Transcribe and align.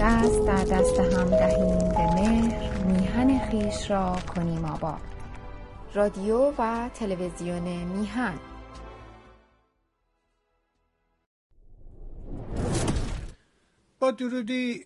دست 0.00 0.46
در 0.46 0.64
دست 0.64 0.98
هم 0.98 1.30
دهیم 1.30 1.78
به 1.78 2.14
مهر 2.14 2.84
میهن 2.84 3.50
خیش 3.50 3.90
را 3.90 4.16
کنیم 4.34 4.64
آباد. 4.64 5.00
رادیو 5.94 6.52
و 6.58 6.90
تلویزیون 6.94 7.84
میهن. 7.84 8.38
با 13.98 14.10
درودی 14.10 14.84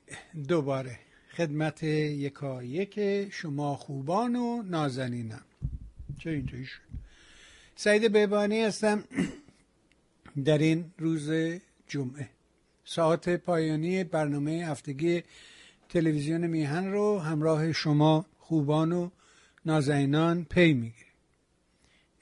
دوباره 0.49 0.99
خدمت 1.37 1.83
یکا 1.83 2.63
یک 2.63 3.01
شما 3.31 3.77
خوبان 3.77 4.37
و 4.37 4.63
نازنینم 4.63 5.45
چه 6.19 6.31
اینطوری 6.31 6.65
شد؟ 6.65 6.81
سعید 7.77 8.13
بهبانی 8.13 8.63
هستم. 8.63 9.05
در 10.45 10.59
این 10.59 10.93
روز 10.99 11.31
جمعه. 11.87 12.29
ساعت 12.95 13.37
پایانی 13.37 14.05
برنامه 14.05 14.53
هفتگی 14.53 15.23
تلویزیون 15.89 16.47
میهن 16.47 16.93
رو 16.93 17.19
همراه 17.19 17.73
شما 17.73 18.27
خوبان 18.39 18.93
و 18.93 19.11
نازنینان 19.65 20.45
پی 20.45 20.73
می‌گیریم. 20.73 21.13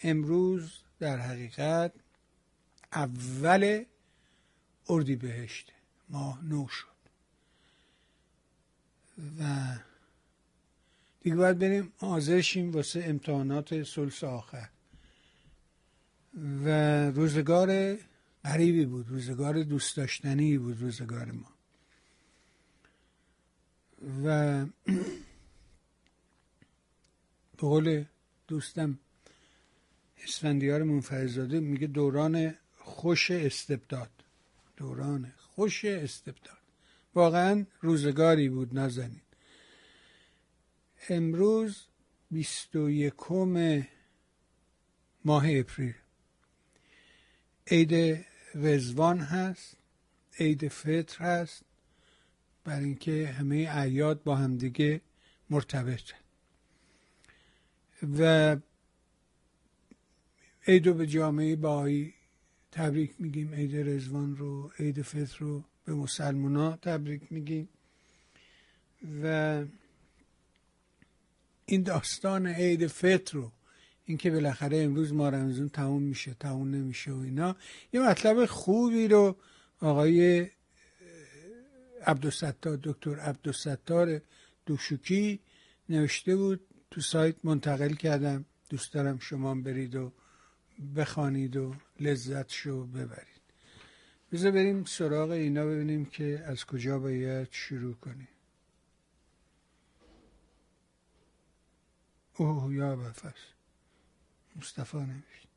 امروز 0.03 0.79
در 0.99 1.17
حقیقت 1.17 1.93
اول 2.93 3.85
اردیبهشت 4.89 5.73
ماه 6.09 6.45
نو 6.45 6.69
شد. 6.69 6.87
و 9.41 9.45
دیگه 11.21 11.37
باید 11.37 11.59
بریم 11.59 11.93
حاضر 11.99 12.41
شیم 12.41 12.73
واسه 12.73 13.05
امتحانات 13.07 13.83
سلس 13.83 14.25
آخر. 14.25 14.69
و 16.65 16.69
روزگار 17.11 17.97
غریبی 18.45 18.87
بود 18.87 19.09
روزگار 19.09 19.63
دوست 19.63 19.97
داشتنی 19.97 20.59
بود 20.59 20.81
روزگار 20.81 21.33
ما. 21.33 21.53
و 24.25 24.67
به 27.57 27.67
قول 27.69 28.05
دوستم 28.49 28.99
اسفندیار 30.25 30.83
منفرزاده 30.83 31.61
میگه 31.61 31.87
دوران 31.87 32.55
خوش 32.79 33.31
استبداد 33.31 34.11
دوران 34.77 35.33
خوش 35.37 35.85
استبداد. 35.85 36.59
واقعا 37.15 37.67
روزگاری 37.81 38.49
بود 38.49 38.75
نازنین. 38.75 39.21
امروز 41.09 41.87
بیست 42.31 42.77
و 42.77 42.91
یکم 42.91 43.83
ماه 45.25 45.45
اپریل. 45.51 45.95
عید 47.67 48.25
رزوان 48.55 49.19
هست 49.19 49.77
عید 50.39 50.69
فطر 50.69 51.25
هست 51.25 51.63
بر 52.65 52.81
اینکه 52.81 53.27
همه 53.27 53.69
اعیاد 53.71 54.23
با 54.23 54.37
همدیگه 54.37 55.01
مرتبطه 55.51 56.15
و 58.19 58.57
عید 60.67 60.97
به 60.97 61.07
جامعه 61.07 61.57
باهایی 61.57 62.15
تبریک 62.73 63.15
میگیم 63.19 63.55
عید 63.55 63.77
رزوان 63.77 64.37
رو 64.37 64.73
عید 64.79 65.03
فطر 65.03 65.39
رو 65.39 65.65
به 65.85 65.95
مسلمان 65.95 66.77
تبریک 66.77 67.23
میگیم. 67.33 67.69
و 69.23 69.65
این 71.67 71.83
داستان 71.83 72.47
عید 72.47 72.87
فطر 72.87 73.39
رو 73.39 73.53
اینکه 74.11 74.31
بالاخره 74.31 74.77
امروز 74.77 75.13
ما 75.13 75.29
رمزون 75.29 75.69
تموم 75.69 76.03
میشه 76.03 76.35
تموم 76.35 76.71
نمیشه 76.71 77.13
و 77.13 77.19
اینا. 77.19 77.57
یه 77.93 78.01
مطلب 78.01 78.47
خوبی 78.47 79.09
رو 79.09 79.37
آقای 79.81 80.49
عبدالستار 82.07 82.79
دکتر 82.83 83.21
عبدالستار 83.21 84.21
دوشوکی 84.67 85.41
نوشته 85.89 86.37
بود 86.37 86.61
تو 86.91 87.01
سایت 87.01 87.37
منتقل 87.45 87.95
کردم. 87.95 88.45
دوست 88.69 88.93
دارم 88.93 89.19
شما 89.19 89.55
برید 89.55 89.95
و 89.95 90.13
بخوانید 90.97 91.57
و 91.57 91.75
لذت 92.01 92.51
شو 92.51 92.87
ببرید. 92.87 93.41
بذار 94.33 94.51
بریم 94.51 94.85
سراغ 94.85 95.31
اینا 95.31 95.67
ببینیم 95.67 96.05
که 96.05 96.43
از 96.47 96.65
کجا 96.65 96.99
باید 96.99 97.49
شروع 97.51 97.95
کنیم. 97.95 98.29
اوه 102.37 102.75
یا 102.75 102.97
بفرست. 102.97 103.60
مصطفی 104.57 104.97
نوشت. 104.97 105.49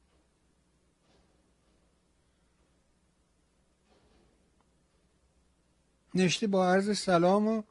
نشته 6.15 6.47
با 6.47 6.71
عرض 6.71 6.97
سلام 6.97 7.47
و 7.47 7.63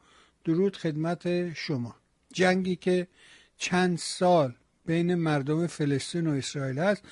درود 0.44 0.76
خدمت 0.76 1.54
شما. 1.54 1.96
جنگی 2.32 2.76
که 2.76 3.06
چند 3.56 3.98
سال 3.98 4.54
بین 4.86 5.14
مردم 5.14 5.66
فلسطین 5.66 6.26
و 6.26 6.30
اسرائیل 6.30 6.78
است 6.78 7.02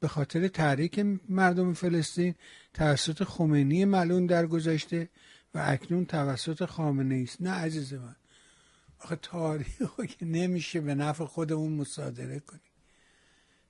به 0.00 0.08
خاطر 0.08 0.48
تحریک 0.48 1.06
مردم 1.28 1.72
فلسطین 1.72 2.34
توسط 2.74 3.24
خمینی 3.24 3.84
ملون 3.84 4.26
در 4.26 4.46
گذشته 4.46 5.08
و 5.54 5.64
اکنون 5.66 6.06
توسط 6.06 6.64
خامنه 6.64 7.22
است. 7.22 7.42
نه 7.42 7.50
عزیز 7.50 7.94
من 7.94 8.16
آخه 8.98 9.16
تاریخ 9.16 10.00
که 10.18 10.26
نمیشه 10.26 10.80
به 10.80 10.94
نفع 10.94 11.24
خودمون 11.24 11.72
مصادره 11.72 12.40
کنیم. 12.40 12.69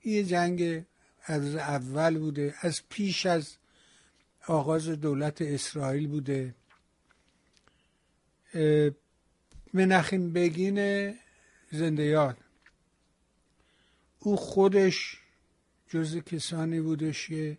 یه 0.03 0.23
جنگ 0.23 0.85
از 1.23 1.55
اول 1.55 2.17
بوده 2.17 2.55
از 2.61 2.81
پیش 2.89 3.25
از 3.25 3.55
آغاز 4.47 4.89
دولت 4.89 5.41
اسرائیل 5.41 6.07
بوده. 6.07 6.55
منخیم 9.73 10.33
بگین 10.33 11.13
زنده 11.71 12.03
یاد 12.03 12.37
او 14.19 14.37
خودش 14.37 15.17
جز 15.89 16.17
کسانی 16.17 16.81
بودش 16.81 17.27
که 17.27 17.57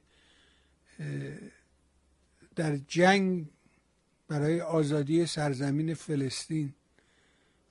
در 2.56 2.76
جنگ 2.76 3.46
برای 4.28 4.60
آزادی 4.60 5.26
سرزمین 5.26 5.94
فلسطین 5.94 6.74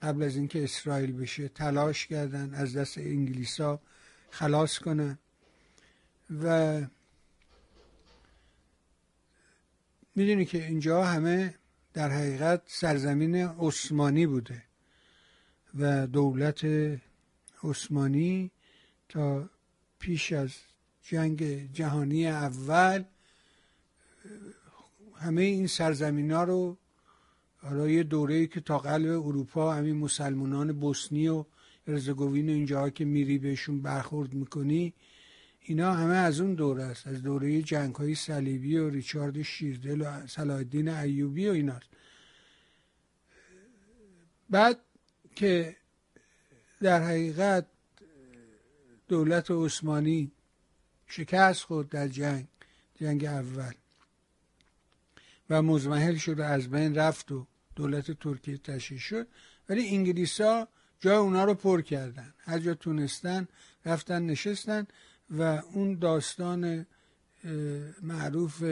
قبل 0.01 0.23
از 0.23 0.35
اینکه 0.35 0.63
اسرائیل 0.63 1.11
بشه 1.11 1.47
تلاش 1.47 2.07
کردن 2.07 2.53
از 2.53 2.77
دست 2.77 2.97
انگلیسا 2.97 3.79
خلاص 4.31 4.79
کنن 4.79 5.17
و 6.43 6.81
می‌دونی 10.15 10.45
که 10.45 10.65
اینجا 10.65 11.05
همه 11.05 11.55
در 11.93 12.09
حقیقت 12.09 12.61
سرزمین 12.65 13.35
عثمانی 13.35 14.27
بوده 14.27 14.63
و 15.79 16.07
دولت 16.07 16.65
عثمانی 17.63 18.51
تا 19.09 19.49
پیش 19.99 20.31
از 20.33 20.53
جنگ 21.03 21.71
جهانی 21.73 22.27
اول 22.27 23.03
همه 25.15 25.41
این 25.41 25.67
سرزمین 25.67 26.31
ها 26.31 26.43
رو 26.43 26.77
برای 27.63 28.03
دوره 28.03 28.47
که 28.47 28.61
تا 28.61 28.77
قلب 28.77 29.25
اروپا 29.25 29.73
همین 29.73 29.97
مسلمانان 29.97 30.79
بوسنی 30.79 31.27
و 31.27 31.45
ارزگوین 31.87 32.49
و 32.49 32.51
اینجاها 32.51 32.89
که 32.89 33.05
میری 33.05 33.37
بهشون 33.37 33.81
برخورد 33.81 34.33
می‌کنی 34.33 34.93
اینا 35.59 35.93
همه 35.93 36.15
از 36.15 36.39
اون 36.39 36.53
دوره 36.53 36.83
است. 36.83 37.07
از 37.07 37.23
دوره 37.23 37.61
جنگ 37.61 37.95
های 37.95 38.15
صلیبی 38.15 38.77
و 38.77 38.89
ریچارد 38.89 39.41
شیردل 39.41 40.01
و 40.01 40.27
صلاح 40.27 40.63
ایوبی 41.03 41.47
و 41.47 41.51
ایناست. 41.51 41.89
بعد 44.49 44.79
که 45.35 45.75
در 46.81 47.03
حقیقت 47.03 47.65
دولت 49.07 49.51
عثمانی 49.51 50.31
شکست 51.07 51.63
خود 51.63 51.89
در 51.89 52.07
جنگ 52.07 52.47
جنگ 52.95 53.25
اول 53.25 53.73
و 55.49 55.61
مزمحل 55.61 56.15
شد 56.15 56.39
و 56.39 56.41
از 56.41 56.69
بین 56.69 56.95
رفت 56.95 57.31
و 57.31 57.47
دولت 57.75 58.11
ترکیه 58.11 58.57
تشکیل 58.57 58.97
شد. 58.97 59.27
ولی 59.69 59.87
انگلیسا 59.87 60.67
جای 61.01 61.15
اونا 61.15 61.45
رو 61.45 61.53
پر 61.53 61.81
کردن. 61.81 62.33
هر 62.39 62.59
جا 62.59 62.73
تونستن 62.73 63.47
رفتن 63.85 64.25
نشستن 64.25 64.87
و 65.29 65.41
اون 65.73 65.95
داستان 65.95 66.85
معروف 68.01 68.63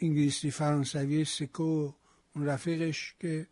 انگلیسی 0.00 0.50
فرانسوی 0.50 1.24
سکو 1.24 1.92
اون 2.34 2.46
رفیقش 2.46 3.14
که 3.20 3.46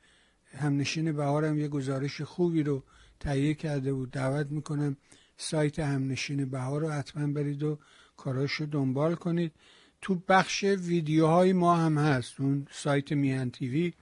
همنشین 0.59 1.13
بهارم 1.13 1.59
یه 1.59 1.69
گزارش 1.69 2.21
خوبی 2.21 2.63
رو 2.63 2.83
تهیه 3.21 3.55
کرده 3.55 3.93
بود. 3.93 4.11
دعوت 4.11 4.47
می‌کنم 4.51 4.97
سایت 5.37 5.79
همنشین 5.79 6.45
بهار 6.45 6.81
رو 6.81 6.91
حتما 6.91 7.27
برید 7.27 7.63
و 7.63 7.79
کاراش 8.17 8.53
رو 8.53 8.67
دنبال 8.67 9.15
کنید. 9.15 9.53
تو 10.01 10.15
بخش 10.29 10.65
ویدیوهای 10.65 11.53
ما 11.53 11.77
هم 11.77 11.99
هست. 11.99 12.41
اون 12.41 12.67
سایت 12.71 13.13
میهن 13.13 13.51
تیوی 13.51 13.93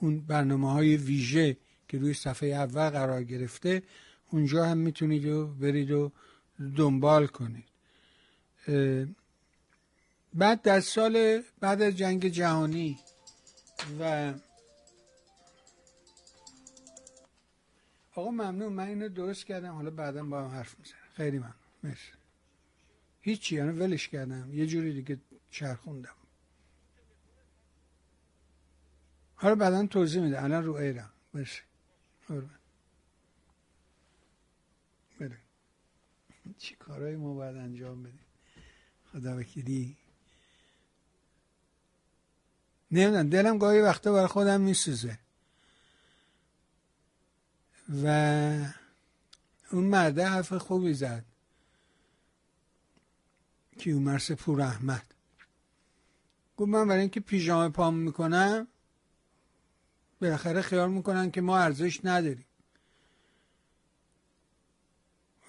اون 0.00 0.20
برنامه 0.20 0.72
های 0.72 0.96
ویژه 0.96 1.56
که 1.88 1.98
روی 1.98 2.14
صفحه 2.14 2.48
اول 2.48 2.90
قرار 2.90 3.24
گرفته 3.24 3.82
اونجا 4.30 4.66
هم 4.66 4.78
می‌تونید 4.78 5.26
و 5.26 5.46
برید 5.46 5.90
و 5.90 6.12
دنبال 6.76 7.26
کنید. 7.26 7.64
بعد 10.34 10.62
در 10.62 10.80
سال 10.80 11.42
بعد 11.60 11.82
از 11.82 11.96
جنگ 11.96 12.28
جهانی 12.28 12.98
و 14.00 14.34
آقا 18.14 18.30
ممنون 18.30 18.72
من 18.72 18.88
اینو 18.88 19.08
درست 19.08 19.46
کردم. 19.46 19.74
حالا 19.74 19.90
بعدا 19.90 20.24
با 20.24 20.40
هم 20.40 20.50
حرف 20.50 20.78
می‌زنم. 20.78 20.98
خیلی 21.16 21.38
ممنون. 21.38 21.54
مرسی. 21.82 22.12
هیچی 23.20 23.56
یعنی 23.56 23.70
ولش 23.78 24.08
کردم. 24.08 24.54
یه 24.54 24.66
جوری 24.66 24.92
دیگه 24.92 25.20
چرخوندم 25.50 26.14
حالا 29.40 29.54
بعدا 29.54 29.86
توضیح 29.86 30.22
میده. 30.22 30.42
الان 30.42 30.64
رو 30.64 30.74
ایرم. 30.74 31.10
مرسی 31.34 31.60
بله. 35.18 35.38
چی 36.58 36.74
کارهای 36.74 37.16
ما 37.16 37.34
باید 37.34 37.56
انجام 37.56 38.02
بدیم؟ 38.02 38.20
خدا 39.12 39.38
وکیلی. 39.38 39.96
نمی‌دونم. 42.90 43.28
دلم 43.28 43.58
گاهی 43.58 43.80
وقتا 43.80 44.12
برای 44.12 44.26
خودم 44.26 44.60
میسوزه. 44.60 45.18
و 48.02 48.06
اون 49.70 49.84
مرده 49.84 50.28
حرف 50.28 50.52
خوبی 50.52 50.94
زد. 50.94 51.24
کیومرس 53.78 54.32
پور 54.32 54.62
احمد. 54.62 55.14
گفت 56.56 56.68
من 56.68 56.88
برای 56.88 57.00
اینکه 57.00 57.20
پیژامه 57.20 57.68
پام 57.68 57.94
می‌کنم 57.94 58.68
بالاخره 60.20 60.62
خیال 60.62 60.90
می‌کنن 60.90 61.30
که 61.30 61.40
ما 61.40 61.58
ارزش 61.58 62.00
نداریم. 62.04 62.44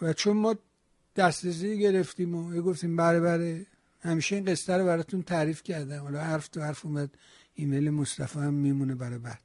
و 0.02 0.14
چون 0.14 0.38
ما 0.38 0.56
دسترسی 1.16 1.80
گرفتیم 1.80 2.36
و 2.36 2.62
گفتیم 2.62 2.96
بره 2.96 3.20
بره 3.20 3.66
همیشه 4.02 4.36
این 4.36 4.46
قصه 4.46 4.78
رو 4.78 4.86
براتون 4.86 5.24
تعریف 5.24 5.64
کردم. 5.64 6.02
حالا 6.02 6.22
حرف 6.22 6.48
تو 6.48 6.62
حرف 6.62 6.86
اومد 6.86 7.10
ایمیل 7.56 7.90
مصطفی 7.90 8.40
هم 8.40 8.54
میمونه 8.54 8.96
برای 8.96 9.20
بعد. 9.20 9.42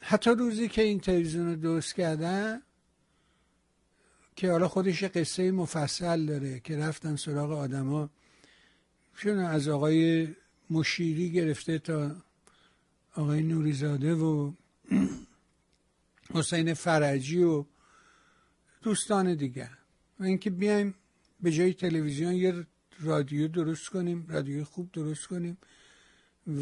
حتی 0.00 0.30
روزی 0.30 0.68
که 0.68 0.82
این 0.82 1.00
تلویزیون 1.00 1.46
رو 1.46 1.56
درست 1.56 1.94
کردم 1.94 2.62
که 4.36 4.50
حالا 4.50 4.68
خودش 4.68 5.04
قصه 5.04 5.50
مفصل 5.50 6.26
داره 6.26 6.60
که 6.60 6.76
رفتن 6.76 7.16
سراغ 7.16 7.50
آدما. 7.50 8.10
چون 9.16 9.38
از 9.38 9.68
آقای 9.68 10.28
مشیری 10.70 11.30
گرفته 11.30 11.78
تا 11.78 12.16
آقای 13.14 13.42
نوریزاده 13.42 14.14
و 14.14 14.52
حسین 16.34 16.74
فرجی 16.74 17.42
و 17.42 17.64
دوستان 18.82 19.34
دیگر. 19.34 19.70
و 20.20 20.24
اینکه 20.24 20.50
بیایم 20.50 20.94
به 21.40 21.52
جای 21.52 21.74
تلویزیون 21.74 22.32
یه 22.32 22.66
رادیو 23.00 23.48
درست 23.48 23.88
کنیم 23.88 24.26
رادیو 24.28 24.64
خوب 24.64 24.92
درست 24.92 25.26
کنیم. 25.26 25.58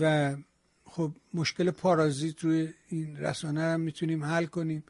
و 0.00 0.36
خب 0.84 1.12
مشکل 1.34 1.70
پارازیت 1.70 2.44
روی 2.44 2.74
این 2.88 3.16
رسانه 3.16 3.60
هم 3.60 3.80
می‌تونیم 3.80 4.24
حل 4.24 4.46
کنیم. 4.46 4.84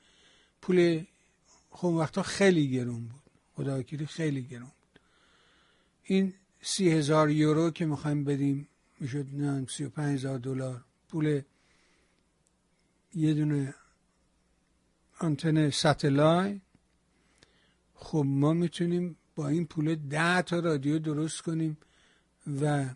پول 0.63 1.05
خب 1.71 1.89
وقتا 1.89 2.23
خیلی 2.23 2.71
گرون 2.71 3.05
بود. 3.05 3.23
خدا 3.55 3.83
خیلی 4.07 4.43
گرون 4.43 4.73
بود. 4.81 5.01
این 6.03 6.35
سی 6.63 6.91
هزار 6.91 7.31
یورو 7.31 7.71
که 7.71 7.87
می‌خوایم 7.87 8.25
بدیم 8.25 8.69
می‌شد 9.03 9.27
نه 9.33 9.67
سی 9.67 9.85
و 9.85 9.89
پنج 9.89 10.15
هزار 10.15 10.39
دلار. 10.39 10.85
پول 11.09 11.43
یه 13.15 13.35
دونه 13.35 13.75
آنتن 15.19 15.71
ستلای 15.71 16.61
خب 17.95 18.25
ما 18.27 18.53
می‌تونیم 18.53 19.17
با 19.35 19.49
این 19.49 19.67
پول 19.67 19.95
ده 19.95 20.43
تا 20.43 20.59
رادیو 20.59 20.99
درست 20.99 21.41
کنیم 21.41 21.77
و 22.61 22.87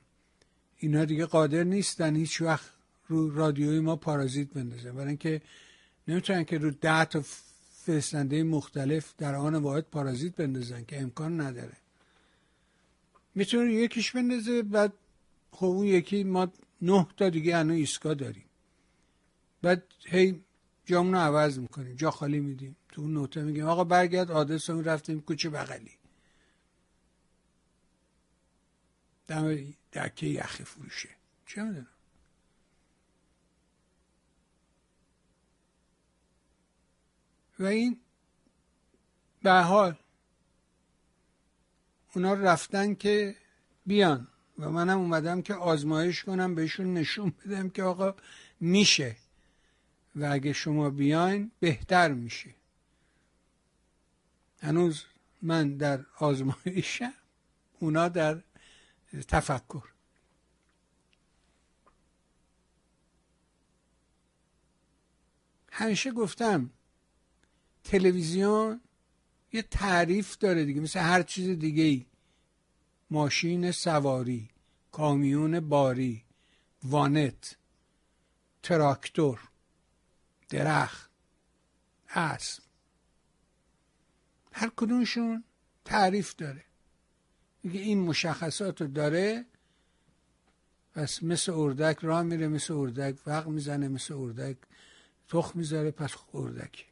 اینا 0.77 1.05
دیگه 1.05 1.27
قادر 1.27 1.65
نیستن 1.65 2.17
هیچ 2.17 2.43
وقت 2.43 2.71
رو 3.09 3.35
رادیوی 3.35 3.81
ما 3.81 3.97
پارازیت 3.97 4.49
بندازه 4.49 4.93
برای 4.93 5.09
اینکه 5.09 5.43
نمی‌تونن 6.09 6.45
که 6.45 6.59
رو 6.59 6.71
ده 6.71 7.05
تا 7.05 7.25
فرستنده 7.71 8.43
مختلف 8.43 9.15
در 9.19 9.35
آن 9.35 9.55
واحد 9.55 9.85
پارازیت 9.85 10.37
بندازن 10.37 10.85
که 10.85 11.01
امکان 11.01 11.41
نداره. 11.41 11.77
می‌تونه 13.35 13.73
یکیش 13.73 14.13
بندازه 14.13 14.63
بعد 14.63 14.93
خب 15.57 15.67
اون 15.67 15.87
یکی 15.87 16.25
ما 16.25 16.53
نه 16.83 17.07
تا 17.17 17.29
دیگه 17.29 17.57
هنو 17.57 17.73
ایستگاه 17.75 18.15
داریم. 18.15 18.45
بعد 19.63 19.83
هی 20.07 20.45
جامون 20.85 21.15
رو 21.15 21.19
عوض 21.21 21.59
می‌کنیم. 21.59 21.97
جا 21.97 22.11
خالی 22.11 22.41
میدیم. 22.41 22.77
تو 22.89 23.03
اون 23.03 23.15
نوته 23.15 23.43
میگیم 23.43 23.67
آقا 23.67 23.85
برگرد 23.85 24.31
آدرس 24.31 24.71
اون 24.71 24.85
رفتیم 24.85 25.21
کوچه 25.21 25.51
بغلی. 25.51 25.99
دم 29.27 29.75
دکه 29.93 30.27
یخ 30.27 30.63
فروشه. 30.63 31.09
چه 31.47 31.63
می‌دونم؟ 31.63 31.87
و 37.59 37.65
این 37.65 38.01
به 39.43 39.53
حال 39.53 39.97
اونا 42.15 42.35
رفتن 42.35 42.95
که 42.95 43.37
بیان. 43.87 44.29
و 44.59 44.71
منم 44.71 44.99
اومدم 44.99 45.43
که 45.43 45.55
آزمایش 45.55 46.25
کنم 46.25 46.55
بهشون 46.55 46.95
نشون 46.95 47.33
بدم 47.45 47.69
که 47.69 47.83
آقا 47.83 48.15
میشه 48.61 49.17
و 50.17 50.29
اگه 50.33 50.53
شما 50.53 50.91
بیاین 50.91 51.51
بهتر 51.61 52.13
میشه. 52.13 52.55
هنوز 54.61 55.05
من 55.43 55.77
در 55.77 56.07
آزمایشم 56.19 57.13
اونا 57.79 58.09
در 58.09 58.43
تفکر. 59.29 59.83
همیشه 65.73 66.11
گفتم 66.11 66.71
تلویزیون 67.85 68.81
یه 69.53 69.63
تعریف 69.63 70.39
داره 70.39 70.65
دیگه 70.65 70.81
مثل 70.81 71.01
هر 71.01 71.23
چیز 71.23 71.59
دیگه 71.59 71.83
ای 71.83 72.07
ماشین 73.11 73.71
سواری 73.71 74.51
کامیون 74.93 75.61
باری 75.61 76.25
وانت 76.83 77.57
تراکتور 78.63 79.41
درخت 80.49 81.11
اسب. 82.09 82.63
هر 84.53 84.71
کدومشون 84.77 85.45
تعریف 85.85 86.37
داره. 86.37 86.65
میگه 87.63 87.81
این 87.81 88.01
مشخصات 88.01 88.81
رو 88.81 88.87
داره 88.87 89.47
پس 90.95 91.23
مثل 91.23 91.53
اردک 91.53 91.99
راه 92.03 92.23
میره 92.23 92.49
مثل 92.49 92.75
اردک 92.75 93.19
وقت 93.27 93.47
می‌زنه 93.47 93.89
مثل 93.89 94.15
اردک 94.15 94.57
تخ 95.29 95.57
می‌ذاره 95.57 95.91
پس 95.91 96.15
اردکی 96.35 96.85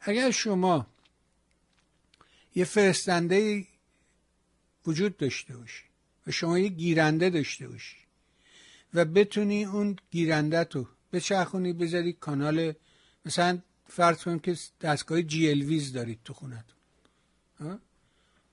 اگر 0.00 0.30
شما 0.30 0.86
یه 2.54 2.64
فرستنده 2.64 3.66
وجود 4.86 5.16
داشته 5.16 5.56
باشی 5.56 5.84
و 6.26 6.30
شما 6.30 6.58
یه 6.58 6.68
گیرنده 6.68 7.30
داشته 7.30 7.68
باشی 7.68 7.96
و 8.94 9.04
بتونی 9.04 9.64
اون 9.64 9.96
گیرنده 10.10 10.64
تو 10.64 10.88
بچرخونی 11.12 11.72
بذاری 11.72 12.12
کانال. 12.12 12.72
مثلا 13.24 13.58
فرض 13.86 14.22
کن 14.22 14.38
که 14.38 14.56
دستگاه 14.80 15.22
جی 15.22 15.48
ویز 15.48 15.92
دارید 15.92 16.18
تو 16.24 16.34
خونتون. 16.34 17.80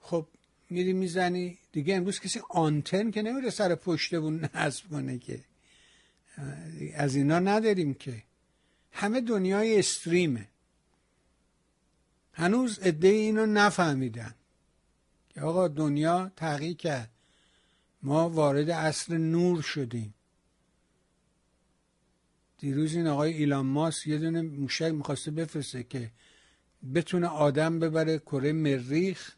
خب 0.02 0.28
میری 0.70 0.94
می‌زنی. 0.94 1.58
دیگه 1.72 1.96
امروز 1.96 2.20
کسی 2.20 2.42
آنتن 2.50 3.12
که 3.12 3.22
نمیره 3.22 3.50
سر 3.50 3.76
پشتمون 3.76 4.50
نصب 4.54 4.90
کنه 4.90 5.20
که. 5.20 5.40
از 6.96 7.16
اینا 7.16 7.40
نداریم 7.40 7.94
که. 7.94 8.24
همه 8.92 9.22
دنیای 9.22 9.80
استریمه. 9.80 10.48
هنوز 12.40 12.80
عده 12.80 13.08
اینو 13.08 13.46
نفهمیدن. 13.46 14.36
که 15.30 15.42
آقا 15.42 15.68
دنیا 15.68 16.32
تغییر 16.36 16.78
کرد. 16.78 17.10
ما 18.04 18.30
وارد 18.30 18.70
اصل 18.70 19.18
نور 19.18 19.62
شدیم. 19.62 20.14
دیروز 22.58 22.96
این 22.96 23.08
آقای 23.08 23.34
ایلان 23.34 23.66
ماس 23.66 24.08
یه 24.08 24.18
دونه 24.18 24.42
موشک 24.42 24.92
می‌خواسته 24.92 25.32
بفرسته 25.32 25.84
که 25.84 26.12
بتونه 26.96 27.28
آدم 27.28 27.80
ببره 27.80 28.20
کره 28.20 28.54
مریخ. 28.54 29.36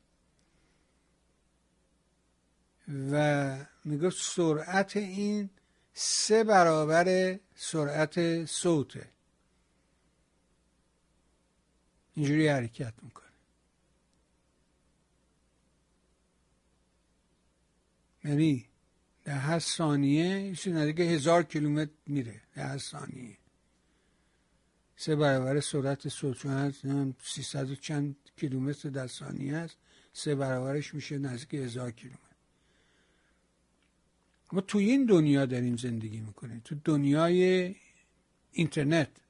و 3.11 3.55
میگه 3.85 4.09
سرعت 4.09 4.97
این 4.97 5.49
سه 5.93 6.43
برابر 6.43 7.39
سرعت 7.55 8.45
صوته. 8.45 9.09
اینجوری 12.13 12.47
حرکت 12.47 12.93
می‌کنه. 13.01 13.25
یعنی 18.23 18.65
در 19.23 19.37
هر 19.37 19.59
ثانیه 19.59 20.55
چیزی 20.55 20.93
که 20.93 21.03
هزار 21.03 21.43
کیلومتر 21.43 21.91
میره 22.07 22.41
در 22.55 22.67
هر 22.67 22.77
ثانیه. 22.77 23.37
سه 24.95 25.15
برابر 25.15 25.59
سرعت 25.59 26.09
صوت 26.09 26.37
چون 26.37 26.51
هست 26.51 26.81
سیصد 27.23 27.71
و 27.71 27.75
چند 27.75 28.15
کیلومتر 28.37 28.89
در 28.89 29.07
ثانیه 29.07 29.55
است. 29.55 29.77
سه 30.13 30.35
برابرش 30.35 30.93
میشه 30.93 31.17
نزدیک 31.17 31.53
هزار 31.53 31.91
کیلومتر. 31.91 32.21
ما 34.51 34.61
توی 34.61 34.89
این 34.89 35.05
دنیا 35.05 35.45
داریم 35.45 35.77
زندگی 35.77 36.19
می‌کنیم. 36.19 36.61
تو 36.65 36.75
دنیای 36.85 37.75
اینترنت. 38.51 39.20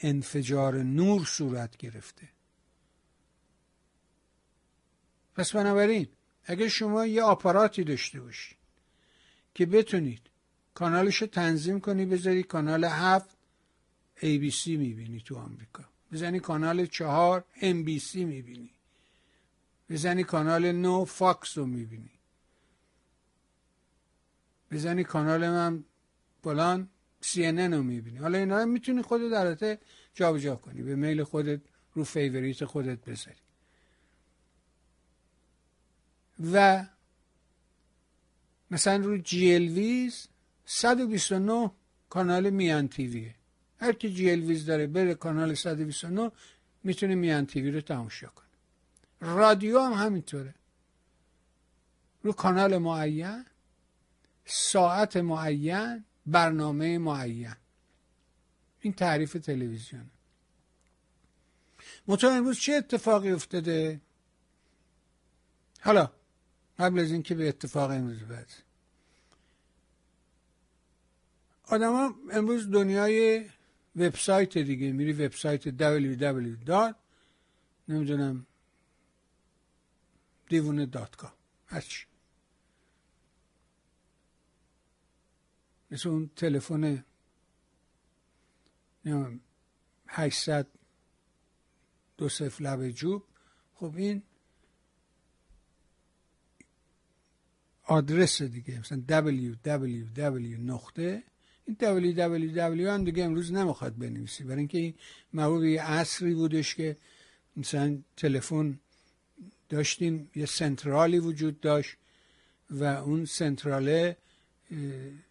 انفجار 0.00 0.82
نور 0.82 1.24
صورت 1.24 1.76
گرفته. 1.76 2.28
پس 5.34 5.52
بنابراین 5.52 6.08
اگر 6.44 6.68
شما 6.68 7.06
یه 7.06 7.22
آپاراتی 7.22 7.84
داشته 7.84 8.20
باشید 8.20 8.58
که 9.54 9.66
بتونید 9.66 10.20
کانالش 10.74 11.16
رو 11.16 11.26
تنظیم 11.26 11.80
کنی 11.80 12.06
بذاری 12.06 12.42
کانال 12.42 12.84
هفت 12.84 13.36
ABC 14.16 14.66
می‌بینی 14.66 15.20
تو 15.20 15.36
آمریکا. 15.36 15.84
بزنی 16.12 16.40
کانال 16.40 16.86
چهار 16.86 17.44
MBC 17.56 18.14
می‌بینی. 18.14 18.70
بزنی 19.90 20.24
کانال 20.24 20.72
نو 20.72 21.04
فاکس 21.04 21.58
رو 21.58 21.66
می‌بینی. 21.66 22.10
بزنی 24.70 25.04
کانال 25.04 25.50
من 25.50 25.84
فلان. 26.44 26.88
CNN 27.22 27.74
رو 27.74 27.82
می‌بینی. 27.82 28.18
حالا 28.18 28.38
اینا 28.38 28.58
رو 28.58 28.66
می‌تونی 28.66 29.02
خودت 29.02 29.30
در 29.30 29.78
جابجا 30.14 30.56
کنی. 30.56 30.82
به 30.82 30.96
میل 30.96 31.22
خودت 31.22 31.60
رو 31.94 32.04
favorite 32.04 32.64
خودت 32.64 33.04
بذاری. 33.04 33.36
و 36.52 36.86
مثلا 38.70 38.96
رو 38.96 39.18
GLWiZ 39.18 40.28
129 40.64 41.70
کانال 42.08 42.50
میهن 42.50 42.88
TV 42.88 43.06
یه. 43.06 43.34
هر 43.80 43.92
کی 43.92 44.14
جی 44.14 44.64
داره 44.64 44.86
بره 44.86 45.14
کانال 45.14 45.54
129 45.54 46.30
می‌تونه 46.84 47.14
میهن 47.14 47.46
TV 47.46 47.70
رو 47.70 47.80
تماشا 47.80 48.28
کنه. 48.28 48.46
رادیو 49.20 49.80
هم 49.80 49.92
همینطوره. 49.92 50.54
رو 52.22 52.32
کانال 52.32 52.78
معین 52.78 53.44
ساعت 54.44 55.16
معین 55.16 56.04
برنامه 56.30 56.98
معین. 56.98 57.54
این 58.80 58.92
تعریف 58.92 59.32
تلویزیون. 59.32 60.10
مطمئن 62.06 62.36
امروز 62.36 62.58
چه 62.58 62.72
اتفاقی 62.72 63.32
افتاده؟ 63.32 64.00
حالا 65.80 66.12
قبل 66.78 66.98
از 66.98 67.10
اینکه 67.10 67.34
به 67.34 67.48
اتفاق 67.48 67.90
امروز 67.90 68.18
بعد 68.18 68.52
آدما 71.64 72.14
امروز 72.32 72.70
دنیای 72.70 73.44
وبسایت 73.96 74.58
دیگه. 74.58 74.92
میری 74.92 75.12
وبسایت 75.12 75.68
www. 75.68 76.94
نمی‌دونم 77.88 78.46
دیوونه 80.48 80.86
دات 80.86 81.16
کام. 81.16 81.32
هرچی 81.66 82.06
مثل 85.90 86.08
اون 86.08 86.30
تلفن 86.36 87.04
800 90.08 90.66
دو 92.18 92.28
صفر 92.28 92.64
لب 92.64 92.90
جوب 92.90 93.24
خب 93.74 93.94
این 93.96 94.22
آدرس 97.82 98.42
دیگه 98.42 98.80
مثلا 98.80 99.02
www 99.08 100.58
نقطه 100.58 101.22
این 101.66 101.76
www 101.80 102.80
هم 102.80 103.04
دیگه 103.04 103.24
امروز 103.24 103.52
نمی‌خواد 103.52 103.96
بنویسی 103.98 104.44
برای 104.44 104.58
اینکه 104.58 104.78
این 104.78 104.94
مربوط 105.32 105.64
یه 105.64 105.82
عصری 105.82 106.34
بودش 106.34 106.74
که 106.74 106.96
مثلا 107.56 107.98
تلفن 108.16 108.80
داشتیم 109.68 110.30
یه 110.34 110.46
سنترالی 110.46 111.18
وجود 111.18 111.60
داشت 111.60 111.96
و 112.70 112.84
اون 112.84 113.24
سنتراله 113.24 114.16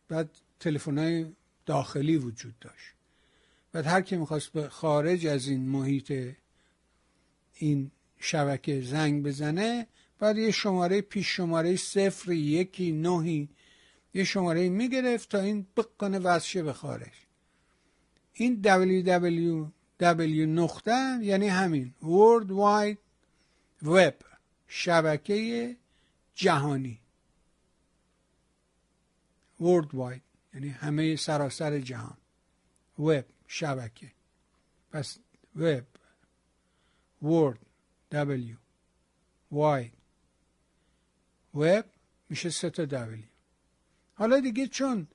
بعد 0.08 0.30
تلفن‌های 0.60 1.26
داخلی 1.66 2.18
وجود 2.18 2.60
داشت. 2.60 2.94
بعد 3.72 3.86
هر 3.86 4.02
کی 4.02 4.18
می‌خواست 4.18 4.52
به 4.52 4.70
خارج 4.70 5.28
از 5.28 5.48
این 5.48 5.70
محیط 5.70 6.36
این 7.54 7.92
شبکه 8.20 8.82
زنگ 8.82 9.24
بزنه 9.24 9.88
بعد 10.20 10.38
یه 10.38 10.52
شماره 10.52 11.02
پیش 11.02 11.28
شماره 11.28 11.76
صفر 11.76 12.32
یکی 12.32 12.92
نهی 12.92 13.50
یه 14.14 14.24
شماره 14.24 14.70
می‌گرفت 14.70 15.30
تا 15.30 15.40
این 15.40 15.68
بکنه 15.78 16.20
وزشه 16.20 16.64
به 16.64 16.74
خارج. 16.74 17.14
این 18.34 18.62
www 18.62 19.70
نقطه 20.48 21.20
یعنی 21.22 21.48
همین 21.48 21.94
World 22.02 22.50
Wide 22.50 22.98
Web 23.86 24.26
شبکه 24.68 25.76
جهانی. 26.36 27.00
World 29.60 29.92
Wide 29.94 30.29
یعنی 30.60 30.72
همه 30.72 31.16
سراسر 31.16 31.80
جهان. 31.80 32.18
وب 33.00 33.26
شبکه. 33.48 34.12
پس 34.92 35.18
وب 35.56 35.84
Word 37.24 37.58
W. 38.12 38.56
Wide 39.54 39.96
وب 41.54 41.86
میشه 42.30 42.50
سه 42.50 42.70
تا 42.70 42.86
دبلیو 42.86 43.26
حالا 44.14 44.40
دیگه 44.40 44.68
چون 44.68 45.08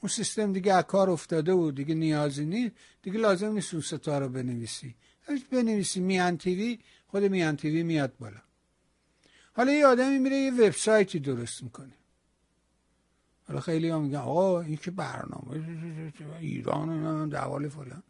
اون 0.00 0.08
سیستم 0.08 0.52
دیگه 0.52 0.82
کار 0.82 1.10
افتاده 1.10 1.52
و 1.52 1.70
دیگه 1.70 1.94
نیازی 1.94 2.44
نیست 2.44 2.74
دیگه 3.02 3.18
لازم 3.18 3.52
نیست 3.52 3.74
اون 3.74 3.82
ستا 3.82 4.18
رو 4.18 4.28
بنویسی. 4.28 4.94
بنویسی 5.50 6.00
میان 6.00 6.38
تیوی 6.38 6.78
خود 7.06 7.24
میان 7.24 7.56
تیوی 7.56 7.82
میاد 7.82 8.16
بالا. 8.18 8.42
حالا 9.52 9.72
یه 9.72 9.86
آدمی 9.86 10.18
میره 10.18 10.36
یه 10.36 10.52
وبسایتی 10.52 11.18
درست 11.18 11.62
می‌کنه. 11.62 11.94
حالا 13.52 13.60
خیلی 13.60 13.88
ها 13.88 13.98
میگن 13.98 14.18
آقا 14.18 14.60
این 14.60 14.76
که 14.76 14.90
برنامه؟ 14.90 15.62
ایران 16.40 17.28
دوال 17.28 17.68
فلان. 17.68 18.02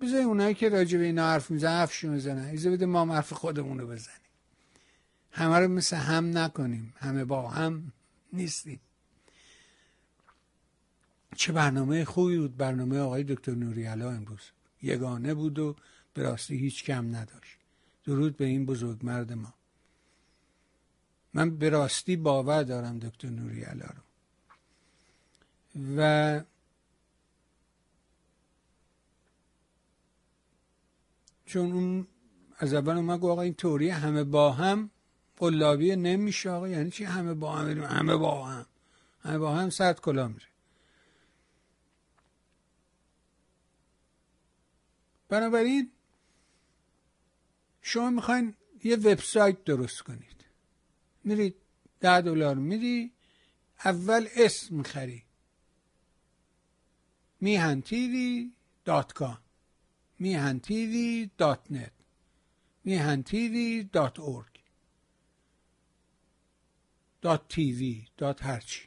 بذاری 0.00 0.24
اونایی 0.24 0.54
که 0.54 0.68
راجع 0.68 0.98
به 0.98 1.04
اینا 1.04 1.22
حرف 1.22 1.50
میزن 1.50 1.68
حرفشون 1.68 2.10
می‌زنن 2.10 2.44
ایزه 2.44 2.70
بده 2.70 2.86
ما 2.86 3.14
حرف 3.14 3.32
خودمونو 3.32 3.86
بزنیم. 3.86 4.20
همه 5.30 5.58
رو 5.58 5.68
مثل 5.68 5.96
هم 5.96 6.38
نکنیم. 6.38 6.94
همه 6.96 7.24
با 7.24 7.48
هم 7.48 7.92
نیستیم. 8.32 8.80
چه 11.36 11.52
برنامه 11.52 12.04
خوبی 12.04 12.38
بود. 12.38 12.56
برنامه 12.56 12.98
آقای 12.98 13.24
دکتر 13.24 13.52
نوری 13.52 13.84
علا 13.84 14.10
امروز. 14.10 14.42
یگانه 14.82 15.34
بود 15.34 15.58
و 15.58 15.76
به 16.14 16.22
راستی 16.22 16.56
هیچ 16.56 16.84
کم 16.84 17.16
نداشت. 17.16 17.58
درود 18.04 18.36
به 18.36 18.44
این 18.44 18.66
بزرگ 18.66 18.98
مرد 19.02 19.32
ما. 19.32 19.54
من 21.34 21.56
به 21.56 21.68
راستی 21.68 22.16
باور 22.16 22.62
دارم 22.62 22.98
دکتر 22.98 23.28
نوری 23.28 23.62
علا 23.62 23.86
رو. 23.86 24.05
و 25.96 26.40
چون 31.46 31.72
اون 31.72 32.06
از 32.58 32.74
اول 32.74 32.96
اومد 32.96 33.24
آقا 33.24 33.42
این 33.42 33.54
توری 33.54 33.88
همه 33.88 34.24
با 34.24 34.52
هم 34.52 34.90
قلابی 35.36 35.96
نمیشه 35.96 36.50
آقا 36.50 36.68
یعنی 36.68 36.90
چی 36.90 37.04
همه 37.04 37.34
با 37.34 37.52
هم 37.52 37.82
همه 37.82 38.16
با 38.16 38.44
هم. 38.46 38.66
همه 39.20 39.38
با 39.38 39.54
هم 39.54 39.70
صد 39.70 40.00
کلا 40.00 40.28
میره 40.28 40.46
بنابراین 45.28 45.90
شما 47.82 48.10
می‌خواین 48.10 48.54
یه 48.84 48.96
وبسایت 48.96 49.64
درست 49.64 50.02
کنید. 50.02 50.44
میرید 51.24 51.56
ده 52.00 52.20
دلار 52.20 52.54
میدی 52.54 53.12
اول 53.84 54.28
اسم 54.36 54.76
می‌خری 54.76 55.25
TV 63.22 63.84
dot 63.92 64.20
org. 64.20 64.56
dot 67.22 67.48
TV 67.48 68.04
dot 68.16 68.44
هرچی. 68.44 68.82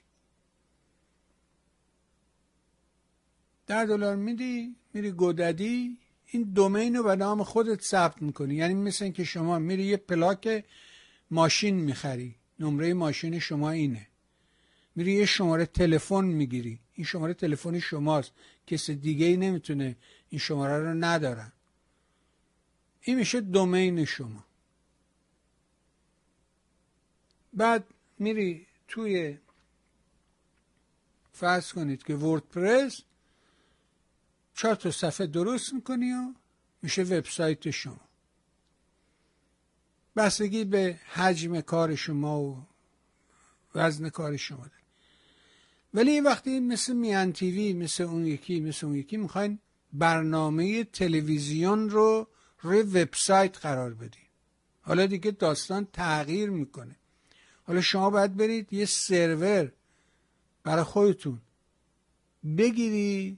ده 3.67 3.85
دلار 3.85 4.15
میدی 4.15 4.75
میری 4.93 5.11
GoDaddy 5.11 5.97
این 6.25 6.43
domain 6.43 6.95
رو 6.95 7.03
به 7.03 7.15
نام 7.15 7.43
خودت 7.43 7.81
ثبت 7.81 8.21
می‌کنی. 8.21 8.55
یعنی 8.55 8.73
مثل 8.73 9.03
اینکه 9.03 9.23
شما 9.23 9.59
میری 9.59 9.83
یه 9.83 9.97
پلاک 9.97 10.65
ماشین 11.31 11.75
می‌خری. 11.75 12.35
نمره 12.59 12.93
ماشین 12.93 13.39
شما 13.39 13.71
اینه. 13.71 14.07
میری 14.95 15.13
یه 15.13 15.25
شماره 15.25 15.65
تلفن 15.65 16.25
می‌گیری. 16.25 16.79
این 16.99 17.05
شماره 17.05 17.33
تلفن 17.33 17.79
شماست. 17.79 18.31
کس 18.67 18.89
دیگه 18.89 19.25
ای 19.25 19.37
نمی‌تونه 19.37 19.95
این 20.29 20.39
شماره 20.39 20.79
رو 20.79 20.93
ندارن 20.93 21.51
این 23.01 23.17
میشه 23.17 23.41
دومین 23.41 24.05
شما. 24.05 24.45
بعد 27.53 27.87
میری 28.17 28.67
توی 28.87 29.37
فرض 31.33 31.73
کنید 31.73 32.03
که 32.03 32.15
وردپرس 32.15 33.01
چهار 34.55 34.75
تا 34.75 34.91
صفحه 34.91 35.27
درست 35.27 35.73
می‌کنی 35.73 36.11
و 36.11 36.33
میشه 36.81 37.03
وبسایت 37.03 37.71
شما. 37.71 38.01
بستگی 40.15 40.63
به 40.63 40.99
حجم 41.05 41.61
کار 41.61 41.95
شما 41.95 42.41
و 42.41 42.65
وزن 43.75 44.09
کار 44.09 44.37
شما 44.37 44.57
داره. 44.57 44.78
ولی 45.93 46.21
وقتی 46.21 46.59
مثل 46.59 46.93
میان 46.93 47.33
تیوی 47.33 47.73
مثل 47.73 48.03
اون 48.03 48.25
یکی 48.25 48.59
مثل 48.59 48.85
اون 48.87 48.95
یکی 48.95 49.17
می‌خواین 49.17 49.59
برنامه 49.93 50.83
تلویزیون 50.83 51.89
رو 51.89 52.27
روی 52.61 52.81
وبسایت 52.81 53.57
قرار 53.57 53.93
بدی 53.93 54.29
حالا 54.81 55.05
دیگه 55.05 55.31
داستان 55.31 55.87
تغییر 55.93 56.49
می‌کنه. 56.49 56.95
حالا 57.63 57.81
شما 57.81 58.09
باید 58.09 58.37
برید 58.37 58.73
یه 58.73 58.85
سرور 58.85 59.71
برای 60.63 60.83
خودتون. 60.83 61.41
بگیری 62.57 63.37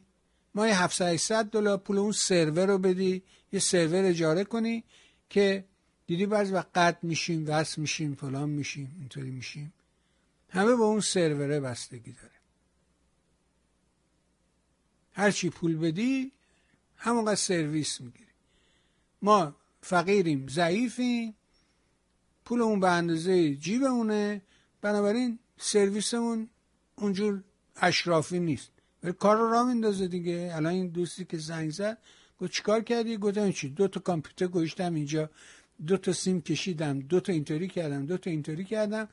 ما 0.56 0.68
یه 0.68 0.84
700 0.84 1.46
دلار 1.46 1.78
پول 1.78 1.98
اون 1.98 2.12
سرور 2.12 2.66
رو 2.66 2.78
بدی 2.78 3.24
یه 3.52 3.60
سرور 3.60 4.06
اجاره 4.06 4.44
کنی 4.44 4.84
که 5.30 5.66
دیدی 6.08 6.26
بعض 6.26 6.52
وقت 6.52 6.68
قطع 6.76 7.08
میشیم 7.08 7.46
وصل 7.48 7.82
میشیم 7.82 8.16
فلان 8.16 8.50
میشیم 8.50 8.96
اینطوری 9.00 9.32
میشیم. 9.32 9.74
همه 10.50 10.76
با 10.76 10.86
اون 10.86 11.00
سروره 11.00 11.60
بستگی 11.60 12.12
داره. 12.12 12.41
هرچی 15.14 15.50
پول 15.50 15.78
بدی 15.78 16.32
همونقدر 16.98 17.36
سرویس 17.36 18.02
می‌گیری. 18.02 18.32
ما 19.22 19.56
فقیریم 19.82 20.48
ضعیفیم 20.48 21.36
پولمون 22.46 22.80
به 22.80 22.90
اندازه 22.90 23.56
جیبمونه 23.56 24.42
بنابراین 24.82 25.40
سرویسمون 25.58 26.50
اونجور 26.96 27.44
اشرافی 27.78 28.40
نیست. 28.40 28.72
ولی 29.04 29.14
کار 29.14 29.38
رو 29.38 29.52
را 29.52 29.64
میندازه 29.64 30.08
دیگه. 30.08 30.52
الان 30.56 30.74
این 30.74 30.88
دوستی 30.88 31.26
که 31.26 31.38
زنگ 31.38 31.72
زد 31.72 31.98
گفت 32.40 32.52
چیکار 32.52 32.82
کردی؟ 32.82 33.18
گفتم 33.18 33.52
چی؟ 33.52 33.70
دو 33.70 33.88
تا 33.88 34.00
کامپیوتر 34.00 34.48
گوشتم 34.48 34.94
اینجا. 34.94 35.30
دو 35.88 35.98
تا 35.98 36.14
سیم 36.14 36.42
کشیدم. 36.42 37.00
دو 37.00 37.20
تا 37.20 37.34
اینطوری 37.34 37.68
کردم. 37.68 38.06
دو 38.06 38.18
تا 38.18 38.30
اینطوری 38.30 38.66
کردم. 38.66 39.08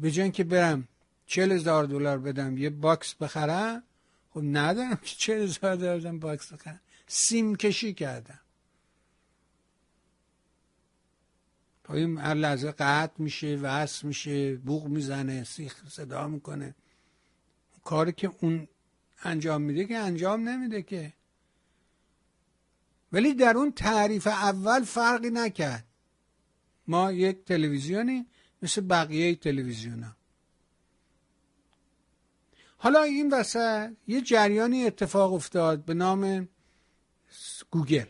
به 0.00 0.10
جای 0.10 0.30
که 0.30 0.44
برم 0.44 0.88
چل 1.26 1.52
هزار 1.52 1.84
دلار 1.84 2.18
بدم 2.18 2.58
یه 2.58 2.70
box 2.70 3.14
بخرم 3.14 3.82
خب 4.34 4.40
ندارم 4.44 4.96
که 4.96 5.16
چل 5.16 5.42
هزار 5.42 5.76
دلار 5.76 5.98
بدم 5.98 6.18
box 6.18 6.52
بخرم 6.52 6.80
سیم 7.06 7.56
کشی 7.56 7.94
کردم. 7.94 8.40
پایین 11.84 12.18
هر 12.18 12.34
لحظه 12.34 12.70
قطع 12.70 13.22
میشه 13.22 13.56
وصل 13.56 14.06
میشه 14.06 14.56
بوق 14.56 14.86
می‌زنه 14.86 15.44
سیخ 15.44 15.88
صدا 15.88 16.28
می‌کنه. 16.28 16.74
کاری 17.84 18.12
که 18.12 18.32
اون 18.40 18.68
انجام 19.24 19.62
میده 19.62 19.84
که 19.84 19.98
انجام 19.98 20.48
نمیده 20.48 20.82
که. 20.82 21.12
ولی 23.12 23.34
در 23.34 23.56
اون 23.56 23.72
تعریف 23.72 24.26
اول 24.26 24.84
فرقی 24.84 25.30
نکرد. 25.30 25.84
ما 26.86 27.12
یک 27.12 27.44
تلویزیونی 27.44 28.26
مثل 28.62 28.80
بقیه 28.80 29.34
تلویزیون 29.34 30.02
ها. 30.02 30.16
حالا 32.82 33.02
این 33.02 33.34
وسط 33.34 33.92
یه 34.06 34.20
جریانی 34.20 34.84
اتفاق 34.84 35.32
افتاد 35.34 35.84
به 35.84 35.94
نام 35.94 36.48
گوگل. 37.70 38.06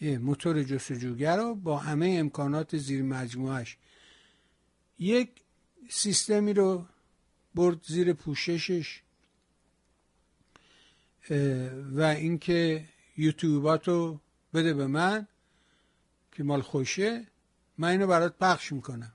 یه 0.00 0.18
موتور 0.18 0.62
جستجوگر 0.62 1.36
رو 1.36 1.54
با 1.54 1.76
همه 1.78 2.16
امکانات 2.18 2.76
زیر 2.76 3.02
مجموعش 3.02 3.78
یک 4.98 5.30
سیستمی 5.88 6.52
رو 6.52 6.86
برد 7.54 7.82
زیر 7.84 8.12
پوششش 8.12 9.02
و 11.92 12.02
اینکه 12.02 12.88
یوتیوباتو 13.16 14.20
بده 14.54 14.74
به 14.74 14.86
من 14.86 15.26
که 16.32 16.42
مال 16.42 16.62
خوشه 16.62 17.26
من 17.78 17.88
اینو 17.88 18.06
برات 18.06 18.38
پخش 18.38 18.72
می‌کنم. 18.72 19.12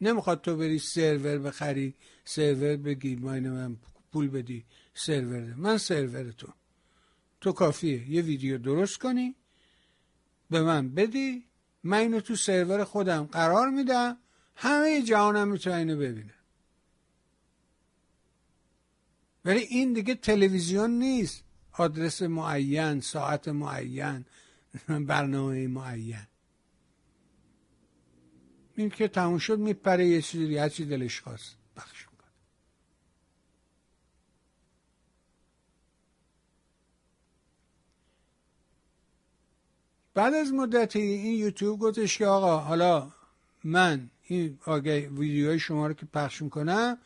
نمی‌خواد 0.00 0.40
تو 0.40 0.56
بری 0.56 0.78
سرور 0.78 1.38
بخری 1.38 1.94
سرور 2.24 2.76
بگی 2.76 3.16
ما 3.16 3.30
من 3.30 3.76
پول 4.12 4.28
بدی 4.28 4.64
سرور 4.94 5.40
ده. 5.40 5.54
من 5.54 5.78
سرور 5.78 6.30
تو. 6.30 6.48
تو 7.40 7.52
کافیه. 7.52 8.10
یه 8.10 8.22
ویدیو 8.22 8.58
درست 8.58 8.98
کنی 8.98 9.34
به 10.50 10.62
من 10.62 10.88
بدی 10.88 11.44
من 11.84 11.98
اینو 11.98 12.20
تو 12.20 12.36
سرور 12.36 12.84
خودم 12.84 13.24
قرار 13.24 13.70
میدم 13.70 14.16
همه 14.56 15.02
جهانم 15.02 15.48
می‌تونه 15.48 15.76
اینو 15.76 15.96
ببینه. 15.96 16.34
ولی 19.44 19.60
این 19.60 19.92
دیگه 19.92 20.14
تلویزیون 20.14 20.90
نیست. 20.90 21.44
آدرس 21.72 22.22
معین 22.22 23.00
ساعت 23.00 23.48
معین 23.48 24.24
برنامه 24.88 25.66
معین. 25.66 26.26
این 28.76 28.90
که 28.90 29.08
تموم 29.08 29.38
شد 29.38 29.58
میپره 29.58 30.06
یه 30.06 30.22
چیزی 30.22 30.70
چی 30.70 30.84
دلش 30.84 31.20
خواست 31.20 31.56
بخش 31.76 32.06
می‌کنه. 32.10 32.30
بعد 40.14 40.34
از 40.34 40.52
مدتی 40.52 41.00
این 41.00 41.38
یوتیوب 41.38 41.80
گفتش 41.80 42.18
که 42.18 42.26
آقا 42.26 42.58
حالا 42.58 43.12
من 43.64 44.10
این 44.22 44.58
آگهی 44.64 45.06
ویدیوهای 45.06 45.58
شما 45.58 45.86
رو 45.86 45.94
که 45.94 46.06
پخش 46.06 46.42
می‌کنم 46.42 46.98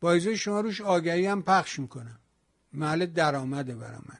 با 0.00 0.18
شما 0.18 0.60
روش 0.60 0.80
آگهی 0.80 1.26
هم 1.26 1.42
پخش 1.42 1.78
می‌کنم. 1.78 2.18
محل 2.72 3.06
درآمده 3.06 3.74
برای 3.74 3.98
من. 4.06 4.18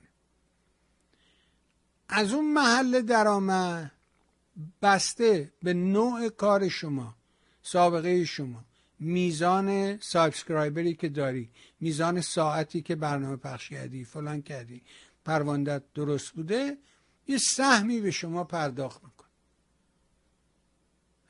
از 2.08 2.32
اون 2.32 2.52
محل 2.52 3.00
درآمد 3.02 3.95
بسته 4.82 5.52
به 5.62 5.74
نوع 5.74 6.28
کار 6.28 6.68
شما 6.68 7.16
سابقه 7.62 8.24
شما 8.24 8.64
میزان 9.00 9.98
subscriber 10.00 10.86
ی 10.86 10.94
که 10.94 11.08
داری 11.08 11.50
میزان 11.80 12.20
ساعتی 12.20 12.82
که 12.82 12.96
برنامه 12.96 13.36
پخش 13.36 13.68
کردی 13.68 14.04
فلان 14.04 14.42
کردی 14.42 14.82
پروندت 15.24 15.82
درست 15.94 16.32
بوده 16.32 16.78
یه 17.28 17.38
سهمی 17.38 18.00
به 18.00 18.10
شما 18.10 18.44
پرداخت 18.44 19.04
می‌کنه. 19.04 19.26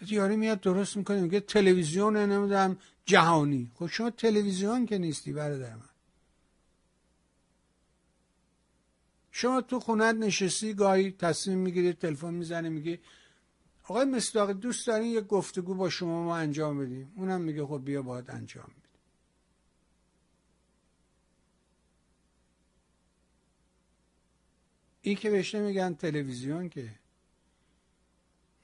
یاری 0.01 0.37
میاد 0.37 0.61
درست 0.61 0.97
می‌کنه 0.97 1.21
میگه 1.21 1.41
تلویزیون 1.41 2.17
نمی‌دونم 2.17 2.79
جهانی. 3.05 3.71
خب 3.75 3.87
شما 3.87 4.11
تلویزیون 4.11 4.87
که 4.87 4.99
نیستی 4.99 5.33
برادر 5.33 5.77
شما 9.39 9.61
تو 9.61 9.81
خونت 9.81 10.15
نشستی 10.15 10.75
گاهی 10.75 11.11
تصمیم 11.11 11.59
می‌گیری 11.59 11.93
تلفن 11.93 12.35
می‌زنه 12.35 12.69
میگه 12.69 13.01
آقای 13.85 14.05
مصداقی 14.05 14.55
دوست 14.55 14.87
دارین 14.87 15.07
یه 15.07 15.21
گفتگو 15.21 15.75
با 15.75 15.91
شما 15.91 16.23
ما 16.23 16.37
انجام 16.37 16.79
بدیم؟ 16.79 17.13
اونم 17.17 17.41
میگه 17.41 17.67
خب 17.67 17.83
بیا 17.85 18.03
باید 18.03 18.31
انجام 18.31 18.65
بدیم. 18.65 18.91
این 25.03 25.17
که 25.17 25.31
بهش 25.31 25.55
نمیگن 25.55 25.95
تلویزیون 25.95 26.69
که. 26.69 26.91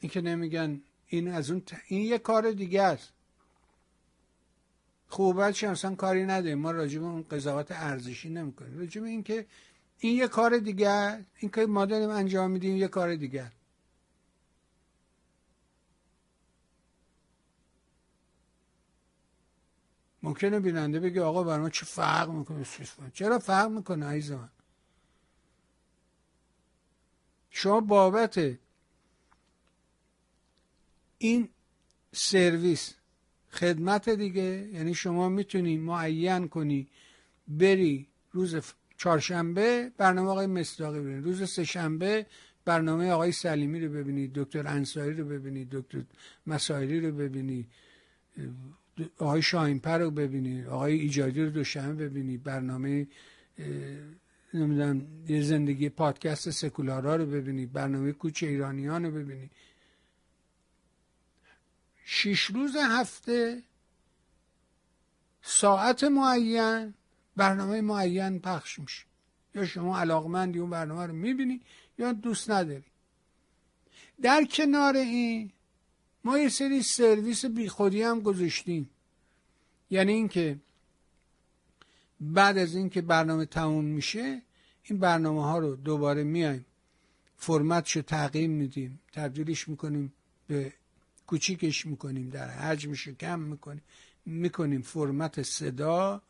این 0.01 0.11
که 0.11 0.21
نمیگن 0.21 0.81
این 1.07 1.29
از 1.29 1.51
اون 1.51 1.63
این 1.89 2.03
یه 2.03 2.19
کار 2.19 2.51
دیگه 2.51 2.83
است. 2.83 3.13
خوبت 5.09 5.65
اصلا 5.65 5.95
کاری 5.95 6.25
نده 6.25 6.55
ما 6.55 6.71
راجب 6.71 7.03
اون 7.03 7.23
قضاوت 7.23 7.67
ارزشی 7.71 8.31
نمی‌کنیم. 8.31 8.79
راجب 8.79 9.03
این 9.03 9.23
که 9.23 9.47
این 9.99 10.17
یه 10.17 10.29
کار 10.29 10.59
دیگه 10.59 11.27
این 11.39 11.51
که 11.51 11.67
ما 11.67 11.87
داریم 11.87 12.11
انجام 12.11 12.51
میدیم 12.51 12.77
یه 12.77 12.89
کار 12.89 13.15
دیگه 13.15 13.53
ممکنه 20.23 20.61
بیننده 20.61 21.01
بگه 21.01 21.23
آقا 21.23 21.43
برای 21.43 21.61
ما 21.61 21.71
چه 21.71 21.87
فرق 21.87 22.31
می‌کنه 22.31 22.67
چرا 23.13 23.39
فرق 23.39 23.71
می‌کنه 23.71 24.07
عیز 24.07 24.33
من؟ 24.33 24.49
شما 27.51 27.81
بابت 27.81 28.59
این 31.19 31.49
سرویس 32.13 32.95
خدمت 33.51 34.09
دیگه 34.09 34.69
یعنی 34.73 34.95
شما 34.95 35.29
می‌تونی 35.29 35.77
معین 35.77 36.49
کنی 36.49 36.89
بری 37.49 38.09
روز 38.33 38.57
چهارشنبه 39.03 39.93
برنامه 39.97 40.31
آقای 40.31 40.47
مصداقی 40.47 41.01
ببینید. 41.01 41.25
روز 41.25 41.51
سهشنبه 41.51 42.27
برنامه 42.65 43.11
آقای 43.11 43.33
سلیمی 43.33 43.81
رو 43.81 43.93
ببینید 43.93 44.33
دکتر 44.33 44.67
انصاری 44.67 45.15
رو 45.15 45.25
ببینید 45.25 45.69
دکتر 45.71 46.03
مسائلی 46.47 47.01
رو 47.01 47.13
ببینید 47.13 47.67
آقای 49.19 49.43
شاهینپر 49.43 49.99
رو 49.99 50.11
ببینید 50.11 50.67
آقای 50.67 50.93
ایجادی 50.93 51.43
رو 51.43 51.51
دوشنبه 51.51 52.09
ببینید 52.09 52.43
برنامه 52.43 53.07
نمی‌دونم 54.55 55.07
یه 55.29 55.43
زندگی 55.43 55.89
پادکست 55.89 56.51
سکولارا 56.51 57.17
رو 57.17 57.27
ببینید 57.27 57.73
برنامه 57.73 58.13
کوچ 58.13 58.43
ایرانیان 58.43 59.05
رو 59.05 59.11
ببینید. 59.11 59.51
شیش 62.05 62.43
روز 62.43 62.77
هفته 62.77 63.63
ساعت 65.43 66.05
معین 66.05 66.95
برنامه 67.37 67.81
معین 67.81 68.39
پخش 68.39 68.79
میشه. 68.79 69.05
یا 69.55 69.67
شما 69.67 69.99
علاقمندی 69.99 70.59
اون 70.59 70.71
برنامه 70.71 71.07
رو 71.07 71.13
می‌بینی 71.13 71.61
یا 71.99 72.13
دوست 72.13 72.51
نداری. 72.51 72.85
در 74.23 74.45
کنار 74.45 74.97
این 74.97 75.51
ما 76.25 76.39
یه 76.39 76.49
سری 76.49 76.83
سرویس 76.83 77.45
بیخودی 77.45 78.03
هم 78.03 78.21
گذاشتیم. 78.21 78.91
یعنی 79.91 80.13
اینکه 80.13 80.59
بعد 82.21 82.59
از 82.59 82.75
اینکه 82.75 83.03
برنامه 83.03 83.47
تموم 83.47 83.85
میشه 83.85 84.43
این 84.83 84.99
برنامه 84.99 85.45
ها 85.45 85.59
رو 85.59 85.77
دوباره 85.77 86.25
میایم 86.25 86.67
فرمتشو 87.37 88.03
تغییر 88.03 88.51
میدیم 88.51 89.01
تبدیلش 89.13 89.69
می‌کنیم 89.69 90.13
به 90.47 90.73
کوچیکش 91.27 91.87
می‌کنیم 91.87 92.31
در 92.31 92.51
حجمش 92.51 93.09
کم 93.09 93.41
می‌کنیم 93.41 93.83
می‌کنیم 94.27 94.83
فرمت 94.83 95.43
صدا. 95.43 96.23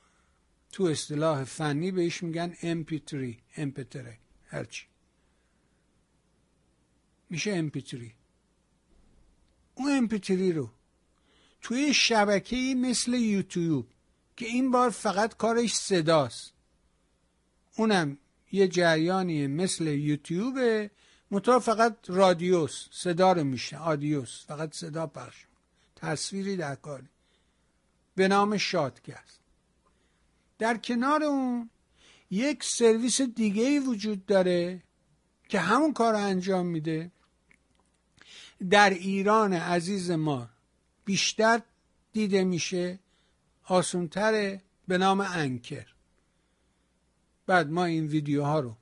تو 0.73 0.85
اصطلاح 0.85 1.45
فنی 1.45 1.91
بهش 1.91 2.23
میگن 2.23 2.55
MP3 2.55 3.37
MP3 3.57 3.97
هرچی. 4.47 4.87
میشه 7.31 7.71
MP3 7.71 7.97
اون 9.75 10.09
MP3 10.09 10.31
رو 10.31 10.71
توی 11.61 11.95
شبکه 11.95 12.75
مثل 12.77 13.15
یوتیوب 13.15 13.87
که 14.37 14.47
این 14.47 14.71
بار 14.71 14.91
فقط 14.91 15.37
کارش 15.37 15.75
صداست. 15.75 16.53
اونم 17.77 18.19
یه 18.53 18.69
جریانی 18.69 19.47
مثل 19.47 19.87
یوتیوبه 19.87 20.91
مطور 21.31 21.59
فقط 21.59 21.97
رادیوس 22.07 22.89
صدا 22.91 23.33
رو 23.33 23.45
میشه 23.45 23.79
آدیوس 23.79 24.45
فقط 24.47 24.75
صدا 24.75 25.07
پخش 25.07 25.47
تصویری 25.97 26.57
در 26.57 26.75
کاری 26.75 27.09
به 28.15 28.29
نام 28.29 28.57
شادکست. 28.57 29.42
در 30.63 30.77
کنار 30.77 31.23
اون 31.25 31.71
یک 32.31 32.65
سرویس 32.65 33.21
دیگه 33.21 33.81
وجود 33.81 34.27
داره 34.27 34.83
که 35.49 35.61
همون 35.61 35.93
کار 35.93 36.15
انجام 36.15 36.67
میده. 36.67 37.11
در 38.71 38.91
ایران 38.91 39.53
عزیز 39.53 40.11
ما 40.11 40.49
بیشتر 41.05 41.63
دیده 42.13 42.45
میشه 42.45 42.99
آسونتره 43.65 44.63
به 44.89 44.99
نام 44.99 45.21
انکر. 45.21 45.87
بعد 47.47 47.71
ما 47.71 47.85
این 47.85 48.07
ویدیوها 48.07 48.61
رو 48.61 48.77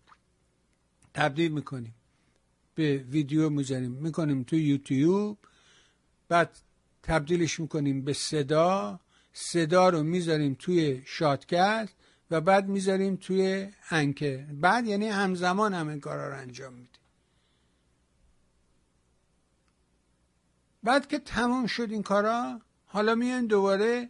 تبدیل 1.14 1.52
می‌کنیم 1.52 1.94
به 2.74 2.96
ویدیو 2.96 3.50
می‌ذاریم 3.50 3.90
می‌کنیم 3.90 4.42
تو 4.42 4.56
یوتیوب 4.56 5.38
بعد 6.28 6.58
تبدیلش 7.02 7.60
می‌کنیم 7.60 8.02
به 8.04 8.12
صدا. 8.12 9.00
صدا 9.32 9.88
رو 9.88 10.02
می‌ذاریم 10.02 10.56
توی 10.58 11.02
شادکست 11.06 11.94
و 12.30 12.40
بعد 12.40 12.68
می‌ذاریم 12.68 13.16
توی 13.16 13.68
انکر 13.90 14.36
بعد 14.36 14.86
یعنی 14.86 15.08
همزمان 15.08 15.74
همه 15.74 15.98
کارا 15.98 16.28
رو 16.28 16.36
انجام 16.36 16.72
میدیم. 16.72 17.00
بعد 20.82 21.08
که 21.08 21.18
تمام 21.18 21.66
شد 21.66 21.90
این 21.90 22.02
کارا 22.02 22.60
حالا 22.86 23.14
میایم 23.14 23.46
دوباره 23.46 24.08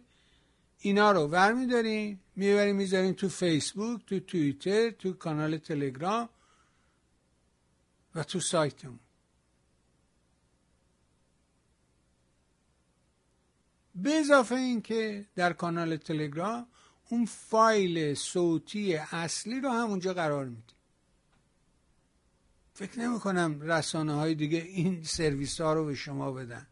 اینا 0.79 1.11
رو 1.11 1.27
ور 1.27 1.53
میداریم 1.53 2.21
می‌بریم 2.35 2.75
می‌ذاریم 2.75 3.13
تو 3.13 3.29
فیسبوک 3.29 4.05
تو 4.05 4.19
توییتر 4.19 4.89
تو 4.89 5.13
کانال 5.13 5.57
تلگرام 5.57 6.29
و 8.15 8.23
تو 8.23 8.39
سایتمون. 8.39 8.99
به 13.95 14.13
اضافه 14.13 14.55
اینکه 14.55 15.25
در 15.35 15.53
کانال 15.53 15.97
تلگرام 15.97 16.67
اون 17.09 17.25
فایل 17.25 18.13
صوتی 18.15 18.95
اصلی 18.95 19.59
رو 19.61 19.69
هم 19.69 19.89
اونجا 19.89 20.13
قرار 20.13 20.45
میدیم. 20.45 20.75
فکر 22.73 22.99
نمی 22.99 23.19
کنم 23.19 23.61
رسانه 23.61 24.13
های 24.13 24.35
دیگه 24.35 24.57
این 24.57 25.03
سرویس 25.03 25.61
ها 25.61 25.73
رو 25.73 25.85
به 25.85 25.95
شما 25.95 26.31
بدن. 26.31 26.67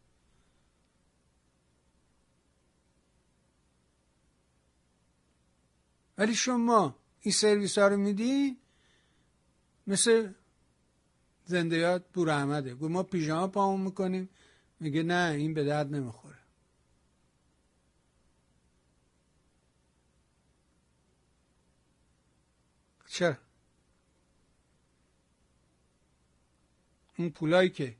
ولی 6.17 6.35
شما 6.35 6.95
این 7.21 7.33
سرویس 7.33 7.77
ها 7.77 7.87
رو 7.87 7.97
میدی 7.97 8.57
مثل 9.87 10.33
زنده 11.45 11.77
یاد 11.77 12.05
بور 12.13 12.29
احمده. 12.29 12.73
ما 12.73 13.03
پیژامه 13.03 13.47
پامون 13.47 13.81
می‌کنیم. 13.81 14.29
میگه 14.79 15.03
نه 15.03 15.33
این 15.37 15.53
به 15.53 15.63
درد 15.63 15.95
نمی‌خوره. 15.95 16.28
چرا؟ 23.09 23.37
اون 27.17 27.29
پولایی 27.29 27.69
که 27.69 27.95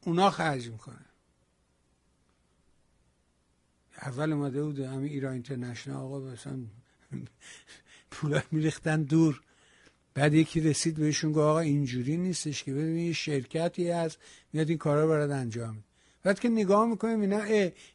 اونا 0.00 0.30
خرج 0.30 0.68
می‌کنه 0.68 1.04
اول 4.02 4.32
اومده 4.32 4.62
بود 4.62 4.80
همین 4.80 5.12
ایران 5.12 5.32
اینترنشنال 5.32 5.96
آقا 5.96 6.20
مثلا 6.20 6.58
پولا 8.10 8.42
میریختن 8.50 9.02
دور. 9.02 9.40
بعد 10.14 10.34
یکی 10.34 10.60
رسید 10.60 10.96
بهشون 10.96 11.32
گفت 11.32 11.38
آقا 11.38 11.60
اینجوری 11.60 12.16
نیستش 12.16 12.64
که 12.64 12.72
ببین 12.72 12.98
یه 12.98 13.12
شرکتی 13.12 13.90
هست 13.90 14.18
میاد 14.52 14.68
این 14.68 14.78
کارا 14.78 15.06
برات 15.06 15.30
انجام 15.30 15.84
بعد 16.22 16.40
که 16.40 16.48
نگاه 16.48 16.88
می‌کنیم 16.88 17.20
اینا 17.20 17.42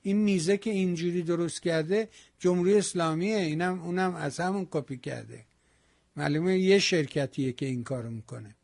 این 0.02 0.18
میزه 0.18 0.58
که 0.58 0.70
اینجوری 0.70 1.24
درست 1.24 1.62
کرده 1.62 2.10
جمهوری 2.40 2.78
اسلامیه 2.78 3.38
اینم 3.38 3.82
اونم 3.82 4.16
از 4.16 4.40
همون 4.40 4.68
کپی 4.72 4.98
کرده. 4.98 5.49
معلومه 6.20 6.60
یه 6.60 6.80
شرکتیه 6.80 7.52
که 7.52 7.66
این 7.66 7.84
کارو 7.84 8.10
می‌کنه. 8.10 8.56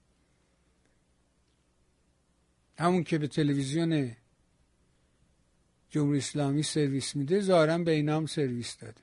همون 2.78 3.04
که 3.04 3.18
به 3.18 3.28
تلویزیون 3.28 4.16
جمهوری 5.90 6.18
اسلامی 6.18 6.64
سرویس 6.64 7.16
میده 7.16 7.42
ظاهرا 7.42 7.78
به 7.78 7.92
اینام 7.92 8.26
سرویس 8.26 8.78
داده. 8.78 9.02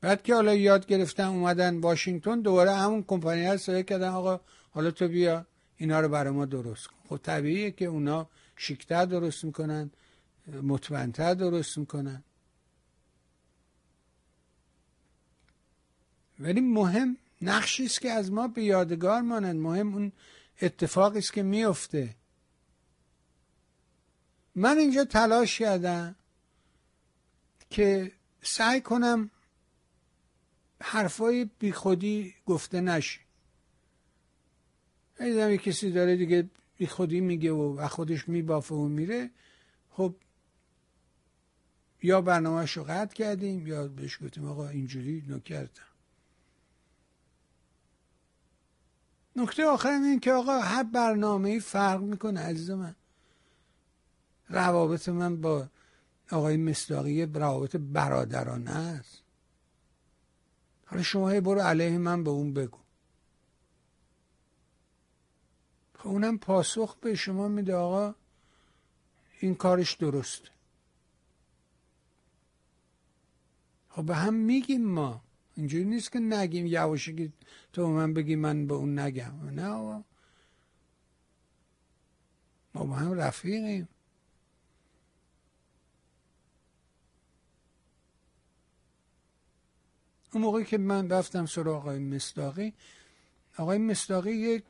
بعد 0.00 0.22
که 0.22 0.34
حالا 0.34 0.54
یاد 0.54 0.86
گرفتن 0.86 1.24
اومدن 1.24 1.80
واشنگتن 1.80 2.40
دوباره 2.40 2.72
همون 2.72 3.02
کمپانی 3.02 3.46
ها 3.46 3.56
سایه 3.56 3.82
کردن 3.82 4.08
آقا 4.08 4.40
حالا 4.70 4.90
تو 4.90 5.08
بیا 5.08 5.46
اینا 5.76 6.00
رو 6.00 6.08
برای 6.08 6.32
ما 6.32 6.44
درست 6.44 6.86
کن. 6.86 6.96
خب 7.08 7.16
طبیعیه 7.16 7.70
که 7.70 7.84
اونا 7.84 8.28
شیکتر 8.56 9.04
درست 9.04 9.44
می‌کنن 9.44 9.90
مطمئنتر 10.62 11.34
درست 11.34 11.78
می‌کنن. 11.78 12.24
ولی 16.42 16.60
مهم 16.60 17.16
نقشی 17.42 17.84
است 17.84 18.00
که 18.00 18.10
از 18.10 18.32
ما 18.32 18.48
به 18.48 18.62
یادگار 18.62 19.20
مانند. 19.20 19.60
مهم 19.60 19.94
اون 19.94 20.12
اتفاقی 20.62 21.18
است 21.18 21.32
که 21.32 21.42
میفته 21.42 22.14
من 24.54 24.78
اینجا 24.78 25.04
تلاش 25.04 25.58
کردم 25.58 26.14
که 27.70 28.12
سعی 28.42 28.80
کنم 28.80 29.30
حرفای 30.80 31.50
بیخودی 31.58 32.34
گفته 32.46 32.80
نشه 32.80 33.20
دیدم 35.18 35.50
یه 35.50 35.58
کسی 35.58 35.90
داره 35.90 36.16
دیگه 36.16 36.50
بیخودی 36.78 37.20
میگه 37.20 37.52
و 37.52 37.88
خودش 37.88 38.28
میبافه 38.28 38.74
و 38.74 38.88
میره. 38.88 39.30
خب 39.90 40.14
یا 42.02 42.20
برنامهش 42.20 42.76
رو 42.76 42.84
قطع 42.84 43.14
کردیم 43.14 43.66
یا 43.66 43.88
بهش 43.88 44.18
گفتیم 44.22 44.44
آقا 44.44 44.68
اینجوری 44.68 45.24
نکردم 45.28 45.91
نکته 49.36 49.66
آخر 49.66 49.88
این 49.88 50.20
که 50.20 50.32
آقا 50.32 50.58
هر 50.58 50.82
برنامه 50.82 51.48
ای 51.48 51.60
فرق 51.60 52.00
می‌کنه 52.00 52.40
عزیز 52.40 52.70
من. 52.70 52.94
روابط 54.48 55.08
من 55.08 55.40
با 55.40 55.68
آقای 56.30 56.56
مصداقی 56.56 57.26
روابط 57.26 57.76
برادرانه 57.76 58.70
است. 58.70 59.22
حالا 60.86 61.02
شما 61.02 61.40
برو 61.40 61.60
علیه 61.60 61.98
من 61.98 62.24
به 62.24 62.30
اون 62.30 62.54
بگو. 62.54 62.78
خب 65.98 66.08
اونم 66.08 66.38
پاسخ 66.38 66.96
به 66.96 67.14
شما 67.14 67.48
میده 67.48 67.74
آقا. 67.74 68.14
این 69.40 69.54
کارش 69.54 69.94
درسته. 69.94 70.48
خب 73.90 74.02
به 74.02 74.14
هم 74.14 74.34
میگیم 74.34 74.84
ما. 74.84 75.20
اینجوری 75.62 75.84
نیست 75.84 76.12
که 76.12 76.18
نگیم 76.18 76.66
یواشی 76.66 77.14
که 77.14 77.32
تو 77.72 77.86
من 77.86 78.14
بگی 78.14 78.36
من 78.36 78.66
به 78.66 78.74
اون 78.74 78.98
نگم. 78.98 79.50
نه 79.50 79.66
آقا. 79.66 80.04
ما 82.74 82.84
با 82.84 82.94
هم 82.94 83.12
رفیقیم. 83.12 83.88
اون 90.32 90.42
موقعی 90.42 90.64
که 90.64 90.78
من 90.78 91.08
رفتم 91.08 91.46
سراغ 91.46 91.76
آقای 91.76 91.98
مصداقی 91.98 92.74
آقای 93.58 93.78
مصداقی 93.78 94.32
یک 94.32 94.64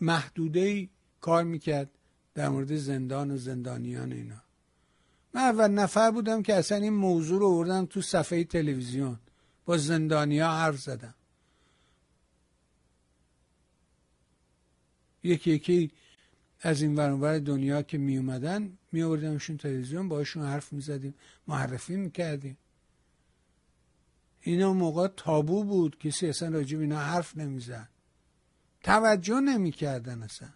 محدوده 0.00 0.88
کار 1.20 1.44
می‌کرد 1.44 1.90
در 2.34 2.48
مورد 2.48 2.76
زندان 2.76 3.30
و 3.30 3.36
زندانیان 3.36 4.12
اینا. 4.12 4.45
من 5.36 5.42
اول 5.42 5.68
نفر 5.68 6.10
بودم 6.10 6.42
که 6.42 6.54
اصلا 6.54 6.78
این 6.78 6.92
موضوع 6.92 7.40
رو 7.40 7.46
آوردم 7.46 7.86
تو 7.86 8.02
صفحه 8.02 8.44
تلویزیون. 8.44 9.18
با 9.64 9.76
زندانیا 9.76 10.50
حرف 10.50 10.80
زدم. 10.80 11.14
یکی 15.22 15.50
یکی 15.50 15.90
از 16.60 16.82
این 16.82 16.96
ورانور 16.96 17.38
دنیا 17.38 17.82
که 17.82 17.98
می 17.98 18.16
اومدن 18.16 18.78
می 18.92 19.02
آوردیمشون 19.02 19.56
تلویزیون 19.56 20.08
باشون 20.08 20.42
حرف 20.42 20.72
می 20.72 20.80
زدیم 20.80 21.14
معرفی 21.48 21.96
می 21.96 22.10
کردیم. 22.10 22.58
اینا 24.40 24.72
موقع 24.72 25.08
تابو 25.08 25.64
بود 25.64 25.98
کسی 25.98 26.28
اصلا 26.28 26.48
راجب 26.48 26.80
اینا 26.80 26.98
حرف 26.98 27.36
نمی‌زد 27.36 27.88
توجه 28.82 29.40
نمی‌کردن 29.40 30.22
اصلا. 30.22 30.48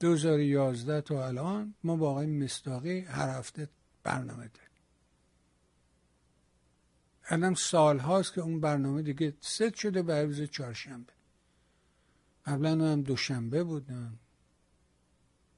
2011 0.00 1.00
تا 1.00 1.26
الان 1.26 1.74
ما 1.84 1.96
با 1.96 2.10
آقای 2.10 2.26
مستاقی 2.26 3.00
هر 3.00 3.28
هفته 3.28 3.68
برنامه 4.02 4.48
داریم. 4.48 4.68
الان 7.24 7.54
سال 7.54 7.98
هاست 7.98 8.34
که 8.34 8.40
اون 8.40 8.60
برنامه 8.60 9.02
دیگه 9.02 9.34
ست 9.40 9.74
شده 9.74 10.02
به 10.02 10.24
روز 10.24 10.42
چهارشنبه. 10.42 11.12
قبلا 12.46 12.70
هم 12.70 13.02
دوشنبه 13.02 13.64
بود 13.64 13.92
نه 13.92 14.12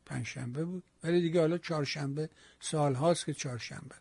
پنجشنبه 0.06 0.64
بود. 0.64 0.84
ولی 1.04 1.20
دیگه 1.20 1.40
حالا 1.40 1.58
چهارشنبه 1.58 2.30
سال 2.60 2.94
هاست 2.94 3.26
که 3.26 3.34
چهارشنبه. 3.34 3.94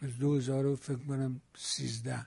از 0.00 0.18
دو 0.18 0.36
هزار 0.36 0.76
فکر 0.76 0.98
کنم 0.98 1.40
سیزده. 1.56 2.26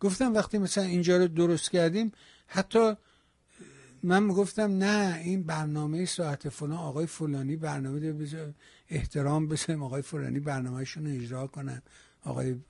گفتم 0.00 0.34
وقتی 0.34 0.58
مثلا 0.58 0.84
اینجا 0.84 1.16
رو 1.16 1.28
درست 1.28 1.70
کردیم 1.70 2.12
حتی 2.46 2.94
من 4.02 4.22
می‌گفتم 4.22 4.78
نه 4.78 5.20
این 5.24 5.42
برنامه 5.42 6.04
ساعت 6.04 6.48
فلان 6.48 6.78
آقای 6.78 7.06
فلانی 7.06 7.56
برنامه 7.56 8.12
ده 8.12 8.54
احترام 8.88 9.48
بذاریم 9.48 9.82
آقای 9.82 10.02
فلانی 10.02 10.40
برنامهشون 10.40 11.06
رو 11.06 11.12
اجرا 11.12 11.46
کنن. 11.46 11.82
آقای 12.22 12.60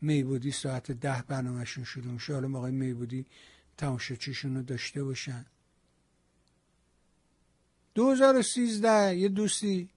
میبودی 0.00 0.50
ساعت 0.50 0.92
ده 0.92 1.22
برنامهشون 1.28 1.84
شروع 1.84 2.12
میشه 2.12 2.34
حالا 2.34 2.58
آقای 2.58 2.72
میبودی 2.72 3.26
تماشاچیشون 3.76 4.56
رو 4.56 4.62
داشته 4.62 5.04
باشن. 5.04 5.46
2013 7.94 9.16
یه 9.16 9.28
دوستی 9.28 9.90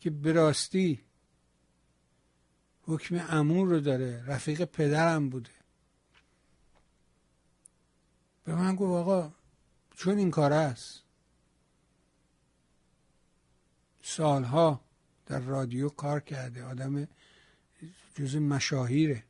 که 0.00 0.10
براستی 0.10 1.05
حکم 2.86 3.26
امور 3.28 3.68
رو 3.68 3.80
داره. 3.80 4.24
رفیق 4.26 4.64
پدرم 4.64 5.28
بوده. 5.28 5.50
به 8.44 8.54
من 8.54 8.76
گفت 8.76 8.92
آقا 8.92 9.32
چون 9.96 10.18
این 10.18 10.30
کار 10.30 10.52
است. 10.52 11.02
سالها 14.02 14.80
در 15.26 15.40
رادیو 15.40 15.88
کار 15.88 16.20
کرده. 16.20 16.64
آدم 16.64 17.08
جز 18.14 18.36
مشاهیره. 18.36 19.24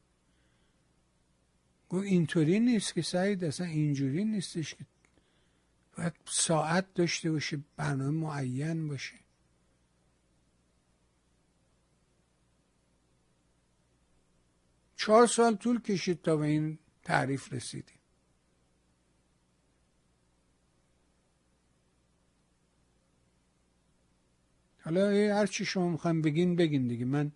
گفت 1.88 2.04
اینطوری 2.04 2.60
نیست 2.60 2.94
که 2.94 3.02
سعید 3.02 3.44
اصلا 3.44 3.66
اینجوری 3.66 4.24
نیستش 4.24 4.74
که 4.74 4.86
باید 5.98 6.12
ساعت 6.24 6.94
داشته 6.94 7.30
باشه 7.30 7.58
برنامه 7.76 8.10
معین 8.10 8.88
باشه. 8.88 9.25
چهار 14.96 15.26
سال 15.26 15.56
طول 15.56 15.80
کشید 15.80 16.22
تا 16.22 16.36
به 16.36 16.46
این 16.46 16.78
تعریف 17.04 17.52
رسیدیم. 17.52 17.98
حالا 24.84 25.34
هر 25.34 25.46
چی 25.46 25.64
شما 25.64 25.88
می‌خوایم 25.88 26.22
بگین 26.22 26.56
بگین 26.56 26.88
دیگه. 26.88 27.04
من 27.04 27.32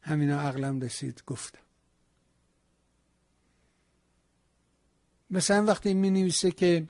همینا 0.00 0.40
عقلم 0.40 0.80
رسید 0.80 1.22
گفتم. 1.26 1.58
مثلا 5.30 5.64
وقتی 5.64 5.94
می 5.94 6.10
نویسه 6.10 6.50
که 6.50 6.88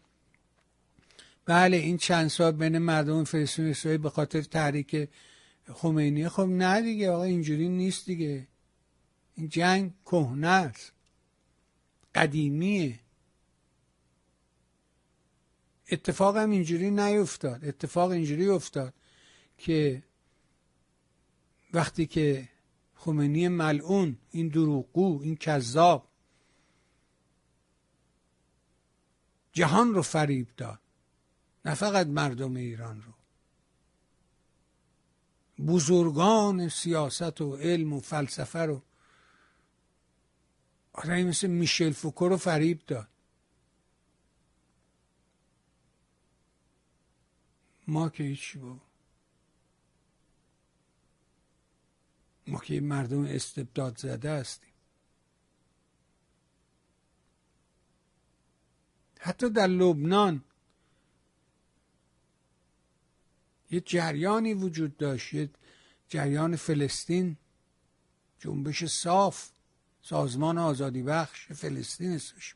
بله 1.44 1.76
این 1.76 1.96
چند 1.96 2.28
سال 2.28 2.52
بین 2.52 2.78
مردم 2.78 3.24
فلسطین 3.24 3.96
به 4.02 4.10
خاطر 4.10 4.42
تحریک 4.42 5.08
خمینی. 5.72 6.28
خب 6.28 6.42
نه 6.42 6.80
دیگه 6.82 7.10
آقا 7.10 7.22
اینجوری 7.22 7.68
نیست 7.68 8.06
دیگه. 8.06 8.46
این 9.34 9.48
جنگ 9.48 9.92
کهنه 10.04 10.46
است. 10.48 10.92
قدیمیه. 12.14 13.00
اتفاق 15.90 16.36
هم 16.36 16.50
اینجوری 16.50 16.90
نیفتاد. 16.90 17.64
اتفاق 17.64 18.10
اینجوری 18.10 18.48
افتاد 18.48 18.94
که 19.58 20.02
وقتی 21.72 22.06
که 22.06 22.48
خمینی 22.94 23.48
ملعون 23.48 24.18
این 24.30 24.48
دروغگو 24.48 25.20
این 25.22 25.36
کذاب 25.36 26.08
جهان 29.52 29.94
رو 29.94 30.02
فریب 30.02 30.48
داد. 30.56 30.78
نه 31.64 31.74
فقط 31.74 32.06
مردم 32.06 32.56
ایران 32.56 33.02
رو. 33.02 33.12
بزرگان 35.66 36.68
سیاست 36.68 37.40
و 37.40 37.56
علم 37.56 37.92
و 37.92 38.00
فلسفه 38.00 38.58
رو 38.58 38.82
آدمی 40.92 41.24
مثل 41.24 41.46
میشل 41.46 41.90
فوکو 41.90 42.28
رو 42.28 42.36
فریب 42.36 42.86
داد. 42.86 43.08
ما 47.88 48.08
که 48.08 48.24
هیچی 48.24 48.58
با 48.58 48.80
ما 52.46 52.58
که 52.58 52.80
مردم 52.80 53.24
استبداد 53.24 53.96
زده 53.98 54.30
هستیم. 54.30 54.72
حتی 59.20 59.50
در 59.50 59.66
لبنان 59.66 60.44
یه 63.70 63.80
جریانی 63.80 64.54
وجود 64.54 64.96
داشت. 64.96 65.48
جریان 66.08 66.56
فلسطین 66.56 67.36
جنبش 68.38 68.84
صاف. 68.84 69.51
سازمان 70.02 70.58
آزادی 70.58 71.02
بخش 71.02 71.46
فلسطین 71.52 72.12
اسمش 72.12 72.54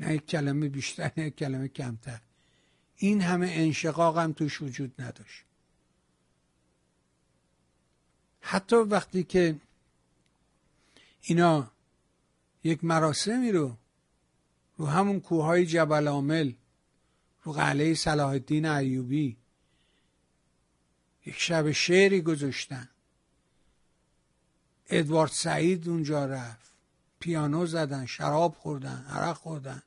نه 0.00 0.14
یک 0.14 0.26
کلمه 0.26 0.68
بیشتر 0.68 1.12
نه 1.16 1.26
یک 1.26 1.36
کلمه 1.36 1.68
کمتر. 1.68 2.20
این 2.96 3.20
همه 3.20 3.50
انشقاق 3.50 4.18
هم 4.18 4.32
توش 4.32 4.62
وجود 4.62 5.02
نداشت. 5.02 5.44
حتی 8.40 8.76
وقتی 8.76 9.24
که 9.24 9.56
اینا 11.20 11.70
یک 12.64 12.84
مراسمی 12.84 13.52
رو 13.52 13.76
رو 14.76 14.86
همون 14.86 15.20
کوههای 15.20 15.66
جبل 15.66 16.08
عامل 16.08 16.52
رو 17.42 17.52
قلعه 17.52 17.94
صلاح 17.94 18.28
الدین 18.28 18.66
ایوبی 18.66 19.36
یک 21.26 21.38
شب 21.38 21.72
شعری 21.72 22.20
گذاشتن. 22.20 22.88
ادوارد 24.88 25.30
سعید 25.30 25.88
اونجا 25.88 26.26
رفت. 26.26 26.72
پیانو 27.20 27.66
زدن 27.66 28.06
شراب 28.06 28.54
خوردن 28.54 29.06
عرق 29.10 29.36
خوردن. 29.36 29.82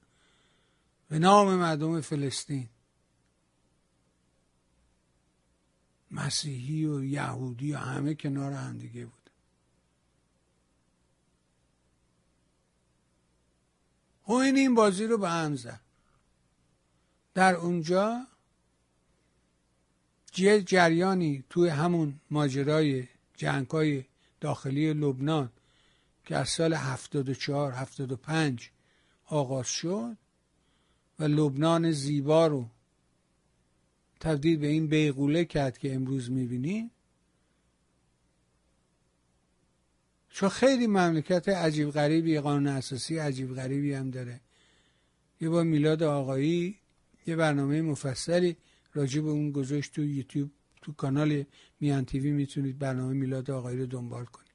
به 1.10 1.20
نام 1.20 1.56
مردم 1.56 2.02
فلسطین. 2.02 2.70
مسیحی 6.12 6.86
و 6.86 7.04
یهودی 7.04 7.74
و 7.74 7.78
همه 7.78 8.16
کنار 8.16 8.54
هم 8.54 8.78
دیگه 8.78 9.06
بود. 9.06 9.22
این 14.28 14.56
این 14.56 14.76
بازی 14.76 15.06
رو 15.06 15.18
به 15.18 15.30
هم 15.30 15.56
زد. 15.56 15.80
در 17.34 17.56
اونجا 17.56 18.28
جریانی 20.66 21.44
توی 21.50 21.70
همون 21.70 22.20
ماجرای 22.30 23.08
جنگ 23.38 23.70
های 23.70 24.06
داخلی 24.42 24.94
لبنان 24.94 25.50
که 26.26 26.36
از 26.36 26.50
سال 26.50 26.74
74 26.74 27.72
75 27.72 28.70
آغاز 29.26 29.68
شد 29.68 30.18
و 31.20 31.24
لبنان 31.24 31.92
زیبا 31.92 32.48
رو 32.48 32.70
تبدیل 34.20 34.58
به 34.58 34.68
این 34.68 34.88
بیغوله 34.88 35.46
کرد 35.46 35.78
که 35.78 35.96
امروز 35.96 36.32
می‌بینیم 36.32 36.92
چون 40.30 40.50
خیلی 40.50 40.88
مملکت 40.88 41.50
عجیب 41.50 41.92
غریبی 41.92 42.40
قانون 42.40 42.68
اساسی 42.68 43.18
عجیب 43.18 43.56
غریبی 43.56 43.94
هم 43.94 44.12
داره. 44.12 44.42
یه 45.42 45.50
با 45.50 45.64
میلاد 45.64 46.04
آقایی 46.04 46.78
یه 47.28 47.36
برنامه 47.36 47.82
مفصلی 47.82 48.58
راجع 48.94 49.22
به 49.22 49.30
اون 49.30 49.52
گذاشت 49.52 49.94
تو 49.94 50.04
یوتیوب. 50.04 50.52
تو 50.82 50.94
کانال 50.94 51.44
میان 51.80 52.06
تیوی 52.06 52.32
می‌تونید 52.32 52.80
برنامه 52.80 53.14
میلاد 53.14 53.52
آقایی 53.52 53.78
رو 53.78 53.86
دنبال 53.86 54.26
کنید. 54.26 54.52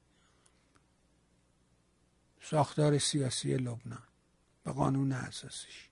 ساختار 2.41 2.97
سیاسی 2.97 3.57
لبنان 3.57 4.03
و 4.65 4.69
قانون 4.69 5.11
اساسیش. 5.11 5.89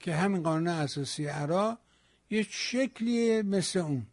که 0.00 0.16
همین 0.16 0.42
قانون 0.42 0.68
اساسی 0.68 1.26
عرا 1.26 1.78
یه 2.30 2.42
شکلی 2.42 3.42
مثل 3.42 3.78
اون. 3.78 4.06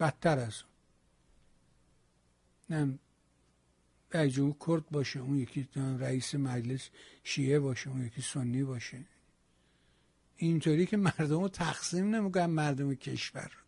بدتر 0.00 0.38
از 0.38 0.62
اون. 0.62 0.72
نم 2.70 2.98
رئیس 4.14 4.56
کرد 4.66 4.90
باشه 4.90 5.20
اون 5.20 5.38
یکی 5.38 5.68
رئیس 5.98 6.34
مجلس 6.34 6.88
شیعه 7.24 7.58
باشه 7.58 7.90
اون 7.90 8.06
یکی 8.06 8.22
سنی 8.22 8.64
باشه. 8.64 9.04
اینطوری 10.36 10.86
که 10.86 10.96
مردم 10.96 11.40
رو 11.40 11.48
تقسیم 11.48 12.14
نمی‌کنن 12.14 12.46
مردم 12.46 12.94
کشور 12.94 13.42
رو 13.42 13.64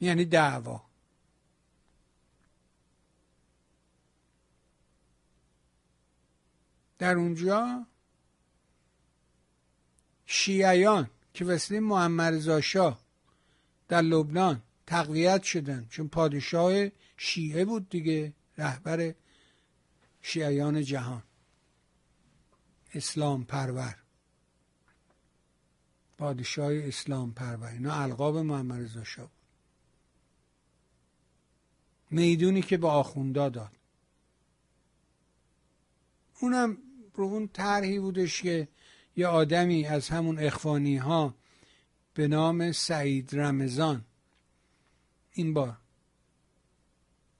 یعنی 0.00 0.24
دعوا. 0.24 0.82
در 6.98 7.16
اونجا 7.16 7.86
شیعیان 10.26 11.10
که 11.34 11.44
وسیله 11.44 11.80
محمد 11.80 12.34
رضا 12.34 12.98
در 13.88 14.02
لبنان 14.02 14.62
تقویت 14.86 15.42
شدن. 15.42 15.86
چون 15.90 16.08
پادشاه 16.08 16.88
شیعه 17.16 17.64
بود 17.64 17.88
دیگه 17.88 18.32
رهبر 18.58 19.14
شیعیان 20.22 20.82
جهان. 20.82 21.22
اسلام 22.94 23.44
پرور. 23.44 23.96
پادشاه 26.18 26.72
اسلام 26.74 27.32
پرور. 27.32 27.68
اینا 27.68 27.94
القاب 27.94 28.36
محمد 28.36 28.80
رضا 28.80 29.04
شاه 29.04 29.26
بود. 29.26 29.34
می‌دونی 32.10 32.62
که 32.62 32.76
به 32.76 32.88
آخوندا 32.88 33.48
داد. 33.48 33.72
اونم 36.40 36.78
رو 37.14 37.24
اون 37.24 37.48
طرحی 37.48 37.98
بودش 37.98 38.42
که 38.42 38.68
یه 39.16 39.26
آدمی 39.26 39.86
از 39.86 40.08
همون 40.08 40.38
اخوانی 40.38 40.96
ها 40.96 41.34
به 42.14 42.28
نام 42.28 42.72
سعید 42.72 43.30
رمضان 43.32 44.04
این 45.34 45.54
بار. 45.54 45.76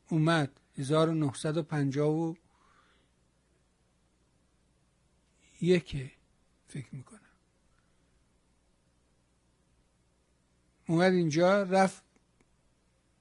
اومد 0.09 0.61
1950 0.79 2.37
یکه 5.61 6.11
فکر 6.69 6.95
می‌کنم. 6.95 7.21
اومد 10.89 11.13
اینجا 11.13 11.63
رفت 11.63 12.03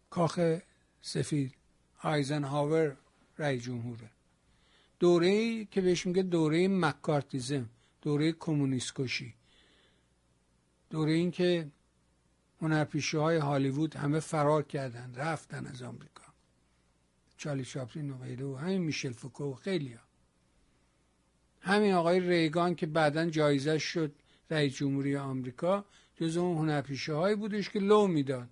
کاخ 0.10 0.60
سفید 1.02 1.54
هاور 2.00 2.98
رئیس 3.38 3.64
جمهوره. 3.64 4.10
دوره 5.00 5.28
ای 5.28 5.66
که 5.66 5.82
بهش 5.82 6.06
میگه 6.06 6.24
دوره 6.24 6.68
مکارتیزم 6.68 7.70
دوره 8.02 8.32
کمونیست 8.32 8.94
کشی 8.96 9.34
دوره 10.90 11.12
این 11.12 11.32
که 11.32 11.68
هنرپیشه 12.64 13.20
های 13.20 13.38
هالیوود 13.38 13.96
همه 13.96 14.20
فرار 14.20 14.64
کردن 14.64 15.16
رفتن 15.16 15.68
از 15.68 15.82
آمریکا. 15.82 16.24
چالی 17.38 17.66
چاپلین 17.66 18.10
و 18.10 18.18
غیره 18.18 18.46
و 18.46 18.56
همین 18.56 18.82
میشل 18.82 19.12
فوکو 19.12 19.52
و 19.52 19.56
خیلی 19.56 19.94
ها. 19.94 20.02
همین 21.62 21.94
آقای 21.94 22.20
ریگان 22.20 22.76
که 22.76 22.86
بعدا 22.86 23.30
جایزه 23.30 23.78
شد 23.78 24.16
رئیس 24.50 24.76
جمهوری 24.76 25.18
آمریکا 25.18 25.86
جز 26.16 26.38
اون 26.38 26.58
هنرپیشه 26.58 27.14
هایی 27.14 27.36
بودش 27.36 27.70
که 27.70 27.80
لو 27.80 28.08
می‌داد. 28.08 28.50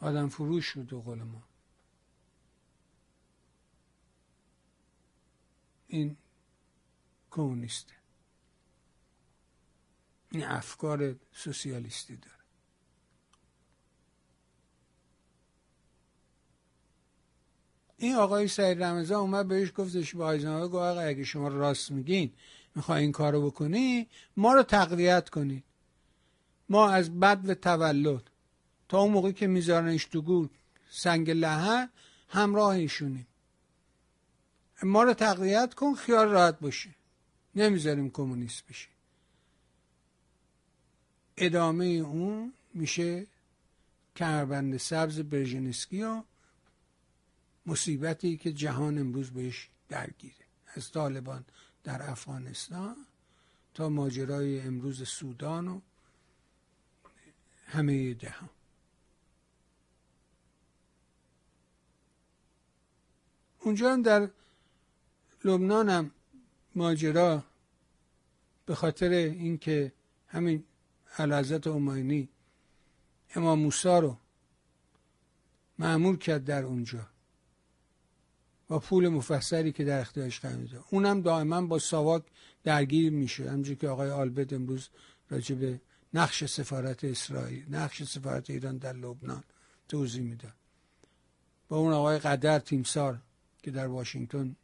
آدم 0.00 0.28
فروش 0.28 0.66
شد 0.66 0.92
و 0.92 1.00
قول 1.00 1.22
ما. 1.22 1.42
این 5.88 6.16
کمونیسته. 7.30 7.97
این 10.30 10.44
افکار 10.44 11.16
سوسیالیستی 11.32 12.16
داره. 12.16 12.38
این 17.96 18.14
آقای 18.14 18.48
سعید 18.48 18.82
رمضان 18.82 19.20
اومد 19.20 19.48
بهش 19.48 19.72
گفتش 19.76 20.14
به 20.14 20.24
آیزنامه 20.24 20.66
گفت 20.66 20.74
آقا 20.74 21.00
اگه 21.00 21.24
شما 21.24 21.48
راست 21.48 21.90
میگین 21.90 22.32
می‌خوای 22.74 23.02
این 23.02 23.12
کارو 23.12 23.46
بکنی 23.50 24.08
ما 24.36 24.54
رو 24.54 24.62
تقویت 24.62 25.28
کنید 25.28 25.64
ما 26.68 26.90
از 26.90 27.20
بد 27.20 27.48
و 27.48 27.54
تولد 27.54 28.30
تا 28.88 28.98
اون 28.98 29.12
موقع 29.12 29.30
که 29.30 29.46
میذارنش 29.46 30.04
تو 30.04 30.22
گور 30.22 30.50
سنگ 30.90 31.30
لحه 31.30 31.88
همراه 32.28 32.68
ایشونیم. 32.68 33.26
ما 34.82 35.02
رو 35.02 35.14
تقویت 35.14 35.74
کن 35.74 35.94
خیال 35.94 36.28
راحت 36.28 36.60
باشه 36.60 36.94
نمی‌ذاریم 37.54 38.10
کمونیست 38.10 38.66
بشه 38.66 38.88
ادامه 41.40 41.84
اون 41.84 42.52
میشه 42.74 43.26
کمربند 44.16 44.76
سبز 44.76 45.20
برژنسکی 45.20 46.02
و 46.02 46.22
مصیبتی 47.66 48.36
که 48.36 48.52
جهان 48.52 48.98
امروز 48.98 49.30
بهش 49.30 49.68
درگیره. 49.88 50.34
از 50.74 50.90
طالبان 50.90 51.44
در 51.84 52.10
افغانستان 52.10 52.96
تا 53.74 53.88
ماجرای 53.88 54.60
امروز 54.60 55.08
سودان 55.08 55.68
و 55.68 55.80
همه 57.66 58.14
جهان. 58.14 58.50
اونجا 63.60 63.92
هم 63.92 64.02
در 64.02 64.30
لبنان 65.44 65.88
هم 65.88 66.10
ماجرا 66.74 67.44
به 68.66 68.74
خاطر 68.74 69.10
اینکه 69.10 69.92
همین 70.28 70.64
حضرت 71.16 71.66
عماینی 71.66 72.28
امام 73.34 73.58
موسا 73.58 73.98
رو 73.98 74.16
معمول 75.78 76.16
کرد 76.16 76.44
در 76.44 76.62
اونجا. 76.62 77.06
با 78.68 78.78
پول 78.78 79.08
مفصلی 79.08 79.72
که 79.72 79.84
در 79.84 80.00
اختیارش 80.00 80.40
قرار 80.40 80.56
میده 80.56 80.80
اونم 80.90 81.20
دائما 81.20 81.62
با 81.62 81.78
ساواک 81.78 82.22
درگیر 82.64 83.12
میشه 83.12 83.50
همونجور 83.50 83.76
که 83.76 83.88
آقای 83.88 84.10
آلبت 84.10 84.52
امروز 84.52 84.88
راجع 85.30 85.54
به 85.54 85.80
نقش 86.14 86.44
سفارت 86.44 87.04
اسرائیل 87.04 87.74
نقش 87.74 88.02
سفارت 88.02 88.50
ایران 88.50 88.78
در 88.78 88.92
لبنان 88.92 89.44
توضیح 89.88 90.22
میده 90.22 90.52
با 91.68 91.76
اون 91.76 91.92
آقای 91.92 92.18
قدر 92.18 92.58
تیمسار 92.58 93.18
که 93.62 93.70
در 93.70 93.86
واشنگتن 93.86 94.56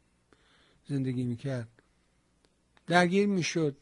زندگی 0.87 1.23
می‌کرد. 1.23 1.67
درگیر 2.87 3.27
می‌شد. 3.27 3.77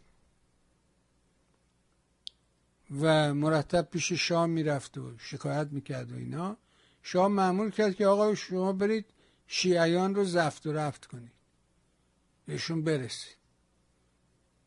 و 3.02 3.34
مرتب 3.34 3.82
پیش 3.82 4.14
شاه 4.14 4.46
می‌رفت 4.46 4.98
و 4.98 5.18
شکایت 5.18 5.68
می‌کرد 5.72 6.12
و 6.12 6.16
اینا. 6.16 6.58
شاه 7.04 7.28
معمول 7.28 7.72
کرد 7.72 7.96
که 7.96 8.08
آقا 8.08 8.36
شما 8.36 8.74
برید 8.74 9.06
شیعیان 9.48 10.16
رو 10.16 10.26
زفت 10.26 10.68
و 10.68 10.74
رفت 10.74 11.06
کنید. 11.06 11.32
بهشون 12.46 12.84
برسید. 12.84 13.38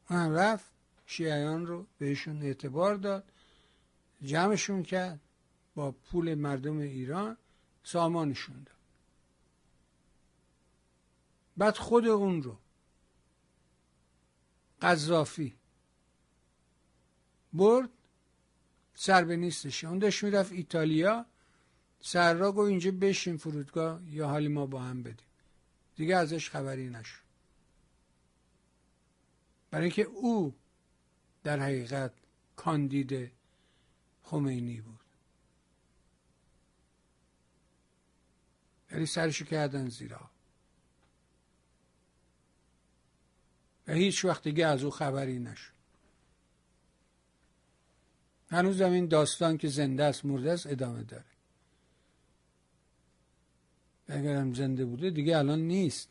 هم 0.06 0.32
رفت 0.32 0.70
شیعیان 1.06 1.66
رو 1.66 1.86
بهشون 1.98 2.42
اعتبار 2.42 2.94
داد. 2.94 3.32
جمعشون 4.22 4.82
کرد 4.82 5.20
با 5.74 5.92
پول 5.92 6.34
مردم 6.34 6.78
ایران 6.78 7.36
سامانشون 7.84 8.62
داد. 8.62 8.76
بعد 11.56 11.76
خود 11.76 12.06
اون 12.06 12.42
رو 12.42 12.58
قذافی 14.82 15.56
برد. 17.52 17.90
سر 18.98 19.24
به 19.24 19.36
نیستش 19.36 19.84
اون 19.84 19.98
داشت 19.98 20.24
می‌رفت. 20.24 20.52
ایتالیا 20.52 21.26
سرا 22.00 22.52
گو 22.52 22.60
اینجا 22.60 22.90
بشین 22.90 23.36
فرودگاه 23.36 24.00
یا 24.10 24.28
حالی 24.28 24.48
ما 24.48 24.66
با 24.66 24.82
هم 24.82 25.02
بدیم. 25.02 25.26
دیگه 25.96 26.16
ازش 26.16 26.50
خبری 26.50 26.90
نشد. 26.90 27.26
برای 29.70 29.84
اینکه 29.84 30.02
او 30.02 30.54
در 31.44 31.60
حقیقت 31.60 32.12
کاندید 32.56 33.32
خمینی 34.22 34.80
بود. 34.80 35.00
یعنی 38.90 39.06
سرشو 39.06 39.44
کردن 39.44 39.88
زیرا. 39.88 40.30
و 43.86 43.92
هیچ 43.92 44.24
وقت 44.24 44.42
دیگه 44.42 44.66
از 44.66 44.84
او 44.84 44.90
خبری 44.90 45.38
نشد. 45.38 45.75
هنوز 48.50 48.80
این 48.80 49.06
داستان 49.06 49.58
که 49.58 49.68
زنده 49.68 50.04
است 50.04 50.24
مرده 50.24 50.52
است 50.52 50.66
ادامه 50.66 51.02
داره. 51.02 51.24
اگرم 54.08 54.54
زنده 54.54 54.84
بوده 54.84 55.10
دیگه 55.10 55.38
الان 55.38 55.58
نیست. 55.58 56.08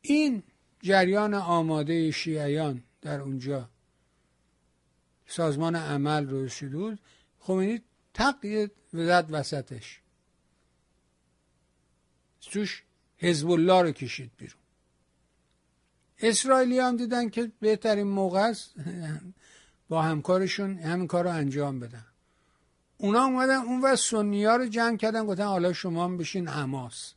این 0.00 0.42
جریان 0.80 1.34
آماده 1.34 2.10
شیعیان 2.10 2.82
در 3.02 3.20
اونجا 3.20 3.70
سازمان 5.26 5.76
عمل 5.76 6.26
رو 6.26 6.48
شدود. 6.48 6.98
خمینی 7.38 7.82
تقیید 8.14 8.72
وزد 8.94 9.26
وسطش. 9.30 10.00
توش 12.40 12.82
حزب 13.18 13.50
الله 13.50 13.82
رو 13.82 13.92
کشید 13.92 14.30
بیرون. 14.36 14.65
اسرائیلی 16.18 16.78
هم 16.78 16.96
دیدن 16.96 17.28
که 17.28 17.52
بهترین 17.60 18.06
موقع 18.06 18.40
است 18.40 18.74
با 19.88 20.02
همکارشون 20.02 20.78
همین 20.78 21.06
کار 21.06 21.24
رو 21.24 21.30
انجام 21.30 21.80
بدن. 21.80 22.06
اونا 22.98 23.24
اومدن 23.24 23.56
اون 23.56 23.80
و 23.80 23.96
سنی 23.96 24.44
ها 24.44 24.56
رو 24.56 24.66
جمع 24.66 24.96
کردن 24.96 25.26
گفتن 25.26 25.44
حالا 25.44 25.72
شما 25.72 26.04
هم 26.04 26.16
بشین 26.16 26.48
حماس. 26.48 27.14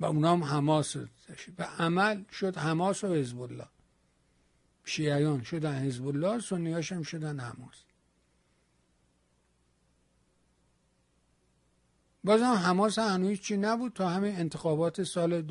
و 0.00 0.04
اونا 0.04 0.32
هم 0.32 0.44
حماس 0.44 0.96
و 1.58 1.62
عمل 1.78 2.24
شد 2.32 2.56
حماس 2.56 3.04
و 3.04 3.14
حزب 3.14 3.40
الله 3.40 3.68
شیعیان 4.84 5.42
شدن 5.42 5.74
حزب 5.74 6.06
الله 6.06 6.40
سنی 6.40 6.72
هم 6.72 7.02
شدن 7.02 7.40
حماس. 7.40 7.84
بازم 12.24 12.44
حماس 12.44 12.98
هنوز 12.98 13.40
چی 13.40 13.56
نبود 13.56 13.92
تا 13.92 14.08
همین 14.08 14.36
انتخابات 14.36 15.02
سال 15.02 15.42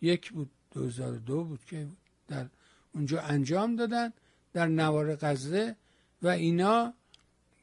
2001 0.00 0.32
بود 0.32 0.50
2002 0.74 1.44
بود 1.44 1.64
که 1.64 1.88
در 2.28 2.46
اونجا 2.94 3.20
انجام 3.20 3.76
دادن 3.76 4.12
در 4.52 4.66
نوار 4.66 5.16
غزه 5.16 5.76
و 6.22 6.28
اینا 6.28 6.94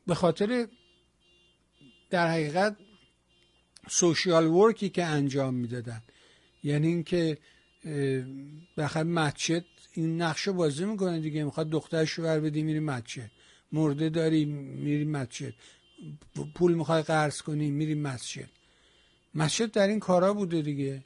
به 0.07 0.15
خاطر 0.15 0.67
در 2.09 2.27
حقیقت 2.27 2.77
سوشیال 3.89 4.47
ورکی 4.47 4.89
که 4.89 5.05
انجام 5.05 5.53
می‌دادن. 5.53 6.01
یعنی 6.63 6.87
اینکه 6.87 7.37
بخاطر 8.77 9.03
مسجد 9.03 9.65
این 9.93 10.21
نقشه 10.21 10.51
بازی 10.51 10.85
می‌کنه 10.85 11.19
دیگه 11.19 11.43
می‌خواد 11.43 11.69
دخترش 11.69 12.11
رو 12.11 12.23
بر 12.23 12.39
بدی 12.39 12.63
میری 12.63 12.79
مسجد. 12.79 13.31
مرده 13.71 14.09
داری 14.09 14.45
میری 14.45 15.05
مسجد. 15.05 15.53
پول 16.55 16.73
می‌خوای 16.73 17.01
قرض 17.01 17.41
کنی 17.41 17.71
میری 17.71 17.95
مسجد. 17.95 18.49
مسجد 19.35 19.71
در 19.71 19.87
این 19.87 19.99
کارا 19.99 20.33
بوده 20.33 20.61
دیگه. 20.61 21.03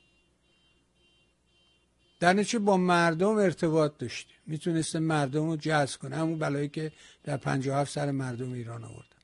در 2.19 2.33
نتیجه 2.33 2.59
با 2.59 2.77
مردم 2.77 3.37
ارتباط 3.37 3.97
داشته. 3.97 4.33
می‌تونسته 4.47 4.99
مردم 4.99 5.49
رو 5.49 5.57
جذب 5.57 5.99
کنه. 5.99 6.15
همون 6.15 6.39
بلایی 6.39 6.69
که 6.69 6.91
در 7.23 7.37
57 7.37 7.91
سر 7.91 8.11
مردم 8.11 8.51
ایران 8.53 8.83
آوردن 8.83 9.17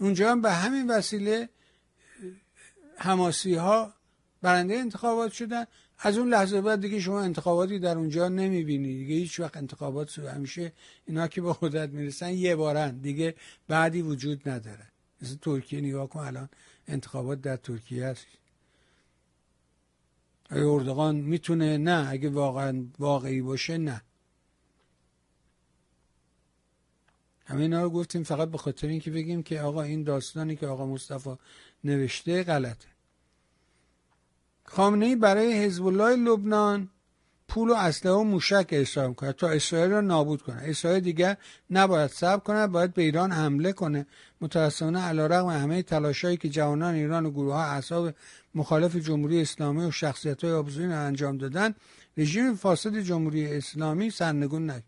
اونجا 0.00 0.30
هم 0.30 0.42
به 0.42 0.52
همین 0.52 0.90
وسیله 0.90 1.48
حماسی 2.96 3.54
ها 3.54 3.94
برنده 4.42 4.74
انتخابات 4.74 5.32
شدن. 5.32 5.64
از 5.98 6.18
اون 6.18 6.28
لحظه 6.28 6.60
بعد 6.60 6.80
دیگه 6.80 7.00
شما 7.00 7.20
انتخاباتی 7.20 7.78
در 7.78 7.96
اونجا 7.98 8.28
نمی‌بینی. 8.28 8.98
دیگه 8.98 9.14
هیچ 9.14 9.40
وقت 9.40 9.56
انتخابات 9.56 10.08
شده 10.08 10.32
همیشه 10.32 10.72
اینا 11.06 11.28
که 11.28 11.40
به 11.42 11.56
قدرت 11.60 11.90
می‌رسن 11.90 12.30
یه 12.30 12.56
بارن. 12.56 12.98
دیگه 12.98 13.34
بعدی 13.68 14.02
وجود 14.02 14.48
نداره. 14.48 14.86
مثل 15.22 15.36
ترکیه 15.36 15.80
نگاه 15.80 16.08
کن 16.08 16.20
الان 16.20 16.48
انتخابات 16.88 17.40
در 17.40 17.56
ترکیه 17.56 18.06
هست. 18.06 18.26
آیا 20.50 20.70
اردوغان 20.72 21.16
می‌تونه 21.16 21.78
نه 21.78 22.08
اگه 22.10 22.28
واقعا 22.28 22.86
واقعی 22.98 23.42
باشه 23.42 23.78
نه. 23.78 24.02
همه 27.46 27.60
اینا 27.60 27.82
رو 27.82 27.90
گفتیم 27.90 28.22
فقط 28.22 28.48
به 28.48 28.58
خاطر 28.58 28.86
اینکه 28.86 29.10
بگیم 29.10 29.42
که 29.42 29.60
آقا 29.60 29.82
این 29.82 30.02
داستانی 30.02 30.56
که 30.56 30.66
آقا 30.66 30.86
مصطفی 30.86 31.36
نوشته 31.84 32.44
غلطه. 32.44 32.88
خامنه 34.64 35.06
ای 35.06 35.16
برای 35.16 35.64
حزب 35.64 35.86
الله 35.86 36.16
لبنان 36.16 36.90
پول 37.48 37.70
و 37.70 37.74
اسلحه 37.74 38.14
و 38.14 38.22
موشک 38.22 38.66
ارسال 38.70 39.14
کنه 39.14 39.32
تا 39.32 39.48
اسرائیل 39.48 39.90
را 39.90 40.00
نابود 40.00 40.42
کنه. 40.42 40.62
اسرائیل 40.62 41.00
دیگر 41.00 41.36
نباید 41.70 42.10
صبر 42.10 42.40
کنه 42.40 42.66
باید 42.66 42.94
به 42.94 43.02
ایران 43.02 43.32
حمله 43.32 43.72
کنه. 43.72 44.06
متاسفانه 44.40 45.00
علیرغم 45.00 45.48
همه 45.48 45.82
تلاشهایی 45.82 46.36
که 46.36 46.48
جوانان 46.48 46.94
ایران 46.94 47.26
و 47.26 47.30
گروه 47.30 47.54
ها 47.54 47.64
اعصاب 47.64 48.14
مخالف 48.54 48.96
جمهوری 48.96 49.40
اسلامی 49.42 49.84
و 49.84 49.90
شخصیت 49.90 50.44
های 50.44 50.52
آبزوین 50.52 50.92
انجام 50.92 51.38
دادن 51.38 51.74
رژیم 52.16 52.54
فاسد 52.54 52.98
جمهوری 52.98 53.56
اسلامی 53.56 54.10
سرنگون 54.10 54.70
نکرد 54.70 54.84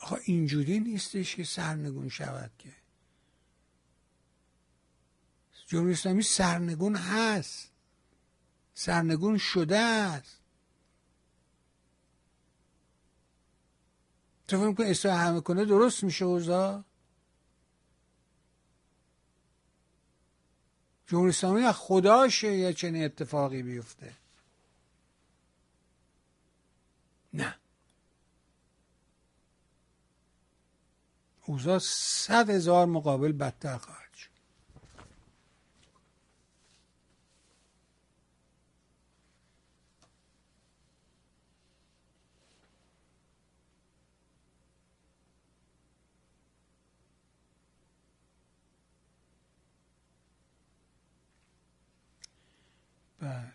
آقا 0.00 0.16
اینجوری 0.24 0.80
نیستش 0.80 1.36
که 1.36 1.44
سرنگون 1.44 2.08
شود 2.08 2.50
که. 2.58 2.68
جمهوری 5.66 5.92
اسلامی 5.92 6.22
سرنگون 6.22 6.96
هست. 6.96 7.70
سرنگون 8.74 9.38
شده 9.38 9.78
است. 9.78 10.43
تو 14.48 14.58
فکر 14.58 14.84
که 14.84 14.90
اسرائیل 14.90 15.20
همه 15.20 15.40
کنه 15.40 15.64
درست 15.64 16.04
میشه 16.04 16.24
اوضاع؟ 16.24 16.82
جمهوری 21.06 21.28
اسلامی 21.28 21.72
خداشه 21.72 22.56
یا 22.56 22.72
چنین 22.72 23.04
اتفاقی 23.04 23.62
بیفته. 23.62 24.12
نه. 27.32 27.56
اوضاع 31.46 31.78
صد 31.78 32.50
هزار 32.50 32.86
مقابل 32.86 33.32
بدتر 33.32 33.78
خواهد. 33.78 34.03
بله. 53.24 53.52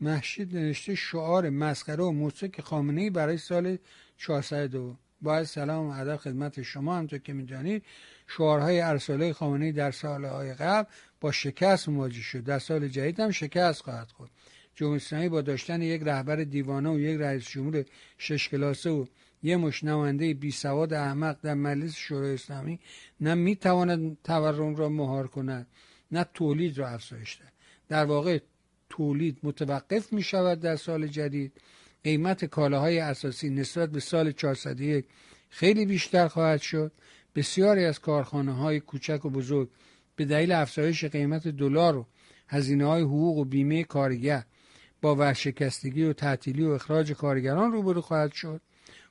محشید 0.00 0.56
نوشته 0.56 0.94
شعار 0.94 1.50
مسخره 1.50 2.04
و 2.04 2.10
موسیقی 2.10 2.62
خامنه 2.62 3.00
ای 3.00 3.10
برای 3.10 3.38
سال 3.38 3.78
402 4.16 4.96
باید 5.22 5.44
سلام 5.44 5.86
و 5.86 5.90
ادب 5.90 6.16
خدمت 6.16 6.62
شما. 6.62 6.96
همطور 6.96 7.18
که 7.18 7.32
می‌دانید 7.32 7.84
شعارهای 8.26 8.80
ارساله 8.80 9.32
خامنه 9.32 9.72
در 9.72 9.90
سالهای 9.90 10.54
قبل 10.54 10.90
با 11.20 11.32
شکست 11.32 11.88
مواجه 11.88 12.20
شد. 12.20 12.44
در 12.44 12.58
سال 12.58 12.88
جدید 12.88 13.20
هم 13.20 13.30
شکست 13.30 13.82
خواهد 13.82 14.10
خورد. 14.10 14.30
جمهوری 14.74 14.96
اسلامی 14.96 15.28
با 15.28 15.40
داشتن 15.40 15.82
یک 15.82 16.02
رهبر 16.04 16.36
دیوانه 16.36 16.90
و 16.90 16.98
یک 16.98 17.20
رئیس 17.20 17.48
جمهور 17.48 17.84
شش 18.18 18.48
کلاسه 18.48 18.90
و 18.90 19.06
یه 19.42 19.56
مشنونده 19.56 20.34
بی 20.34 20.50
سواد 20.50 20.92
احمق 20.92 21.36
در 21.42 21.54
مجلس 21.54 21.94
شورای 21.96 22.34
اسلامی 22.34 22.80
نه 23.20 23.34
می‌تواند 23.34 24.16
تورم 24.24 24.76
را 24.76 24.88
مهار 24.88 25.26
کند 25.26 25.66
نه 26.12 26.26
تولید 26.34 26.78
را 26.78 26.88
افزایش 26.88 27.38
دهد. 27.38 27.52
در 27.88 28.04
واقع 28.04 28.38
تولید 28.88 29.38
متوقف 29.42 30.12
می 30.12 30.22
شود 30.22 30.60
در 30.60 30.76
سال 30.76 31.06
جدید. 31.06 31.52
قیمت 32.04 32.44
کالاهای 32.44 32.98
اساسی 32.98 33.50
نسبت 33.50 33.90
به 33.90 34.00
سال 34.00 34.32
401 34.32 35.04
خیلی 35.48 35.86
بیشتر 35.86 36.28
خواهد 36.28 36.60
شد. 36.60 36.92
بسیاری 37.34 37.84
از 37.84 37.98
کارخانه 37.98 38.52
های 38.52 38.80
کوچک 38.80 39.24
و 39.24 39.30
بزرگ 39.30 39.68
به 40.16 40.24
دلیل 40.24 40.52
افزایش 40.52 41.04
قیمت 41.04 41.48
دلار 41.48 41.96
و 41.96 42.06
هزینه 42.48 42.86
های 42.86 43.02
حقوق 43.02 43.38
و 43.38 43.44
بیمه 43.44 43.84
کارگر 43.84 44.44
با 45.02 45.16
ورشکستگی 45.16 46.02
و 46.02 46.12
تعطیلی 46.12 46.64
و 46.64 46.70
اخراج 46.70 47.12
کارگران 47.12 47.72
روبرو 47.72 48.00
خواهد 48.00 48.32
شد. 48.32 48.60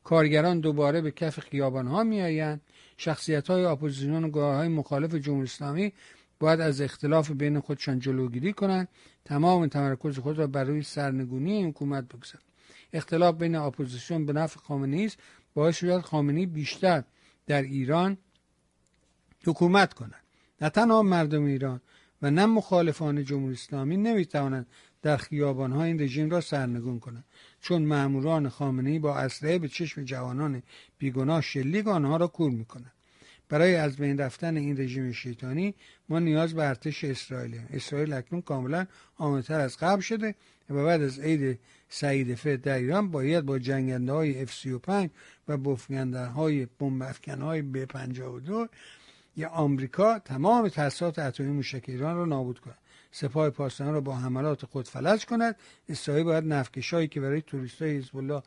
کارگران 0.03 0.59
دوباره 0.59 1.01
به 1.01 1.11
کف 1.11 1.39
خیابان 1.39 1.87
ها 1.87 2.03
می 2.03 2.21
آیند 2.21 2.61
شخصیت 2.97 3.47
های 3.47 3.65
اپوزیسیون 3.65 4.23
و 4.23 4.29
گروه 4.29 4.55
های 4.55 4.67
مخالف 4.67 5.15
جمهوری 5.15 5.43
اسلامی 5.43 5.93
باید 6.39 6.61
از 6.61 6.81
اختلاف 6.81 7.31
بین 7.31 7.59
خودشان 7.59 7.99
جلوگیری 7.99 8.53
کنند. 8.53 8.87
تمام 9.25 9.67
تمرکز 9.67 10.19
خود 10.19 10.37
را 10.37 10.47
بر 10.47 10.63
روی 10.63 10.83
سرنگونی 10.83 11.51
این 11.51 11.67
حکومت 11.67 12.03
بگذارند. 12.03 12.45
اختلاف 12.93 13.35
بین 13.35 13.55
اپوزیسیون 13.55 14.25
به 14.25 14.33
نفع 14.33 14.59
خامنه‌ای 14.59 15.01
است. 15.01 15.17
باعث 15.53 15.77
شود 15.77 16.01
خامنه‌ای 16.01 16.45
بیشتر 16.45 17.03
در 17.47 17.61
ایران 17.61 18.17
حکومت 19.47 19.93
کند. 19.93 20.23
نه 20.61 20.69
تنها 20.69 21.03
مردم 21.03 21.43
ایران 21.43 21.81
و 22.21 22.31
نه 22.31 22.45
مخالفان 22.45 23.23
جمهوری 23.23 23.53
اسلامی 23.53 23.97
نمی‌توانند 23.97 24.67
در 25.01 25.17
خیابانها 25.17 25.83
این 25.83 26.01
رژیم 26.01 26.29
را 26.29 26.41
سرنگون 26.41 26.99
کنند 26.99 27.25
چون 27.61 27.85
ماموران 27.85 28.49
خامنه 28.49 28.99
با 28.99 29.17
اسلحه 29.17 29.59
به 29.59 29.67
چشم 29.67 30.03
جوانان 30.03 30.63
بیگناه 30.97 31.41
شلیک 31.41 31.87
آنها 31.87 32.17
را 32.17 32.27
کور 32.27 32.51
می‌کنند 32.51 32.91
برای 33.49 33.75
از 33.75 33.95
بین 33.95 34.17
رفتن 34.17 34.57
این 34.57 34.77
رژیم 34.77 35.11
شیطانی 35.11 35.75
ما 36.09 36.19
نیاز 36.19 36.53
به 36.53 36.63
ارتش 36.63 37.03
اسرائیل 37.03 37.59
اسرائیل 37.73 38.13
اکنون 38.13 38.41
کاملا 38.41 38.87
آمدتر 39.17 39.59
از 39.59 39.77
قبل 39.77 40.01
شده 40.01 40.35
و 40.69 40.85
بعد 40.85 41.01
از 41.01 41.19
عید 41.19 41.59
سعید 41.89 42.35
فه 42.35 42.57
در 42.57 42.77
ایران 42.77 43.11
باید 43.11 43.45
با 43.45 43.59
جنگنده 43.59 44.11
های 44.11 44.45
F-35 44.45 45.09
و 45.47 45.57
بفگنده 45.57 46.25
های 46.25 46.67
بمب 46.79 47.01
های 47.27 47.61
B-52 47.61 48.69
یا 49.37 49.49
آمریکا 49.49 50.19
تمام 50.19 50.69
تاسیسات 50.69 51.19
اتمی 51.19 51.47
موشک 51.47 51.83
ایران 51.87 52.15
را 52.15 52.25
نابود 52.25 52.59
کند. 52.59 52.77
سپاه 53.12 53.49
پاسداران 53.49 53.93
را 53.93 54.01
با 54.01 54.16
حملات 54.16 54.66
خود 54.66 54.88
فلج 54.88 55.26
کند. 55.26 55.55
اسرائیل 55.89 56.24
باید 56.24 56.43
نفکشایی 56.43 57.07
که 57.07 57.22
برای 57.22 57.41
توریستای 57.41 57.97
حزب 57.97 58.18
الله 58.18 58.41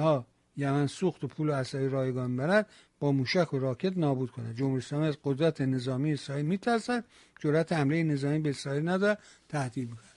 ها 0.00 0.26
یمن 0.56 0.86
سوخت 0.86 1.24
و 1.24 1.26
پول 1.26 1.50
اسلحه 1.50 1.88
رایگان 1.88 2.36
برد 2.36 2.70
با 3.00 3.12
موشک 3.12 3.54
و 3.54 3.58
راکت 3.58 3.98
نابود 3.98 4.30
کند. 4.30 4.56
جمهوری 4.56 4.78
اسلامی 4.78 5.06
از 5.06 5.16
قدرت 5.24 5.60
نظامی 5.60 6.12
اسرائیل 6.12 6.46
میترسد. 6.46 7.04
جرأت 7.40 7.72
حمله 7.72 8.02
نظامی 8.02 8.38
به 8.38 8.50
اسرائیل 8.50 8.88
ندارد. 8.88 9.22
تهدید 9.48 9.90
می‌کند. 9.90 10.08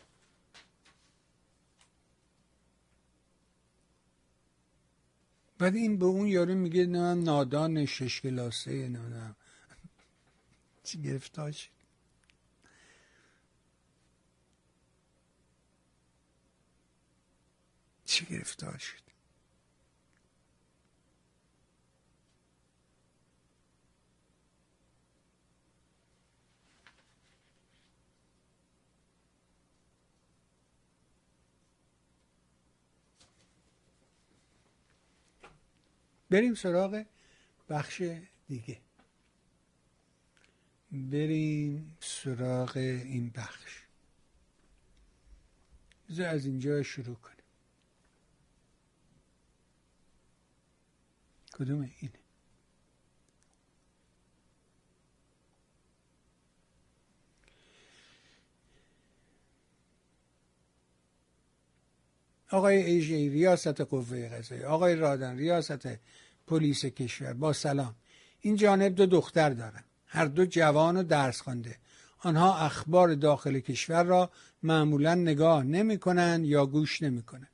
بعد 5.60 5.76
این 5.76 5.98
به 5.98 6.06
اون 6.06 6.28
یارو 6.28 6.56
میگه 6.56 6.86
نه 6.86 7.14
نادان 7.14 7.86
شش 7.86 8.22
کلاسه 8.22 8.90
نه 8.90 9.36
چی 10.84 11.20
چی 18.12 18.26
گرفتار 18.26 18.78
شد؟ 18.78 19.02
بریم 36.30 36.56
سراغ 36.56 37.06
بخش 37.70 38.02
دیگه. 38.48 38.82
بریم 40.92 41.98
سراغ 42.00 42.78
این 42.78 43.30
بخش. 43.30 43.84
از 46.20 46.46
اینجا 46.46 46.84
شروع 46.84 47.16
کنیم. 47.16 47.41
کدوم 51.62 51.82
اینه 51.82 52.14
آقای 62.52 62.78
ایجی 62.78 63.30
ریاست 63.30 63.82
قوه 63.82 64.30
قضایی 64.30 64.64
آقای 64.64 64.96
رادن 64.96 65.38
ریاست 65.38 65.88
پلیس 66.48 66.86
کشور. 66.86 67.34
با 67.34 67.54
سلام. 67.54 67.96
این 68.42 68.56
جانب 68.56 68.96
دو 68.96 69.06
دختر 69.06 69.50
دارن. 69.50 69.84
هر 70.06 70.26
دو 70.26 70.46
جوان 70.46 70.98
و 70.98 71.04
درس 71.04 71.42
خوانده. 71.42 71.78
آنها 72.20 72.58
اخبار 72.58 73.16
داخل 73.16 73.60
کشور 73.60 74.04
را 74.04 74.32
معمولا 74.64 75.16
نگاه 75.16 75.64
نمی 75.64 75.98
کنند 75.98 76.46
یا 76.46 76.66
گوش 76.66 77.02
نمی 77.02 77.24
کنند 77.24 77.51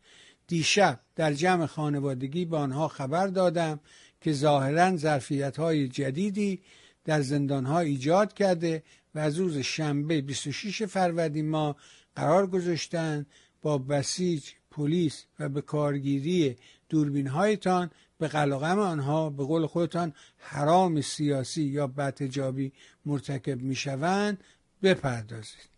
دیشب 0.48 1.00
در 1.16 1.34
جمع 1.34 1.66
خانوادگی 1.66 2.46
به 2.46 2.58
آنها 2.58 2.88
خبر 2.88 3.28
دادم 3.28 3.80
که 4.22 4.34
ظاهرا 4.34 4.98
ظرفیت 4.98 5.58
های 5.58 5.88
جدیدی 5.88 6.62
در 7.06 7.22
زندان 7.22 7.66
ها 7.66 7.80
ایجاد 7.80 8.34
کرده 8.34 8.84
و 9.16 9.20
از 9.20 9.38
روز 9.38 9.58
شنبه 9.58 10.22
26 10.22 10.84
فروردین 10.84 11.50
ما 11.50 11.76
قرار 12.16 12.48
گذاشتن 12.48 13.26
با 13.62 13.78
بسیج 13.78 14.50
پلیس 14.72 15.26
و 15.40 15.50
به 15.50 15.62
کارگیری 15.62 16.56
دوربین 16.90 17.28
هایتان 17.28 17.92
به 18.18 18.28
قلقم 18.28 18.80
آنها 18.80 19.30
به 19.30 19.44
قول 19.44 19.66
خودتان 19.66 20.14
حرام 20.38 21.02
سیاسی 21.02 21.64
یا 21.64 21.88
بدتجابی 21.88 22.72
مرتکب 23.06 23.62
می‌شوند 23.62 24.44
بپردازید 24.84 25.70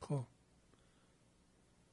خب 0.00 0.24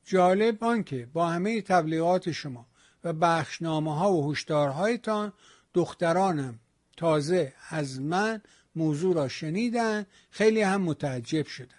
جالب 0.07 0.63
آنکه 0.63 1.07
با 1.13 1.27
همه 1.27 1.61
تبلیغات 1.61 2.31
شما 2.31 2.67
و 3.03 3.13
بخشنامه 3.13 3.95
ها 3.95 4.13
و 4.13 4.31
هشدارهایتان 4.31 5.33
دخترانم 5.73 6.59
تازه 6.97 7.53
از 7.69 8.01
من 8.01 8.41
موضوع 8.75 9.15
را 9.15 9.27
شنیدن 9.27 10.05
خیلی 10.29 10.61
هم 10.61 10.81
متعجب 10.81 11.45
شدن. 11.45 11.75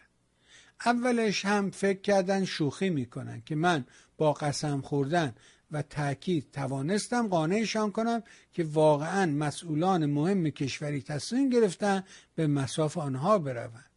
اولش 0.86 1.44
هم 1.44 1.70
فکر 1.70 2.00
کردن 2.00 2.44
شوخی 2.44 2.90
می‌کنن 2.90 3.42
که 3.46 3.54
من 3.54 3.84
با 4.16 4.32
قسم 4.32 4.80
خوردن 4.80 5.34
و 5.70 5.82
تاکید 5.82 6.50
توانستم 6.52 7.28
قانعشان 7.28 7.92
کنم 7.92 8.22
که 8.52 8.64
واقعا 8.64 9.26
مسئولان 9.26 10.06
مهم 10.06 10.50
کشوری 10.50 11.02
تصمیم 11.02 11.50
گرفتن 11.50 12.04
به 12.34 12.46
مساف 12.46 12.98
آنها 12.98 13.38
بروند. 13.38 13.90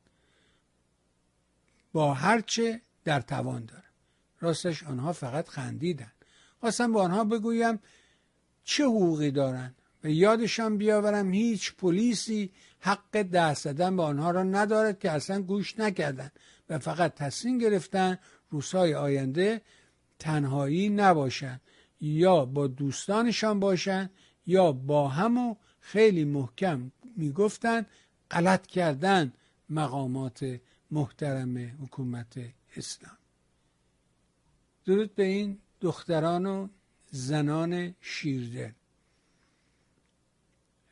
با 1.93 2.13
هرچه 2.13 2.81
در 3.03 3.21
توان 3.21 3.65
دارم. 3.65 3.90
راستش 4.41 4.83
آنها 4.83 5.13
فقط 5.13 5.47
خندیدن. 5.47 6.11
خواستم 6.59 6.93
به 6.93 6.99
آنها 6.99 7.23
بگویم 7.23 7.79
چه 8.63 8.83
حقوقی 8.83 9.31
دارند 9.31 9.75
و 10.03 10.09
یادشان 10.09 10.77
بیاورم 10.77 11.33
هیچ 11.33 11.75
پلیسی 11.75 12.51
حق 12.79 13.21
دست 13.21 13.63
زدن 13.63 13.97
به 13.97 14.03
آنها 14.03 14.31
را 14.31 14.43
ندارد 14.43 14.99
که 14.99 15.11
اصلا 15.11 15.41
گوش 15.41 15.79
نکردند 15.79 16.31
و 16.69 16.79
فقط 16.79 17.15
تصمیم 17.15 17.57
گرفتن 17.57 18.17
روزهای 18.49 18.93
آینده 18.93 19.61
تنهایی 20.19 20.89
نباشن. 20.89 21.61
یا 22.01 22.45
با 22.45 22.67
دوستانشان 22.67 23.59
باشن 23.59 24.09
یا 24.45 24.71
با 24.71 25.07
هم 25.07 25.37
و 25.37 25.55
خیلی 25.79 26.25
محکم 26.25 26.91
می‌گفتن 27.17 27.85
غلط 28.31 28.67
کردن 28.67 29.33
مقامات 29.69 30.59
محترم 30.91 31.57
حکومت 31.57 32.39
اسلام. 32.77 33.20
درود 34.85 35.15
به 35.15 35.23
این 35.23 35.59
دختران 35.81 36.45
و 36.45 36.67
زنان 37.11 37.95
شیردل 38.01 38.71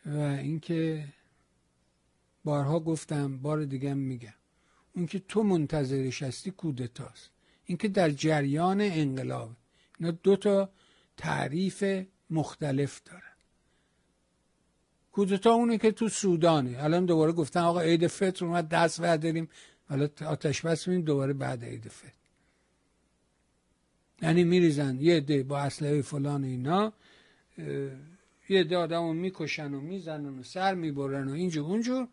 و 0.05 0.17
اینکه 0.17 1.07
بارها 2.43 2.79
گفتم 2.79 3.37
بار 3.37 3.65
دیگه 3.65 3.93
میگم. 3.93 4.33
اون 4.95 5.05
که 5.05 5.19
تو 5.19 5.43
منتظرش 5.43 6.23
هستی 6.23 6.51
کودتاست. 6.51 7.29
اینکه 7.65 7.87
در 7.87 8.09
جریان 8.09 8.81
انقلاب 8.81 9.51
اینا 9.99 10.11
دو 10.11 10.35
تا 10.35 10.69
تعریف 11.17 11.83
مختلف 12.29 13.01
دارن. 13.05 13.21
کودتا 15.11 15.53
اونه 15.53 15.77
که 15.77 15.91
تو 15.91 16.09
سودانه. 16.09 16.83
الان 16.83 17.05
دوباره 17.05 17.31
گفتن 17.31 17.59
آقا 17.59 17.79
عید 17.79 18.07
فطر 18.07 18.45
اومد 18.45 18.69
دست 18.69 19.01
برداریم. 19.01 19.49
حالا 19.89 20.09
آتش 20.25 20.61
بس 20.61 20.89
دوباره 20.89 21.33
بعد 21.33 21.63
عید 21.63 21.87
فطر. 21.87 22.18
یعنی 24.21 24.43
میریزن 24.43 24.97
یه 25.01 25.17
عده 25.17 25.43
با 25.43 25.59
اسلحه 25.59 26.01
فلان 26.01 26.43
اینا 26.43 26.93
یه 28.49 28.59
عده 28.59 28.77
آدم 28.77 29.15
می‌کشن 29.15 29.73
و 29.73 29.81
می‌زنن 29.81 30.39
و 30.39 30.43
سر 30.43 30.73
می‌برن 30.73 31.27
و 31.27 31.33
اینجور 31.33 31.65
اونجور 31.65 32.07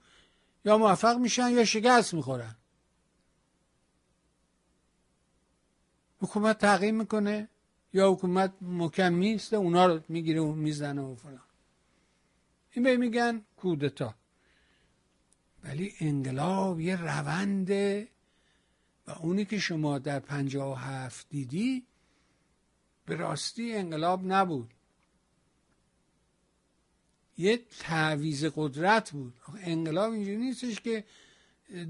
یا 0.65 0.79
موفق 0.79 1.19
میشن 1.19 1.51
یا 1.51 1.65
شکست 1.65 2.15
می‌خورن. 2.15 2.57
حکومت 6.21 6.59
تغییر 6.59 6.95
می‌کنه 6.95 7.49
یا 7.93 8.13
حکومت 8.13 8.53
مکم 8.61 9.13
میسته 9.13 9.57
اونا 9.57 9.87
رو 9.87 10.01
می‌گیره 10.09 10.41
و 10.41 10.53
می‌زنه 10.53 11.03
و 11.03 11.15
فلان. 11.15 11.41
این 12.73 12.85
به 12.85 12.97
میگن 12.97 13.43
کودتا 13.57 14.15
ولی 15.65 15.95
انقلاب 16.01 16.81
یه 16.81 17.03
رونده 17.03 18.09
و 19.07 19.11
اونی 19.11 19.45
که 19.45 19.59
شما 19.59 19.99
در 19.99 20.19
پنجاه 20.19 20.73
و 20.73 20.75
هفت 20.75 21.27
دیدی 21.31 21.87
به 23.07 23.17
راستی 23.17 23.75
انقلاب 23.75 24.21
نبود. 24.25 24.75
یه 27.39 27.61
تعویز 27.79 28.45
قدرت 28.45 29.11
بود. 29.11 29.35
انقلاب 29.61 30.13
اینجوری 30.13 30.37
نیستش 30.37 30.81
که 30.81 31.05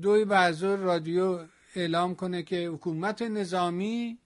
دوی 0.03 0.25
بعضور 0.25 0.79
رادیو 0.79 1.47
اعلام 1.75 2.15
کنه 2.15 2.43
که 2.43 2.67
حکومت 2.67 3.23
نظامی 3.23 4.19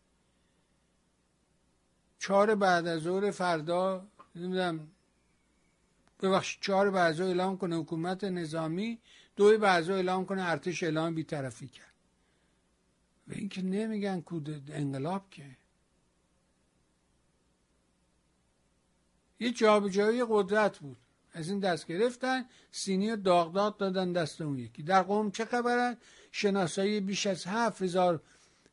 چهار 2.18 2.54
بعد 2.54 2.86
از 2.86 3.02
ظهر 3.02 3.30
فردا 3.30 4.08
نمی‌دونم 4.34 4.90
ببخشید 6.22 6.62
چهار 6.62 6.90
بعد 6.90 7.20
اعلام 7.20 7.58
کنه 7.58 7.76
حکومت 7.76 8.24
نظامی 8.24 8.98
دوی 9.36 9.56
بعد 9.56 9.90
اعلام 9.90 10.26
کنه 10.26 10.42
ارتش 10.42 10.82
اعلام 10.82 11.14
بیطرفی 11.14 11.68
کرد. 11.68 11.94
و 13.28 13.32
اینکه 13.32 13.62
نمیگن 13.62 14.20
کود 14.20 14.70
انقلاب 14.70 15.30
که. 15.30 15.59
یه 19.40 19.50
جابجایی 19.50 20.24
قدرت 20.28 20.78
بود. 20.78 20.96
از 21.32 21.48
این 21.50 21.60
دست 21.60 21.86
گرفتن 21.86 22.44
سینی 22.70 23.10
و 23.10 23.16
داغداد 23.16 23.76
دادن 23.76 24.12
دست 24.12 24.40
اون 24.40 24.58
یکی. 24.58 24.82
در 24.82 25.02
قوم 25.02 25.30
چه 25.30 25.44
خبرن؟ 25.44 25.96
شناسایی 26.32 27.00
بیش 27.00 27.26
از 27.26 27.44
هفت 27.46 27.82
هزار 27.82 28.22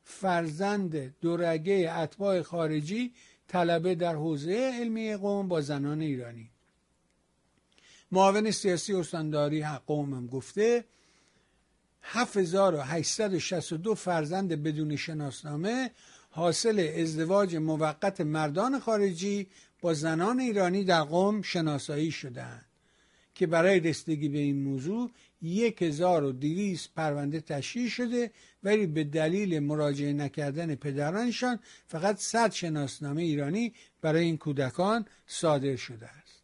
فرزند 0.04 1.20
دورگه 1.20 1.94
اتباع 1.98 2.42
خارجی 2.42 3.14
طلبه 3.48 3.96
در 3.96 4.16
حوزه 4.16 4.72
علمی 4.80 5.16
قوم 5.16 5.48
با 5.48 5.62
زنان 5.62 6.02
ایرانی. 6.02 6.52
معاون 8.12 8.52
سیاسی 8.52 8.94
استانداری 8.94 9.66
قوم 9.66 10.14
هم 10.14 10.28
گفته 10.28 10.86
7862 12.02 13.96
فرزند 13.96 14.64
بدون 14.64 14.96
شناسنامه 14.96 15.92
حاصل 16.30 16.92
ازدواج 16.98 17.56
موقت 17.56 18.22
مردان 18.22 18.80
خارجی 18.80 19.48
با 19.82 19.94
زنان 19.94 20.40
ایرانی 20.40 20.84
در 20.84 21.04
قوم 21.04 21.42
شناسایی 21.42 22.12
شدند 22.12 22.66
که 23.36 23.48
برای 23.48 23.80
رسیدگی 23.80 24.30
به 24.30 24.38
این 24.38 24.64
موضوع 24.64 25.12
1200 25.42 26.90
پرونده 26.96 27.42
تشکیل 27.42 27.90
شده 27.90 28.32
ولی 28.64 28.88
به 28.88 29.04
دلیل 29.04 29.60
مراجعه 29.60 30.14
نکردن 30.14 30.76
پدرانشان 30.76 31.60
فقط 31.88 32.18
100 32.18 32.52
شناسنامه 32.52 33.22
ایرانی 33.22 33.74
برای 34.02 34.24
این 34.24 34.38
کودکان 34.38 35.06
صادر 35.28 35.76
شده 35.76 36.08
است. 36.08 36.42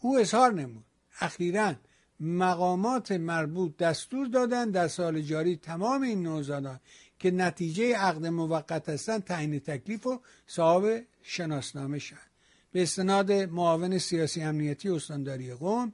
او 0.00 0.18
اظهار 0.18 0.52
نمود. 0.52 0.84
اخیرا 1.20 1.74
مقامات 2.20 3.12
مربوط 3.12 3.76
دستور 3.76 4.26
دادند 4.26 4.72
در 4.72 4.88
سال 4.88 5.20
جاری 5.20 5.56
تمام 5.56 6.02
این 6.02 6.22
نوزادان 6.22 6.80
که 7.18 7.30
نتیجه 7.30 7.96
عقد 7.96 8.26
موقت 8.26 8.88
هستند 8.88 9.24
تعیین 9.24 9.60
تکلیف 9.60 10.06
و 10.06 10.20
صاحب 10.46 11.04
شناسنامه 11.24 11.98
شد. 11.98 12.34
به 12.72 12.82
استناد 12.82 13.32
معاون 13.32 13.98
سیاسی 13.98 14.42
امنیتی 14.42 14.88
استانداری 14.88 15.54
قوم 15.54 15.92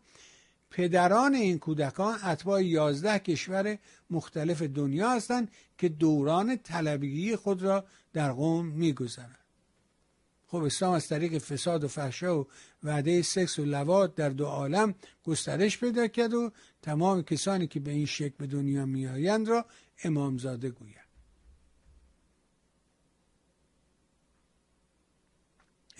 پدران 0.70 1.34
این 1.34 1.58
کودکان 1.58 2.18
اتباع 2.24 2.64
یازده 2.64 3.18
کشور 3.18 3.78
مختلف 4.10 4.62
دنیا 4.62 5.10
هستند 5.10 5.50
که 5.78 5.88
دوران 5.88 6.56
طلبگی 6.56 7.36
خود 7.36 7.62
را 7.62 7.84
در 8.12 8.32
قوم 8.32 8.66
میگذرند 8.66 9.36
خب 10.46 10.62
اسلام 10.62 10.92
از 10.92 11.08
طریق 11.08 11.38
فساد 11.38 11.84
و 11.84 11.88
فحشا 11.88 12.40
و 12.40 12.46
وعده 12.82 13.22
سکس 13.22 13.58
و 13.58 13.64
لوات 13.64 14.14
در 14.14 14.28
دو 14.28 14.44
عالم 14.44 14.94
گسترش 15.24 15.78
پیدا 15.78 16.06
کرد 16.06 16.34
و 16.34 16.50
تمام 16.82 17.22
کسانی 17.22 17.66
که 17.66 17.80
به 17.80 17.90
این 17.90 18.06
شکل 18.06 18.34
به 18.38 18.46
دنیا 18.46 18.86
میآیند 18.86 19.48
را 19.48 19.66
امامزاده 20.04 20.70
گوید. 20.70 20.99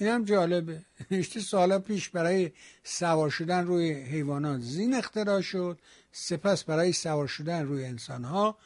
این 0.01 0.11
هم 0.11 0.25
جالبه. 0.25 0.85
نشته 1.11 1.41
سالا 1.41 1.79
پیش 1.79 2.09
برای 2.09 2.53
سوار 2.85 3.31
شدن 3.31 3.67
روی 3.67 3.93
حیوانات 3.93 4.61
زین 4.61 4.95
اختراع 4.95 5.41
شد 5.41 5.79
سپس 6.13 6.65
برای 6.65 6.93
سوار 6.93 7.27
شدن 7.27 7.67
روی 7.67 7.85
انسانها 7.85 8.59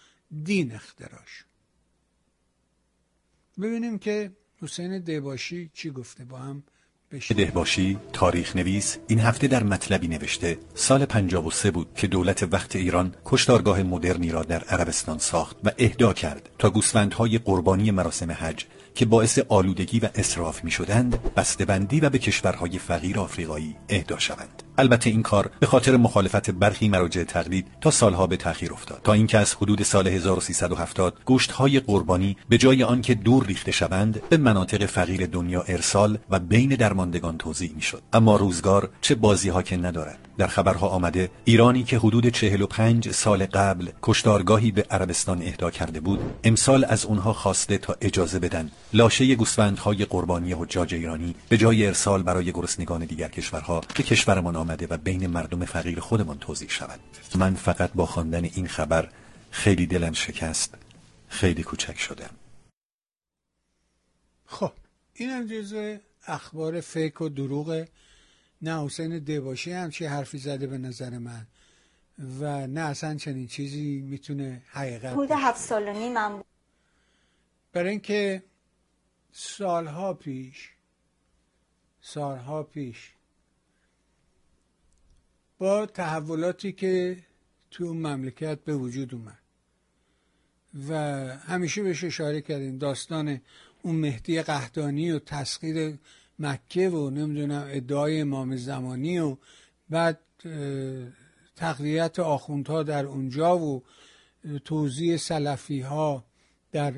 دین 0.45 0.75
اختراع 0.75 1.25
شد. 1.25 1.45
ببینیم 3.61 3.99
که 3.99 4.33
حسین 4.61 4.99
دهباشی 4.99 5.71
چی 5.75 5.91
گفته 5.91 6.25
با 6.25 6.39
هم 6.39 6.63
دهباشی 7.37 7.99
تاریخ 8.13 8.57
نویس 8.57 8.97
این 9.07 9.21
هفته 9.21 9.49
در 9.49 9.63
مطلبی 9.63 10.09
نوشته 10.09 10.59
سال 10.75 11.05
53 11.05 11.71
بود 11.71 11.89
که 11.97 12.07
دولت 12.07 12.49
وقت 12.53 12.77
ایران 12.77 13.15
کشتارگاه 13.25 13.83
مدرنی 13.83 14.31
را 14.31 14.43
در 14.43 14.65
عربستان 14.65 15.19
ساخت 15.19 15.57
و 15.65 15.71
اهدا 15.79 16.13
کرد 16.13 16.51
تا 16.59 16.71
گوسفندهای 16.71 17.39
قربانی 17.39 17.91
مراسم 17.91 18.31
حج 18.31 18.65
که 18.95 19.05
باعث 19.05 19.39
آلودگی 19.39 20.01
و 20.01 20.09
اصراف 20.15 20.65
می 20.65 20.71
شدند 20.71 21.35
بسته‌بندی 21.37 22.01
و 22.01 22.11
به 22.11 22.19
کشورهای 22.19 22.79
فقیر 22.79 23.19
آفریقایی 23.19 23.77
اهدا 23.89 24.19
شوند. 24.19 24.64
البته 24.79 25.11
این 25.11 25.23
کار 25.23 25.51
به 25.61 25.67
خاطر 25.67 25.97
مخالفت 25.97 26.51
برخی 26.51 26.89
مراجع 26.89 27.25
تقلید 27.25 27.67
تا 27.81 27.91
سالها 27.91 28.27
به 28.27 28.37
تأخیر 28.37 28.73
افتاد. 28.73 29.01
تا 29.05 29.13
اینکه 29.13 29.39
از 29.39 29.55
حدود 29.55 29.83
سال 29.83 30.09
1370 30.09 31.19
گوشتهای 31.25 31.81
قربانی 31.81 32.37
به 32.49 32.59
جای 32.59 32.83
آنکه 32.83 33.15
دور 33.15 33.47
ریخته 33.47 33.73
شوند 33.73 34.21
به 34.29 34.37
مناطق 34.37 34.87
فقیر 34.87 35.27
دنیا 35.27 35.63
ارسال 35.63 36.19
و 36.31 36.39
بین 36.39 36.69
درماندگان 36.69 37.39
توزیع 37.39 37.73
می‌شد. 37.75 38.03
اما 38.13 38.37
روزگار 38.37 38.91
چه 39.01 39.15
بازی 39.15 39.49
ها 39.49 39.63
که 39.63 39.77
ندارد. 39.77 40.24
در 40.39 40.47
خبرها 40.47 40.89
آمده 40.89 41.31
ایرانی 41.45 41.85
که 41.85 41.99
حدود 41.99 42.29
45 42.29 43.11
سال 43.11 43.47
قبل 43.47 43.89
کشتارگاهی 44.03 44.71
به 44.71 44.87
عربستان 44.91 45.43
اهدا 45.43 45.71
کرده 45.71 46.01
بود 46.01 46.21
امسال 46.45 46.85
از 46.85 47.05
اونها 47.05 47.33
خواسته 47.33 47.79
تا 47.79 47.97
اجازه 48.01 48.39
بدن 48.39 48.71
لاشه 48.93 49.35
گوسفندهای 49.35 50.05
قربانی 50.05 50.53
حجاج 50.53 50.95
ایرانی 50.95 51.35
به 51.49 51.57
جای 51.57 51.87
ارسال 51.87 52.23
برای 52.23 52.53
گرسنگان 52.53 53.05
دیگر 53.05 53.29
کشورها 53.29 53.81
به 53.81 54.03
کشورمان 54.03 54.57
آمده 54.57 54.87
و 54.91 54.97
بین 54.97 55.27
مردم 55.27 55.65
فقیر 55.65 56.01
خودمان 56.01 56.39
توضیح 56.39 56.69
شود. 56.69 57.01
من 57.39 57.55
فقط 57.55 57.91
با 57.95 58.07
خواندن 58.07 58.45
این 58.45 58.67
خبر 58.67 59.09
خیلی 59.51 59.87
دلم 59.87 60.13
شکست 60.13 60.75
خیلی 61.29 61.63
کوچک 61.63 61.99
شدم. 61.99 62.31
خب 64.47 64.73
این 65.15 65.31
هم 65.31 65.47
اخبار 66.27 66.81
فیک 66.81 67.21
و 67.21 67.29
دروغ 67.29 67.85
نه 68.65 68.85
حسین 68.85 69.19
دباشی 69.19 69.73
همچی 69.73 70.05
حرفی 70.05 70.39
زده 70.39 70.67
به 70.67 70.79
نظر 70.79 71.19
من. 71.19 71.47
و 72.19 72.67
نه 72.67 72.81
اصلا 72.81 73.15
چنین 73.15 73.47
چیزی 73.47 74.01
می‌تونه 74.01 74.63
حقیقت 74.67 75.13
حدود 75.13 75.31
هفت 75.31 75.61
سال 75.61 75.89
و 75.89 75.93
نیم 75.93 76.45
برای 77.73 77.91
اینکه 77.91 78.43
سالها 79.33 80.15
پیش 80.15 80.71
سالها 82.01 82.63
پیش 82.63 83.13
با 85.59 85.87
تحولاتی 85.87 86.73
که 86.73 87.17
تو 87.71 87.85
اون 87.85 87.97
مملکت 87.97 88.59
به 88.65 88.77
وجود 88.77 89.15
اومد 89.15 89.39
و 90.89 90.95
همیشه 91.37 91.83
بهش 91.83 92.05
اشاره 92.05 92.41
کردیم 92.41 92.79
داستان 92.79 93.41
اون 93.83 93.97
مهدی 93.97 94.43
قهدانی 94.43 95.11
و 95.11 95.19
تسخیر 95.19 95.99
مکه 96.39 96.89
و 96.89 97.11
نمی‌دونم 97.11 97.67
ادعای 97.71 98.21
امام 98.21 98.57
زمانی 98.57 99.19
و 99.19 99.37
بعد 99.91 100.21
تقویت 101.57 102.19
آخوندها 102.19 102.83
در 102.83 103.07
اونجا 103.07 103.59
و 103.59 103.83
توضیح 104.65 105.17
سلفی 105.17 105.81
ها 105.81 106.25
در 106.73 106.95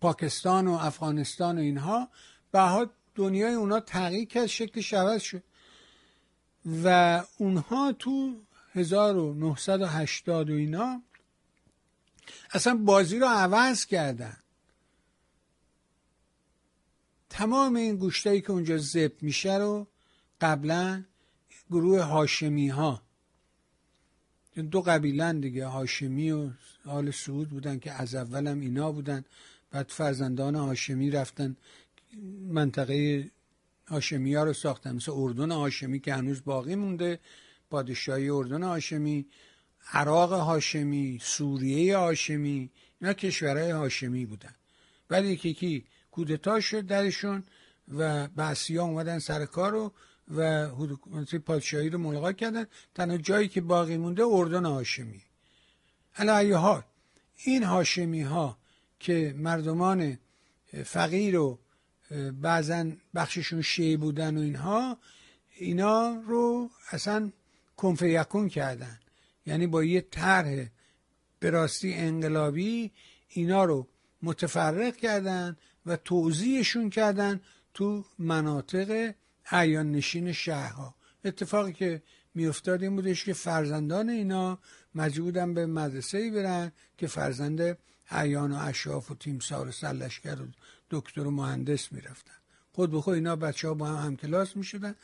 پاکستان 0.00 0.68
و 0.68 0.72
افغانستان 0.72 1.58
و 1.58 1.60
اینها 1.60 2.08
بعد 2.52 2.90
دنیای 3.14 3.54
اونا 3.54 3.80
تغییر 3.80 4.28
کرد 4.28 4.46
شکل 4.46 4.80
عوض 4.80 5.22
شد. 5.22 5.42
و 6.84 7.22
اونها 7.38 7.92
تو 7.92 8.34
1980 8.74 10.50
و 10.50 10.52
اینا 10.52 11.02
اصلا 12.50 12.74
بازی 12.74 13.18
رو 13.18 13.26
عوض 13.26 13.86
کردن. 13.86 14.36
تمام 17.34 17.76
این 17.76 17.96
گوشتایی 17.96 18.40
که 18.40 18.50
اونجا 18.50 18.78
زب 18.78 19.12
میشه 19.20 19.56
رو 19.56 19.86
قبلا 20.40 21.04
گروه 21.70 22.00
هاشمی 22.00 22.68
ها 22.68 23.02
دو 24.70 24.80
قبیلن 24.82 25.40
دیگه 25.40 25.66
هاشمی 25.66 26.30
و 26.30 26.50
آل 26.86 27.10
سعود 27.10 27.48
بودن 27.50 27.78
که 27.78 27.92
از 27.92 28.14
اولم 28.14 28.60
اینا 28.60 28.92
بودن. 28.92 29.24
بعد 29.70 29.88
فرزندان 29.88 30.54
هاشمی 30.54 31.10
رفتن 31.10 31.56
منطقه 32.48 33.30
هاشمی 33.88 34.34
ها 34.34 34.44
رو 34.44 34.52
ساختن. 34.52 34.96
مثل 34.96 35.12
اردن 35.14 35.50
هاشمی 35.50 36.00
که 36.00 36.14
هنوز 36.14 36.44
باقی 36.44 36.74
مونده 36.74 37.18
پادشاهی 37.70 38.28
اردن 38.28 38.62
هاشمی 38.62 39.26
عراق 39.92 40.32
هاشمی 40.32 41.18
سوریه 41.22 41.96
هاشمی 41.96 42.70
اینا 43.00 43.12
کشورهای 43.12 43.70
هاشمی 43.70 44.26
بودن. 44.26 44.54
ولی 45.10 45.28
یکی 45.28 45.54
کی 45.54 45.84
کودتا 46.14 46.60
شد 46.60 46.86
درشون 46.86 47.44
و 47.88 48.28
بعثی 48.28 48.76
ها 48.76 48.84
اومدن 48.84 49.18
سر 49.18 49.46
کار 49.46 49.72
رو 49.72 49.92
و 50.36 50.68
پادشاهی 51.46 51.88
رو 51.90 51.98
ملاقات 51.98 52.36
کردن. 52.36 52.66
تنها 52.94 53.16
جایی 53.16 53.48
که 53.48 53.60
باقی 53.60 53.96
مونده 53.96 54.24
اردن 54.26 54.64
هاشمی. 54.64 55.22
علی 56.16 56.52
حال 56.52 56.82
این 57.44 57.62
هاشمی 57.62 58.22
ها 58.22 58.58
که 59.00 59.34
مردمان 59.38 60.18
فقیر 60.84 61.38
و 61.38 61.58
بعضا 62.40 62.90
بخششون 63.14 63.62
شیعی 63.62 63.96
بودن 63.96 64.38
و 64.38 64.40
اینها 64.40 64.98
اینا 65.56 66.22
رو 66.26 66.70
اصلا 66.90 67.32
کنفیکون 67.76 68.48
کردن. 68.48 68.98
یعنی 69.46 69.66
با 69.66 69.84
یه 69.84 70.00
طرح 70.00 70.66
به 71.38 71.50
راستی 71.50 71.94
انقلابی 71.94 72.92
اینا 73.28 73.64
رو 73.64 73.88
متفرق 74.22 74.96
کردن 74.96 75.56
و 75.86 75.96
توضیحشون 75.96 76.90
کردن 76.90 77.40
تو 77.74 78.04
مناطق 78.18 79.14
عیان 79.50 79.92
نشین 79.92 80.32
شهرها. 80.32 80.94
اتفاقی 81.24 81.72
که 81.72 82.02
میافتاد 82.34 82.82
این 82.82 82.96
بودش 82.96 83.24
که 83.24 83.32
فرزندان 83.32 84.08
اینا 84.08 84.58
مجبورن 84.94 85.54
به 85.54 85.66
مدرسه 85.66 86.30
برن 86.30 86.72
که 86.98 87.06
فرزند 87.06 87.78
عیان 88.10 88.52
و 88.52 88.58
اشراف 88.60 89.10
و 89.10 89.14
تیمسار 89.14 89.68
و 89.68 89.72
سلشگر 89.72 90.42
و 90.42 90.46
دکتر 90.90 91.20
و 91.20 91.30
مهندس 91.30 91.92
می‌رفتن. 91.92 92.34
خود 92.72 92.90
به 92.90 93.00
خود 93.00 93.14
اینا 93.14 93.36
بچه 93.36 93.68
ها 93.68 93.74
با 93.74 93.86
هم 93.86 94.06
همکلاس 94.06 94.56
می‌شدن. 94.56 94.94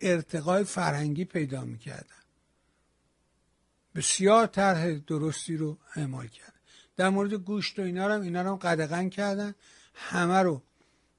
ارتقای 0.00 0.64
فرهنگی 0.64 1.24
پیدا 1.24 1.64
می‌کردن. 1.64 2.14
بسیار 3.94 4.46
طرح 4.46 4.92
درستی 4.92 5.56
رو 5.56 5.78
اعمال 5.94 6.26
کردن. 6.26 6.52
در 6.96 7.08
مورد 7.08 7.34
گوشت 7.34 7.78
و 7.78 7.82
اینا 7.82 8.06
رو 8.06 8.22
اینا 8.22 8.42
رو 8.42 8.56
قدغن 8.56 9.08
کردن. 9.08 9.54
همه 9.98 10.38
رو 10.38 10.62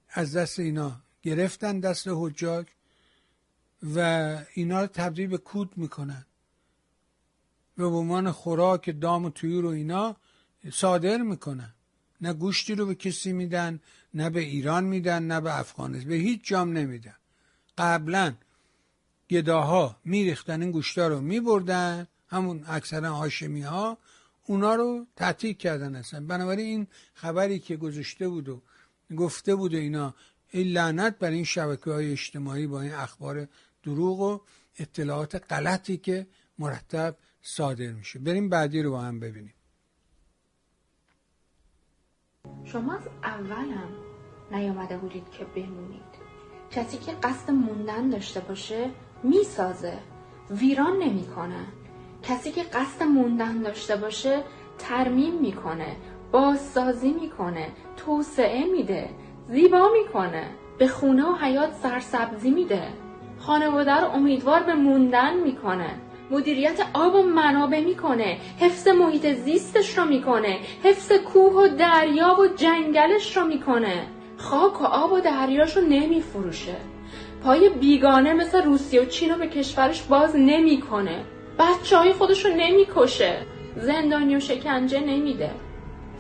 از 0.10 0.36
دست 0.36 0.60
اینا 0.60 1.02
گرفتن 1.24 1.80
دست 1.80 2.08
حجاج 2.12 2.68
و 3.96 4.00
اینا 4.54 4.82
رو 4.82 4.88
تبدیل 4.88 5.28
به 5.28 5.38
کود 5.38 5.78
می‌کنن. 5.78 6.26
به 7.78 7.86
عنوان 7.86 8.32
خوراک 8.32 9.00
دام 9.02 9.26
و 9.26 9.30
طیور 9.30 9.66
و 9.66 9.70
اینا 9.70 10.16
صادر 10.72 11.18
می‌کنن. 11.18 11.74
نه 12.22 12.34
گوشتی 12.34 12.76
رو 12.76 12.86
به 12.86 12.96
کسی 12.96 13.34
میدن 13.34 13.80
نه 14.14 14.30
به 14.30 14.40
ایران 14.40 14.84
میدن 14.84 15.24
نه 15.24 15.42
به 15.42 15.60
افغانستان. 15.60 16.10
به 16.10 16.16
هیچ 16.16 16.42
جام 16.44 16.78
نمیدن. 16.78 17.16
قبلا 17.78 18.34
گداها 19.30 19.96
میریختن 20.06 20.62
این 20.62 20.72
گوشتا 20.72 21.08
رو 21.08 21.22
میبردن 21.22 22.08
همون 22.28 22.66
اکثرا 22.68 23.14
هاشمی 23.14 23.62
ها 23.62 23.98
اونا 24.46 24.76
رو 24.76 25.06
تعطیل 25.16 25.54
کردن 25.54 25.96
اصلا. 25.96 26.26
بنابراین 26.26 26.66
این 26.66 26.88
خبری 27.14 27.60
که 27.60 27.78
گذاشته 27.78 28.30
بود 28.30 28.50
و 28.50 28.62
گفته 29.18 29.56
بود 29.56 29.76
اینا. 29.76 30.14
این 30.52 30.68
لعنت 30.68 31.20
بر 31.20 31.30
این 31.30 31.44
شبکه 31.44 31.92
های 31.92 32.12
اجتماعی 32.12 32.68
با 32.68 32.82
این 32.82 32.94
اخبار 32.94 33.48
دروغ 33.84 34.20
و 34.20 34.40
اطلاعات 34.80 35.54
غلطی 35.54 35.98
که 35.98 36.28
مرتب 36.60 37.16
صادر 37.42 37.92
میشه. 37.92 38.20
بریم 38.20 38.50
بعدی 38.50 38.82
رو 38.82 38.92
با 38.92 39.02
هم 39.02 39.20
ببینیم. 39.20 39.54
شما 42.66 42.94
از 42.94 43.08
اول 43.24 43.70
هم 43.72 43.90
نیامده 44.52 44.98
بودید 44.98 45.30
که 45.30 45.46
بمونید. 45.46 46.30
کسی 46.72 46.98
که 46.98 47.12
قصد 47.12 47.52
موندن 47.52 48.10
داشته 48.10 48.40
باشه 48.40 48.92
می‌سازه. 49.24 50.00
ویران 50.50 50.98
نمی‌کنه. 50.98 51.66
کسی 52.24 52.52
که 52.52 52.64
قصد 52.64 53.04
موندن 53.04 53.62
داشته 53.62 53.96
باشه 53.96 54.44
ترمیم 54.78 55.42
می‌کنه. 55.42 55.98
بازسازی 56.32 57.12
می‌کنه 57.12 57.68
توسعه 57.98 58.66
میده 58.66 59.10
زیبا 59.50 59.90
می‌کنه 59.94 60.44
به 60.78 60.88
خونه 60.88 61.26
و 61.26 61.36
حیات 61.36 61.74
سرسبزی 61.74 62.52
میده. 62.52 62.84
خانواده 63.40 64.02
رو 64.02 64.08
امیدوار 64.08 64.64
به 64.64 64.74
موندن 64.74 65.34
می‌کنه. 65.38 65.90
مدیریت 66.32 66.86
آب 66.94 67.16
و 67.16 67.24
منابع 67.24 67.80
می‌کنه. 67.80 68.38
حفظ 68.60 68.88
محیط 68.88 69.34
زیستش 69.34 69.98
رو 69.98 70.06
می‌کنه. 70.06 70.60
حفظ 70.84 71.12
کوه 71.12 71.54
و 71.54 71.68
دریا 71.68 72.38
و 72.40 72.48
جنگلش 72.48 73.38
رو 73.38 73.48
می‌کنه. 73.48 74.08
خاک 74.38 74.82
و 74.82 74.86
آب 74.86 75.12
و 75.12 75.20
دریاش 75.20 75.78
رو 75.78 75.84
نمیفروشه. 75.84 76.76
پای 77.44 77.70
بیگانه 77.70 78.34
مثل 78.34 78.64
روسیه 78.64 79.02
و 79.02 79.06
چین 79.06 79.30
رو 79.30 79.38
به 79.38 79.48
کشورش 79.48 80.02
باز 80.02 80.36
نمی‌کنه. 80.36 81.24
بچه 81.60 81.98
های 81.98 82.14
خودش 82.14 82.46
رو 82.46 82.52
نمی‌کشه. 82.56 83.38
زندانی 83.76 84.36
و 84.36 84.40
شکنجه 84.40 85.00
نمیده. 85.00 85.52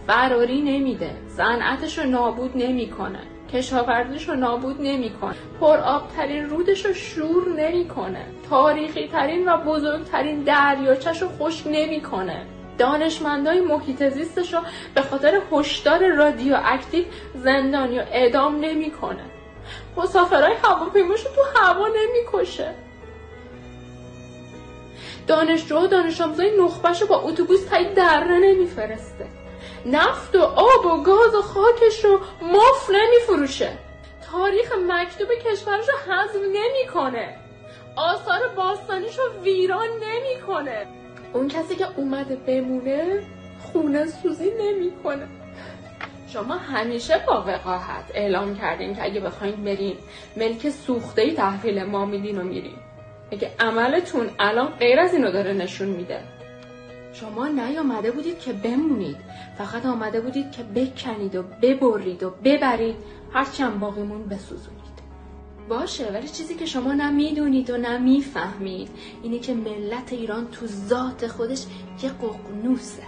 فراری 0.09 0.61
نمیده. 0.61 1.11
صنعتش 1.37 1.99
رو 1.99 2.05
نابود 2.05 2.51
نمی‌کنه. 2.55 3.19
کشاورزیش 3.53 4.29
رو 4.29 4.35
نابود 4.35 4.81
نمی‌کنه. 4.81 5.35
پر 5.59 5.77
آبترین 5.77 6.49
رودش 6.49 6.85
رو 6.85 6.93
شور 6.93 7.49
نمی‌کنه. 7.49 8.25
تاریخی 8.49 9.07
ترین 9.07 9.49
و 9.49 9.57
بزرگترین 9.57 10.43
دریاچش 10.43 11.21
رو 11.21 11.27
خشک 11.39 11.67
نمی‌کنه. 11.67 12.45
دانشمندای 12.77 13.59
محیط 13.59 14.09
زیستش 14.09 14.53
رو 14.53 14.59
به 14.95 15.01
خاطر 15.01 15.41
هشدار 15.51 16.07
رادیو 16.07 16.57
اکتیو 16.65 17.05
زندانی 17.35 17.99
و 17.99 18.03
اعدام 18.11 18.59
نمی‌کنه. 18.59 19.25
مسافرهای 19.97 20.53
هواپیماش 20.63 21.25
رو 21.25 21.31
تو 21.35 21.59
هوا 21.59 21.87
نمی‌کشه. 21.87 22.73
دانشجو 25.27 25.77
و 25.79 25.87
دانش 25.87 26.21
آموزای 26.21 26.51
نخبهش 26.61 27.01
رو 27.01 27.07
با 27.07 27.15
اتوبوس 27.15 27.65
تایی 27.65 27.93
دره 27.93 28.39
نمیفرسته. 28.39 29.38
نفت 29.85 30.35
و 30.35 30.41
آب 30.41 30.85
و 30.85 31.03
گاز 31.03 31.35
و 31.35 31.41
خاکش 31.41 32.05
رو 32.05 32.19
مف 32.41 32.89
نمیفروشه. 32.89 33.71
تاریخ 34.31 34.71
مکتوب 34.89 35.27
کشورش 35.45 35.85
رو 35.89 36.13
حذف 36.13 36.35
نمی‌کنه. 36.53 37.35
آثار 37.95 38.47
باستانیش 38.55 39.19
رو 39.19 39.43
ویران 39.43 39.87
نمی‌کنه. 39.87 40.87
اون 41.33 41.47
کسی 41.47 41.75
که 41.75 41.87
اومده 41.95 42.35
بمونه 42.35 43.23
خونه 43.61 44.05
سوزی 44.05 44.51
نمی‌کنه. 44.59 45.27
شما 46.33 46.55
همیشه 46.55 47.23
با 47.27 47.43
وقاحت 47.47 48.11
اعلام 48.13 48.55
کردین 48.55 48.95
که 48.95 49.03
اگه 49.03 49.19
بخواین 49.19 49.63
برین 49.63 49.97
ملک 50.37 50.69
سوخته 50.69 51.33
تحویل 51.33 51.83
ما 51.83 52.05
میدین 52.05 52.37
و 52.37 52.43
میرین. 52.43 52.75
اگه 53.31 53.51
عملتون 53.59 54.29
الان 54.39 54.67
غیر 54.67 54.99
از 54.99 55.13
اینو 55.13 55.31
داره 55.31 55.53
نشون 55.53 55.87
میده. 55.87 56.23
شما 57.13 57.47
نیامده 57.47 58.11
بودید 58.11 58.39
که 58.39 58.53
بمونید. 58.53 59.17
فقط 59.57 59.85
آمده 59.85 60.21
بودید 60.21 60.51
که 60.51 60.63
بکنید 60.63 61.35
و 61.35 61.43
ببرید 61.43 62.23
و 62.23 62.29
ببرید. 62.29 62.95
هرچند 63.33 63.79
باقیمون 63.79 64.25
بسوزونید. 64.25 64.79
باشه 65.69 66.11
ولی 66.13 66.27
چیزی 66.27 66.55
که 66.55 66.65
شما 66.65 66.93
نمی‌دونید 66.93 67.69
و 67.69 67.77
نمی‌فهمید 67.77 68.89
اینه 69.23 69.39
که 69.39 69.53
ملت 69.53 70.13
ایران 70.13 70.47
تو 70.51 70.67
ذات 70.67 71.27
خودش 71.27 71.65
یه 72.03 72.09
ققنوسه. 72.09 73.03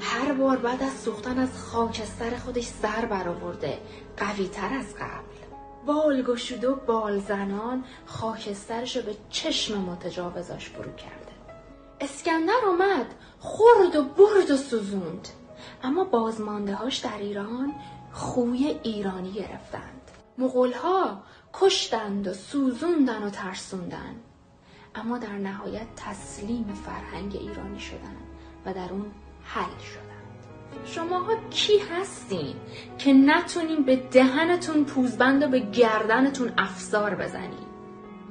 هر 0.00 0.32
بار 0.32 0.56
بعد 0.56 0.82
از 0.82 0.92
سوختن 0.92 1.38
از 1.38 1.58
خاکستر 1.58 2.36
خودش 2.36 2.64
سر 2.64 3.04
برآورده. 3.04 3.78
قوی 4.16 4.48
تر 4.48 4.74
از 4.74 4.94
قبل. 4.94 5.38
بال 5.86 6.22
گشود 6.22 6.64
و 6.64 6.74
بال 6.74 7.18
زنان 7.18 7.84
خاکسترش 8.06 8.96
رو 8.96 9.02
به 9.02 9.14
چشم 9.30 9.78
متجاوزاش 9.80 10.68
فرو 10.68 10.92
کرده. 10.92 11.32
اسکندر 12.00 12.60
اومد. 12.66 13.06
خورد 13.40 13.96
و 13.96 14.02
برد 14.02 14.50
و 14.50 14.56
سوزوند. 14.56 15.28
اما 15.82 16.04
بازمانده 16.04 16.74
هاش 16.74 16.96
در 16.96 17.18
ایران 17.18 17.74
خوی 18.12 18.80
ایرانی 18.82 19.32
گرفتند. 19.32 20.10
مغولها 20.38 21.22
کشتند 21.52 22.28
و 22.28 22.34
سوزوندن 22.34 23.22
و 23.22 23.30
ترسوندن. 23.30 24.16
اما 24.94 25.18
در 25.18 25.32
نهایت 25.32 25.86
تسلیم 25.96 26.74
فرهنگ 26.84 27.36
ایرانی 27.36 27.80
شدند 27.80 28.26
و 28.66 28.74
در 28.74 28.92
اون 28.92 29.10
حل 29.44 29.78
شدند. 29.78 30.08
شماها 30.84 31.36
کی 31.50 31.78
هستین 31.78 32.56
که 32.98 33.12
نتونین 33.12 33.82
به 33.82 33.96
دهنتون 33.96 34.84
پوزبند 34.84 35.42
و 35.42 35.48
به 35.48 35.60
گردنتون 35.60 36.52
افزار 36.58 37.14
بزنین؟ 37.14 37.68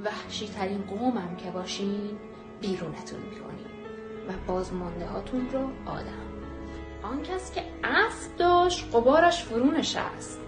وحشی 0.05 0.47
ترین 0.47 0.81
قومم 0.81 1.35
که 1.35 1.51
باشین 1.51 2.17
بیرونتون 2.61 3.19
می‌کنین 3.19 3.56
و 4.27 4.33
بازمانده 4.47 5.05
هاتون 5.05 5.49
رو 5.49 5.89
آدم. 5.89 6.27
آن 7.03 7.23
کس 7.23 7.51
که 7.51 7.63
اسب 7.83 8.37
داشت 8.37 8.95
قبارش 8.95 9.43
فرو 9.43 9.71
نشست 9.71 10.39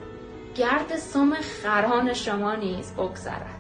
گرد 0.56 0.98
سم 0.98 1.34
خران 1.42 2.14
شما 2.14 2.56
نیز 2.56 2.92
بگذرد. 2.92 3.60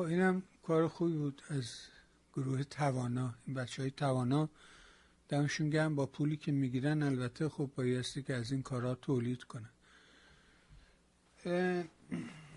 اینم 0.00 0.42
کار 0.62 0.88
خوبی 0.88 1.12
بود 1.12 1.42
از 1.48 1.72
گروه 2.34 2.64
توانا. 2.64 3.34
این 3.46 3.54
بچه 3.56 3.82
های 3.82 3.90
توانا 3.90 4.48
دمشون 5.28 5.70
گرم 5.70 5.94
با 5.94 6.06
پولی 6.06 6.36
که 6.36 6.52
می‌گیرن. 6.52 7.02
البته 7.02 7.48
خب 7.48 7.70
بایستی 7.76 8.22
که 8.22 8.34
از 8.34 8.52
این 8.52 8.62
کارها 8.62 8.94
تولید 8.94 9.44
کنن. 9.44 9.70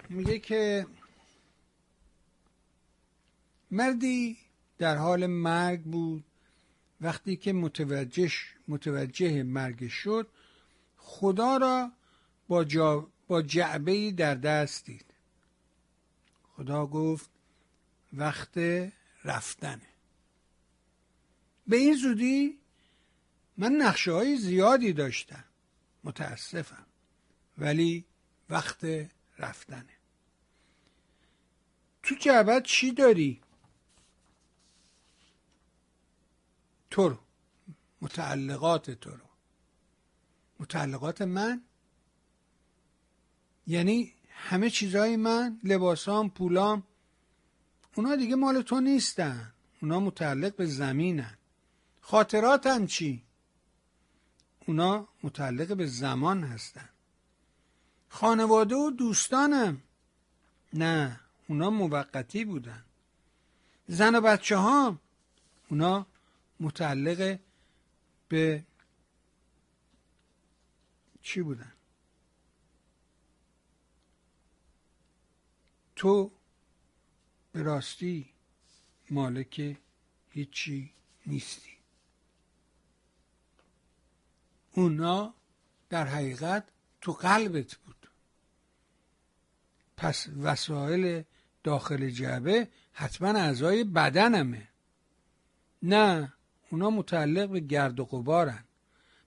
میگه 0.10 0.40
که 0.40 0.86
مردی 3.74 4.38
در 4.78 4.96
حال 4.98 5.28
مرگ 5.28 5.82
بود. 5.82 6.24
وقتی 7.02 7.36
که 7.36 7.54
متوجه, 7.54 8.32
متوجه 8.68 9.44
مرگ 9.44 9.88
شد 9.88 10.28
خدا 10.98 11.58
را 11.58 11.92
با, 12.48 12.64
جا 12.64 13.08
با 13.28 13.42
جعبه 13.42 14.12
در 14.12 14.36
دست 14.36 14.86
دید. 14.86 15.06
خدا 16.56 16.86
گفت 16.86 17.30
وقت 18.14 18.58
رفتنه. 19.24 19.88
به 21.68 21.78
این 21.78 21.96
زودی 21.96 22.58
من 23.58 23.72
نقشه 23.72 24.12
های 24.12 24.38
زیادی 24.38 24.94
داشتم. 24.94 25.44
متاسفم. 26.04 26.86
ولی 27.58 28.06
وقت 28.50 28.86
رفتنه. 29.40 29.94
تو 32.04 32.16
جعبت 32.16 32.64
چی 32.64 32.92
داری؟ 32.92 33.43
تو 36.94 37.10
رو. 37.10 37.18
متعلقات 38.02 38.92
تو 38.92 39.10
رو. 39.10 39.26
متعلقات 40.60 41.22
من؟ 41.22 41.62
یعنی 43.68 44.14
همه 44.30 44.70
چیزهای 44.70 45.16
من 45.16 45.60
لباسام 45.64 46.30
پولام 46.30 46.84
اونا 47.96 48.16
دیگه 48.16 48.36
مال 48.36 48.62
تو 48.62 48.82
نیستن. 48.82 49.54
اونا 49.82 50.00
متعلق 50.00 50.56
به 50.56 50.66
زمینن. 50.66 51.38
خاطراتم 52.02 52.86
چی؟ 52.86 53.24
اونا 54.66 55.08
متعلق 55.24 55.78
به 55.78 55.86
زمان 55.86 56.44
هستن. 56.44 56.90
خانواده 58.10 58.76
و 58.76 58.92
دوستانم. 58.92 59.82
نه 60.74 61.20
اونا 61.48 61.70
موقتی 61.70 62.46
بودن. 62.46 62.84
زن 63.88 64.16
و 64.16 64.22
بچه 64.22 64.58
ها 64.58 65.00
اونا 65.70 66.08
متعلق 66.64 67.40
به 68.30 68.64
چی 71.22 71.42
بودن؟ 71.42 71.74
تو 75.96 76.32
به 77.52 77.62
راستی 77.64 78.30
مالک 79.10 79.78
هیچی 80.30 80.94
نیستی. 81.26 81.78
اونا 84.72 85.34
در 85.90 86.08
حقیقت 86.08 86.68
تو 87.02 87.12
قلبت 87.12 87.76
بود. 87.76 88.10
پس 89.98 90.28
وسایل 90.28 91.24
داخل 91.64 92.10
جعبه 92.10 92.68
حتما 92.94 93.28
اعضای 93.30 93.84
بدنمه. 93.84 94.68
نه 95.84 96.33
اونا 96.74 96.90
متعلق 96.90 97.50
به 97.50 97.60
گرد 97.60 98.00
و 98.00 98.06
غبارن. 98.06 98.64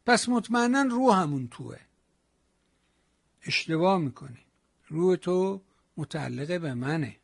پس 0.06 0.28
مطمئنا 0.28 0.82
روح 0.82 1.16
همون 1.16 1.48
توه. 1.48 1.78
اشتباه 3.42 3.98
می‌کنی. 3.98 4.44
روح 4.88 5.16
تو 5.16 5.62
متعلق 5.96 6.60
به 6.60 6.74
منه. 6.74 7.16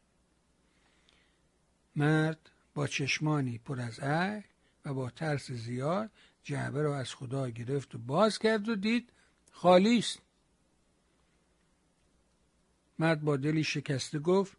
مرد 1.97 2.51
با 2.75 2.87
چشمانی 2.87 3.59
پر 3.59 3.81
از 3.81 4.01
اشک 4.01 4.49
و 4.85 4.95
با 4.95 5.11
ترس 5.11 5.53
زیاد 5.53 6.11
جعبه 6.43 6.83
را 6.83 6.99
از 6.99 7.14
خدا 7.14 7.49
گرفت 7.49 7.95
و 7.95 7.99
باز 7.99 8.39
کرد 8.39 8.68
و 8.68 8.75
دید 8.75 9.11
خالی 9.53 9.99
است. 9.99 10.18
مرد 12.99 13.20
با 13.20 13.37
دلی 13.37 13.64
شکسته 13.64 14.18
گفت 14.18 14.57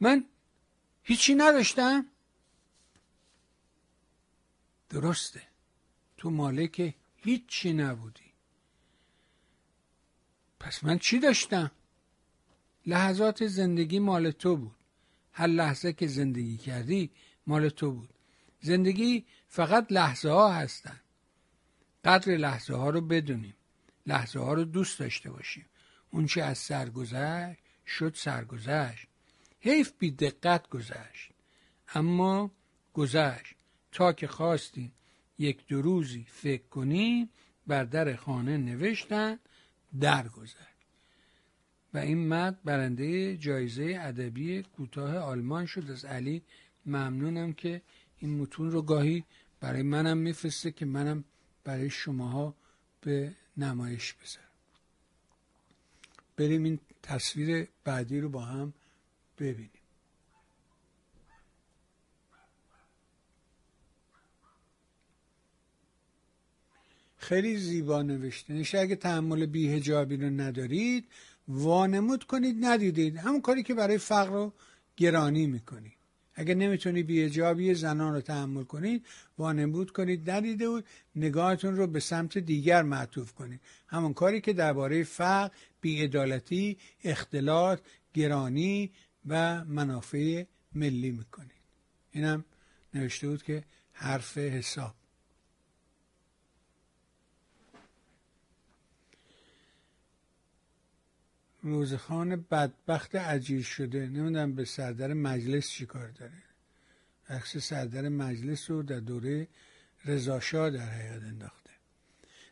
من 0.00 0.24
هیچی 1.02 1.34
نداشتم؟ 1.34 2.06
درسته. 4.90 5.42
تو 6.16 6.30
مالک 6.30 6.94
هیچی 7.16 7.72
نبودی. 7.72 8.32
پس 10.60 10.84
من 10.84 10.98
چی 10.98 11.18
داشتم؟ 11.18 11.70
لحظات 12.86 13.46
زندگی 13.46 13.98
مال 13.98 14.30
تو 14.30 14.56
بود. 14.56 14.76
هر 15.32 15.46
لحظه 15.46 15.92
که 15.92 16.06
زندگی 16.06 16.56
کردی 16.56 17.10
مال 17.46 17.68
تو 17.68 17.90
بود. 17.90 18.08
زندگی 18.60 19.24
فقط 19.48 19.86
لحظه 19.92 20.30
ها 20.30 20.52
هستن. 20.52 21.00
قدر 22.04 22.36
لحظه 22.36 22.74
ها 22.74 22.90
رو 22.90 23.00
بدونیم. 23.00 23.54
لحظه 24.06 24.38
ها 24.38 24.52
رو 24.52 24.64
دوست 24.64 24.98
داشته 24.98 25.30
باشیم. 25.30 25.66
اون 26.10 26.26
چه 26.26 26.42
از 26.42 26.58
سرگذشت 26.58 27.60
شد 27.86 28.14
سرگذشت 28.14 29.06
حیف 29.60 29.92
بی 29.98 30.10
دقت 30.10 30.68
گذشت. 30.68 31.30
اما 31.94 32.50
گذشت. 32.94 33.54
تا 33.92 34.12
که 34.12 34.26
خواستیم 34.26 34.92
یک 35.38 35.66
دو 35.66 35.82
روزی 35.82 36.26
فکر 36.28 36.62
کنیم 36.62 37.30
بر 37.66 37.84
در 37.84 38.16
خانه 38.16 38.56
نوشتن 38.56 39.38
درگذشت 40.00 40.56
و 41.94 41.98
این 41.98 42.18
مرد 42.18 42.62
برنده 42.64 43.36
جایزه 43.36 43.98
ادبی 44.00 44.62
کوتاه 44.62 45.16
آلمان 45.16 45.66
شد. 45.66 45.90
از 45.90 46.04
علی 46.04 46.42
ممنونم 46.86 47.52
که 47.52 47.82
این 48.18 48.38
متون 48.40 48.70
رو 48.70 48.82
گاهی 48.82 49.24
برای 49.60 49.82
منم 49.82 50.18
میفرسته 50.18 50.70
که 50.70 50.86
منم 50.86 51.24
برای 51.64 51.90
شماها 51.90 52.54
به 53.00 53.32
نمایش 53.56 54.14
بذارم 54.14 54.46
بریم 56.36 56.64
این 56.64 56.78
تصویر 57.02 57.68
بعدی 57.84 58.20
رو 58.20 58.28
با 58.28 58.40
هم 58.40 58.74
ببینیم. 59.38 59.79
خیلی 67.20 67.56
زیبا 67.56 68.02
نوشته. 68.02 68.54
نشه 68.54 68.78
اگه 68.78 68.96
تحمل 68.96 69.46
بیهجابی 69.46 70.16
رو 70.16 70.30
ندارید 70.30 71.04
وانمود 71.48 72.24
کنید 72.24 72.56
ندیدید. 72.64 73.16
همون 73.16 73.40
کاری 73.40 73.62
که 73.62 73.74
برای 73.74 73.98
فقر 73.98 74.30
رو 74.30 74.52
گرانی 74.96 75.46
می‌کنید. 75.46 75.92
اگر 76.34 76.54
نمی‌تونی 76.54 77.02
بیهجابی 77.02 77.74
زنان 77.74 78.14
رو 78.14 78.20
تحمل 78.20 78.62
کنید 78.62 79.06
وانمود 79.38 79.90
کنید 79.90 80.30
ندیده 80.30 80.68
بود 80.68 80.84
نگاهتون 81.16 81.76
رو 81.76 81.86
به 81.86 82.00
سمت 82.00 82.38
دیگر 82.38 82.82
معطوف 82.82 83.32
کنید. 83.32 83.60
همون 83.86 84.14
کاری 84.14 84.40
که 84.40 84.52
درباره 84.52 85.04
فقر 85.04 85.50
بیعدالتی 85.80 86.78
اختلاط 87.04 87.80
گرانی 88.14 88.90
و 89.26 89.64
منافع 89.64 90.44
ملی 90.74 91.10
می‌کنید. 91.10 91.60
اینم 92.12 92.44
نوشته 92.94 93.28
بود 93.28 93.42
که 93.42 93.64
حرف 93.92 94.38
حساب. 94.38 94.94
روزخان 101.62 102.44
بدبخت 102.50 103.16
عجیز 103.16 103.64
شده. 103.64 103.98
نمی‌دونم 103.98 104.54
به 104.54 104.64
سردر 104.64 105.12
مجلس 105.12 105.68
چی 105.68 105.86
کار 105.86 106.08
داره. 106.08 106.32
عکس 107.28 107.56
سردر 107.56 108.08
مجلس 108.08 108.70
رو 108.70 108.82
در 108.82 109.00
دوره 109.00 109.48
رضاشاه 110.04 110.70
در 110.70 110.80
حقیقت 110.80 111.22
انداخته. 111.22 111.70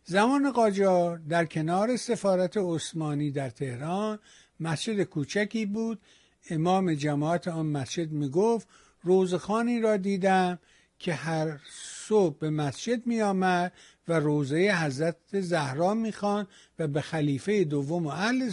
زمان 0.05 0.53
قاجار 0.53 1.19
در 1.19 1.45
کنار 1.45 1.97
سفارت 1.97 2.57
عثمانی 2.57 3.31
در 3.31 3.51
تهران 3.51 4.19
مسجد 4.61 5.03
کوچکی 5.03 5.67
بود. 5.67 6.01
امام 6.51 6.95
جماعت 6.95 7.49
آن 7.49 7.67
مسجد 7.67 8.11
می‌گفت 8.11 8.69
روزخانی 9.03 9.81
را 9.81 9.97
دیدم 9.97 10.59
که 10.99 11.15
هر 11.15 11.61
صبح 12.07 12.39
به 12.39 12.51
مسجد 12.51 13.07
می 13.07 13.23
آمد 13.23 13.73
و 14.09 14.13
روزه 14.13 14.57
حضرت 14.57 15.41
زهرا 15.41 15.95
می‌خوان 15.95 16.47
و 16.79 16.89
به 16.89 17.01
خلیفه 17.01 17.65
دوم 17.65 18.07
و 18.07 18.09
اهل 18.09 18.51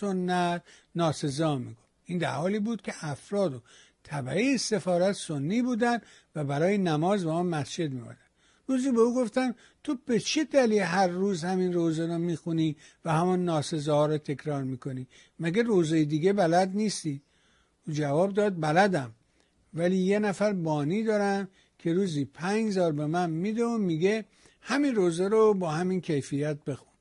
سنت 0.00 0.62
ناسزا 0.94 1.58
می‌گفت. 1.58 1.86
این 2.04 2.18
در 2.18 2.32
حالی 2.34 2.58
بود 2.58 2.82
که 2.82 2.92
افراد 3.00 3.54
و 3.54 3.60
طبعه 4.02 4.56
سفارت 4.56 5.12
سنی 5.12 5.62
بودند 5.62 6.02
و 6.34 6.44
برای 6.44 6.78
نماز 6.78 7.24
به 7.24 7.30
آن 7.30 7.46
مسجد 7.46 7.92
میآمدند. 7.92 8.18
روزی 8.66 8.90
به 8.92 9.00
او 9.00 9.14
گفتم 9.14 9.54
تو 9.84 9.98
به 10.06 10.20
چه 10.20 10.44
دلیل 10.44 10.82
هر 10.82 11.06
روز 11.06 11.44
همین 11.44 11.72
روزه 11.72 12.06
را 12.06 12.18
می‌خونی 12.18 12.76
و 13.04 13.12
همان 13.12 13.44
ناسزه 13.44 13.92
ها 13.92 14.06
را 14.06 14.18
تکرار 14.18 14.62
می‌کنی؟ 14.62 15.06
مگه 15.40 15.62
روزه 15.62 16.04
دیگه 16.04 16.32
بلد 16.32 16.76
نیستی؟ 16.76 17.22
او 17.86 17.92
جواب 17.92 18.32
داد 18.34 18.60
بلدم. 18.60 19.14
ولی 19.74 19.96
یه 19.96 20.18
نفر 20.18 20.52
بانی 20.52 21.02
دارم 21.02 21.48
که 21.78 21.92
روزی 21.92 22.24
پنج 22.24 22.72
زار 22.72 22.92
به 22.92 23.06
من 23.06 23.30
میده 23.30 23.64
و 23.64 23.78
میگه 23.78 24.24
همین 24.60 24.94
روزه 24.94 25.28
رو 25.28 25.54
با 25.54 25.70
همین 25.70 26.00
کیفیت 26.00 26.64
بخون. 26.64 26.92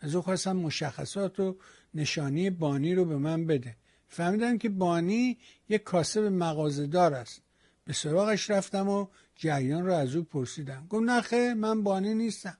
از 0.00 0.14
او 0.14 0.22
خواستم 0.22 0.56
مشخصات 0.56 1.40
و 1.40 1.56
نشانی 1.94 2.50
بانی 2.50 2.94
رو 2.94 3.04
به 3.04 3.16
من 3.16 3.46
بده. 3.46 3.76
فهمیدم 4.08 4.58
که 4.58 4.68
بانی 4.68 5.38
یک 5.68 5.82
کاسب 5.82 6.20
مغازدار 6.20 7.14
است. 7.14 7.42
به 7.84 7.92
سراغش 7.92 8.50
رفتم 8.50 8.88
و 8.88 9.06
جریان 9.36 9.86
رو 9.86 9.92
از 9.92 10.16
او 10.16 10.22
پرسیدم. 10.22 10.86
گفت 10.90 11.04
نخه 11.04 11.54
من 11.54 11.82
بانی 11.82 12.14
نیستم. 12.14 12.58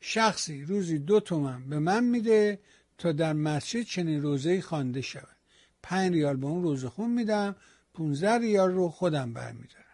شخصی 0.00 0.62
روزی 0.62 0.98
دو 0.98 1.20
تومن 1.20 1.68
به 1.68 1.78
من 1.78 2.04
میده 2.04 2.58
تا 2.98 3.12
در 3.12 3.32
مسجد 3.32 3.82
چنین 3.82 4.22
روزه 4.22 4.60
خوانده 4.60 5.00
شود. 5.00 5.36
پنج 5.82 6.12
ریال 6.12 6.36
به 6.36 6.46
اون 6.46 6.62
روزه 6.62 6.88
خون 6.88 7.10
میدم 7.10 7.56
15 7.94 8.38
ریال 8.38 8.72
رو 8.72 8.88
خودم 8.88 9.32
برمیدارم. 9.32 9.84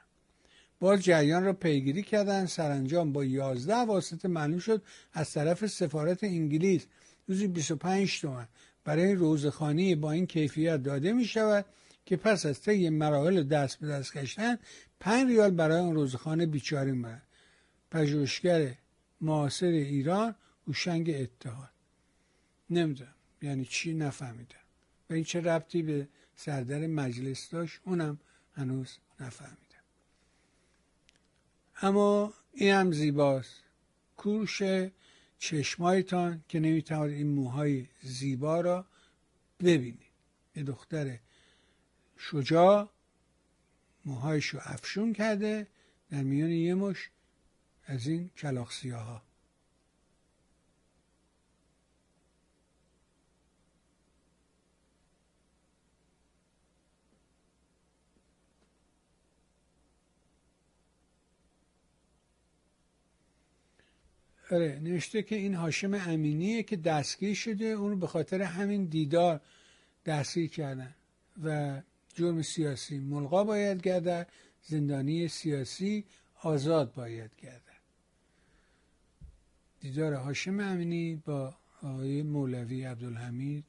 باز 0.80 1.00
جریان 1.00 1.44
را 1.44 1.52
پیگیری 1.52 2.02
کردن 2.02 2.46
سرانجام 2.46 3.12
با 3.12 3.24
یازده 3.24 3.76
واسطه 3.76 4.28
معلوم 4.28 4.58
شد 4.58 4.82
از 5.12 5.32
طرف 5.32 5.66
سفارت 5.66 6.24
انگلیس 6.24 6.86
روزی 7.28 7.46
25 7.46 8.20
تومن. 8.20 8.48
برای 8.84 9.14
روزخانی 9.14 9.94
با 9.94 10.12
این 10.12 10.26
کیفیت 10.26 10.82
داده 10.82 11.12
می 11.12 11.24
شود 11.24 11.64
که 12.06 12.16
پس 12.16 12.46
از 12.46 12.60
طی 12.60 12.88
مراحل 12.88 13.42
دست 13.42 13.80
به 13.80 13.86
دست 13.86 14.12
کشتن 14.12 14.58
5 15.00 15.28
ریال 15.28 15.50
برای 15.50 15.80
اون 15.80 15.94
روزخانه 15.94 16.46
بیچاری 16.46 16.92
مرد 16.92 17.22
پژوهشگر 17.90 18.74
معاصر 19.20 19.66
ایران 19.66 20.34
هوشنگ 20.66 21.10
اتحاد. 21.10 21.70
نمی‌دونم. 22.70 23.14
یعنی 23.42 23.64
چی؟ 23.64 23.94
نفهمیدم. 23.94 24.56
و 25.10 25.14
این 25.14 25.24
چه 25.24 25.40
ربطی 25.40 25.82
به 25.82 26.08
سردر 26.36 26.86
مجلس 26.86 27.50
داشت؟ 27.50 27.80
اونم 27.84 28.18
هنوز 28.54 28.96
نفهمیدم. 29.20 29.58
اما 31.82 32.32
این 32.52 32.74
هم 32.74 32.92
زیباست. 32.92 33.54
کورش 34.16 34.62
چشمایتان 35.44 36.44
که 36.48 36.60
نمی‌توانید 36.60 37.16
این 37.16 37.26
موهای 37.26 37.86
زیبا 38.02 38.60
را 38.60 38.86
ببینید. 39.60 40.12
یه 40.56 40.62
دختر 40.62 41.18
شجاع 42.16 42.90
موهایش 44.04 44.46
رو 44.46 44.60
افشون 44.62 45.12
کرده 45.12 45.66
در 46.10 46.22
میان 46.22 46.50
یه 46.50 46.74
مش 46.74 47.10
از 47.84 48.06
این 48.06 48.30
کلاخسیاه 48.36 49.23
آره 64.50 64.80
نوشته 64.82 65.22
که 65.22 65.36
این 65.36 65.54
هاشم 65.54 65.94
امینیه 65.94 66.62
که 66.62 66.76
دستگیر 66.76 67.34
شده 67.34 67.64
اون 67.64 67.90
رو 67.90 67.96
به 67.96 68.06
خاطر 68.06 68.42
همین 68.42 68.84
دیدار 68.84 69.40
دستگیر 70.06 70.50
کردن 70.50 70.94
و 71.44 71.80
جرم 72.14 72.42
سیاسی 72.42 72.98
ملغا 72.98 73.44
باید 73.44 73.82
گردد 73.82 74.28
زندانی 74.62 75.28
سیاسی 75.28 76.04
آزاد 76.42 76.94
باید 76.94 77.30
گردد. 77.42 77.64
دیدار 79.80 80.12
هاشم 80.12 80.60
امینی 80.60 81.22
با 81.26 81.54
آقای 81.82 82.22
مولوی 82.22 82.84
عبدالحمید. 82.84 83.64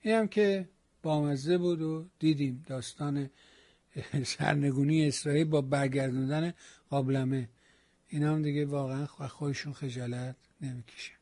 این 0.00 0.14
هم 0.14 0.28
که 0.28 0.68
بامزه 1.02 1.58
بود 1.58 1.82
و 1.82 2.06
دیدیم 2.18 2.64
داستان 2.66 3.30
سرنگونی 4.24 5.08
اسرائیل 5.08 5.44
با 5.44 5.60
برگردوندن 5.60 6.54
قابلمه. 6.90 7.48
این 8.12 8.22
هم 8.22 8.42
دیگه 8.42 8.66
واقعا 8.66 9.06
خودشون 9.06 9.72
خجالت 9.72 10.36
نمی‌کشه 10.60 11.12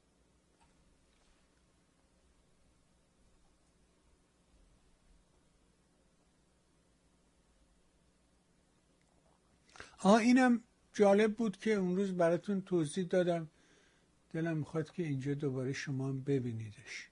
آه 9.98 10.14
اینم 10.14 10.62
جالب 10.94 11.34
بود 11.34 11.56
که 11.56 11.74
اون 11.74 11.96
روز 11.96 12.12
براتون 12.12 12.60
توضیح 12.60 13.04
دادم. 13.04 13.48
دلم 14.32 14.56
می‌خواد 14.56 14.90
که 14.90 15.02
اینجا 15.02 15.34
دوباره 15.34 15.72
شما 15.72 16.12
ببینیدش. 16.12 17.08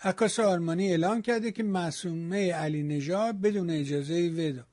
عکاس 0.00 0.40
آلمانی 0.40 0.88
اعلام 0.88 1.22
کرده 1.22 1.52
که 1.52 1.62
معصومه 1.62 2.52
علی 2.52 2.82
نژاد 2.82 3.40
بدون 3.40 3.70
اجازه 3.70 4.28
ودا 4.28 4.66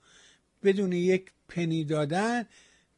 بدون 0.64 0.92
یک 0.92 1.32
پنی 1.48 1.84
دادن 1.84 2.46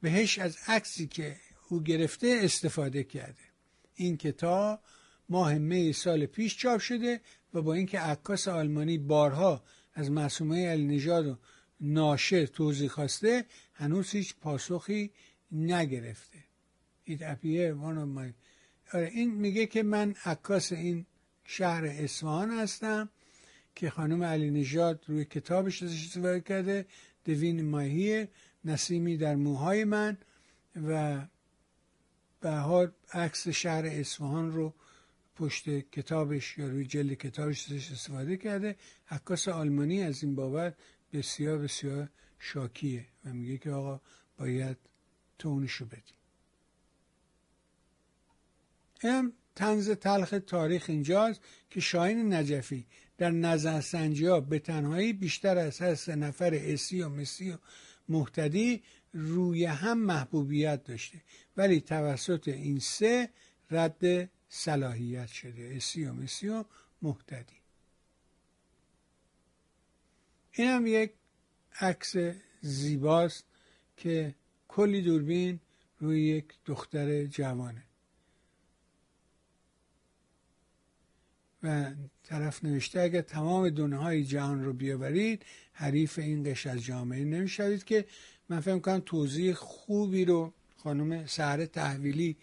بهش 0.02 0.39
از 0.39 0.58
عکسی 0.68 1.08
که 1.08 1.36
او 1.70 1.84
گرفته 1.84 2.39
استفاده 2.43 3.04
کرده. 3.04 3.43
این 3.95 4.18
کتاب 4.18 4.80
ماه 5.30 5.58
می 5.58 5.93
سال 5.93 6.26
پیش 6.26 6.58
چاپ 6.58 6.80
شده 6.80 7.22
و 7.54 7.62
با 7.62 7.74
اینکه 7.74 8.00
عکاس 8.00 8.47
آلمانی 8.47 8.97
بارها 8.97 9.64
از 9.93 10.12
معصومه 10.12 10.68
علی 10.68 10.84
نژاد 10.84 11.28
و 11.28 11.38
ناشر 11.82 12.45
توضیح 12.45 12.89
خواسته 12.89 13.45
هنوز 13.74 14.12
هیچ 14.12 14.36
پاسخی 14.36 15.12
نگرفته. 15.52 16.39
Of 17.08 17.43
my 17.43 18.34
آره 18.93 19.12
این 19.14 19.34
میگه 19.34 19.66
که 19.66 19.84
من 19.84 20.16
عکاس 20.26 20.72
این 20.72 21.06
شهر 21.43 21.86
اصفهان 21.86 22.52
هستم 22.52 23.10
که 23.76 23.89
خانم 23.89 24.24
علی 24.24 24.52
نژاد 24.52 25.06
روی 25.08 25.26
کتابش 25.26 25.84
استفاده 25.84 26.41
کرده 26.41 26.86
دوین 27.26 27.66
ماهی 27.66 28.28
نسیمی 28.66 29.18
در 29.18 29.36
موهای 29.36 29.84
من 29.84 30.18
و 30.76 31.22
به 32.41 32.91
عکس 33.14 33.47
شهر 33.47 33.86
اصفهان 33.86 34.51
رو 34.51 34.74
پشت 35.36 35.70
کتابش 35.70 36.57
یا 36.57 36.68
روی 36.68 36.86
جلد 36.86 37.14
کتابش 37.14 37.72
استفاده 37.72 38.38
کرده. 38.38 38.76
عکاس 39.10 39.47
آلمانی 39.47 40.03
از 40.03 40.24
این 40.24 40.36
بابت 40.36 40.76
بسیار 41.14 41.57
بسیار 41.57 42.10
شاکیه 42.39 43.05
و 43.26 43.34
میگه 43.34 43.57
که 43.57 43.72
آقا 43.72 44.01
باید 44.38 44.78
تونشو 45.39 45.86
بدیم 45.86 46.20
هم 49.01 49.34
تنز 49.55 49.89
تلخ 49.89 50.36
تاریخ 50.47 50.86
اینجاست 50.88 51.41
که 51.70 51.80
شاهین 51.80 52.34
نجفی 52.34 52.86
در 53.18 53.32
نظرسنجی 53.32 54.26
ها 54.26 54.39
به 54.39 54.60
تنهایی 54.60 55.14
بیشتر 55.14 55.57
از 55.57 55.80
هر 55.80 56.16
نفر 56.16 56.53
اسی 56.53 57.01
و 57.01 57.10
مسی 57.10 57.51
و 57.51 57.57
محتدی 58.10 58.84
روی 59.14 59.66
هم 59.66 59.97
محبوبیت 59.97 60.84
داشته. 60.84 61.22
ولی 61.57 61.82
توسط 61.82 62.47
این 62.47 62.80
سه 62.80 63.30
رد 63.72 64.30
صلاحیت 64.49 65.28
شده. 65.28 65.74
اسی 65.76 66.05
و 66.05 66.14
مسی 66.14 66.49
و 66.49 66.66
محتدی 67.01 67.60
این 70.51 70.68
هم 70.68 70.88
یک 70.88 71.12
عکس 71.82 72.16
زیباست 72.62 73.45
که 73.97 74.36
کلی 74.68 75.01
دوربین 75.01 75.60
روی 75.99 76.28
یک 76.28 76.45
دختر 76.66 77.26
جوانه. 77.26 77.84
و 81.64 81.91
طرف 82.30 82.64
نوشته 82.64 83.02
اگر 83.02 83.22
تمام 83.22 83.70
دونه 83.70 83.98
های 83.98 84.24
جهان 84.24 84.64
رو 84.64 84.74
بیاورید 84.74 85.46
حریف 85.74 86.20
این 86.20 86.44
قش 86.44 86.68
از 86.68 86.84
جامعه 86.84 87.26
نمی‌شوید 87.26 87.84
که 87.84 88.06
من 88.50 88.60
فهم 88.60 88.80
کنم 88.80 89.02
توضیح 89.06 89.54
خوبی 89.54 90.26
رو 90.26 90.54
خانم 90.78 91.26
سهر 91.26 91.66
تحویلی 91.66 92.38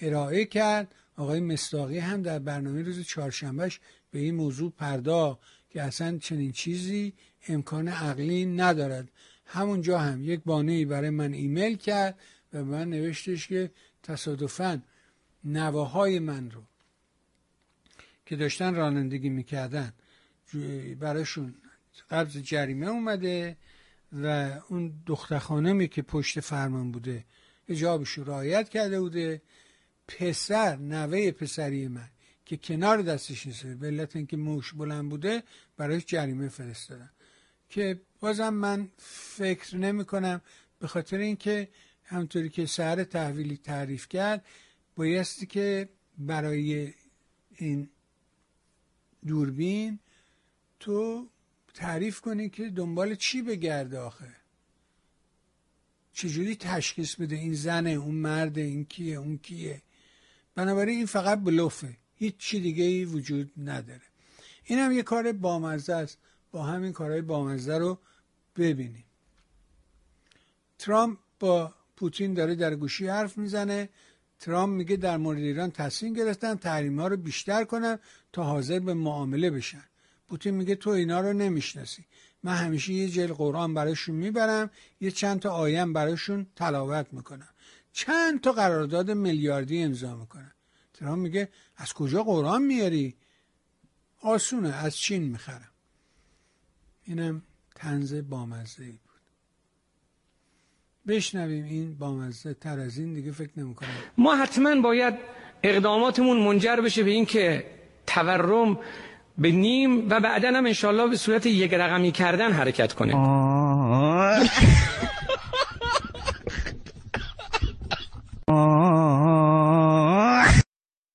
ارائه 0.00 0.44
کرد. 0.44 0.94
آقای 1.16 1.40
مستاقی 1.40 1.98
هم 1.98 2.22
در 2.22 2.38
برنامه 2.38 2.82
روز 2.82 3.06
چهارشنبهش 3.06 3.80
به 4.10 4.18
این 4.18 4.34
موضوع 4.34 4.72
پرداخت 4.78 5.40
که 5.70 5.82
اصلا 5.82 6.18
چنین 6.18 6.52
چیزی 6.52 7.12
امکان 7.48 7.88
عقلی 7.88 8.46
ندارد. 8.46 9.08
همونجا 9.46 9.98
هم 9.98 10.24
یک 10.24 10.40
بانه 10.44 10.86
برای 10.86 11.10
من 11.10 11.32
ایمیل 11.32 11.76
کرد 11.76 12.18
و 12.52 12.64
من 12.64 12.90
نوشتش 12.90 13.48
که 13.48 13.70
تصادفا 14.02 14.82
نواهای 15.44 16.18
من 16.18 16.50
رو 16.50 16.62
که 18.30 18.36
داشتن 18.36 18.74
رانندگی 18.74 19.28
می‌کردن. 19.28 19.92
براشون 21.00 21.54
قبض 22.10 22.36
جریمه 22.36 22.86
اومده 22.86 23.56
و 24.12 24.50
اون 24.68 25.02
دختر 25.06 25.38
خانمی 25.38 25.88
که 25.88 26.02
پشت 26.02 26.40
فرمان 26.40 26.92
بوده 26.92 27.24
اجابش 27.68 28.08
رو 28.08 28.24
رعایت 28.24 28.68
کرده 28.68 29.00
بوده. 29.00 29.42
پسر 30.08 30.76
نوه 30.76 31.30
پسری 31.30 31.88
من 31.88 32.08
که 32.44 32.56
کنار 32.56 33.02
دستش 33.02 33.46
نیسته 33.46 33.74
به 33.74 33.86
علت 33.86 34.16
اینکه 34.16 34.36
موش 34.36 34.74
بلند 34.74 35.08
بوده 35.08 35.42
برایش 35.76 36.04
جریمه 36.06 36.48
فرستادن. 36.48 37.10
که 37.68 38.00
بازم 38.20 38.54
من 38.54 38.88
فکر 39.36 39.76
نمی 39.76 40.04
کنم 40.04 40.40
به 40.78 40.86
خاطر 40.86 41.16
اینکه 41.16 41.68
همطوری 42.04 42.48
که 42.48 42.66
سهر 42.66 43.04
تحویلی 43.04 43.56
تعریف 43.56 44.08
کرد 44.08 44.44
بایستی 44.96 45.46
که 45.46 45.88
برای 46.18 46.92
این 47.56 47.88
دوربین 49.26 49.98
تو 50.80 51.28
تعریف 51.74 52.20
کنی 52.20 52.48
که 52.48 52.70
دنبال 52.70 53.14
چی 53.14 53.42
بگرده 53.42 53.98
آخه؟ 53.98 54.36
چجوری 56.12 56.56
تشخیص 56.56 57.14
بده 57.14 57.36
این 57.36 57.54
زنه 57.54 57.90
اون 57.90 58.14
مرده 58.14 58.60
این 58.60 58.84
کیه 58.84 59.16
اون 59.16 59.38
کیه؟ 59.38 59.82
بنابراین 60.54 60.96
این 60.96 61.06
فقط 61.06 61.38
بلوفه. 61.38 61.96
هیچ 62.14 62.36
چی 62.36 62.60
دیگه 62.60 62.84
ای 62.84 63.04
وجود 63.04 63.52
نداره. 63.56 64.02
این 64.64 64.78
هم 64.78 64.92
یه 64.92 65.02
کار 65.02 65.32
بامزه 65.32 65.94
است. 65.94 66.18
با 66.52 66.62
همین 66.62 66.92
کارهای 66.92 67.22
بامزه 67.22 67.78
رو 67.78 67.98
ببینیم. 68.56 69.04
ترامپ 70.78 71.18
با 71.40 71.74
پوتین 71.96 72.34
داره 72.34 72.54
در 72.54 72.74
گوشی 72.74 73.06
حرف 73.06 73.38
می‌زنه. 73.38 73.88
ترامپ 74.40 74.74
میگه 74.74 74.96
در 74.96 75.16
مورد 75.16 75.38
ایران 75.38 75.70
تصمیم 75.70 76.12
گرفتن 76.12 76.54
تحریم 76.54 77.00
ها 77.00 77.08
رو 77.08 77.16
بیشتر 77.16 77.64
کنن 77.64 77.98
تا 78.32 78.44
حاضر 78.44 78.78
به 78.78 78.94
معامله 78.94 79.50
بشن. 79.50 79.84
پوتین 80.28 80.54
میگه 80.54 80.74
تو 80.74 80.90
اینا 80.90 81.20
رو 81.20 81.32
نمی‌شناسی. 81.32 82.04
من 82.42 82.54
همیشه 82.54 82.92
یه 82.92 83.08
جل 83.08 83.32
قرآن 83.32 83.74
براشون 83.74 84.14
می‌برم 84.14 84.70
یه 85.00 85.10
چند 85.10 85.40
تا 85.40 85.50
آیم 85.50 85.92
براشون 85.92 86.46
تلاوت 86.56 87.06
می‌کنم. 87.12 87.48
چند 87.92 88.40
تا 88.40 88.52
قرارداد 88.52 89.10
میلیاردی 89.10 89.82
امضا 89.82 90.16
می‌کنم 90.16 90.52
ترامپ 90.94 91.22
میگه 91.22 91.48
از 91.76 91.92
کجا 91.92 92.22
قرآن 92.22 92.62
میاری؟ 92.62 93.16
آسونه 94.20 94.68
از 94.68 94.96
چین 94.96 95.22
می‌خرم. 95.22 95.70
اینم 97.04 97.42
تنز 97.74 98.14
بامزه 98.14 98.92
بشنویم. 101.10 101.64
این 101.64 101.98
بامزه 101.98 102.54
تر 102.54 102.78
از 102.80 102.98
این 102.98 103.14
دیگه 103.14 103.32
فکر 103.32 103.50
نمی‌کنم 103.56 103.88
ما 104.18 104.36
حتما 104.36 104.80
باید 104.80 105.14
اقداماتمون 105.62 106.36
منجر 106.36 106.76
بشه 106.76 107.02
به 107.02 107.10
اینکه 107.10 107.64
تورم 108.06 108.78
به 109.38 109.50
نیم 109.50 110.08
و 110.10 110.20
بعدا 110.20 110.48
هم 110.48 110.66
انشالله 110.66 111.08
به 111.08 111.16
صورت 111.16 111.46
یک 111.46 111.74
رقمی 111.74 112.12
کردن 112.12 112.52
حرکت 112.52 112.92
کنه. 112.92 113.12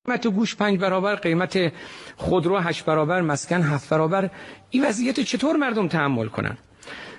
قیمت 0.06 0.28
گوش 0.28 0.56
پنج 0.56 0.80
برابر 0.80 1.16
قیمت 1.16 1.72
خودرو 2.18 2.58
هشت 2.58 2.86
برابر 2.86 3.22
مسکن 3.22 3.62
هفت 3.62 3.90
برابر. 3.90 4.30
این 4.70 4.86
وضعیت 4.86 5.20
چطور 5.20 5.56
مردم 5.56 5.88
تحمل 5.88 6.28
کنن؟ 6.28 6.58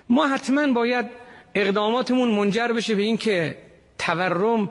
ما 0.08 0.26
حتما 0.26 0.72
باید 0.72 1.06
اقداماتمون 1.56 2.30
منجر 2.30 2.68
بشه 2.68 2.94
به 2.94 3.02
اینکه 3.02 3.58
تورم 3.98 4.70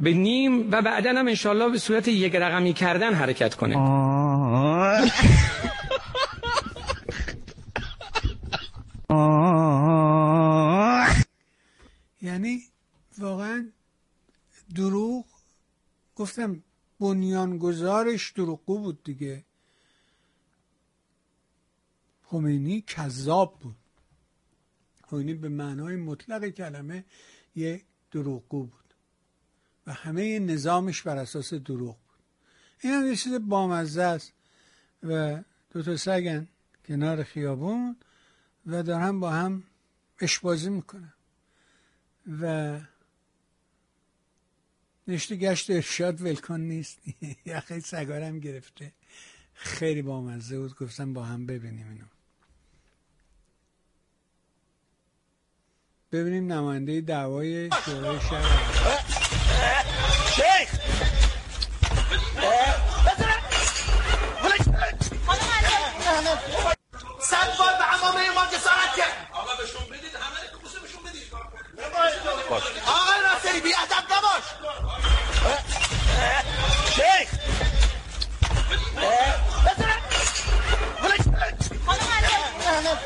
به 0.00 0.12
نیم 0.12 0.72
و 0.72 0.82
بعدا 0.82 1.10
هم 1.10 1.28
انشالله 1.28 1.68
به 1.68 1.78
صورت 1.78 2.08
یک 2.08 2.34
رقمی 2.34 2.72
کردن 2.72 3.14
حرکت 3.14 3.54
کنه. 3.54 3.76
یعنی 12.22 12.62
واقعا 13.18 13.68
دروغ 14.74 15.24
گفتم 16.16 16.62
بنیانگذارش 17.00 18.32
دروغگو 18.32 18.78
بود 18.78 19.04
دیگه. 19.04 19.44
خمینی 22.30 22.84
کذاب 22.86 23.58
بود. 23.60 23.76
خمینی 25.16 25.34
به 25.34 25.48
معنای 25.48 25.96
مطلق 25.96 26.48
کلمه 26.48 27.04
یه 27.56 27.82
دروغگو 28.10 28.66
بود. 28.66 28.94
و 29.86 29.92
همه 29.92 30.38
نظامش 30.38 31.02
بر 31.02 31.16
اساس 31.16 31.54
دروغ 31.54 31.96
بود. 31.96 32.18
این 32.80 32.92
هم 32.92 33.06
یه 33.06 33.16
چیز 33.16 33.32
بامزه 33.32 34.02
است. 34.02 34.32
و 35.02 35.42
دو 35.70 35.82
تا 35.82 35.96
سگن 35.96 36.48
کنار 36.84 37.22
خیابون 37.22 37.96
و 38.66 38.82
دارن 38.82 39.20
با 39.20 39.30
هم 39.30 39.62
اشبازی 40.20 40.70
می‌کنن. 40.70 41.12
و 42.40 42.80
نشته 45.08 45.36
گشت 45.36 45.70
ارشاد 45.70 46.20
ولکن 46.20 46.60
نیست. 46.60 46.98
یخه 47.46 47.80
سگارم 47.80 48.40
گرفته. 48.40 48.92
خیلی 49.54 50.02
بامزه 50.02 50.58
بود. 50.58 50.76
گفتم 50.76 51.12
با 51.12 51.24
هم 51.24 51.46
ببینیم 51.46 51.88
اینو. 51.88 52.15
ببینیم 56.16 56.52
نماینده 56.52 57.00
دعوای 57.00 57.70
شورای 57.84 58.20
شهر 58.20 58.42
شیخ! 60.36 60.70
صد 67.20 67.58
بار 67.58 67.72
به 67.78 67.84
عمامه 67.84 68.30
ما 68.34 68.46
جسارت 68.46 68.92
کرد. 68.96 69.28
آقا 69.32 69.56
بهشون 69.56 69.82
بدید 69.90 70.14
همه 70.14 70.60
کوسه 70.62 70.80
بهشون 70.80 71.02
بدید. 71.02 71.32
آقای 72.86 73.18
ناصری 73.24 73.60
بی 73.60 73.72
ادب 73.74 74.04
نباش. 74.12 74.44
شیخ! 76.94 77.28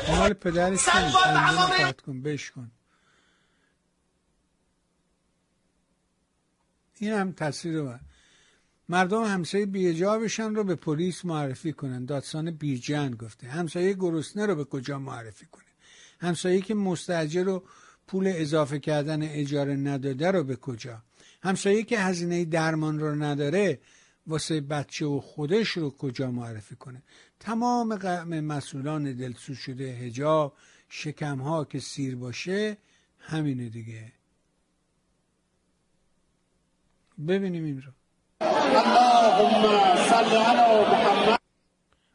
مال 0.07 0.33
پدرش 0.33 0.87
کن 2.05 2.21
بش 2.21 2.51
کن. 2.51 2.71
این 7.01 7.13
هم 7.13 7.31
تاثیر 7.31 7.73
رو 7.73 7.93
مردم 8.89 9.23
همسایه 9.23 9.65
بیجابشان 9.65 10.55
رو 10.55 10.63
به 10.63 10.75
پلیس 10.75 11.25
معرفی 11.25 11.73
کنن. 11.73 12.05
دادسان 12.05 12.51
بیرجن 12.51 13.11
گفته. 13.11 13.47
همسایه 13.47 13.93
گرسنه 13.93 14.45
رو 14.45 14.55
به 14.55 14.63
کجا 14.63 14.99
معرفی 14.99 15.45
کنه؟ 15.45 15.63
همسایه 16.19 16.61
که 16.61 16.73
مستجر 16.73 17.43
رو 17.43 17.63
پول 18.07 18.31
اضافه 18.35 18.79
کردن 18.79 19.23
اجاره 19.23 19.75
نداده 19.75 20.31
رو 20.31 20.43
به 20.43 20.55
کجا؟ 20.55 21.03
همسایه 21.43 21.83
که 21.83 21.99
هزینه 21.99 22.45
درمان 22.45 22.99
رو 22.99 23.15
نداره 23.15 23.79
واسه 24.27 24.61
بچه 24.61 25.05
و 25.05 25.19
خودش 25.19 25.69
رو 25.69 25.89
کجا 25.89 26.31
معرفی 26.31 26.75
کنه؟ 26.75 27.03
تمام 27.39 27.95
مسئولان 28.39 29.13
دلسوز 29.13 29.57
شده 29.57 29.83
هجاب 29.83 30.57
شکم 30.89 31.39
ها 31.39 31.65
که 31.65 31.79
سیر 31.79 32.15
باشه 32.15 32.77
همینه 33.19 33.69
دیگه. 33.69 34.20
ببینیم 37.27 37.63
این 37.63 37.81
رو. 37.81 37.91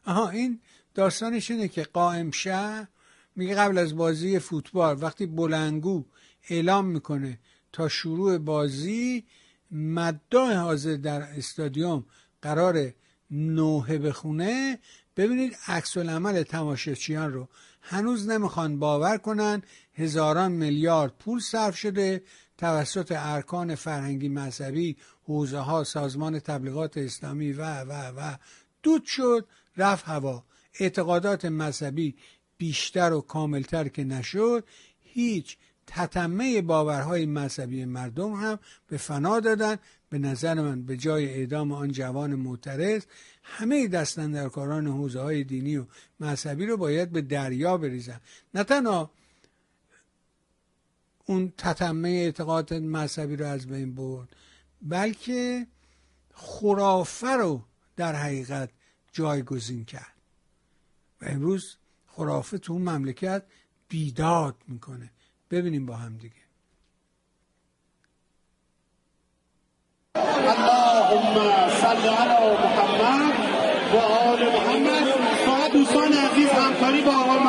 آها 0.05 0.29
این 0.29 0.59
داستانش 0.93 1.51
اینه 1.51 1.67
که 1.67 1.83
قائم 1.83 2.31
شه 2.31 2.87
میگه 3.35 3.55
قبل 3.55 3.77
از 3.77 3.95
بازی 3.95 4.39
فوتبال 4.39 4.97
وقتی 5.03 5.25
بلنگو 5.25 6.05
اعلام 6.49 6.85
می‌کنه 6.85 7.39
تا 7.73 7.89
شروع 7.89 8.37
بازی 8.37 9.25
مدای 9.71 10.53
حاضر 10.53 10.95
در 10.95 11.21
استادیوم 11.21 12.05
قرار 12.41 12.93
نوه 13.31 13.97
بخونه. 13.97 14.79
ببینید 15.17 15.57
عکس 15.67 15.97
العمل 15.97 16.43
تماشاچیان 16.43 17.33
رو. 17.33 17.47
هنوز 17.81 18.29
نمی‌خوان 18.29 18.79
باور 18.79 19.17
کنن 19.17 19.61
هزاران 19.93 20.51
میلیارد 20.51 21.13
پول 21.19 21.39
صرف 21.39 21.77
شده. 21.77 22.23
توسط 22.57 23.13
ارکان 23.15 23.75
فرهنگی 23.75 24.29
مذهبی 24.29 24.97
حوزه 25.23 25.59
ها 25.59 25.83
سازمان 25.83 26.39
تبلیغات 26.39 26.97
اسلامی 26.97 27.51
و 27.51 27.81
و 27.81 27.91
و 27.91 28.35
دود 28.83 29.05
شد 29.05 29.47
رفت 29.77 30.05
هوا. 30.05 30.43
اعتقادات 30.79 31.45
مذهبی 31.45 32.15
بیشتر 32.57 33.13
و 33.13 33.21
کاملتر 33.21 33.87
که 33.87 34.03
نشد 34.03 34.63
هیچ 34.99 35.57
تتمه 35.87 36.61
باورهای 36.61 37.25
مذهبی 37.25 37.85
مردم 37.85 38.33
هم 38.33 38.59
به 38.87 38.97
فنا 38.97 39.39
دادن. 39.39 39.77
به 40.09 40.17
نظر 40.17 40.53
من 40.53 40.83
به 40.83 40.97
جای 40.97 41.25
اعدام 41.25 41.71
آن 41.71 41.91
جوان 41.91 42.35
معترض 42.35 43.05
همه 43.43 43.87
دستندرکاران 43.87 44.87
حوزه 44.87 45.21
های 45.21 45.43
دینی 45.43 45.77
و 45.77 45.85
مذهبی 46.19 46.65
رو 46.65 46.77
باید 46.77 47.11
به 47.11 47.21
دریا 47.21 47.77
بریزن. 47.77 48.21
نه 48.53 48.63
تنها 48.63 49.11
اون 51.29 51.53
تتمه 51.57 52.09
اعتقاد 52.09 52.73
مذهبی 52.73 53.35
رو 53.35 53.45
از 53.45 53.67
بین 53.67 53.95
برد 53.95 54.35
بلکه 54.81 55.67
خرافه 56.33 57.27
رو 57.27 57.61
در 57.95 58.15
حقیقت 58.15 58.69
جایگزین 59.11 59.85
کرد. 59.85 60.13
و 61.21 61.25
امروز 61.27 61.75
خرافه 62.07 62.57
تو 62.57 62.73
اون 62.73 62.81
مملکت 62.81 63.43
بیداد 63.89 64.55
می‌کنه. 64.67 65.11
ببینیم 65.51 65.85
با 65.85 65.95
هم 65.95 66.17
دیگه. 66.17 66.35
اللهم 70.15 71.69
صل 71.69 72.07
علی 72.07 72.57
محمد 72.57 73.33
و 73.93 73.97
آل 73.97 74.43
محمد. 74.53 75.07
فقط 75.45 75.71
دوستان 75.71 76.13
عزیز 76.13 76.49
همکاری 76.49 77.01
با 77.01 77.11
آقا 77.11 77.39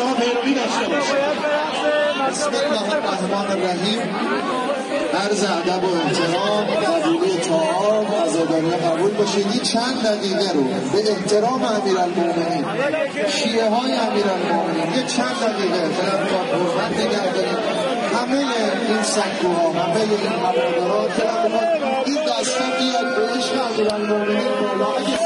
آقا 0.00 0.14
پیروی 0.14 0.54
داشته 0.54 0.84
بسم 2.28 2.46
الله 2.46 2.92
الرحمن 2.94 3.50
الرحیم. 3.50 4.00
عرض 5.24 5.44
ادب 5.44 5.84
و 5.84 5.88
احترام 6.06 6.64
قبولی 6.64 7.38
چهار 7.48 8.04
و 8.10 8.14
عزاداری 8.24 8.70
قبول 8.70 9.10
باشید. 9.10 9.46
این 9.52 9.60
چند 9.62 10.02
دقیقه 10.02 10.52
رو 10.54 10.64
به 10.64 11.10
احترام 11.10 11.62
امیر 11.64 11.98
المومنین 11.98 12.64
شیعه 13.28 13.68
های 13.68 13.92
امیر 13.92 14.24
المومنین 14.36 14.94
یه 14.96 15.06
چند 15.06 15.36
دقیقه 15.42 15.88
طرف 15.88 16.30
تا 16.30 16.38
حرمت 16.38 17.00
نگه 17.00 17.32
دارید. 17.32 17.58
همه 18.14 18.38
این 18.88 19.02
سکوها 19.02 19.72
همه 19.72 20.00
این 20.00 20.20
طرف 21.16 21.52
این 22.06 22.18
دستا 22.24 22.64
بیاد 22.78 23.16
به 23.16 23.22
عشق 23.28 23.54
امیر 23.70 23.94
المومنین 23.94 24.52
بالا 24.60 24.92
اگه 24.96 25.23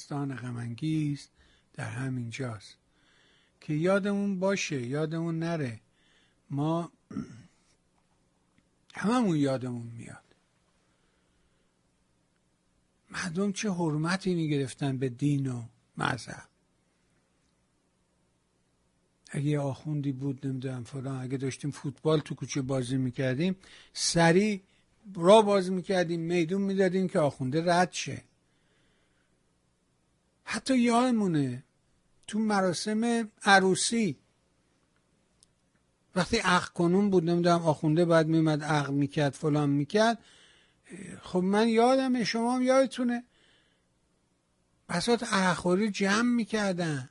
داستان 0.00 0.36
غمانگیز 0.36 1.28
در 1.74 1.84
همین 1.84 2.30
جاست. 2.30 2.76
که 3.60 3.74
یادمون 3.74 4.40
باشه 4.40 4.86
یادمون 4.86 5.38
نره. 5.38 5.80
ما 6.50 6.92
هممون 8.94 9.36
یادمون 9.36 9.86
میاد. 9.86 10.24
مردم 13.10 13.52
چه 13.52 13.70
حرمتی 13.72 14.34
می‌گرفتن 14.34 14.98
به 14.98 15.08
دین 15.08 15.46
و 15.46 15.62
مذهب. 15.96 16.48
اگه 19.30 19.58
آخوندی 19.58 20.12
بود 20.12 20.46
نمی‌دونم 20.46 20.84
فلان 20.84 21.22
اگه 21.22 21.36
داشتیم 21.36 21.70
فوتبال 21.70 22.20
تو 22.20 22.34
کوچه 22.34 22.62
بازی 22.62 22.96
می‌کردیم 22.96 23.56
سریع 23.92 24.60
را 25.14 25.42
بازی 25.42 25.70
می‌کردیم 25.70 26.20
میدون 26.20 26.62
می‌دادیم 26.62 27.08
که 27.08 27.18
آخونده 27.18 27.64
رد 27.74 27.92
شه. 27.92 28.29
حتی 30.52 30.78
یادمونه 30.78 31.64
تو 32.26 32.38
مراسم 32.38 33.30
عروسی. 33.44 34.18
وقتی 36.14 36.36
عقل 36.36 36.72
کنون 36.74 37.10
بود 37.10 37.24
نمی‌دونم 37.24 37.62
آخونده 37.62 38.04
باید 38.04 38.26
میمد 38.26 38.64
عقل 38.64 38.94
می‌کرد 38.94 39.32
فلان 39.32 39.70
می‌کرد. 39.70 40.18
خب 41.22 41.38
من 41.38 41.68
یادمه 41.68 42.24
شما 42.24 42.54
هم 42.54 42.62
یادتونه. 42.62 43.24
بسات 44.88 45.22
عرقخوری 45.22 45.90
جمع 45.90 46.34
می‌کردن. 46.34 47.10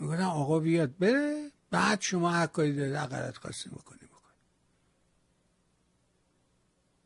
می‌گفتن 0.00 0.22
آقا 0.22 0.58
بیاد 0.58 0.98
بره 0.98 1.50
بعد 1.70 2.00
شما 2.00 2.30
هر 2.30 2.46
کاری 2.46 2.72
دارید 2.76 2.94
عقلت 2.94 3.36
خواستیم 3.36 3.72
بکنی. 3.72 3.98
بکن 3.98 4.34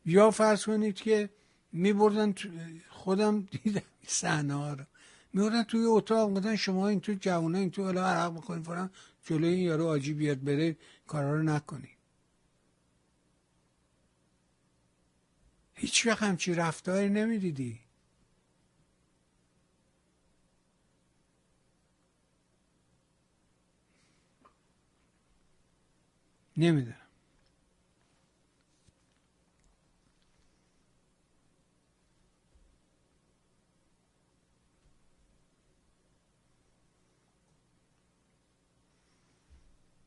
یا 0.05 0.31
فرض 0.31 0.65
کنید 0.65 0.95
که 0.95 1.29
میبردن 1.71 2.33
خودم 3.05 3.41
دیدم 3.41 3.81
صحنه 4.07 4.53
ها 4.53 4.73
رو. 4.73 4.83
میبردن 5.33 5.63
توی 5.63 5.85
اتاق 5.85 6.29
می‌گفتن 6.29 6.55
شما 6.55 6.87
این 6.87 6.99
تو 6.99 7.13
جوانه 7.13 7.59
این 7.59 7.71
تو 7.71 7.81
الا 7.81 8.05
عرق 8.05 8.33
بکنید 8.33 8.63
فرم 8.65 8.89
جلوی 9.25 9.53
این 9.53 9.63
یارو 9.63 9.87
آجی 9.87 10.13
بیاد 10.13 10.43
بره 10.43 10.77
کارا 11.07 11.35
رو 11.35 11.43
نکنی. 11.43 11.89
هیچ 15.75 16.05
وقت 16.07 16.23
همچی 16.23 16.53
رفتاری 16.53 17.09
نمی‌دیدی. 17.09 17.79
نمی‌دونم. 26.57 27.04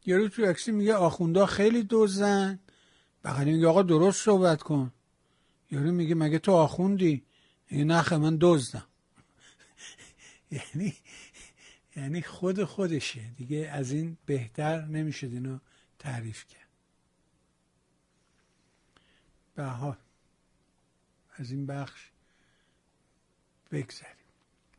یارو 0.08 0.28
تو 0.28 0.44
عکسی 0.44 0.72
میگه 0.72 0.94
آخوندا 0.94 1.46
خیلی 1.46 1.82
دوزن 1.82 2.58
بغلی 3.24 3.52
میگه 3.52 3.66
آقا 3.66 3.82
درست 3.82 4.24
صحبت 4.24 4.62
کن. 4.62 4.92
یارو 5.70 5.92
میگه 5.92 6.14
مگه 6.14 6.38
تو 6.38 6.52
آخوندی؟ 6.52 7.22
این 7.66 7.90
نخه 7.90 8.16
من 8.16 8.38
دزدم. 8.40 8.86
یعنی 10.50 10.94
یعنی 11.96 12.22
خود 12.22 12.64
خودشه. 12.64 13.20
دیگه 13.36 13.70
از 13.72 13.92
این 13.92 14.16
بهتر 14.26 14.84
نمی‌شد 14.84 15.32
اینو 15.32 15.58
تعریف 15.98 16.44
کرد. 16.46 16.68
به 19.54 19.64
حال 19.64 19.96
از 21.36 21.50
این 21.50 21.66
بخش 21.66 22.10
بگذاریم 23.70 24.16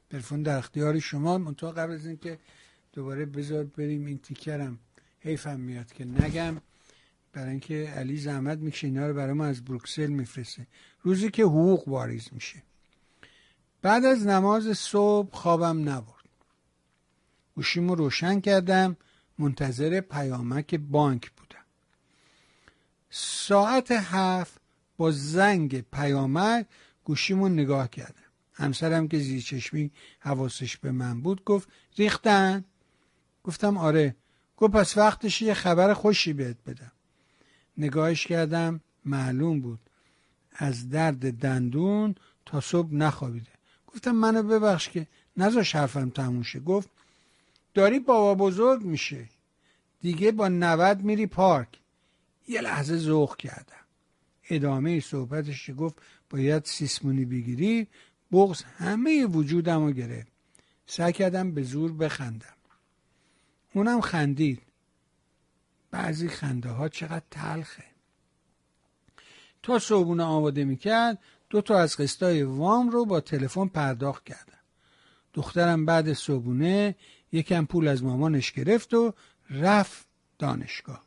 تلفن 0.10 0.44
در 0.44 0.58
اختیار 0.58 1.00
شما. 1.00 1.38
منتها 1.38 1.72
قبل 1.72 1.92
از 1.92 2.06
اینکه 2.06 2.40
دوباره 2.94 3.26
بذار 3.26 3.64
بریم 3.64 4.06
این 4.06 4.18
تیکرم. 4.18 4.80
حیفم 5.20 5.60
میاد 5.60 5.94
که 5.94 6.06
نگم. 6.06 6.58
برای 7.34 7.50
اینکه 7.50 7.94
علی 7.96 8.18
زحمت 8.18 8.58
می‌کشه 8.58 8.88
اینا 8.88 9.08
رو 9.08 9.14
برای 9.14 9.34
ما 9.34 9.46
از 9.46 9.66
بروکسل 9.66 10.08
میفرسته. 10.08 10.68
روزی 11.02 11.30
که 11.30 11.44
حقوق 11.44 11.88
واریز 11.88 12.30
میشه. 12.32 12.64
بعد 13.82 14.06
از 14.06 14.28
نماز 14.28 14.78
صبح 14.78 15.36
خوابم 15.36 15.90
نبرد. 15.90 16.30
گوشیمو 17.56 17.96
روشن 17.96 18.40
کردم. 18.40 18.98
منتظر 19.38 20.02
پیامک 20.02 20.76
بانک 20.76 21.32
بودم. 21.32 21.66
ساعت 23.10 23.92
هفت 23.92 24.62
با 24.98 25.12
زنگ 25.12 25.82
پیامک 25.82 26.66
گوشیمو 27.04 27.50
نگاه 27.50 27.90
کردم. 27.90 28.14
همسرم 28.54 29.08
که 29.08 29.20
زیر 29.20 29.42
چشمی 29.42 29.92
حواسش 30.20 30.78
به 30.78 30.92
من 30.92 31.22
بود 31.22 31.44
گفت 31.44 31.70
ریختن؟ 31.98 32.66
گفتم 33.44 33.78
آره. 33.78 34.16
گفت 34.60 34.74
پس 34.74 34.98
وقتش 34.98 35.42
یه 35.42 35.54
خبر 35.54 35.94
خوشی 35.94 36.34
بهت 36.34 36.58
بدم. 36.68 36.92
نگاهش 37.78 38.28
کردم 38.28 38.82
معلوم 39.06 39.60
بود. 39.60 39.80
از 40.52 40.90
درد 40.90 41.34
دندون 41.34 42.16
تا 42.46 42.62
صبح 42.62 42.94
نخوابیده. 42.94 43.52
گفتم 43.88 44.12
منو 44.12 44.44
ببخش 44.44 44.90
که 44.90 45.08
نذاش 45.38 45.76
حرفم 45.76 46.10
تموم 46.10 46.44
شه. 46.44 46.60
گفت 46.60 46.90
داری 47.74 48.00
بابا 48.00 48.46
بزرگ 48.46 48.84
میشه 48.84 49.26
دیگه 50.02 50.32
با 50.32 50.48
نود 50.48 51.04
میری 51.04 51.28
پارک. 51.28 51.68
یه 52.48 52.62
لحظه 52.62 52.98
ذوق 52.98 53.38
کردم. 53.38 53.86
ادامه 54.50 55.00
صحبتش 55.00 55.70
گفت 55.78 55.96
باید 56.30 56.66
سیسمونی 56.66 57.26
بگیری 57.26 57.88
بغز 58.32 58.64
همه 58.64 59.26
وجودم 59.26 59.86
رو 59.86 59.92
گرفت. 59.92 60.32
سعی 60.86 61.14
کردم 61.14 61.52
به 61.52 61.64
زور 61.64 61.94
بخندم. 61.94 62.59
اونم 63.74 64.02
خندید. 64.02 64.62
بعضی 65.92 66.28
خنده 66.28 66.70
ها 66.70 66.90
چقدر 66.90 67.26
تلخه. 67.32 67.84
تا 69.64 69.80
صبحونه 69.80 70.24
آماده 70.24 70.64
می‌کرد 70.64 71.20
دو 71.50 71.62
تا 71.62 71.80
از 71.80 71.98
قسطای 71.98 72.44
وام 72.44 72.90
رو 72.90 73.06
با 73.06 73.20
تلفن 73.20 73.68
پرداخت 73.68 74.24
کردم 74.24 74.60
دخترم 75.34 75.86
بعد 75.86 76.14
صبحونه 76.14 76.96
یکم 77.32 77.66
پول 77.66 77.88
از 77.88 78.04
مامانش 78.04 78.52
گرفت 78.52 78.94
و 78.94 79.14
رفت 79.50 80.08
دانشگاه. 80.40 81.04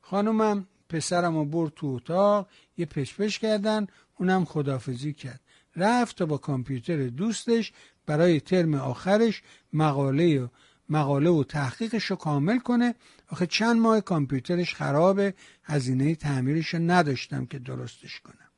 خانومم 0.00 0.66
پسرم 0.88 1.36
رو 1.36 1.44
برد 1.44 1.72
تو 1.76 1.86
اتاق 1.86 2.48
یه 2.78 2.86
پشپش 2.86 3.38
کردن 3.38 3.86
اونم 4.18 4.44
خدافزی 4.44 5.12
کرد. 5.12 5.40
رفت 5.76 6.16
تا 6.16 6.26
با 6.26 6.38
کامپیوتر 6.38 7.06
دوستش 7.06 7.72
برای 8.06 8.40
ترم 8.40 8.74
آخرش 8.74 9.42
مقاله 9.72 10.40
و 10.40 10.48
مقاله 10.90 11.30
و 11.30 11.44
تحقیقش 11.44 12.04
رو 12.04 12.16
کامل 12.16 12.58
کنه. 12.58 12.94
آخه 13.28 13.46
چند 13.46 13.80
ماه 13.80 14.00
کامپیوترش 14.00 14.74
خرابه. 14.74 15.34
هزینه 15.64 16.14
تعمیرش 16.14 16.74
رو 16.74 16.80
نداشتم 16.80 17.46
که 17.46 17.58
درستش 17.58 18.20
کنم. 18.20 18.50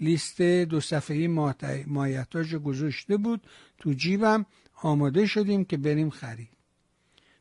لیست 0.00 0.42
دو 0.42 0.80
صفحه 0.80 1.28
مایتاج 1.86 2.54
رو 2.54 2.58
گذاشته 2.58 3.16
بود 3.16 3.46
تو 3.78 3.92
جیبم. 3.92 4.46
آماده 4.82 5.26
شدیم 5.26 5.64
که 5.64 5.76
بریم 5.76 6.10
خرید. 6.10 6.48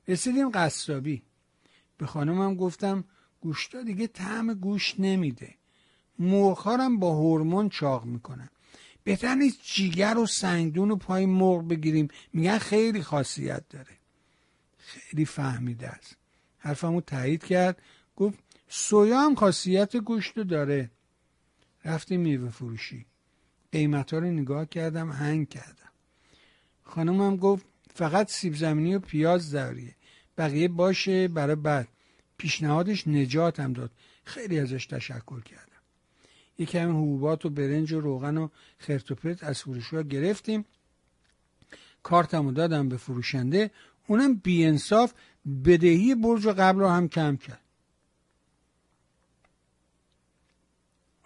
رسیدیم 0.07 0.49
قصابی 0.49 1.21
به 1.97 2.05
خانمم 2.05 2.55
گفتم 2.55 3.03
گوشتا 3.41 3.81
دیگه 3.81 4.07
طعم 4.07 4.53
گوشت 4.53 4.99
نمیده. 4.99 5.55
مرغهارم 6.19 6.99
با 6.99 7.15
هورمون 7.15 7.69
چاق 7.69 8.05
می‌کنن. 8.05 8.49
بهتر 9.03 9.35
نیست 9.35 9.59
جیگر 9.63 10.17
و 10.17 10.25
سنگدون 10.25 10.91
و 10.91 10.95
پای 10.95 11.25
مرغ 11.25 11.67
بگیریم. 11.67 12.07
میگن 12.33 12.57
خیلی 12.57 13.01
خاصیت 13.01 13.69
داره. 13.69 13.97
خیلی 14.77 15.25
فهمیده 15.25 15.87
است. 15.87 16.17
حرفمو 16.57 17.01
تایید 17.01 17.43
کرد. 17.43 17.81
گفت 18.15 18.39
سویا 18.67 19.21
هم 19.21 19.35
خاصیت 19.35 19.97
گوشت 19.97 20.39
داره. 20.39 20.91
رفتیم 21.85 22.21
میوه 22.21 22.49
فروشی. 22.49 23.05
قیمت 23.71 24.13
ها 24.13 24.19
رو 24.19 24.31
نگاه 24.31 24.65
کردم 24.65 25.11
هنگ 25.11 25.49
کردم. 25.49 25.91
خانمم 26.83 27.35
گفت 27.37 27.65
فقط 27.93 28.31
سیب 28.31 28.55
زمینی 28.55 28.95
و 28.95 28.99
پیاز 28.99 29.51
داریه. 29.51 29.95
بقیه 30.37 30.67
باشه 30.67 31.27
برای 31.27 31.55
بعد. 31.55 31.87
پیشنهادش 32.37 33.07
نجاتم 33.07 33.73
داد. 33.73 33.91
خیلی 34.23 34.59
ازش 34.59 34.85
تشکر 34.85 35.41
کردم. 35.41 35.72
یه 36.57 36.65
کمی 36.65 36.91
حبوبات 36.91 37.45
و 37.45 37.49
برنج 37.49 37.93
و 37.93 38.01
روغن 38.01 38.37
و 38.37 38.47
خرتوپت 38.77 39.43
از 39.43 39.61
فروشگاه 39.61 40.03
گرفتیم. 40.03 40.65
کارتمو 42.03 42.51
دادم 42.51 42.89
به 42.89 42.97
فروشنده. 42.97 43.71
اونم 44.07 44.35
بیانصاف 44.35 45.13
بدهی 45.65 46.15
برج 46.15 46.47
قبل 46.47 46.79
رو 46.79 46.87
هم 46.87 47.07
کم 47.07 47.37
کرد. 47.37 47.59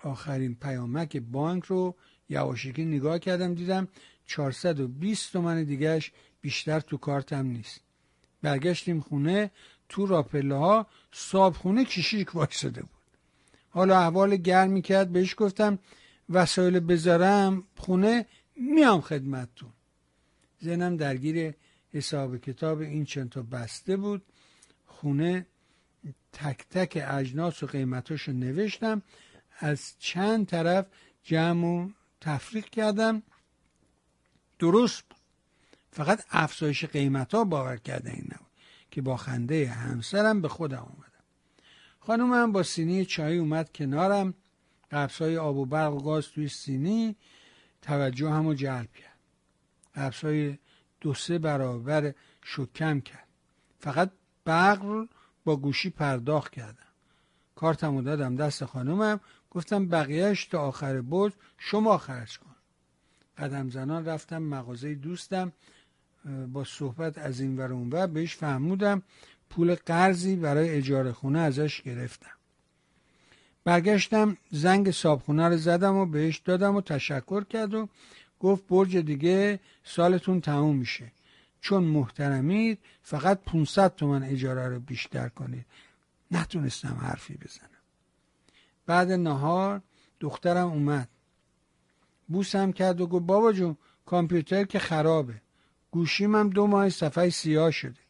آخرین 0.03 0.55
پیامک 0.55 1.17
بانک 1.17 1.63
رو 1.63 1.95
یواشکی 2.29 2.85
نگاه 2.85 3.19
کردم 3.19 3.53
دیدم 3.53 3.87
420 4.25 5.33
تومن 5.33 5.63
دیگهش 5.63 6.11
بیشتر 6.41 6.79
تو 6.79 6.97
کارتم 6.97 7.45
نیست. 7.45 7.81
برگشتیم 8.41 8.99
خونه 8.99 9.51
تو 9.89 10.05
راپله 10.05 10.55
ها 10.55 10.87
صابخونه 11.11 11.85
کشیک 11.85 12.35
وایساده 12.35 12.81
بود. 12.81 12.96
حالا 13.69 13.99
احوال 13.99 14.35
گرمی 14.35 14.81
کرد 14.81 15.11
بهش 15.11 15.35
گفتم 15.37 15.79
وسایل 16.29 16.79
بذارم 16.79 17.63
خونه 17.77 18.25
میام 18.55 19.01
خدمتتون. 19.01 19.69
زنم 20.59 20.97
درگیر 20.97 21.53
حساب 21.93 22.37
کتاب 22.37 22.79
این 22.79 23.05
چند 23.05 23.29
تا 23.29 23.41
بسته 23.41 23.97
بود. 23.97 24.21
خونه 24.85 25.45
تک 26.33 26.65
تک 26.69 27.03
اجناس 27.07 27.63
و 27.63 27.67
قیمتاشو 27.67 28.31
نوشتم. 28.31 29.01
از 29.59 29.93
چند 29.99 30.47
طرف 30.47 30.85
جمع 31.23 31.67
و 31.67 31.89
تفریق 32.21 32.65
کردم. 32.65 33.23
درست 34.59 35.03
بود. 35.09 35.17
فقط 35.91 36.23
افزایش 36.31 36.85
قیمت 36.85 37.33
ها 37.33 37.43
باور 37.43 37.77
کرده 37.77 38.09
این 38.09 38.25
نبود 38.25 38.47
که 38.91 39.01
با 39.01 39.17
خنده 39.17 39.67
همسرم 39.67 40.41
به 40.41 40.47
خودم 40.47 40.77
آمدم 40.77 41.06
خانومم 42.07 42.51
با 42.51 42.63
سینی 42.63 43.05
چای 43.05 43.37
اومد 43.37 43.71
کنارم. 43.75 44.33
قبسای 44.91 45.37
آب 45.37 45.57
و 45.57 45.65
برق 45.65 45.93
و 45.93 45.99
گاز 45.99 46.27
توی 46.27 46.47
سینی 46.47 47.15
توجه 47.81 48.29
همو 48.29 48.53
جلب 48.53 48.93
کرد. 48.93 49.19
قبسای 49.95 50.57
دو 51.01 51.13
سه 51.13 51.37
برابر 51.37 52.13
شکم 52.43 52.99
کرد. 52.99 53.27
فقط 53.79 54.11
برق 54.45 55.07
با 55.45 55.55
گوشی 55.55 55.89
پرداخت 55.89 56.51
کردم. 56.51 56.91
کارتمو 57.55 58.01
دادم 58.01 58.35
دست 58.35 58.65
خانومم 58.65 59.19
گفتم 59.51 59.87
بقیهش 59.87 60.45
تا 60.45 60.59
آخر 60.59 61.01
بود 61.01 61.33
شما 61.57 61.97
خرج 61.97 62.39
کن. 62.39 62.55
قدم 63.37 63.69
زنان 63.69 64.05
رفتم 64.05 64.43
مغازه 64.43 64.95
دوستم. 64.95 65.51
با 66.47 66.63
صحبت 66.63 67.17
از 67.17 67.39
این 67.39 67.57
ور 67.57 67.73
اونور 67.73 68.07
بهش 68.07 68.35
فهمودم. 68.35 69.03
پول 69.49 69.75
قرضی 69.75 70.35
برای 70.35 70.69
اجاره 70.69 71.11
خونه 71.11 71.39
ازش 71.39 71.81
گرفتم. 71.81 72.31
برگشتم 73.63 74.37
زنگ 74.51 74.91
صابخونه 74.91 75.47
رو 75.47 75.57
زدم 75.57 75.95
و 75.95 76.05
بهش 76.05 76.37
دادم 76.37 76.75
و 76.75 76.81
تشکر 76.81 77.43
کرد 77.43 77.73
و 77.73 77.89
گفت 78.39 78.67
برج 78.67 78.97
دیگه 78.97 79.59
سالتون 79.83 80.41
تموم 80.41 80.75
میشه. 80.75 81.11
چون 81.61 81.83
محترمید 81.83 82.79
فقط 83.01 83.41
500 83.41 83.95
تومن 83.95 84.23
اجاره 84.23 84.67
رو 84.67 84.79
بیشتر 84.79 85.29
کنید. 85.29 85.65
نتونستم 86.31 86.97
حرفی 87.01 87.33
بزنم. 87.33 87.69
بعد 88.85 89.11
نهار 89.11 89.81
دخترم 90.19 90.67
اومد. 90.67 91.09
بوسم 92.27 92.71
کرد 92.71 93.01
و 93.01 93.07
گفت 93.07 93.25
بابا 93.25 93.51
جون 93.51 93.77
کامپیوتر 94.05 94.63
که 94.63 94.79
خرابه. 94.79 95.41
گوشیم 95.91 96.35
هم 96.35 96.49
دو 96.49 96.67
ماه 96.67 96.89
صفحه 96.89 97.29
سیاه 97.29 97.71
شده. 97.71 98.06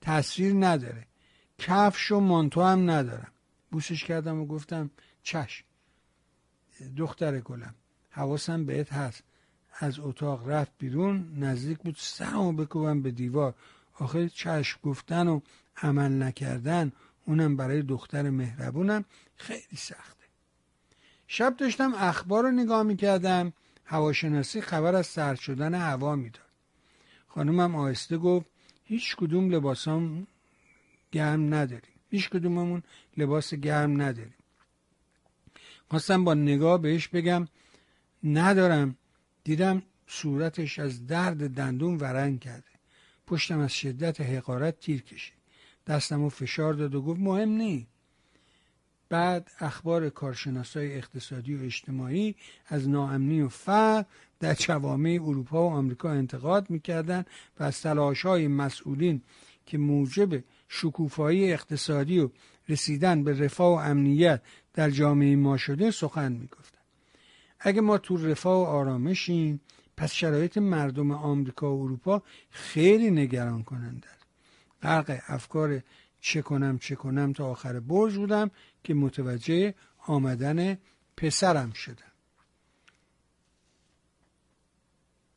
تصویر 0.00 0.54
نداره. 0.54 1.06
کفش 1.58 2.12
و 2.12 2.20
مانتو 2.20 2.62
هم 2.62 2.90
ندارم. 2.90 3.32
بوسش 3.70 4.04
کردم 4.04 4.40
و 4.40 4.46
گفتم 4.46 4.90
چشم 5.22 5.64
دختر 6.96 7.40
گلم. 7.40 7.74
حواسم 8.10 8.66
بهت 8.66 8.92
هست. 8.92 9.22
از 9.78 10.00
اتاق 10.00 10.48
رفت 10.48 10.72
بیرون. 10.78 11.32
نزدیک 11.38 11.78
بود. 11.78 11.96
سرمو 11.98 12.52
بکوبم 12.52 13.02
به 13.02 13.10
دیوار. 13.10 13.54
آخه 13.94 14.28
چشم 14.28 14.80
گفتن 14.82 15.28
و 15.28 15.40
عمل 15.82 16.22
نکردن. 16.22 16.92
اونم 17.24 17.56
برای 17.56 17.82
دختر 17.82 18.30
مهربونم. 18.30 19.04
خیلی 19.36 19.76
سخته. 19.76 20.24
شب 21.28 21.56
داشتم 21.56 21.94
اخبار 21.94 22.42
رو 22.42 22.50
نگاه 22.50 22.82
می‌کردم. 22.82 23.52
هواشناسی 23.84 24.60
خبر 24.60 24.94
از 24.94 25.06
سرد 25.06 25.38
شدن 25.38 25.74
هوا 25.74 26.16
می‌داد. 26.16 26.42
خانومم 27.28 27.76
آهسته 27.76 28.18
گفت 28.18 28.46
هیچ 28.86 29.16
کدوم 29.16 29.50
لباسام 29.50 30.26
گرم 31.12 31.54
نداریم. 31.54 31.94
هیچ 32.10 32.30
کدوممون 32.30 32.82
لباس 33.16 33.54
گرم 33.54 34.02
نداریم. 34.02 34.34
خواستم 35.90 36.24
با 36.24 36.34
نگاه 36.34 36.82
بهش 36.82 37.08
بگم. 37.08 37.48
ندارم. 38.24 38.96
دیدم 39.44 39.82
صورتش 40.06 40.78
از 40.78 41.06
درد 41.06 41.54
دندون 41.54 41.96
ورنگ 41.96 42.40
کرده. 42.40 42.76
پشتم 43.26 43.58
از 43.58 43.72
شدت 43.74 44.20
حقارت 44.20 44.80
تیر 44.80 45.02
کشید. 45.02 45.36
دستم 45.86 46.22
و 46.22 46.28
فشار 46.28 46.74
داد 46.74 46.94
و 46.94 47.02
گفت 47.02 47.20
مهم 47.20 47.48
نی 47.48 47.86
بعد 49.08 49.50
اخبار 49.60 50.10
کارشناسای 50.10 50.96
اقتصادی 50.96 51.54
و 51.54 51.64
اجتماعی 51.64 52.34
از 52.66 52.88
ناامنی 52.88 53.40
و 53.40 53.48
فقر 53.48 54.04
در 54.40 54.54
جوامع 54.54 55.18
اروپا 55.22 55.68
و 55.68 55.72
آمریکا 55.72 56.10
انتقاد 56.10 56.70
می‌کردن 56.70 57.24
و 57.60 57.64
از 57.64 57.80
تلاش 57.80 58.22
های 58.22 58.48
مسئولین 58.48 59.22
که 59.66 59.78
موجب 59.78 60.44
شکوفایی 60.68 61.52
اقتصادی 61.52 62.18
و 62.18 62.30
رسیدن 62.68 63.24
به 63.24 63.38
رفاه 63.38 63.74
و 63.74 63.90
امنیت 63.90 64.42
در 64.74 64.90
جامعه 64.90 65.36
ما 65.36 65.56
شده 65.56 65.90
سخن 65.90 66.32
می‌گفتن. 66.32 66.78
اگه 67.60 67.80
ما 67.80 67.98
تو 67.98 68.16
رفاه 68.16 68.62
و 68.62 68.64
آرامشیم 68.64 69.60
پس 69.96 70.12
شرایط 70.12 70.58
مردم 70.58 71.10
آمریکا 71.10 71.76
و 71.76 71.82
اروپا 71.82 72.22
خیلی 72.50 73.10
نگران 73.10 73.62
کننده 73.62 74.08
غرق 74.82 75.20
افکار 75.28 75.82
چه 76.20 76.42
کنم 76.42 76.78
چه 76.78 76.94
کنم 76.94 77.32
تا 77.32 77.46
آخر 77.46 77.80
برج 77.80 78.14
بودم 78.14 78.50
که 78.84 78.94
متوجه 78.94 79.74
آمدن 80.06 80.78
پسرم 81.16 81.72
شدم. 81.72 82.15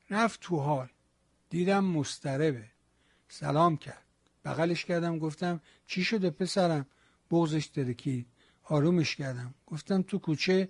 رفت 0.10 0.40
تو 0.40 0.60
حال. 0.60 0.88
دیدم 1.50 1.86
مستربه 1.86 2.66
سلام 3.28 3.78
کرد. 3.78 4.04
بغلش 4.46 4.86
کردم 4.86 5.20
گفتم 5.20 5.62
چی 5.88 6.04
شده 6.04 6.30
پسرم؟ 6.30 6.86
بغزش 7.32 7.66
درکی 7.66 8.26
آرومش 8.64 9.16
کردم. 9.16 9.54
گفتم 9.68 10.02
تو 10.02 10.20
کوچه 10.20 10.70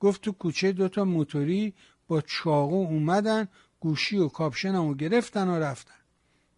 گفت 0.00 0.20
تو 0.20 0.32
کوچه 0.32 0.72
دوتا 0.72 1.04
موتوری 1.04 1.74
با 2.08 2.20
چاقو 2.20 2.86
اومدن 2.86 3.48
گوشی 3.80 4.16
و 4.16 4.28
کاپشنمو 4.28 4.94
گرفتن 4.94 5.48
و 5.48 5.58
رفتن. 5.58 5.94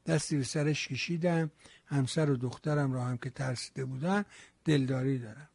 دستی 0.06 0.36
به 0.36 0.44
سرش 0.44 0.88
کشیدم. 0.88 1.50
همسر 1.86 2.30
و 2.30 2.36
دخترم 2.36 2.92
را 2.92 3.04
هم 3.04 3.18
که 3.18 3.30
ترسیده 3.30 3.84
بودن 3.84 4.24
دلداری 4.64 5.18
دارم. 5.18 5.48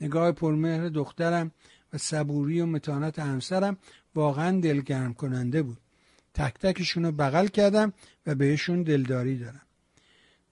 نگاه 0.00 0.32
پرمهر 0.32 0.88
دخترم 0.88 1.50
و 1.94 1.98
صبوری 1.98 2.60
و 2.60 2.66
متانت 2.66 3.18
همسرم 3.18 3.76
واقعا 4.14 4.60
دلگرم 4.60 5.14
کننده 5.14 5.62
بود. 5.62 5.78
تک 6.34 6.54
تکشون 6.54 7.04
رو 7.04 7.12
بغل 7.12 7.46
کردم 7.46 7.92
و 8.26 8.34
بهشون 8.34 8.82
دلداری 8.82 9.38
دارم. 9.38 9.62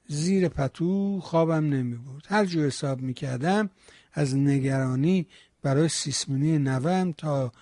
زیر 0.09 0.49
پتو 0.49 1.21
خوابم 1.21 1.69
نمی 1.69 1.97
بود 1.97 2.27
هر 2.29 2.45
جو 2.45 2.61
حساب 2.63 3.01
می 3.01 3.15
کردم 3.15 3.71
از 4.13 4.37
نگرانی 4.37 5.27
برای 5.63 5.89
سیسمونی 5.89 6.59
نوم 6.59 7.13
تا 7.13 7.53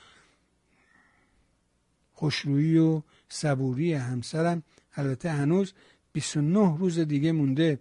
خوشرویی 2.12 2.78
و 2.78 3.02
صبوری 3.28 3.94
همسرم 3.94 4.62
البته 4.94 5.30
هنوز 5.30 5.72
29 6.12 6.76
روز 6.78 6.98
دیگه 6.98 7.32
مونده 7.32 7.78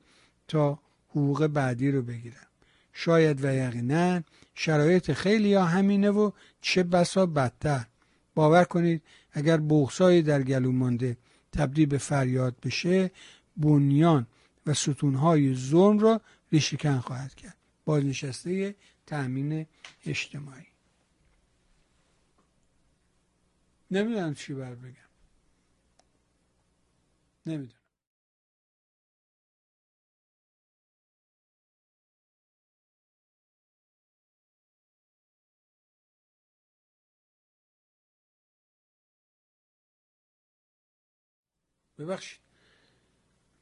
تا 0.47 0.79
حقوق 1.09 1.47
بعدی 1.47 1.91
رو 1.91 2.01
بگیرم. 2.01 2.48
شاید 3.01 3.45
و 3.45 3.53
یقینا 3.53 4.21
شرایط 4.55 5.11
خیلی 5.11 5.53
ها 5.53 5.65
همینه 5.65 6.09
و 6.09 6.31
چه 6.61 6.83
بسا 6.83 7.25
بدتر. 7.25 7.85
باور 8.35 8.63
کنید 8.63 9.03
اگر 9.31 9.57
بغسایی 9.57 10.21
در 10.21 10.43
گلو 10.43 10.71
مانده 10.71 11.17
تبدیل 11.51 11.85
به 11.85 11.97
فریاد 11.97 12.55
بشه 12.63 13.11
بنیان 13.57 14.27
و 14.65 14.73
ستونهای 14.73 15.55
ظلم 15.55 15.99
را 15.99 16.21
ریشکن 16.51 16.99
خواهد 16.99 17.35
کرد. 17.35 17.55
بازنشسته 17.85 18.75
تأمین 19.05 19.65
اجتماعی. 20.05 20.67
نمی‌دونم 23.91 24.33
چی 24.33 24.53
بر 24.53 24.75
بگم. 24.75 25.09
نمی‌دونم. 27.45 27.78
ببخشید. 41.99 42.39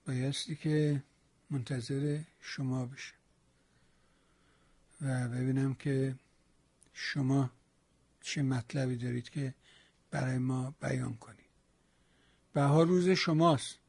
بایستی 0.07 0.55
که 0.55 1.03
منتظر 1.49 2.19
شما 2.39 2.85
بشه. 2.85 3.14
و 5.01 5.27
ببینم 5.27 5.73
که 5.73 6.15
شما 6.93 7.51
چه 8.22 8.41
مطلبی 8.41 8.95
دارید 8.95 9.30
که 9.30 9.53
برای 10.11 10.38
ما 10.38 10.76
بیان 10.81 11.18
کنید. 11.18 11.38
بها 12.53 12.84
روز 12.84 13.09
شماست. 13.09 13.80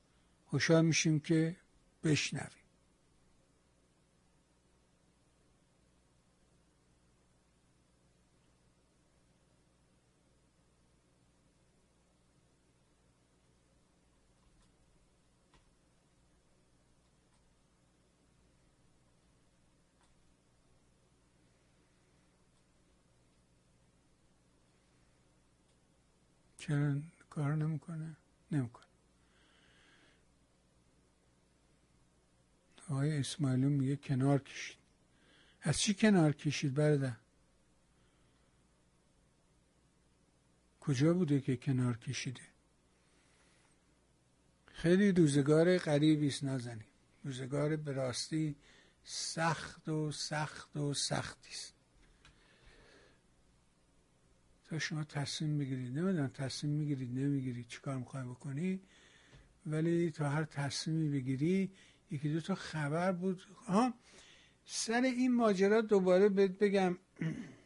خوشحال 0.47 0.85
میشیم 0.85 1.21
که 1.21 1.57
بشنویم 2.05 2.58
چرا 26.69 27.01
کار 27.31 27.55
نمی‌کنه؟ 27.55 28.17
نمی‌کنه. 28.53 28.87
آقای 32.89 33.19
اسماعیلی 33.19 33.67
میگه 33.67 33.97
کنار 33.97 34.43
کشید. 34.43 34.77
از 35.61 35.79
چی 35.79 35.95
کنار 35.95 36.33
کشید 36.33 36.75
برادر؟ 36.75 37.17
کجا 40.81 41.15
بوده 41.15 41.41
که 41.41 41.57
کنار 41.57 41.97
کشیده؟ 41.97 42.43
خیلی 44.67 45.13
روزگار 45.13 45.79
غریبی 45.79 46.29
است 46.29 46.45
نازنین. 46.45 46.85
روزگار 47.25 47.77
به 47.77 47.93
راستی 47.93 48.57
سخت 49.05 49.89
و 49.89 50.13
سخت 50.13 50.77
و 50.77 50.95
سختی 50.95 51.51
است. 51.51 51.75
تا 54.69 54.79
شما 54.79 55.05
تصمیم 55.05 55.59
بگیرید 55.59 55.99
نمی‌دونم 55.99 56.29
تصمیم 56.29 56.73
می‌گیرید 56.73 57.19
نمی‌گیرید 57.19 57.67
چیکار 57.69 57.97
می‌خوای 57.97 58.25
بکنی. 58.25 58.81
ولی 59.67 60.11
تا 60.11 60.29
هر 60.29 60.45
تصمیمی 60.45 61.09
بگیری 61.09 61.71
یکی 62.11 62.29
دو 62.33 62.41
تا 62.41 62.55
خبر 62.55 63.13
بود. 63.13 63.43
ها 63.67 63.95
سر 64.65 65.03
این 65.03 65.35
ماجرا 65.35 65.81
دوباره 65.81 66.29
بهت 66.29 66.59
بگم. 66.59 66.99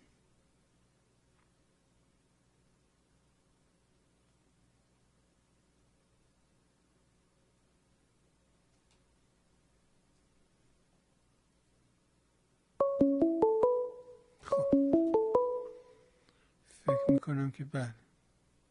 می‌کنم 17.22 17.50
که 17.50 17.64
بله. 17.64 17.94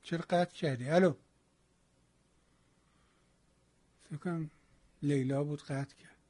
چرا 0.03 0.25
قطع 0.29 0.55
کردی؟ 0.55 0.89
الو. 0.89 1.13
فکر 4.03 4.17
کنم 4.17 4.51
لیلا 5.01 5.43
بود 5.43 5.63
قطع 5.63 5.95
کرد. 5.95 6.20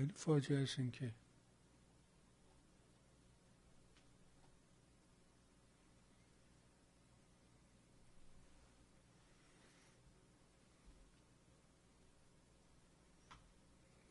خیلی 0.00 0.12
فاجعه 0.16 0.62
است 0.62 0.78
این 0.78 0.90
که 0.90 1.14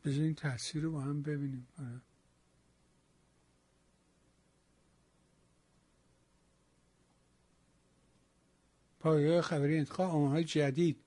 بذار 0.04 0.24
این 0.24 0.34
تاثیر 0.34 0.82
رو 0.82 0.92
با 0.92 1.00
هم 1.00 1.22
ببینیم 1.22 1.68
آره. 1.78 2.00
پایه 9.00 9.40
خبری 9.40 9.78
انتخاب 9.78 10.10
آمارهای 10.10 10.44
جدید 10.44 11.04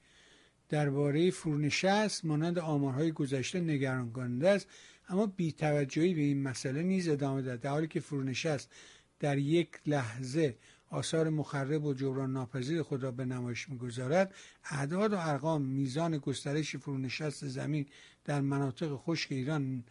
درباره 0.74 1.32
فرونشست 1.32 2.26
مانند 2.26 2.60
آمارهای 2.60 3.12
گذشته 3.12 3.60
نگران 3.60 4.12
کننده 4.12 4.50
است 4.50 4.68
اما 5.10 5.26
بیتوجهی 5.26 6.14
به 6.14 6.22
این 6.22 6.44
مسئله 6.44 6.84
نیز 6.84 7.10
ادامه 7.10 7.42
داد 7.42 7.60
در 7.60 7.70
حالی 7.70 7.88
که 7.88 8.00
فرونشست 8.00 8.72
در 9.20 9.38
یک 9.38 9.70
لحظه 9.86 10.58
آثار 10.90 11.30
مخرب 11.30 11.86
و 11.86 11.94
جبران 11.94 12.34
ناپذیر 12.34 12.82
خود 12.82 13.04
را 13.04 13.12
به 13.12 13.26
نمایش 13.26 13.70
می‌گذارد 13.70 14.36
اعداد 14.72 15.14
و 15.14 15.18
ارقام 15.20 15.62
میزان 15.62 16.18
گسترش 16.18 16.76
فرونشست 16.76 17.48
زمین 17.48 17.86
در 18.26 18.42
مناطق 18.42 18.96
خشک 18.96 19.32
ایران 19.32 19.84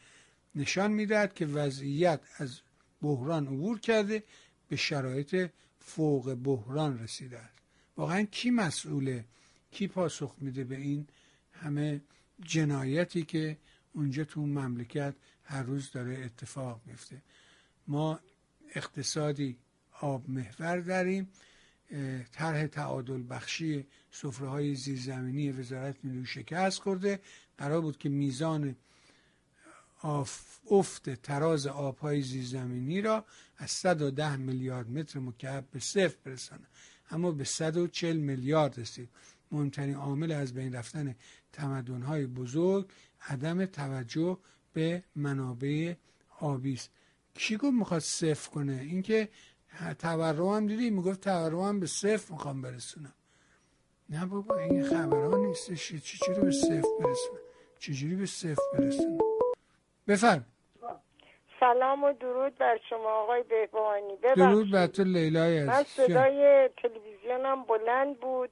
نشان 0.54 0.92
می‌دهد 0.92 1.34
که 1.34 1.46
وضعیت 1.46 2.20
از 2.38 2.60
بحران 3.02 3.46
عبور 3.46 3.78
کرده 3.78 4.22
به 4.68 4.76
شرایط 4.76 5.50
فوق 5.78 6.34
بحران 6.34 6.98
رسیده 6.98 7.38
است. 7.38 7.59
واقعا 7.96 8.22
کی 8.22 8.50
مسئوله 8.50 9.24
کی 9.73 9.89
پاسخ 9.89 10.35
میده 10.40 10.65
به 10.65 10.77
این 10.77 11.07
همه 11.53 12.01
جنایتی 12.44 13.23
که 13.23 13.59
اونجا 13.93 14.24
تو 14.24 14.40
مملکت 14.40 15.15
هر 15.44 15.62
روز 15.62 15.90
داره 15.90 16.19
اتفاق 16.24 16.81
میفته؟ 16.86 17.23
ما 17.86 18.20
اقتصادی 18.74 19.59
آب 20.01 20.31
محور 20.31 20.81
داریم 20.81 21.28
طرح 22.32 22.66
تعادل 22.66 23.23
بخشی 23.31 23.86
سفره 24.11 24.49
های 24.49 24.74
زیرزمینی 24.74 25.53
وزارت 25.53 25.97
نیروی 26.05 26.27
شکست 26.27 26.81
خورده. 26.81 27.20
قرار 27.59 27.81
بود 27.81 27.99
که 27.99 28.09
میزان 28.09 28.77
افت 30.70 31.11
تراز 31.23 31.66
آبهای 31.66 32.23
زیرزمینی 32.23 33.01
را 33.01 33.24
از 33.57 33.70
110 33.70 34.36
میلیارد 34.36 34.90
متر 34.90 35.19
مکعب 35.19 35.70
به 35.70 35.81
صفر 35.81 36.16
برسانه. 36.24 36.66
اما 37.11 37.31
به 37.31 37.44
140 37.44 38.16
میلیارد 38.16 38.81
رسید. 38.81 39.09
مهمترین 39.52 39.94
عامل 39.94 40.32
از 40.32 40.54
بین 40.54 40.74
رفتن 40.74 41.14
تمدن‌های 41.52 42.26
بزرگ 42.26 42.86
عدم 43.28 43.66
توجه 43.66 44.38
به 44.72 45.02
منابع 45.16 45.94
آبی 46.40 46.74
است. 46.74 46.90
کی 47.34 47.56
گفت 47.56 47.72
می‌خواد 47.72 48.00
صفر 48.00 48.50
کنه؟ 48.50 48.72
اینکه 48.72 49.28
تورم 49.98 50.46
هم 50.46 50.66
دیدی؟ 50.66 50.90
می‌گفت 50.90 51.20
تورم 51.20 51.60
هم 51.60 51.80
به 51.80 51.86
صفر 51.86 52.32
می‌خوام 52.32 52.62
برسونم. 52.62 53.14
نه 54.10 54.26
بابا 54.26 54.58
این 54.58 54.84
خبران 54.84 55.40
نیستش 55.40 55.94
چجوری 55.94 56.40
به 56.40 56.50
صفر 56.50 56.88
برسونم؟ 57.00 57.40
چجوری 57.78 58.14
به 58.16 58.26
صفر 58.26 58.62
برسونم؟ 58.78 59.18
بفرم. 60.08 60.46
سلام 61.60 62.04
و 62.04 62.12
درود 62.12 62.54
بر 62.58 62.78
شما 62.90 63.10
آقای 63.10 63.42
بهبانی 63.42 64.16
درود 64.36 64.70
بر 64.70 64.86
تو 64.86 65.04
لیلای 65.04 65.64
من 65.64 65.82
صدای 65.82 66.70
تلویزیونم 66.82 67.64
بلند 67.64 68.20
بود. 68.20 68.50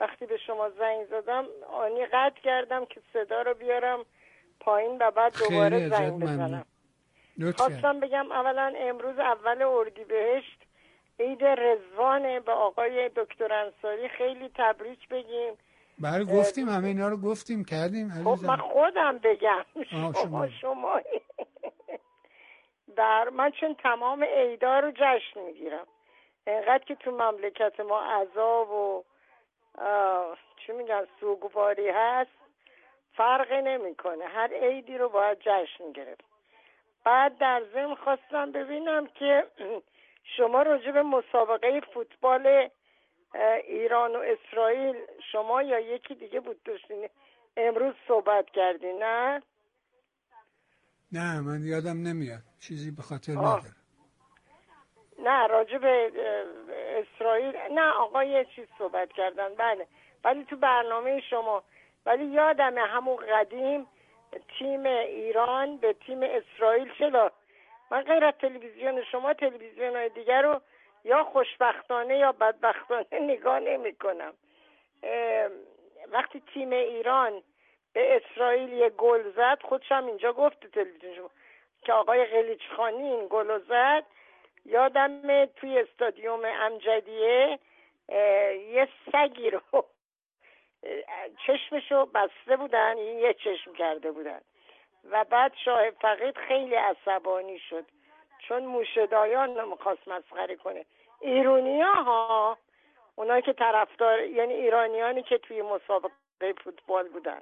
وقتی 0.00 0.26
به 0.26 0.36
شما 0.36 0.70
زنگ 0.70 1.06
زدم 1.06 1.44
آنی 1.72 2.06
قطع 2.06 2.40
کردم 2.40 2.84
که 2.84 3.00
صدا 3.12 3.42
رو 3.42 3.54
بیارم 3.54 4.04
پایین 4.60 4.98
و 5.00 5.10
بعد 5.10 5.32
دوباره 5.38 5.88
زنگ 5.88 6.22
بزنم. 6.22 6.64
خواستم 7.56 8.00
بگم 8.00 8.32
اولا 8.32 8.72
امروز 8.76 9.18
اول 9.18 9.62
اردیبهشت. 9.62 10.62
عید 11.20 11.44
رزوانه 11.44 12.40
به 12.40 12.52
آقای 12.52 13.10
دکتر 13.16 13.52
انصاری. 13.52 14.08
خیلی 14.08 14.50
تبریک 14.54 15.08
بگیم. 15.08 15.54
بله 15.98 16.24
گفتیم 16.24 16.68
همه 16.68 16.88
اینا 16.88 17.08
رو 17.08 17.16
گفتیم 17.16 17.64
کردیم. 17.64 18.10
خب 18.24 18.44
من 18.44 18.56
خودم 18.56 19.18
بگم. 19.18 19.64
شما. 19.90 20.48
شما 20.60 21.00
در 22.96 23.28
من 23.28 23.50
چون 23.50 23.74
تمام 23.74 24.24
عیدا 24.24 24.78
رو 24.78 24.90
جشن 24.90 25.40
می‌گیرم. 25.46 25.86
انقدر 26.46 26.84
که 26.84 26.94
تو 26.94 27.10
مملکت 27.10 27.80
ما 27.80 28.00
عذاب 28.00 28.70
و 28.70 29.04
چی 30.66 30.72
میگن 30.72 31.06
سوگواری 31.20 31.88
هست؟ 31.88 32.30
فرقی 33.16 33.62
نمی‌کنه. 33.62 34.24
هر 34.24 34.50
عیدی 34.62 34.98
رو 34.98 35.08
باید 35.08 35.38
جشن 35.38 35.92
گرفت. 35.92 36.24
بعد 37.04 37.38
در 37.38 37.62
ضمن 37.72 37.94
خواستم 37.94 38.52
ببینم 38.52 39.06
که 39.06 39.46
شما 40.36 40.62
راجع 40.62 40.90
به 40.90 41.02
مسابقه 41.02 41.80
فوتبال 41.94 42.68
ایران 43.64 44.16
و 44.16 44.18
اسرائیل 44.18 44.96
شما 45.32 45.62
یا 45.62 45.80
یکی 45.80 46.14
دیگه 46.14 46.40
بود 46.40 46.62
داشتین؟ 46.62 47.08
امروز 47.56 47.94
صحبت 48.08 48.50
کردی 48.50 48.92
نه؟ 48.92 49.42
نه 51.12 51.40
من 51.40 51.62
یادم 51.64 52.02
نمیاد. 52.02 52.42
چیزی 52.60 52.90
به 52.90 53.02
خاطر 53.02 53.32
ندارم. 53.32 53.76
نه 55.18 55.46
راجع 55.46 55.78
به 55.78 56.12
اسرائیل. 56.74 57.56
نه 57.70 57.92
آقا 57.92 58.24
یه 58.24 58.44
چیز 58.44 58.66
صحبت 58.78 59.12
کردن. 59.12 59.54
بله. 59.54 59.86
ولی 60.24 60.44
تو 60.44 60.56
برنامه 60.56 61.20
شما. 61.20 61.62
ولی 62.06 62.24
یادمه 62.24 62.80
همون 62.80 63.16
قدیم 63.16 63.86
تیم 64.58 64.86
ایران 64.86 65.76
به 65.76 65.92
تیم 65.92 66.22
اسرائیل 66.22 66.92
چرا؟ 66.98 67.32
من 67.90 68.02
غیر 68.02 68.24
از 68.24 68.34
تلویزیون 68.40 69.04
شما 69.04 69.34
تلویزیون 69.34 69.96
های 69.96 70.08
دیگر 70.08 70.42
رو 70.42 70.60
یا 71.04 71.24
خوشبختانه 71.24 72.18
یا 72.18 72.32
بدبختانه 72.32 73.06
نگاه 73.32 73.60
نمی 73.60 73.94
کنم 73.94 74.32
وقتی 76.12 76.42
تیم 76.54 76.70
ایران 76.70 77.42
به 77.92 78.16
اسرائیل 78.16 78.72
یه 78.72 78.90
گل 78.90 79.30
زد 79.30 79.58
خودشم 79.62 80.06
اینجا 80.06 80.32
گفت 80.32 80.66
تلویزیون 80.66 81.14
شما 81.14 81.30
که 81.82 81.92
آقای 81.92 82.24
قلیچخانی 82.24 83.08
این 83.08 83.26
گل 83.30 83.58
زد 83.58 84.04
یادم 84.68 85.44
توی 85.46 85.78
استادیوم 85.78 86.44
امجدیه 86.44 87.58
یه 88.72 88.88
سگی 89.12 89.50
رو 89.50 89.84
چشمشو 91.46 92.06
بسته 92.06 92.56
بودن 92.56 92.96
این 92.96 93.18
یه 93.18 93.34
چشم 93.34 93.72
کرده 93.72 94.12
بودن. 94.12 94.40
و 95.10 95.24
بعد 95.24 95.52
شاه 95.64 95.90
فقید 95.90 96.36
خیلی 96.36 96.74
عصبانی 96.74 97.58
شد 97.58 97.84
چون 98.38 98.64
موشدایان 98.64 99.60
نمی‌خواست 99.60 100.08
مسخره 100.08 100.56
کنه. 100.56 100.84
ایرونی 101.20 101.80
ها 101.80 102.58
اونا 103.16 103.40
که 103.40 103.52
طرفدار 103.52 104.20
یعنی 104.20 104.54
ایرانیانی 104.54 105.22
که 105.22 105.38
توی 105.38 105.62
مسابقه 105.62 106.52
فوتبال 106.64 107.08
بودن. 107.08 107.40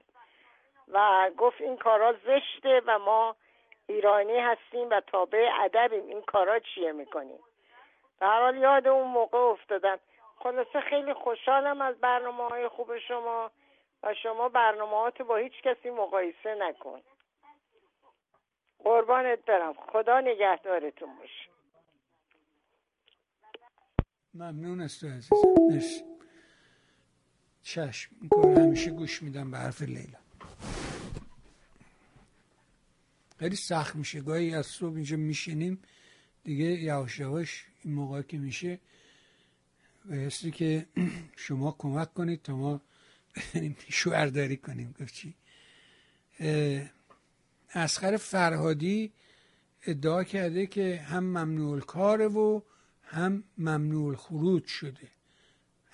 و 0.88 1.30
گفت 1.36 1.60
این 1.60 1.76
کارا 1.76 2.12
زشته 2.12 2.82
و 2.86 2.98
ما 2.98 3.36
ایرانی 3.86 4.38
هستیم 4.38 4.90
و 4.90 5.00
تابع 5.00 5.48
ادبیم. 5.64 6.06
این 6.06 6.22
کارا 6.22 6.58
چیه 6.58 6.92
می‌کنیم؟ 6.92 7.40
در 8.20 8.40
حال 8.40 8.56
یاد 8.56 8.88
اون 8.88 9.08
موقع 9.08 9.38
افتادم 9.38 9.98
خلاصه 10.36 10.80
خیلی 10.80 11.14
خوشحالم 11.14 11.80
از 11.80 11.96
برنامه 11.96 12.48
های 12.48 12.68
خوب 12.68 12.98
شما 12.98 13.50
و 14.02 14.14
شما 14.22 14.48
برنامه 14.48 15.10
با 15.10 15.36
هیچ 15.36 15.52
کسی 15.62 15.90
مقایسه 15.90 16.54
نکن. 16.58 17.00
قربانت 18.84 19.44
برم. 19.44 19.72
خدا 19.72 20.20
نگهدارتون 20.20 21.16
باشه. 21.18 21.50
ممنون 24.34 24.80
است 24.80 25.00
تو 25.00 25.06
عزیزم 25.06 26.04
چشم. 27.62 28.10
همیشه 28.56 28.90
گوش 28.90 29.22
میدم 29.22 29.50
به 29.50 29.56
حرف 29.56 29.82
لیلا. 29.82 30.25
خیلی 33.38 33.56
سخت 33.56 33.96
میشه. 33.96 34.20
گاهی 34.20 34.54
از 34.54 34.66
صبح 34.66 34.94
اینجا 34.94 35.16
میشینیم 35.16 35.78
دیگه 36.44 36.64
یواش 36.64 37.18
یواش 37.18 37.64
این 37.82 37.94
موقع 37.94 38.22
که 38.22 38.38
میشه 38.38 38.78
بایستی 40.08 40.50
که 40.50 40.86
شما 41.36 41.76
کمک 41.78 42.14
کنید 42.14 42.42
تا 42.42 42.56
ما 42.56 42.80
شوهرداری 43.88 44.56
کنیم. 44.56 44.94
گفت 45.00 45.14
چی؟ 45.14 45.34
اسخر 47.74 48.16
فرهادی 48.16 49.12
ادعا 49.82 50.24
کرده 50.24 50.66
که 50.66 50.96
هم 50.96 51.24
ممنوع 51.24 51.80
کاره 51.80 52.28
و 52.28 52.60
هم 53.02 53.44
ممنوع 53.58 54.16
خروج 54.16 54.66
شده. 54.66 55.08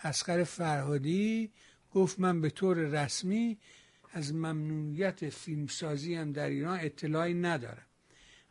اسخر 0.02 0.44
فرهادی 0.44 1.50
گفت 1.94 2.20
من 2.20 2.40
به 2.40 2.50
طور 2.50 2.76
رسمی 2.76 3.58
از 4.12 4.34
ممنوعیت 4.34 5.28
فیلمسازی 5.28 6.14
هم 6.14 6.32
در 6.32 6.48
ایران 6.48 6.78
اطلاعی 6.80 7.34
ندارم. 7.34 7.86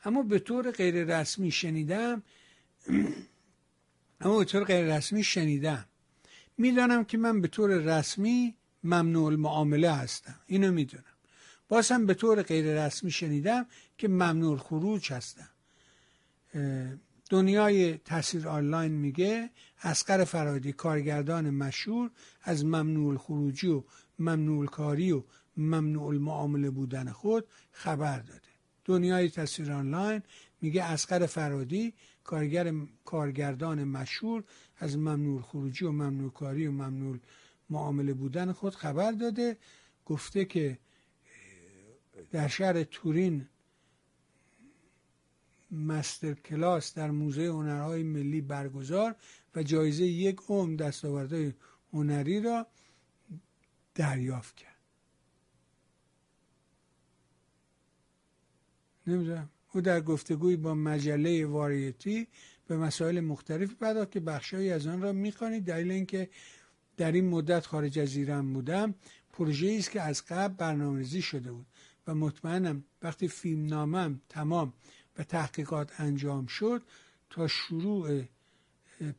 اما 0.06 0.24
به 0.24 0.40
طور 0.40 0.72
غیر 0.72 1.20
رسمی 1.20 1.52
شنیدم 1.52 2.24
اما 4.22 4.40
به 4.40 4.46
طور 4.46 4.64
غیر 4.64 4.96
رسمی 4.98 5.24
شنیدم. 5.24 5.86
می‌دانم 6.58 7.04
که 7.04 7.18
من 7.18 7.42
به 7.42 7.48
طور 7.48 7.70
رسمی 7.70 8.56
ممنوع 8.84 9.26
المعامله 9.26 9.92
هستم. 9.92 10.40
اینو 10.48 10.72
می‌دونم. 10.72 11.04
باز 11.68 11.92
هم 11.92 12.06
به 12.06 12.14
طور 12.14 12.42
غیر 12.42 12.86
رسمی 12.86 13.12
شنیدم 13.12 13.66
که 13.98 14.08
ممنوع 14.08 14.58
خروج 14.58 15.14
هستم. 15.14 15.50
دنیای 17.30 17.98
تاثیر 17.98 18.48
آنلاین 18.48 18.92
میگه 18.92 19.50
اسقر 19.84 20.24
فرادی 20.24 20.74
کارگردان 20.74 21.50
مشهور 21.50 22.12
از 22.42 22.66
ممنوع 22.66 23.18
خروجی 23.18 23.68
و 23.68 23.84
ممنوع 24.20 24.66
کاری 24.66 25.12
و 25.12 25.24
ممنوع 25.62 26.08
المعامله 26.08 26.70
بودن 26.70 27.12
خود 27.12 27.46
خبر 27.72 28.20
داده. 28.20 28.42
دنیای 28.86 29.30
تصویر 29.30 29.72
آنلاین 29.72 30.22
میگه 30.62 30.84
اسقر 30.84 31.26
فرادی 31.26 31.94
کارگر 32.24 32.74
کارگردان 33.06 33.84
مشهور 33.84 34.44
از 34.78 34.98
ممنوع 34.98 35.42
خروجی 35.42 35.86
و 35.86 35.92
ممنوع 35.92 36.32
کاری 36.32 36.68
و 36.68 36.72
ممنوع 36.72 37.18
معامله 37.70 38.14
بودن 38.14 38.52
خود 38.52 38.76
خبر 38.76 39.12
داده. 39.12 39.58
گفته 40.06 40.46
که 40.46 40.78
در 42.32 42.48
شهر 42.48 42.84
تورین 42.84 43.48
مستر 45.72 46.34
کلاس 46.34 46.94
در 46.94 47.12
موزه 47.12 47.48
هنرهای 47.48 48.04
ملی 48.04 48.42
برگزار 48.42 49.16
و 49.56 49.64
جایزه 49.64 50.04
یک 50.04 50.40
عمر 50.50 50.76
دستاوردهای 50.76 51.54
هنری 51.94 52.42
را 52.42 52.68
دریافت 53.96 54.56
کرد. 54.56 54.71
نمی‌دونم. 59.08 59.50
او 59.74 59.82
در 59.82 60.02
گفتگوی 60.02 60.56
با 60.56 60.74
مجله 60.74 61.46
واریتی 61.46 62.28
به 62.68 62.78
مسائل 62.78 63.20
مختلفی 63.20 63.76
پرداخت 63.76 64.12
که 64.12 64.20
بخشهایی 64.20 64.72
از 64.72 64.88
آن 64.88 65.02
را 65.02 65.12
می‌خوانید 65.12 65.66
دلیل 65.66 65.92
اینکه 65.92 66.30
در 66.98 67.12
این 67.12 67.30
مدت 67.30 67.66
خارج 67.66 68.00
از 68.00 68.16
ایران 68.16 68.54
بودم 68.54 68.96
پروژه 69.34 69.76
است 69.80 69.92
که 69.92 70.02
از 70.02 70.26
قبل 70.26 70.54
برنامه‌ریزی 70.54 71.22
شده 71.22 71.52
بود 71.52 71.66
و 72.08 72.16
مطمئنم 72.16 72.84
وقتی 73.02 73.28
فیلم 73.28 73.66
نامم 73.66 74.22
تمام 74.30 74.74
و 75.18 75.24
تحقیقات 75.24 75.92
انجام 75.98 76.46
شد 76.46 76.82
تا 77.30 77.48
شروع 77.48 78.24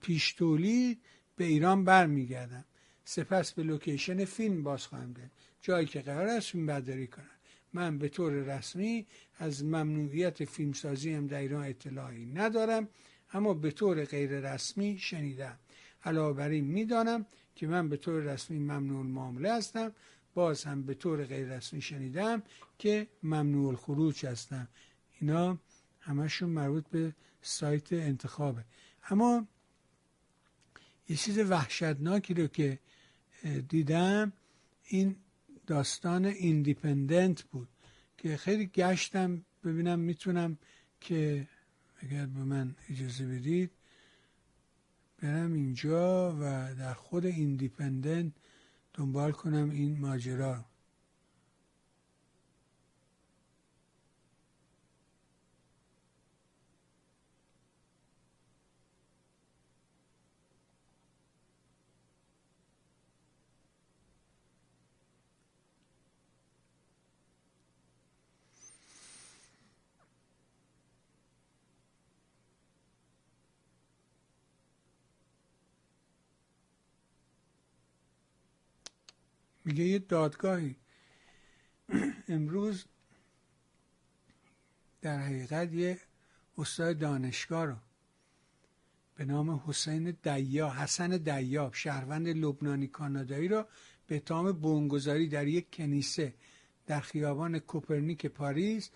پیش 0.01 0.33
تولید 0.33 0.99
به 1.37 1.45
ایران 1.45 1.85
برمیگردم. 1.85 2.65
سپس 3.05 3.53
به 3.53 3.63
لوکیشن 3.63 4.25
فیلم 4.25 4.63
باز 4.63 4.87
خواهم 4.87 5.15
جایی 5.63 5.87
که 5.87 6.01
قرار 6.01 6.27
است 6.27 6.51
فیلم 6.51 6.67
برداری 6.67 7.07
کنم. 7.07 7.32
من 7.73 7.99
به 7.99 8.09
طور 8.09 8.32
رسمی 8.32 9.07
از 9.39 9.65
ممنوعیت 9.65 10.44
فیلمسازی 10.44 11.12
هم 11.15 11.27
در 11.27 11.39
ایران 11.39 11.65
اطلاعی 11.65 12.27
ندارم 12.27 12.89
اما 13.32 13.55
به 13.55 13.70
طور 13.70 14.05
غیر 14.05 14.53
رسمی 14.53 14.99
شنیدم. 14.99 15.59
علاوه 16.05 16.36
بر 16.36 16.49
این 16.49 16.65
می‌دانم 16.65 17.27
که 17.55 17.66
من 17.66 17.89
به 17.89 17.97
طور 17.97 18.23
رسمی 18.23 18.59
ممنوع 18.59 19.07
معامله 19.07 19.53
هستم 19.53 19.93
باز 20.35 20.65
هم 20.65 20.82
به 20.82 20.94
طور 20.94 21.24
غیر 21.24 21.57
رسمی 21.57 21.82
شنیدم 21.82 22.43
که 22.78 23.07
ممنوع 23.23 23.77
خروج 23.77 24.27
هستم. 24.27 24.69
اینا 25.20 25.59
همشون 26.01 26.51
مربوط 26.51 26.89
به 26.89 27.15
سایت 27.43 27.93
انتخابه. 27.93 28.65
اما 29.11 29.47
یه 31.09 31.16
چیز 31.16 31.39
وحشتناکی 31.39 32.35
رو 32.35 32.47
که 32.47 32.78
دیدم 33.69 34.32
این 34.85 35.16
داستان 35.67 36.25
Independent 36.24 37.43
بود 37.43 37.69
که 38.19 38.37
خیلی 38.37 38.67
گشتم 38.67 39.45
ببینم 39.65 39.99
می‌تونم 39.99 40.59
که 41.01 41.49
اگر 41.97 42.27
به 42.27 42.45
من 42.45 42.77
اجازه 42.89 43.27
بدید 43.27 43.71
برم 45.23 45.53
اینجا 45.53 46.37
و 46.41 46.75
در 46.75 46.95
خود 46.95 47.27
Independent 47.27 48.33
دنبال 48.95 49.33
کنم 49.33 49.71
این 49.71 49.99
ماجرا 50.01 50.65
میگه 79.65 79.85
یه 79.85 79.99
دادگاهی. 79.99 80.77
امروز 82.29 82.85
در 85.01 85.19
حقیقت 85.19 85.73
یه 85.73 86.01
استاد 86.59 86.99
دانشگاه 86.99 87.65
رو 87.65 87.77
به 89.15 89.25
نام 89.25 89.63
حسین 89.67 90.11
دیا 90.11 90.71
حسن 90.71 91.09
دیاب 91.17 91.75
شهروند 91.75 92.29
لبنانی 92.29 92.87
کانادایی 92.87 93.49
را 93.49 93.69
به 94.07 94.17
اتهام 94.17 94.53
بونگذاری 94.53 95.29
در 95.29 95.47
یک 95.47 95.67
کنیسه 95.73 96.35
در 96.87 97.01
خیابان 97.01 97.59
کوپرنیک 97.59 98.27
پاریس 98.27 98.91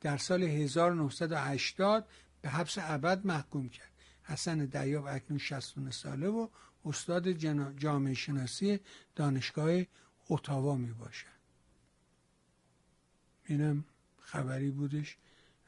در 0.00 0.16
سال 0.16 0.42
1980 0.42 2.08
به 2.42 2.48
حبس 2.48 2.78
ابد 2.80 3.26
محکوم 3.26 3.68
کرد. 3.68 3.90
حسن 4.22 4.64
دیاب 4.64 5.06
اکنون 5.06 5.38
60 5.38 5.90
ساله 5.90 6.28
و 6.28 6.48
استاد 6.84 7.30
جامعه 7.76 8.14
شناسی 8.14 8.80
دانشگاه 9.16 9.82
اتاوا 10.30 10.74
می 10.76 10.92
باشد 10.92 11.26
اینم 13.46 13.84
خبری 14.20 14.70
بودش 14.70 15.16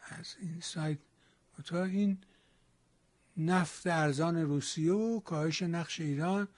از 0.08 0.36
این 0.40 0.60
سایت. 0.60 0.98
تا 1.64 1.84
این 1.84 2.18
نفت 3.36 3.86
ارزان 3.86 4.36
روسیه 4.36 4.92
و 4.92 5.20
کاهش 5.20 5.62
نقش 5.62 6.00
ایران 6.00 6.48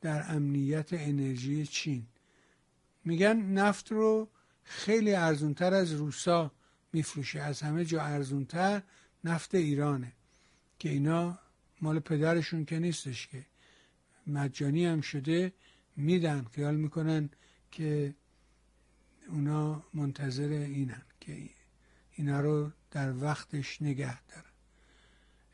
در 0.00 0.34
امنیت 0.36 0.88
انرژی 0.92 1.66
چین. 1.66 2.06
میگن 3.04 3.36
نفت 3.36 3.92
رو 3.92 4.28
خیلی 4.64 5.14
ارزونتر 5.14 5.74
از 5.74 5.92
روسا 5.92 6.52
میفروشه. 6.92 7.40
از 7.40 7.62
همه 7.62 7.84
جا 7.84 8.02
ارزونتر 8.02 8.82
نفت 9.24 9.54
ایرانه. 9.54 10.12
که 10.78 10.88
اینا 10.88 11.38
مال 11.80 11.98
پدرشون 11.98 12.64
که 12.64 12.78
نیستش 12.78 13.26
که. 13.26 13.46
مجانی 14.26 14.86
هم 14.86 15.00
شده. 15.00 15.52
میدن 15.98 16.44
خیال 16.44 16.76
می‌کنن 16.76 17.30
که 17.70 18.14
اونا 19.28 19.82
منتظر 19.94 20.48
اینن 20.48 21.02
که 21.20 21.50
اینا 22.12 22.40
رو 22.40 22.70
در 22.90 23.12
وقتش 23.16 23.82
نگه 23.82 24.18
دارن. 24.22 24.52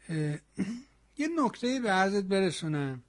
یه 1.18 1.28
نکته 1.38 1.80
به 1.80 1.90
عرضت 1.90 2.24
برسونم. 2.24 3.02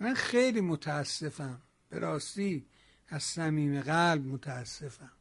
من 0.00 0.14
خیلی 0.14 0.60
متاسفم. 0.60 1.62
به 1.88 1.98
راستی 1.98 2.66
از 3.08 3.22
صمیم 3.22 3.80
قلب 3.80 4.26
متاسفم 4.26 5.12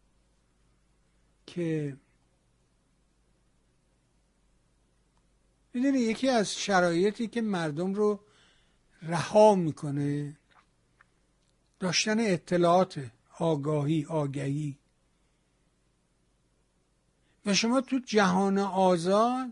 که 1.45 1.97
می‌دونی 5.73 5.99
یکی 5.99 6.29
از 6.29 6.55
شرایطی 6.55 7.27
که 7.27 7.41
مردم 7.41 7.93
رو 7.93 8.23
رها 9.01 9.55
می‌کنه. 9.55 10.37
داشتن 11.79 12.19
اطلاعات 12.19 13.11
آگاهی 13.39 14.05
آگهی. 14.09 14.77
و 17.45 17.53
شما 17.53 17.81
تو 17.81 17.99
جهان 17.99 18.57
آزاد 18.57 19.49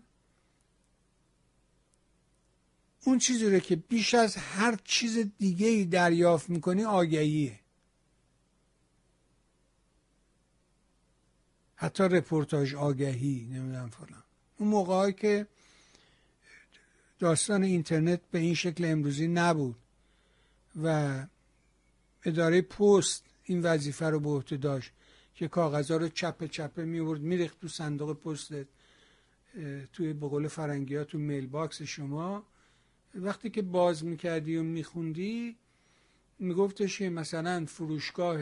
اون 3.05 3.17
چیزی 3.17 3.49
رو 3.49 3.59
که 3.59 3.75
بیش 3.75 4.13
از 4.13 4.35
هر 4.35 4.79
چیز 4.83 5.17
دیگه 5.37 5.67
ای 5.67 5.85
دریافت 5.85 6.49
می‌کنی 6.49 6.83
آگهیه. 6.83 7.59
حتی 11.75 12.03
رپورتاج 12.03 12.75
آگهی 12.75 13.47
نمی‌دونم 13.51 13.89
فلان. 13.89 14.23
اون 14.57 14.69
موقع 14.69 15.11
که 15.11 15.47
داستان 17.19 17.63
اینترنت 17.63 18.21
به 18.31 18.39
این 18.39 18.53
شکل 18.53 18.85
امروزی 18.85 19.27
نبود 19.27 19.75
و 20.83 21.19
اداره 22.25 22.61
پست 22.61 23.25
این 23.43 23.61
وظیفه 23.61 24.05
رو 24.05 24.19
به 24.19 24.29
عهده 24.29 24.57
داشت 24.57 24.91
که 25.35 25.47
کاغذها 25.47 25.97
رو 25.97 26.07
چپه 26.07 26.47
چپه 26.47 26.85
میورد 26.85 27.21
میریخت 27.21 27.59
تو 27.61 27.67
صندوق 27.67 28.13
پستت 28.19 28.67
توی 29.93 30.13
بقول 30.13 30.47
فرنگی 30.47 30.95
ها 30.95 31.03
تو 31.03 31.17
mailbox 31.17 31.81
شما. 31.81 32.43
وقتی 33.15 33.49
که 33.49 33.61
باز 33.61 34.05
می‌کردی 34.05 34.57
و 34.57 34.63
میخوندی 34.63 35.57
میگفتش 36.39 36.97
که 36.97 37.09
مثلا 37.09 37.65
فروشگاه 37.65 38.41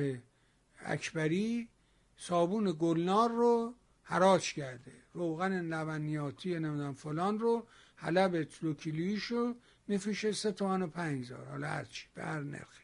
اکبری 0.79 1.69
صابون 2.17 2.75
گلنار 2.79 3.29
رو 3.29 3.73
حراج 4.03 4.53
کرده 4.53 4.91
روغن 5.13 5.61
لبنیاتی 5.61 6.53
نمی‌دونم 6.53 6.93
فلان 6.93 7.39
رو 7.39 7.67
حلب 7.97 8.47
رو 8.59 9.55
میفروشه 9.87 10.31
سه 10.31 10.51
تومن 10.51 10.81
و 10.81 10.87
پنجزار 10.87 11.45
حالا 11.45 11.67
هرچی 11.67 12.07
به 12.13 12.23
هر 12.23 12.39
نرخی. 12.39 12.83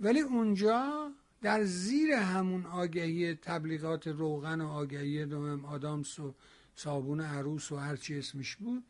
ولی 0.00 0.20
اونجا 0.20 1.12
در 1.42 1.64
زیر 1.64 2.12
همون 2.12 2.66
آگهی 2.66 3.34
تبلیغات 3.34 4.06
روغن 4.06 4.60
و 4.60 4.68
آگهی 4.68 5.26
دوم 5.26 5.64
آدامس 5.64 6.18
و 6.18 6.34
صابون 6.76 7.20
عروس 7.20 7.72
و 7.72 7.76
هرچی 7.76 8.18
اسمش 8.18 8.56
بود 8.56 8.84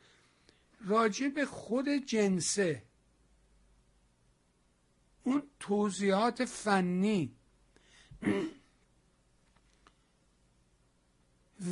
راجع 0.86 1.28
به 1.28 1.44
خود 1.44 1.89
جنسه. 1.89 2.82
اون 5.24 5.43
توضیحات 5.60 6.44
فنی 6.44 7.34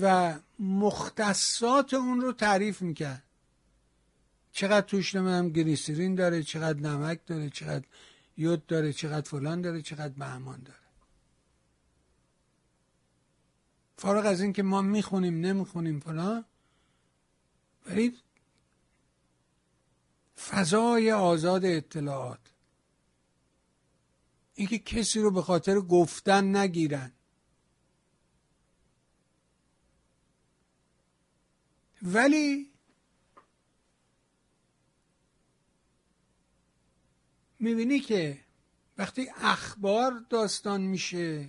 و 0.03 0.39
مختصات 0.59 1.95
اون 1.95 2.21
رو 2.21 2.33
تعریف 2.33 2.83
می‌کرد. 2.83 3.23
چقدر 4.53 4.87
توش 4.87 5.15
نمی‌دونم 5.15 5.49
گریسرین 5.49 6.15
داره 6.15 6.43
چقدر 6.43 6.81
نمک 6.81 7.27
داره 7.27 7.51
چقدر 7.51 7.85
یود 8.37 8.67
داره 8.67 8.93
چقدر 8.93 9.31
فلان 9.31 9.61
داره 9.61 9.83
چقدر 9.83 10.15
بهمان 10.15 10.63
داره. 10.63 10.79
فارغ 13.97 14.27
از 14.27 14.41
اینکه 14.41 14.63
ما 14.63 14.83
می‌خونیم 14.83 15.41
نمی‌خونیم 15.41 16.01
فلان 16.01 16.45
ولی 17.87 18.19
فضای 20.49 21.13
آزاد 21.13 21.65
اطلاعات. 21.65 22.41
اینکه 24.55 24.79
کسی 24.79 25.21
رو 25.21 25.31
به 25.31 25.43
خاطر 25.43 25.81
گفتن 25.81 26.57
نگیرن. 26.57 27.13
ولی 32.03 32.71
می‌بینی 37.59 38.01
که 38.01 38.39
وقتی 38.99 39.29
اخبار 39.37 40.25
داستان 40.31 40.81
میشه 40.81 41.49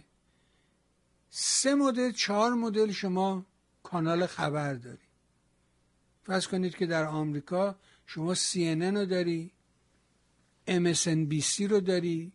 سه 1.29 1.75
مدل 1.75 2.11
چهار 2.11 2.53
مدل 2.53 2.91
شما 2.91 3.45
کانال 3.83 4.25
خبر 4.25 4.73
داری. 4.73 4.97
فرض 6.23 6.47
کنید 6.47 6.75
که 6.75 6.85
در 6.85 7.05
آمریکا 7.05 7.75
شما 8.05 8.35
CNN 8.35 8.95
رو 8.95 9.05
داری 9.05 9.51
MSNBC 10.67 11.61
رو 11.61 11.79
داری 11.79 12.31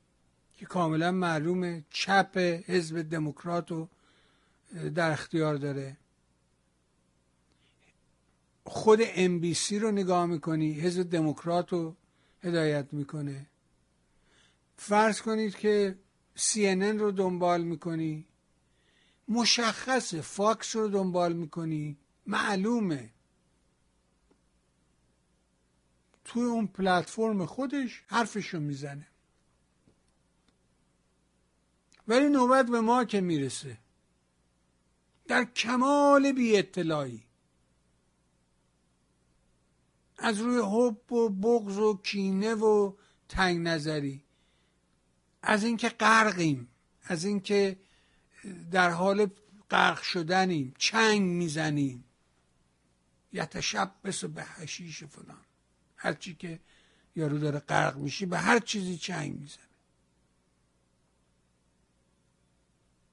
که 0.57 0.67
کاملا 0.67 1.13
معلومه 1.13 1.85
چپ 1.91 2.37
حزب 2.67 3.03
دموکرات 3.03 3.71
رو 3.71 3.89
در 4.95 5.11
اختیار 5.11 5.55
داره. 5.55 5.97
خود 8.67 9.05
MBC 9.05 9.73
رو 9.73 9.91
نگاه 9.91 10.27
می‌کنی 10.27 10.73
حزب 10.73 11.11
دموکرات 11.11 11.73
رو 11.73 11.97
هدایت 12.43 12.87
می‌کنه. 12.93 13.47
فرض 14.77 15.23
کنید 15.23 15.57
که 15.57 15.99
CNN 16.37 16.99
رو 16.99 17.11
دنبال 17.11 17.63
می‌کنی 17.63 18.27
مشخصه 19.29 20.21
فاکس 20.21 20.77
رو 20.77 20.89
دنبال 20.89 21.33
می‌کنی 21.33 21.97
معلومه. 22.27 23.11
توی 26.25 26.43
اون 26.43 26.67
پلتفرم 26.67 27.47
خودش 27.47 28.03
حرفشو 28.07 28.61
می‌زنه. 28.61 29.07
ولی 32.09 32.29
نوبت 32.29 32.67
به 32.67 32.81
ما 32.81 33.05
که 33.05 33.21
می‌رسه. 33.21 33.79
در 35.29 35.45
کمال 35.45 36.33
بی 36.33 36.57
اطلاعی 36.57 37.26
از 40.19 40.39
روی 40.39 40.59
حب 40.59 41.13
و 41.13 41.29
بغض 41.29 41.79
و 41.79 42.01
کینه 42.03 42.55
و 42.55 42.93
تنگ 43.29 43.69
نظری. 43.69 44.25
از 45.43 45.65
اینکه 45.65 45.89
غرقیم 45.89 46.69
از 47.03 47.25
اینکه 47.25 47.79
در 48.71 48.91
حال 48.91 49.31
غرق 49.71 50.03
شدنیم 50.03 50.75
چنگ 50.79 51.23
می‌زنیم. 51.23 52.05
یتشبس 53.33 54.25
به 54.25 54.45
حشیش 54.45 55.05
فلان. 55.05 55.45
هرچی 55.97 56.35
که 56.35 56.61
یارو 57.17 57.39
داره 57.39 57.59
غرق 57.59 57.97
میشی 57.97 58.27
به 58.27 58.39
هر 58.39 58.59
چیزی 58.59 58.99
چنگ 58.99 59.41
می‌زنه. 59.41 59.67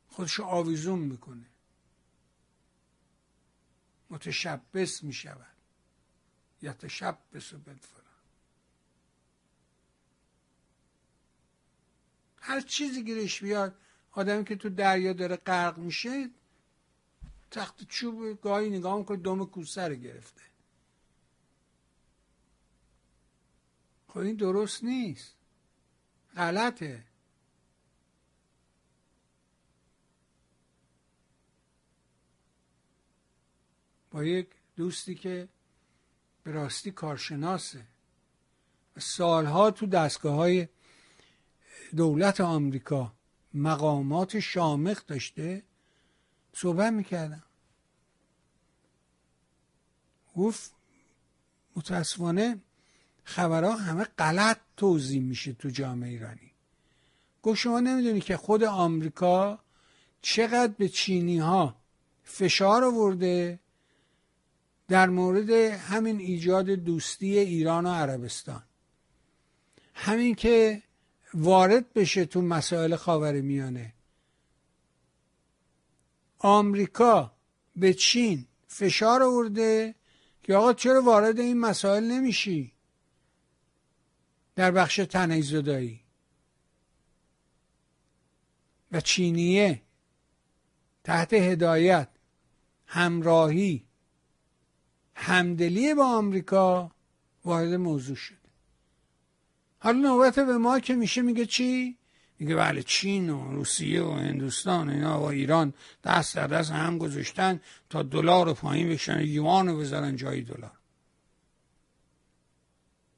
خودشو 0.08 0.44
آویزون 0.44 1.00
می‌کنه. 1.00 1.46
متشبس 4.10 5.04
می‌شود. 5.04 5.53
یتشبس 6.64 7.54
به 7.54 7.74
فلان 7.74 8.04
هر 12.38 12.62
چیزی 12.62 13.04
گیرش 13.04 13.44
بیاد 13.44 13.76
آدمی 14.12 14.46
که 14.46 14.56
تو 14.56 14.70
دریا 14.70 15.14
داره 15.14 15.36
غرق 15.36 15.78
میشه 15.78 16.30
تخت 17.52 17.84
چوب 17.84 18.42
گاهی 18.42 18.70
نگاه 18.70 18.98
می‌کنه 18.98 19.18
دم 19.18 19.46
کوسه 19.46 19.88
رو 19.88 19.96
گرفته. 19.96 20.42
خب 24.08 24.18
این 24.20 24.36
درست 24.36 24.84
نیست. 24.84 25.36
غلطه. 26.36 27.04
با 34.12 34.24
یک 34.24 34.48
دوستی 34.76 35.16
که 35.16 35.48
به 36.44 36.52
راستی 36.52 36.92
کارشناسه. 36.92 37.88
و 38.98 39.00
سالها 39.00 39.72
تو 39.72 39.86
دستگاه 39.86 40.36
های 40.36 40.68
دولت 41.96 42.42
آمریکا 42.42 43.14
مقامات 43.54 44.40
شامخ 44.40 45.06
داشته 45.08 45.64
صحبت 46.54 46.94
می‌کردم 46.94 47.44
گفت 50.36 50.72
متاسفانه 51.76 52.62
خبرها 53.24 53.76
همه 53.76 54.04
غلط 54.04 54.60
توضیح 54.78 55.22
میشه 55.22 55.54
تو 55.54 55.70
جامعه 55.70 56.10
ایرانی. 56.10 56.52
گفت 57.44 57.60
شما 57.60 57.80
نمی‌دونی 57.80 58.22
که 58.22 58.38
خود 58.38 58.64
آمریکا 58.64 59.60
چقدر 60.22 60.74
به 60.78 60.90
چینی 60.90 61.38
ها 61.38 61.76
فشار 62.24 62.84
آورده 62.84 63.60
در 64.88 65.10
مورد 65.10 65.50
همین 65.50 66.20
ایجاد 66.20 66.70
دوستی 66.70 67.40
ایران 67.40 67.86
و 67.86 67.90
عربستان. 67.90 68.64
همین 69.94 70.36
که 70.36 70.84
وارد 71.34 71.94
بشه 71.94 72.26
تو 72.26 72.42
مسائل 72.42 72.96
خاور 72.96 73.42
میانه. 73.42 73.94
آمریکا 76.40 77.34
به 77.76 77.94
چین 77.94 78.48
فشار 78.68 79.24
آورده 79.24 79.96
که 80.44 80.56
آقا 80.56 80.74
چرا 80.74 81.02
وارد 81.02 81.40
این 81.40 81.60
مسائل 81.60 82.04
نمیشی؟ 82.04 82.74
در 84.56 84.72
بخش 84.72 84.96
تنهی 84.96 85.42
زدایی 85.42 86.04
و 88.92 89.02
چینیه. 89.02 89.82
تحت 91.04 91.34
هدایت. 91.34 92.10
همراهی. 92.86 93.86
همدلی 95.16 95.94
با 95.94 96.06
آمریکا 96.06 96.92
وارد 97.46 97.74
موضوع 97.74 98.16
شده 98.16 98.38
حالا 99.80 100.00
نوبت 100.00 100.40
به 100.40 100.58
ما 100.58 100.80
که 100.80 100.96
میشه 100.96 101.22
میگه 101.22 101.46
چی؟ 101.46 101.98
میگه 102.40 102.56
بله 102.56 102.84
چین 102.84 103.30
و 103.30 103.52
روسیه 103.52 104.04
و 104.04 104.12
هندوستان 104.12 104.90
و 104.90 104.92
اینا 104.92 105.20
و 105.20 105.24
ایران 105.24 105.74
دست 106.04 106.36
در 106.36 106.48
دست 106.48 106.72
هم 106.72 106.98
گذاشتن 106.98 107.62
تا 107.90 108.04
دلار 108.04 108.46
رو 108.46 108.54
پایین 108.54 108.90
بشن 108.90 109.22
یوان 109.22 109.68
رو 109.68 109.78
بذارن 109.78 110.16
جای 110.16 110.42
دلار. 110.42 110.78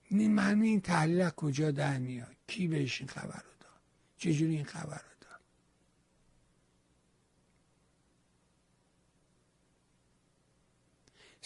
این 0.10 0.34
معنی 0.34 0.68
این 0.68 0.82
تحلیل 0.82 1.30
کجا 1.30 1.72
در 1.72 1.98
میاد؟ 1.98 2.36
کی 2.48 2.68
بهش 2.68 3.02
این 3.02 3.10
خبر 3.10 3.24
رو 3.24 3.52
داد؟ 3.60 3.82
چجوری 4.18 4.56
این 4.56 4.66
خبر 4.66 4.98
رو 4.98 5.16
داد 5.22 5.42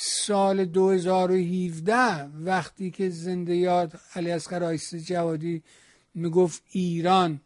سال 0.01 0.65
2017 0.65 2.23
وقتی 2.23 2.91
که 2.91 3.09
زنده 3.09 3.55
یاد 3.55 3.99
علی 4.15 4.31
اصغر 4.31 4.63
آیسته 4.63 4.99
جوادی 4.99 5.63
می‌گفت 6.13 6.63
ایران 6.71 7.41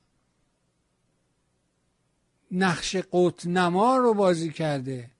نقش 2.52 2.96
قط 2.96 3.46
نما 3.46 3.98
رو 3.98 4.14
بازی 4.14 4.52
کرده. 4.52 5.12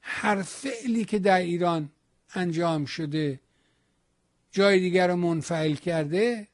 هر 0.00 0.42
فعلی 0.42 1.04
که 1.04 1.18
در 1.18 1.38
ایران 1.38 1.90
انجام 2.34 2.84
شده 2.84 3.40
جای 4.50 4.80
دیگر 4.80 5.08
رو 5.08 5.16
منفعل 5.16 5.74
کرده 5.74 6.48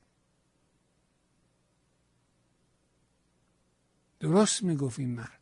درست 4.20 4.62
می‌گفت 4.62 4.98
این 4.98 5.10
مرد 5.10 5.33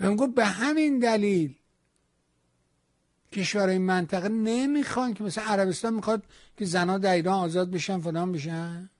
و 0.00 0.10
می‌گفت 0.10 0.34
به 0.34 0.44
همین 0.44 0.98
دلیل 0.98 1.54
کشورهای 3.32 3.78
منطقه 3.78 4.28
نمی‌خوان 4.28 5.14
که 5.14 5.24
مثل 5.24 5.40
عربستان 5.40 5.94
می‌خواد 5.94 6.22
که 6.56 6.64
زنها 6.64 6.98
در 6.98 7.14
ایران 7.14 7.34
آزاد 7.34 7.70
بشن 7.70 8.00
فلان 8.00 8.32
بشن. 8.32 8.90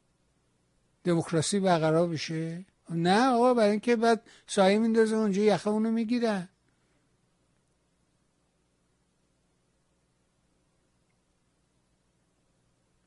دموکراسی 1.04 1.60
برقرار 1.60 2.08
بشه. 2.08 2.64
نه 2.90 3.26
آقا 3.26 3.54
برای 3.54 3.70
اینکه 3.70 3.96
بعد 3.96 4.22
سایه 4.46 4.78
میندازه 4.78 5.16
اونجا 5.16 5.42
یخه 5.42 5.68
اونو 5.68 5.90
می‌گیره. 5.90 6.48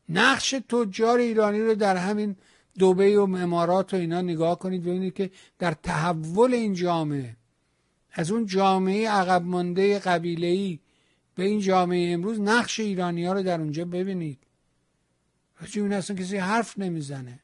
نقش 0.09 0.49
تجار 0.69 1.17
ایرانی 1.19 1.61
رو 1.61 1.75
در 1.75 1.97
همین 1.97 2.35
دوبه 2.79 3.19
و 3.19 3.21
امارات 3.21 3.93
و 3.93 3.97
اینا 3.97 4.21
نگاه 4.21 4.59
کنید 4.59 4.81
ببینید 4.81 5.13
که 5.13 5.31
در 5.59 5.71
تحول 5.71 6.53
این 6.53 6.73
جامعه 6.73 7.35
از 8.13 8.31
اون 8.31 8.45
جامعه 8.45 9.09
عقب 9.09 9.43
مانده 9.43 9.99
قبیله 9.99 10.79
به 11.35 11.43
این 11.43 11.59
جامعه 11.59 12.13
امروز 12.13 12.39
نقش 12.39 12.79
ایرانی 12.79 13.25
ها 13.25 13.33
رو 13.33 13.43
در 13.43 13.61
اونجا 13.61 13.85
ببینید. 13.85 14.39
راجع 15.59 15.81
این 15.81 15.93
اصلا 15.93 16.15
کسی 16.15 16.37
حرف 16.37 16.79
نمی‌زنه. 16.79 17.39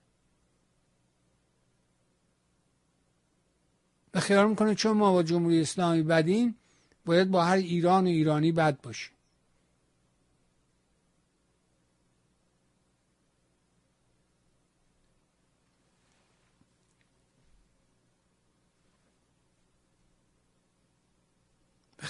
و 4.14 4.20
خیال 4.20 4.50
می‌کنه 4.50 4.76
چون 4.76 4.98
ما 4.98 5.12
با 5.12 5.24
جمهوری 5.24 5.62
اسلامی 5.62 6.04
بدیم 6.04 6.56
باید 7.06 7.32
با 7.32 7.44
هر 7.44 7.58
ایران 7.58 8.06
و 8.06 8.08
ایرانی 8.08 8.52
بد 8.52 8.82
باشیم. 8.82 9.14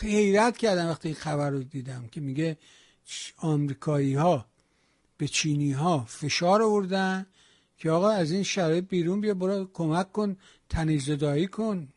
حیرت 0.03 0.57
کردم 0.57 0.89
وقتی 0.89 1.07
این 1.07 1.17
خبر 1.17 1.49
رو 1.49 1.63
دیدم 1.63 2.07
که 2.07 2.21
میگه 2.21 2.57
آمریکایی 3.38 4.13
ها 4.13 4.45
به 5.17 5.27
چینی 5.27 5.71
ها 5.71 6.05
فشار 6.05 6.61
آوردن 6.61 7.26
که 7.77 7.91
آقا 7.91 8.09
از 8.09 8.31
این 8.31 8.43
شرایط 8.43 8.88
بیرون 8.88 9.21
بیا 9.21 9.34
برو 9.34 9.69
کمک 9.73 10.11
کن 10.11 10.38
تنیزدایی 10.69 11.47
کن. 11.47 11.93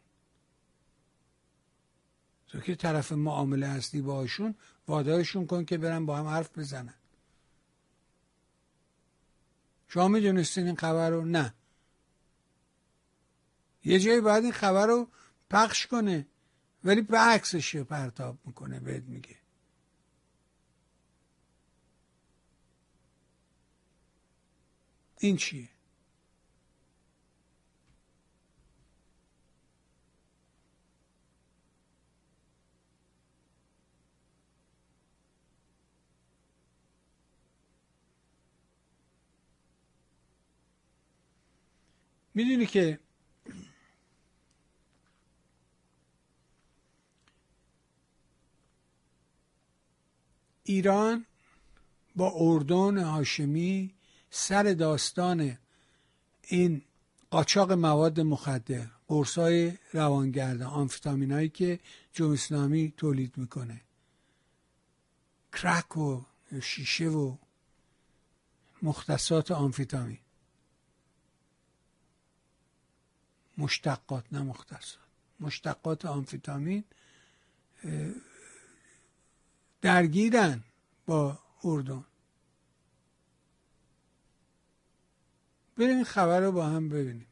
تو 2.48 2.60
که 2.60 2.74
طرف 2.74 3.12
معامله 3.12 3.66
هستی 3.66 4.02
باشون 4.02 4.54
وادارشون 4.88 5.46
کن 5.46 5.64
که 5.64 5.78
برن 5.78 6.06
با 6.06 6.16
هم 6.16 6.26
حرف 6.26 6.58
بزنن. 6.58 6.94
شما 9.88 10.08
می‌دونستین 10.08 10.66
این 10.66 10.76
خبر 10.76 11.10
رو؟ 11.10 11.24
نه. 11.24 11.54
یه 13.84 13.98
جایی 13.98 14.20
باید 14.20 14.44
این 14.44 14.52
خبر 14.52 14.86
رو 14.86 15.08
پخش 15.50 15.86
کنه. 15.86 16.26
ولی 16.84 17.02
به 17.02 17.18
عکسش 17.18 17.76
پرتاب 17.76 18.38
می‌کنه 18.44 18.80
بهت 18.80 19.02
میگه. 19.04 19.36
این 25.20 25.36
چیه؟ 25.36 25.68
می‌دونی 42.34 42.66
که 42.66 43.00
ایران 50.64 51.26
با 52.16 52.32
اردن 52.34 52.98
هاشمی 52.98 53.94
سر 54.30 54.62
داستان 54.62 55.59
این 56.43 56.82
قاچاق 57.30 57.72
مواد 57.72 58.20
مخدر 58.20 58.86
قرصای 59.09 59.78
روانگرد 59.93 60.62
آمفتامین 60.62 61.32
هایی 61.32 61.48
که 61.48 61.80
جمهوری 62.12 62.34
اسلامی 62.34 62.94
تولید 62.97 63.39
می‌کنه. 63.39 63.80
کرک 65.52 65.97
و 65.97 66.22
شیشه 66.62 67.09
و 67.09 67.36
مختصات 68.82 69.51
آمفیتامین 69.51 70.18
مشتقات 73.59 74.24
نه 74.32 74.43
مختصات. 74.43 75.02
مشتقات 75.40 76.05
آمفیتامین 76.05 76.84
درگیرن 79.81 80.63
با 81.05 81.39
اردن 81.63 82.05
بریم 85.77 85.95
این 85.95 86.03
خبر 86.03 86.39
رو 86.39 86.51
با 86.51 86.65
هم 86.65 86.89
ببینیم 86.89 87.27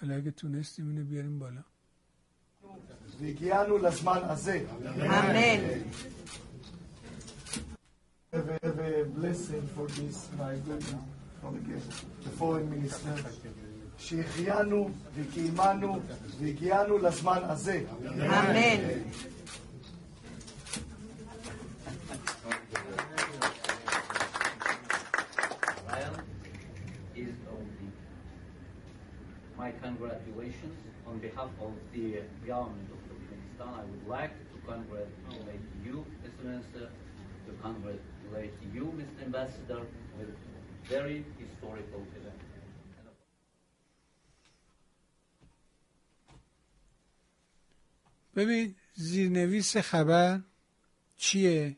حالا 0.00 0.14
اگه 0.14 0.30
تونستیم 0.30 0.88
اینو 0.88 1.04
بیاریم 1.04 1.38
بالا 1.38 1.64
והגיענו 3.20 3.78
לזמן 3.78 4.20
הזה. 4.22 4.66
אמן. 4.96 5.60
Have 8.32 8.48
a, 8.48 8.66
have 8.66 8.78
a 8.78 9.04
blessing 9.04 9.68
for 9.74 9.86
this, 9.88 10.16
my 10.38 10.54
good 10.66 10.82
from 11.40 11.54
the 12.24 12.30
foreign 12.38 12.70
minister. 12.70 13.14
שהחיינו 13.98 14.90
וקיימנו 15.14 16.00
והגיענו 16.40 16.98
לזמן 16.98 17.40
הזה. 17.42 17.82
אמן. 18.00 18.80
is 27.14 27.34
only 27.56 27.88
my 29.58 29.70
congratulations 29.86 30.78
on 31.06 31.18
behalf 31.18 31.50
of 31.60 31.72
the 31.94 32.06
government 32.46 32.88
of 32.94 32.98
Turkmenistan. 33.08 33.70
I 33.80 33.84
would 33.90 34.06
like 34.08 34.34
to 34.52 34.56
congratulate 34.66 35.64
you, 35.84 36.04
Mr. 36.24 36.44
Minister, 36.44 36.86
to 37.46 37.52
congratulate 37.62 38.54
you, 38.74 38.84
Mr. 39.00 39.24
Ambassador, 39.26 39.82
with 40.18 40.30
very 40.88 41.24
historical 41.38 42.02
event. 42.18 42.45
ببین 48.37 48.75
زیرنویس 48.95 49.77
خبر 49.77 50.41
چیه؟ 51.17 51.77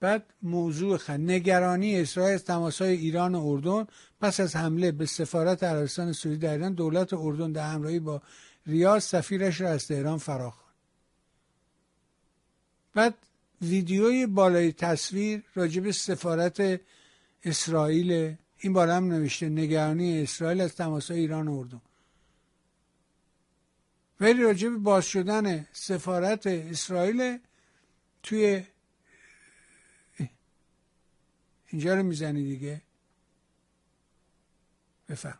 بعد 0.00 0.34
موضوع 0.42 0.96
خ... 0.96 1.10
نگرانی 1.10 2.00
اسرائیل 2.00 2.34
از 2.34 2.44
تماسهای 2.44 2.96
ایران 2.96 3.34
و 3.34 3.46
اردن 3.46 3.86
پس 4.20 4.40
از 4.40 4.56
حمله 4.56 4.92
به 4.92 5.06
سفارت 5.06 5.62
عربستان 5.62 6.12
سعودی 6.12 6.38
در 6.38 6.52
ایران 6.52 6.74
دولت 6.74 7.12
اردن 7.12 7.52
در 7.52 7.70
همراهی 7.70 7.98
با 7.98 8.22
ریاض 8.66 9.04
سفیرش 9.04 9.60
را 9.60 9.68
از 9.68 9.86
تهران 9.86 10.18
فرا 10.18 10.50
خواند 10.50 10.74
بعد 12.94 13.14
ویدیوی 13.62 14.26
بالای 14.26 14.72
تصویر 14.72 15.42
راجب 15.54 15.90
سفارت 15.90 16.80
اسرائیل 17.44 18.36
این 18.58 18.72
بالا 18.72 18.96
هم 18.96 19.04
نوشته 19.04 19.48
نگرانی 19.48 20.22
اسرائیل 20.22 20.60
از 20.60 20.74
تماسهای 20.74 21.20
ایران 21.20 21.48
و 21.48 21.58
اردن. 21.58 21.80
ولی 24.20 24.42
راجب 24.42 24.76
باز 24.76 25.06
شدن 25.06 25.66
سفارت 25.72 26.46
اسرائیل 26.46 27.38
توی 28.22 28.64
اینجا 31.66 31.94
رو 31.94 32.02
می‌زنی 32.02 32.42
دیگه. 32.44 32.82
بفهم. 35.08 35.38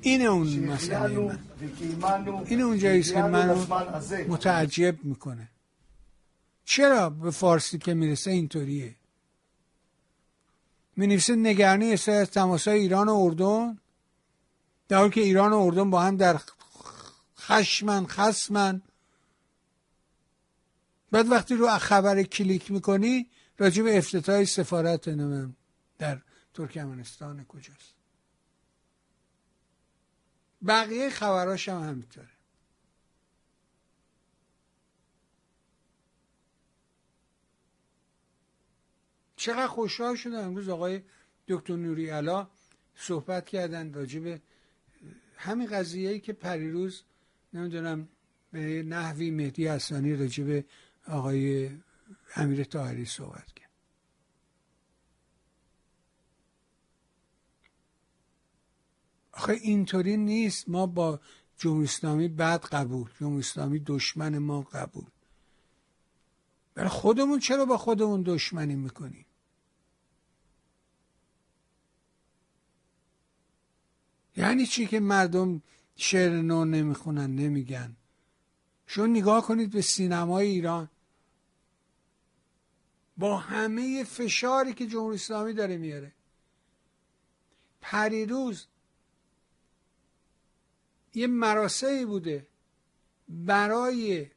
این 0.00 0.26
اون 0.26 0.58
مسئله 0.58 1.18
من. 1.18 1.38
این 2.46 2.60
اون 2.60 2.78
جاییست 2.78 3.12
که 3.12 3.22
منو 3.22 3.66
متعجب 4.28 5.04
می‌کنه. 5.04 5.48
چرا 6.64 7.10
به 7.10 7.30
فارسی 7.30 7.78
که 7.78 7.94
می‌رسه 7.94 8.30
اینطوریه؟ 8.30 8.94
می 10.96 11.06
نویسه 11.06 11.36
نگرانی 11.36 11.92
اسرائیل 11.92 12.22
از 12.22 12.30
تماسای 12.30 12.80
ایران 12.80 13.08
و 13.08 13.14
اردن. 13.14 13.78
در 14.88 15.08
که 15.08 15.20
ایران 15.20 15.52
و 15.52 15.58
اردن 15.58 15.90
با 15.90 16.00
هم 16.00 16.16
در 16.16 16.40
خشمن 17.38 18.06
خسمن 18.06 18.82
بعد 21.10 21.30
وقتی 21.30 21.54
رو 21.54 21.78
خبر 21.78 22.22
کلیک 22.22 22.70
می‌کنی 22.70 23.30
راجع 23.58 23.82
به 23.82 23.98
افتتاح 23.98 24.44
سفارت 24.44 25.08
نمیم 25.08 25.56
در 25.98 26.20
ترکمنستان 26.54 27.44
کجاست. 27.44 27.94
بقیه 30.66 31.10
خبراش 31.10 31.68
هم 31.68 31.88
همینطوره. 31.88 32.29
چقدر 39.40 39.66
خوشحال 39.66 40.16
شدم 40.16 40.38
امروز 40.38 40.68
آقای 40.68 41.02
دکتر 41.48 41.76
نوری 41.76 42.08
علا 42.08 42.48
صحبت 42.94 43.46
کردن 43.46 43.92
راجع 43.92 44.20
به 44.20 44.40
همین 45.36 45.66
قضیه 45.66 46.10
ای 46.10 46.20
که 46.20 46.32
پریروز 46.32 47.02
نمی‌دونم 47.52 48.08
به 48.52 48.82
نحوی 48.82 49.30
مهدی 49.30 49.68
حسانی 49.68 50.16
راجع 50.16 50.44
به 50.44 50.64
آقای 51.06 51.70
امیر 52.36 52.64
طاهری 52.64 53.04
صحبت 53.04 53.52
کرد. 53.52 53.70
آخه 59.32 59.52
اینطوری 59.52 60.16
نیست. 60.16 60.68
ما 60.68 60.86
با 60.86 61.20
جمهوری 61.56 61.84
اسلامی 61.84 62.28
بد 62.28 62.64
قبول 62.64 63.10
جمهوری 63.20 63.38
اسلامی 63.38 63.80
دشمن 63.86 64.38
ما 64.38 64.60
قبول. 64.60 65.06
برای 66.74 66.88
خودمون 66.88 67.38
چرا 67.38 67.64
با 67.64 67.78
خودمون 67.78 68.22
دشمنی 68.22 68.74
می‌کنیم؟ 68.74 69.26
یعنی 74.40 74.66
چی 74.66 74.86
که 74.86 75.00
مردم 75.00 75.62
شعر 75.96 76.42
نو 76.42 76.64
نمی‌خونن 76.64 77.34
نمیگن؟ 77.34 77.96
شما 78.86 79.06
نگاه 79.06 79.46
کنید 79.46 79.70
به 79.70 79.82
سینمای 79.82 80.46
ایران. 80.46 80.90
با 83.16 83.36
همه 83.36 84.04
فشاری 84.04 84.74
که 84.74 84.86
جمهوری 84.86 85.14
اسلامی 85.14 85.52
داره 85.52 85.76
میاره. 85.76 86.12
پریروز 87.80 88.66
یه 91.14 91.26
مراسمی 91.26 92.04
بوده 92.04 92.46
برای 93.28 94.30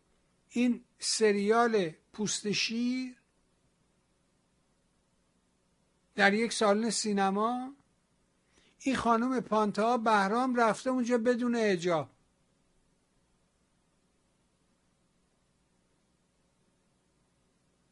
این 0.49 0.83
سریال 0.99 1.89
پوست 2.13 2.51
شیر 2.51 3.15
در 6.15 6.33
یک 6.33 6.53
سالن 6.53 6.89
سینما. 6.89 7.73
این 8.83 8.95
خانم 8.95 9.39
پانتا 9.39 9.97
بهرام 9.97 10.55
رفته 10.55 10.89
اونجا 10.89 11.17
بدون 11.17 11.55
اجاب 11.55 12.09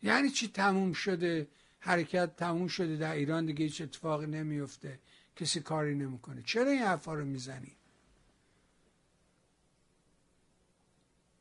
یعنی 0.03 0.29
چی 0.29 0.47
تموم 0.47 0.93
شده؟ 0.93 1.47
حرکت 1.79 2.35
تموم 2.35 2.67
شده. 2.67 2.97
در 2.97 3.11
ایران 3.11 3.45
دیگه 3.45 3.65
هیچ 3.65 3.81
اتفاقی 3.81 4.27
نمیفته. 4.27 4.99
کسی 5.35 5.59
کاری 5.59 5.95
نمی‌کنه. 5.95 6.41
چرا 6.45 6.71
این 6.71 6.81
حرفا 6.81 7.13
رو 7.13 7.25
می‌زنی؟ 7.25 7.75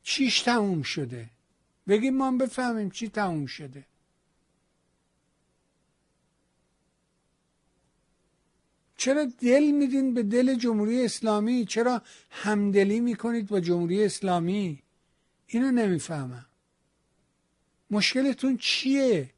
چیش 0.03 0.41
تموم 0.41 0.81
شده؟ 0.81 1.29
بگیم 1.87 2.17
ما 2.17 2.31
بفهمیم 2.31 2.89
چی 2.89 3.09
تموم 3.09 3.45
شده. 3.45 3.85
چرا 9.01 9.25
دل 9.25 9.71
میدین 9.71 10.13
به 10.13 10.23
دل 10.23 10.55
جمهوری 10.55 11.05
اسلامی؟ 11.05 11.65
چرا 11.65 12.01
همدلی 12.29 12.99
می‌کنید 12.99 13.47
با 13.47 13.59
جمهوری 13.59 14.03
اسلامی؟ 14.03 14.83
اینو 15.47 15.71
نمی‌فهمم. 15.71 16.45
مشکلتون 17.91 18.57
چیه؟ 18.57 19.29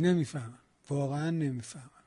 نمی‌فهمم. 0.00 0.58
واقعا 0.90 1.30
نمی‌فهمم. 1.30 1.99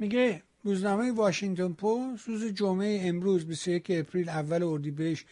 میگه 0.00 0.42
روزنامه 0.64 1.12
واشنگتن 1.12 1.72
پست 1.72 2.28
روز 2.28 2.44
جمعه 2.44 3.00
امروز 3.04 3.46
21 3.46 3.86
اپریل 3.90 4.28
اول 4.28 4.62
اردیبهشت 4.62 5.26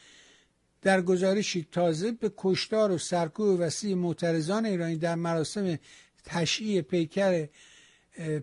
در 0.83 1.03
گزارشی 1.03 1.67
تازه 1.73 2.13
به 2.13 2.33
کشتار 2.37 2.91
و 2.91 2.99
سرکوب 2.99 3.61
وسیع 3.61 3.95
معترضان 3.95 4.67
ایرانی 4.67 4.97
در 4.97 5.15
مراسم 5.15 5.79
تشییع 6.25 6.83
پیکر 6.83 7.49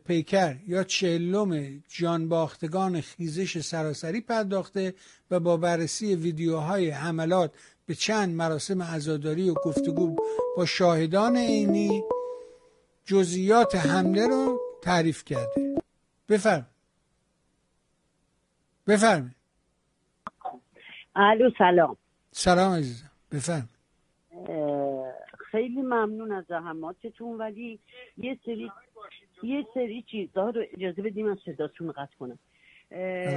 پیکر 0.06 0.56
یا 0.68 0.84
چهلم 0.84 1.84
جانباختگان 1.90 3.02
خیزش 3.02 3.62
سراسری 3.62 4.22
پرداخته 4.22 4.94
و 5.32 5.40
با 5.40 5.58
بررسی 5.58 6.16
ویدیوهای 6.16 6.90
حملات 6.90 7.52
به 7.86 7.96
چند 7.96 8.36
مراسم 8.36 8.82
عزاداری 8.82 9.50
و 9.50 9.54
گفتگو 9.54 10.16
با 10.58 10.66
شاهدان 10.66 11.38
عینی 11.38 12.04
جزئیات 13.06 13.76
حمله 13.76 14.28
رو 14.28 14.60
تعریف 14.82 15.24
کرده. 15.26 15.65
بفرم 16.30 16.66
بفرم 18.88 19.36
الو 21.16 21.50
سلام. 21.58 21.98
سلام 22.32 22.74
عزیزم. 22.74 23.12
بفرم 23.32 23.70
خیلی 25.52 25.82
ممنون 25.82 26.32
از 26.32 26.46
زحماتتون 26.50 27.38
ولی 27.38 27.80
یه 28.18 28.40
سری 28.46 28.72
یه 29.44 29.68
سری 29.74 30.02
چیزها 30.12 30.50
رو 30.50 30.66
اجازه 30.74 31.02
بدیم 31.02 31.28
از 31.28 31.38
صداتون 31.46 31.92
قطع 31.92 32.16
کنم. 32.20 32.40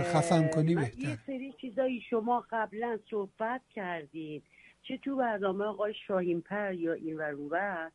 خفم 0.02 0.48
کنی 0.48 0.74
بهتر 0.74 1.00
یه 1.00 1.18
سری 1.26 1.54
چیزایی 1.60 2.00
شما 2.10 2.44
قبلا 2.50 2.98
صحبت 3.10 3.60
کردید 3.74 4.42
چه 4.82 4.98
تو 4.98 5.16
برنامه 5.16 5.64
آقای 5.64 5.94
شاهینپر 6.06 6.72
یا 6.72 6.92
این 6.92 7.16
ور 7.16 7.30
اون 7.30 7.48
ور. 7.48 7.90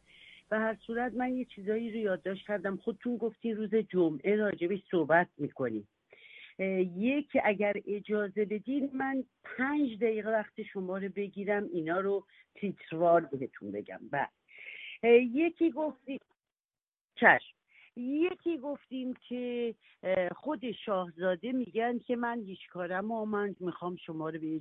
به 0.54 0.60
هر 0.60 0.76
صورت 0.76 1.14
من 1.14 1.38
یه 1.38 1.46
چیزایی 1.46 1.92
رو 1.92 1.98
یادداشت 1.98 2.48
کردم. 2.48 2.78
خودتون 2.78 3.18
گفتین 3.18 3.58
روز 3.58 3.76
جمعه 3.76 4.36
راجبش 4.36 4.80
صحبت 4.92 5.28
می‌کنیم. 5.38 5.88
یک 6.98 7.38
اگر 7.44 7.74
اجازه 7.88 8.46
بدین 8.46 8.90
من 8.94 9.24
پنج 9.44 9.98
دقیقه 9.98 10.30
وقت 10.30 10.64
شما 10.64 10.98
رو 10.98 11.10
بگیرم 11.10 11.70
اینا 11.74 12.00
رو 12.00 12.26
تیتروار 12.56 13.22
بهتون 13.22 13.72
بگم. 13.72 14.00
بعد 14.12 14.30
یکی 15.34 15.72
گفتی 15.72 16.20
چشم. 17.16 17.56
یکی 17.98 18.58
گفتیم 18.58 19.14
که 19.14 19.76
خود 20.36 20.72
شاهزاده 20.72 21.52
میگن 21.52 22.00
که 22.00 22.16
من 22.16 22.40
هیچ 22.40 22.70
کارم 22.70 23.12
و 23.12 23.26
من 23.26 23.56
می‌خوام 23.60 23.96
شما 23.96 24.30
رو 24.30 24.40
به 24.40 24.60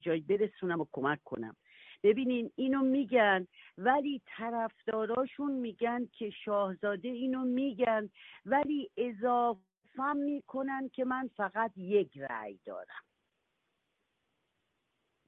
جای 0.00 0.20
برسونم 0.20 0.80
و 0.80 0.86
کمک 0.92 1.24
کنم. 1.24 1.56
ببینین 2.04 2.50
اینو 2.56 2.82
میگن 2.82 3.46
ولی 3.78 4.22
طرفداراشون 4.26 5.52
میگن 5.52 6.06
که 6.12 6.30
شاهزاده 6.30 7.08
اینو 7.08 7.44
میگن 7.44 8.10
ولی 8.46 8.90
اضافه 8.96 10.12
می‌کنن 10.16 10.88
که 10.88 11.04
من 11.04 11.30
فقط 11.36 11.72
یک 11.76 12.18
رأی 12.18 12.58
دارم. 12.64 13.04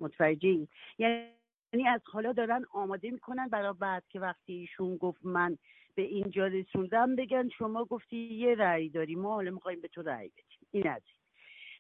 متوجه 0.00 0.68
یعنی 0.98 1.88
از 1.88 2.00
حالا 2.04 2.32
دارن 2.32 2.64
آماده 2.72 3.10
می‌کنن 3.10 3.48
برای 3.48 3.74
بعد 3.80 4.04
که 4.08 4.20
وقتی 4.20 4.52
ایشون 4.52 4.96
گفت 4.96 5.20
من 5.24 5.58
به 5.94 6.02
اینجا 6.02 6.46
رسوندم 6.46 7.16
بگن 7.16 7.48
شما 7.48 7.84
گفتی 7.84 8.16
یه 8.16 8.54
رأی 8.54 8.88
داری 8.88 9.14
ما 9.14 9.34
حالا 9.34 9.50
می‌خوایم 9.50 9.80
به 9.80 9.88
تو 9.88 10.02
رأی 10.02 10.28
بدیم. 10.28 10.68
این 10.70 10.88
از 10.88 11.02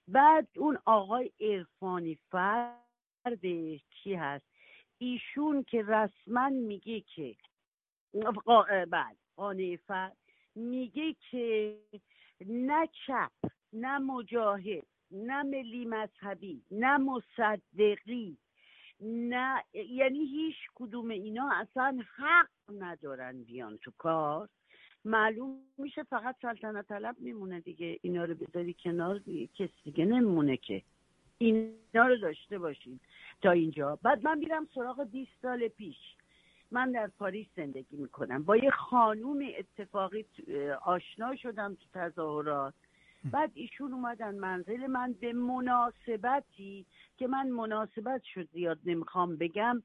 بعد 0.08 0.48
اون 0.56 0.78
آقای 0.84 1.32
ارفانی 1.40 2.18
فرد 2.30 3.40
کی 3.90 4.14
هست؟ 4.14 4.55
ایشون 4.98 5.62
که 5.62 5.82
رسما 5.82 6.48
میگه 6.48 7.00
که 7.00 7.36
بعد 8.90 9.16
قانع 9.36 9.76
میگه 10.54 11.16
که 11.30 11.76
نه 12.46 12.88
چپ 13.06 13.32
نه 13.72 13.98
مجاهد 13.98 14.86
نه 15.10 15.42
ملی 15.42 15.84
مذهبی 15.84 16.62
نه 16.70 16.96
مصدقی 16.96 18.36
نه 19.00 19.64
یعنی 19.72 20.18
هیچ 20.18 20.56
کدوم 20.74 21.10
اینا 21.10 21.50
اصلا 21.52 21.98
حق 22.16 22.48
ندارن 22.78 23.42
بیان 23.42 23.78
تو 23.78 23.90
کار. 23.98 24.48
معلوم 25.04 25.60
میشه 25.78 26.02
فقط 26.02 26.36
سلطنت 26.42 26.88
طلب 26.88 27.16
میمونه 27.18 27.60
دیگه 27.60 27.98
اینا 28.02 28.24
رو 28.24 28.34
بذاری 28.34 28.74
کنار 28.74 29.18
کسی 29.54 29.72
دیگه 29.84 30.04
نمیمونه 30.04 30.56
که 30.56 30.82
اینا 31.38 32.06
رو 32.06 32.16
داشته 32.16 32.58
باشین 32.58 33.00
تا 33.42 33.50
اینجا. 33.50 33.98
بعد 34.02 34.24
من 34.24 34.38
میرم 34.38 34.68
سراغ 34.74 35.04
20 35.04 35.30
سال 35.42 35.68
پیش. 35.68 35.96
من 36.70 36.92
در 36.92 37.06
پاریس 37.06 37.46
زندگی 37.56 37.96
می‌کنم. 37.96 38.42
با 38.42 38.56
یه 38.56 38.70
خانوم 38.70 39.38
اتفاقی 39.58 40.24
آشنا 40.82 41.36
شدم 41.36 41.74
تو 41.74 42.00
تظاهرات. 42.00 42.74
بعد 43.32 43.50
ایشون 43.54 43.92
اومدن 43.92 44.34
منزل 44.34 44.86
من 44.86 45.12
به 45.12 45.32
مناسبتی 45.32 46.86
که 47.16 47.26
من 47.26 47.48
مناسبت 47.48 48.22
شد 48.22 48.48
زیاد 48.52 48.78
نمی‌خوام 48.84 49.36
بگم 49.36 49.82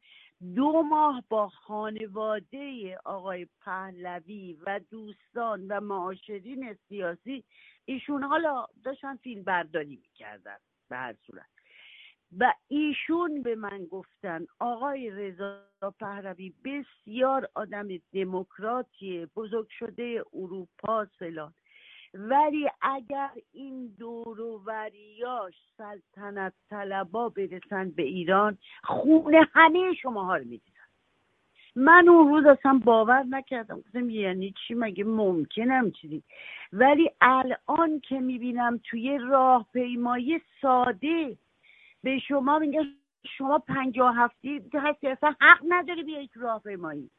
دو 0.56 0.82
ماه 0.82 1.24
با 1.30 1.50
خانواده 1.50 2.98
آقای 3.06 3.48
پهلوی 3.62 4.58
و 4.66 4.80
دوستان 4.92 5.68
و 5.68 5.80
معاشرین 5.80 6.78
سیاسی 6.90 7.44
ایشون 7.86 8.24
حالا 8.24 8.66
داشتن 8.84 9.16
فیلم 9.16 9.44
برداری 9.44 10.00
می‌کردن. 10.02 10.58
به 10.92 10.98
هر 10.98 11.16
صورت. 11.26 11.46
و 12.40 12.54
ایشون 12.68 13.42
به 13.44 13.56
من 13.56 13.86
گفتن 13.86 14.46
آقای 14.60 15.10
رضا 15.10 15.64
پهلوی 16.00 16.54
بسیار 16.66 17.50
آدم 17.56 17.88
دموکراتی 18.14 19.28
بزرگ 19.36 19.68
شده 19.70 20.24
اروپا 20.34 21.06
فلان. 21.20 21.54
ولی 22.14 22.70
اگر 22.82 23.30
این 23.52 23.96
دوروریاش 24.00 25.54
سلطنت 25.78 26.54
طلبا 26.70 27.30
برسن 27.30 27.90
به 27.90 28.04
ایران 28.04 28.58
خون 28.84 29.46
همه 29.54 29.94
شماها 29.94 30.38
رو 30.38 30.44
می‌دیدن 30.44 30.71
من 31.76 32.10
اون 32.10 32.28
روز 32.28 32.46
اصلا 32.46 32.82
باور 32.86 33.24
نکردم. 33.24 33.78
گفتم 33.78 34.10
یعنی 34.10 34.54
چی؟ 34.68 34.74
مگه 34.74 35.04
ممکنم 35.04 35.92
چیزی؟ 35.92 36.24
ولی 36.74 37.12
الان 37.22 38.00
که 38.00 38.20
می‌بینم 38.20 38.80
توی 38.84 39.18
راهپیمایی 39.18 40.42
ساده 40.62 41.38
به 42.04 42.20
شما 42.20 42.60
میگه 42.60 42.86
شما 43.38 43.60
پنجاه 43.60 44.18
هفتی 44.18 44.62
هستی 44.74 45.08
اصلا 45.08 45.36
حق 45.42 45.60
نداری 45.68 46.04
بیایی 46.04 46.28
تو 46.28 46.40
راهپیمایی. 46.40 47.10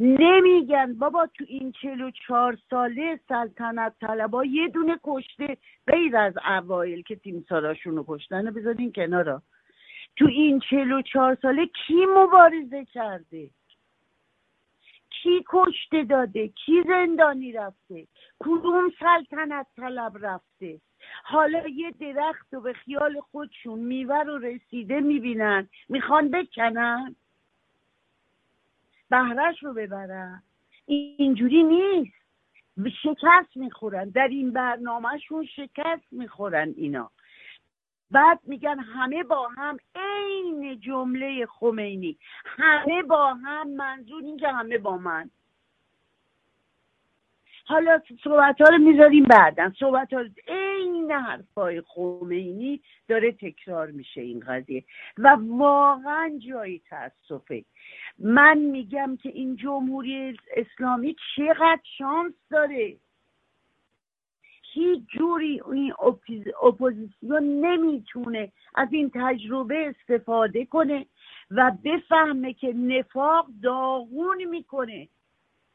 نمیگن 0.00 0.94
بابا 0.94 1.26
تو 1.26 1.44
این 1.48 1.72
چلو 1.72 2.10
چهار 2.10 2.58
ساله 2.70 3.20
سلطنت 3.28 3.92
طلبا 4.00 4.44
یه 4.44 4.68
دونه 4.68 5.00
کشته 5.04 5.56
غیر 5.86 6.16
از 6.16 6.34
اوایل 6.48 7.02
که 7.02 7.16
تیمساراشون 7.16 7.96
رو 7.96 8.04
کشتن. 8.08 8.50
بذارین 8.50 8.92
کنارا. 8.92 9.42
تو 10.16 10.26
این 10.26 10.60
چلو 10.60 10.98
و 10.98 11.02
چهار 11.02 11.38
ساله 11.42 11.66
کی 11.66 12.06
مبارزه 12.16 12.84
کرده؟ 12.84 13.50
کی 15.10 15.44
کشته 15.48 16.04
داده؟ 16.04 16.48
کی 16.48 16.82
زندانی 16.86 17.52
رفته؟ 17.52 18.06
کدوم 18.38 18.92
سلطنت 18.98 19.66
طلب 19.76 20.12
رفته؟ 20.20 20.80
حالا 21.24 21.68
یه 21.68 21.90
درخت 21.90 22.54
و 22.54 22.60
به 22.60 22.72
خیال 22.72 23.20
خودشون 23.20 23.78
میوه 23.78 24.22
رو 24.22 24.38
رسیده 24.38 25.00
می‌بینن. 25.00 25.68
می‌خوان 25.88 26.30
بکنن؟ 26.30 27.16
بهرش 29.10 29.62
رو 29.62 29.72
ببرن؟ 29.74 30.42
اینجوری 30.86 31.62
نیست. 31.62 32.16
شکست 33.02 33.56
می‌خورن. 33.56 34.08
در 34.08 34.28
این 34.28 34.50
برنامهشون 34.50 35.46
شکست 35.46 36.06
می‌خورن 36.12 36.74
اینا. 36.76 37.10
بعد 38.10 38.40
میگن 38.44 38.78
همه 38.78 39.22
با 39.22 39.48
هم 39.48 39.76
عین 39.94 40.80
جمله 40.80 41.46
خمینی. 41.46 42.18
همه 42.44 43.02
با 43.02 43.34
هم 43.34 43.68
منظور 43.68 44.22
این 44.22 44.36
که 44.36 44.48
همه 44.48 44.78
با 44.78 44.96
من. 44.96 45.30
حالا 47.68 48.00
صحبت 48.24 48.60
ها 48.60 48.68
رو 48.68 48.78
می‌ذاریم 48.78 49.24
بعدا. 49.24 49.72
صحبت 49.78 50.12
ها 50.12 50.24
عین 50.48 51.10
حرفای 51.10 51.80
خمینی 51.80 52.80
داره 53.08 53.32
تکرار 53.32 53.90
میشه 53.90 54.20
این 54.20 54.40
قضیه. 54.40 54.84
و 55.18 55.36
واقعا 55.40 56.38
جایی 56.38 56.82
تاسفه. 56.90 57.64
من 58.18 58.58
میگم 58.58 59.16
که 59.16 59.28
این 59.28 59.56
جمهوری 59.56 60.36
اسلامی 60.56 61.16
چقدر 61.36 61.80
شانس 61.98 62.34
داره. 62.50 62.96
هیچ 64.76 65.02
جوری 65.18 65.60
این 65.72 65.92
اپوزیسیون 66.62 67.42
نمی‌تونه 67.42 68.52
از 68.74 68.88
این 68.90 69.10
تجربه 69.14 69.94
استفاده 69.94 70.64
کنه 70.64 71.06
و 71.50 71.72
بفهمه 71.84 72.52
که 72.52 72.72
نفاق 72.72 73.46
داغون 73.62 74.44
می‌کنه 74.44 75.08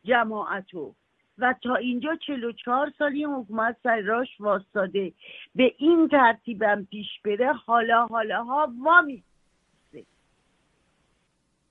جماعتو. 0.03 0.95
و 1.37 1.55
تا 1.63 1.75
اینجا 1.75 2.15
44 2.27 2.91
سالی 2.97 3.23
حکومت 3.23 3.77
سر 3.83 4.01
راش 4.01 4.27
واستاده 4.39 5.13
به 5.55 5.73
این 5.77 6.07
ترتیبم 6.07 6.87
پیش 6.91 7.07
بره 7.25 7.53
حالا 7.53 8.05
حالا 8.05 8.43
ها 8.43 8.73
وامی 8.83 9.23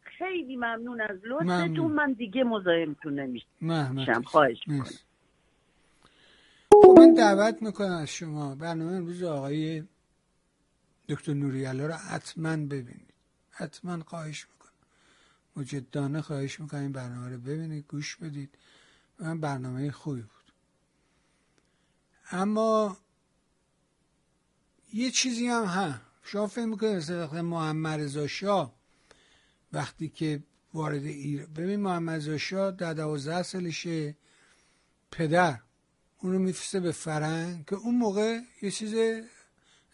خیلی 0.02 0.56
ممنون 0.56 1.00
از 1.00 1.18
لطفتون. 1.24 1.92
من 1.92 2.12
دیگه 2.12 2.44
مزاحمتون 2.44 3.18
نمیشم. 3.18 4.22
خواهش 4.24 4.58
می‌کنم. 4.66 5.09
خب 6.90 6.98
من 6.98 7.14
دعوت 7.14 7.62
می‌کنم 7.62 7.92
از 7.92 8.08
شما. 8.08 8.54
برنامه 8.54 8.92
امروز 8.92 9.22
آقای 9.22 9.84
دکتر 11.08 11.34
نوریالا 11.34 11.86
رو 11.86 11.92
حتما 11.92 12.56
ببینید. 12.56 13.14
حتما 13.50 14.04
خواهش 14.04 14.46
می‌کنم. 14.52 14.72
مجدانه 15.56 16.22
خواهش 16.22 16.60
می‌کنم 16.60 16.80
این 16.80 16.92
برنامه 16.92 17.28
رو 17.28 17.38
ببینید 17.38 17.84
گوش 17.88 18.16
بدید. 18.16 18.58
من 19.18 19.40
برنامه 19.40 19.90
خوبی 19.90 20.20
بود. 20.20 20.52
اما 22.30 22.96
یه 24.92 25.10
چیزی 25.10 25.46
هم 25.46 25.64
ها 25.64 25.94
شما 26.22 26.46
فکر 26.46 26.64
می‌کنید 26.64 27.10
محمد 27.40 28.00
رضا 28.00 28.26
شاه 28.26 28.74
وقتی 29.72 30.08
که 30.08 30.42
وارد 30.74 31.04
ایران 31.04 31.52
ببین 31.52 31.80
محمد 31.80 32.16
رضا 32.16 32.38
شاه 32.38 32.70
در 32.70 32.94
دوازده 32.94 33.42
سالشه 33.42 34.16
پدر. 35.10 35.60
اونو 36.22 36.38
میفرسته 36.38 36.80
به 36.80 36.92
فرنگ 36.92 37.64
که 37.66 37.76
اون 37.76 37.94
موقع 37.94 38.40
یه 38.62 38.70
چیز 38.70 38.94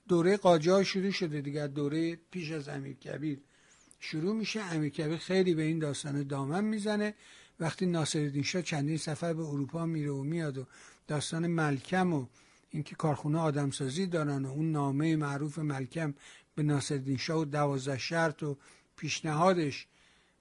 دوره 0.09 0.37
قاجار 0.37 0.85
شروع 0.85 1.11
شده 1.11 1.41
دیگه 1.41 1.67
دوره 1.67 2.17
پیش 2.31 2.51
از 2.51 2.69
امیر 2.69 2.97
کبیر. 2.97 3.39
شروع 4.01 4.35
میشه. 4.35 4.61
امیر 4.61 4.91
کبیر 4.91 5.17
خیلی 5.17 5.55
به 5.55 5.63
این 5.63 5.79
داستان 5.79 6.23
دامن 6.23 6.65
می‌زنه. 6.65 7.15
وقتی 7.61 7.87
ناصرالدین 7.87 8.43
شاه 8.43 8.63
چندین 8.63 8.97
سفر 8.97 9.33
به 9.33 9.43
اروپا 9.43 9.87
میره 9.87 10.11
و 10.11 10.23
میاد 10.23 10.59
و 10.59 10.67
داستان 11.07 11.47
ملکم 11.47 12.13
و 12.13 12.27
اینکه 12.71 12.95
کارخونه 12.95 13.39
آدمسازی 13.39 14.07
دارن 14.07 14.45
و 14.45 14.51
اون 14.51 14.73
نامه 14.73 15.17
معروف 15.17 15.59
ملکم 15.59 16.15
به 16.55 16.63
ناصرالدین 16.63 17.17
شاه 17.17 17.39
و 17.39 17.45
دوازده 17.45 17.99
شرط 17.99 18.43
و 18.43 18.57
پیشنهادش 18.97 19.87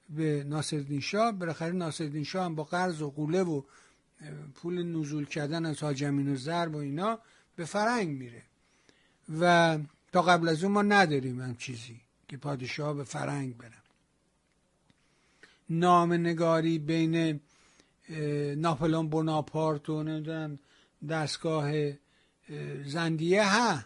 به 0.09 0.43
ناصرالدین 0.43 0.99
شاه 0.99 1.31
بالاخره 1.31 1.71
ناصرالدین 1.71 2.23
شاه 2.23 2.45
هم 2.45 2.55
با 2.55 2.63
قرض 2.63 3.01
و 3.01 3.09
قوله 3.09 3.43
و 3.43 3.61
پول 4.55 4.83
نزول 4.83 5.25
کردن 5.25 5.65
از 5.65 5.83
حاجمین 5.83 6.33
و 6.33 6.35
ضرب 6.35 6.75
و 6.75 6.77
اینا 6.77 7.19
به 7.55 7.65
فرنگ 7.65 8.07
میره. 8.07 8.43
و 9.39 9.77
تا 10.11 10.21
قبل 10.21 10.49
از 10.49 10.63
اون 10.63 10.73
ما 10.73 10.81
نداریم 10.81 11.41
هم 11.41 11.55
چیزی 11.55 12.01
که 12.27 12.37
پادشاه 12.37 12.93
به 12.93 13.03
فرنگ 13.03 13.57
برن 13.57 13.71
نام 15.69 16.13
نگاری 16.13 16.79
بین 16.79 17.39
ناپلون 18.57 19.09
بوناپارت 19.09 19.89
و 19.89 20.03
نمی‌دونم 20.03 20.59
دستگاه 21.09 21.71
زندیه 22.85 23.55
ها. 23.55 23.79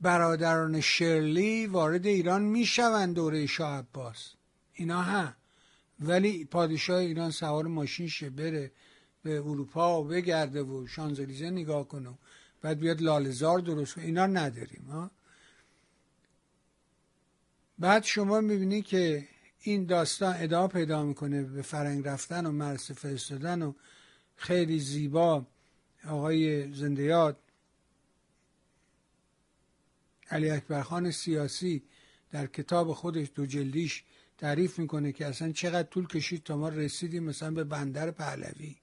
برادران 0.00 0.80
شرلی 0.80 1.66
وارد 1.66 2.06
ایران 2.06 2.42
می‌شوند 2.42 3.14
دوره 3.14 3.46
شاه 3.46 3.78
عباس. 3.78 4.34
اینا 4.72 5.02
ها. 5.02 5.32
ولی 6.00 6.44
پادشاه 6.44 6.98
ایران 6.98 7.30
سوار 7.30 7.66
ماشین 7.66 8.08
شه 8.08 8.30
بره 8.30 8.72
به 9.22 9.34
اروپا 9.36 10.02
و 10.02 10.04
بگرده 10.04 10.62
و 10.62 10.86
شانزلیزه 10.86 11.50
نگاه 11.50 11.88
کنه 11.88 12.18
بعد 12.62 12.78
بیاد 12.78 13.02
لالزار 13.02 13.58
درست 13.58 13.94
کنه. 13.94 14.04
اینا 14.04 14.26
نداریم 14.26 14.84
ها. 14.90 15.10
بعد 17.78 18.04
شما 18.04 18.40
می‌بینی 18.40 18.82
که 18.82 19.28
این 19.60 19.84
داستان 19.86 20.34
ادامه 20.38 20.68
پیدا 20.68 21.04
می‌کنه 21.04 21.42
به 21.42 21.62
فرنگ 21.62 22.08
رفتن 22.08 22.46
و 22.46 22.52
مرس 22.52 22.90
فرستادن 22.90 23.62
و 23.62 23.72
خیلی 24.36 24.80
زیبا 24.80 25.46
آقای 26.04 26.72
زندیات 26.74 27.36
علی 30.30 30.50
اکبرخان 30.50 31.10
سیاسی 31.10 31.82
در 32.30 32.46
کتاب 32.46 32.92
خودش 32.92 33.28
دو 33.34 33.46
جلدیش 33.46 34.04
تعریف 34.40 34.78
می‌کنه 34.78 35.12
که 35.12 35.26
اصلا 35.26 35.52
چقدر 35.52 35.88
طول 35.88 36.06
کشید 36.06 36.42
تا 36.42 36.56
ما 36.56 36.68
رسیدیم 36.68 37.24
مثلا 37.24 37.50
به 37.50 37.64
بندر 37.64 38.10
پهلوی. 38.10 38.76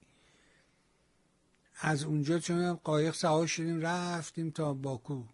از 1.80 2.04
اونجا 2.04 2.38
چون 2.38 2.74
قایق 2.74 3.14
سوار 3.14 3.46
شدیم 3.46 3.80
رفتیم 3.80 4.50
تا 4.50 4.74
باکو. 4.74 5.24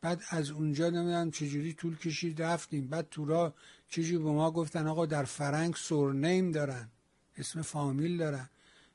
بعد 0.00 0.22
از 0.30 0.50
اونجا 0.50 0.90
نمی‌دونم 0.90 1.30
چجوری 1.30 1.72
طول 1.72 1.96
کشید 1.96 2.42
رفتیم. 2.42 2.88
بعد 2.88 3.08
تورا 3.10 3.54
چجوری 3.88 4.18
به 4.18 4.30
ما 4.30 4.50
گفتن 4.50 4.86
آقا 4.86 5.06
در 5.06 5.24
فرنگ 5.24 5.74
سورنیم 5.74 6.52
دارن 6.52 6.88
اسم 7.36 7.62
فامیل 7.62 8.16
دارن. 8.16 8.50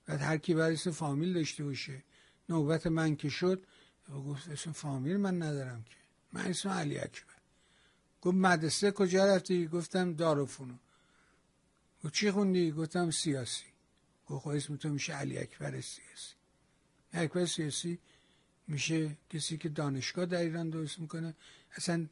بعد 0.05 0.21
هر 0.21 0.37
کی 0.37 0.53
برای 0.53 0.73
اسم 0.73 0.91
فامیل 0.91 1.33
داشته 1.33 1.63
باشه. 1.63 2.03
نوبت 2.49 2.87
من 2.87 3.15
که 3.15 3.29
شد 3.29 3.65
گفت 4.13 4.49
اسم 4.49 4.71
فامیل 4.71 5.17
من 5.17 5.41
ندارم 5.41 5.83
که. 5.83 5.95
من 6.33 6.45
اسم 6.45 6.69
علی 6.69 6.97
اکبر. 6.99 7.34
گفت 8.25 8.35
مدرسه 8.37 8.91
کجا 8.91 9.25
رفتی؟ 9.25 9.67
گفتم 9.67 10.13
دارفونو 10.13 10.73
گفت 12.03 12.13
چی 12.13 12.31
خوندی؟ 12.31 12.71
گفتم 12.71 13.11
سیاسی. 13.11 13.63
گفت 14.27 14.43
خب 14.43 14.49
اسم 14.49 14.75
تو 14.75 14.89
میشه 14.89 15.13
علی 15.13 15.37
اکبر 15.37 15.71
سیاسی. 15.71 16.33
اکبر 17.13 17.45
سیاسی 17.45 17.99
میشه 18.67 19.17
کسی 19.29 19.57
که 19.57 19.69
دانشگاه 19.69 20.25
در 20.25 20.37
ایران 20.37 20.69
درست 20.69 20.99
می‌کنه. 20.99 21.33
اصلا 21.75 22.05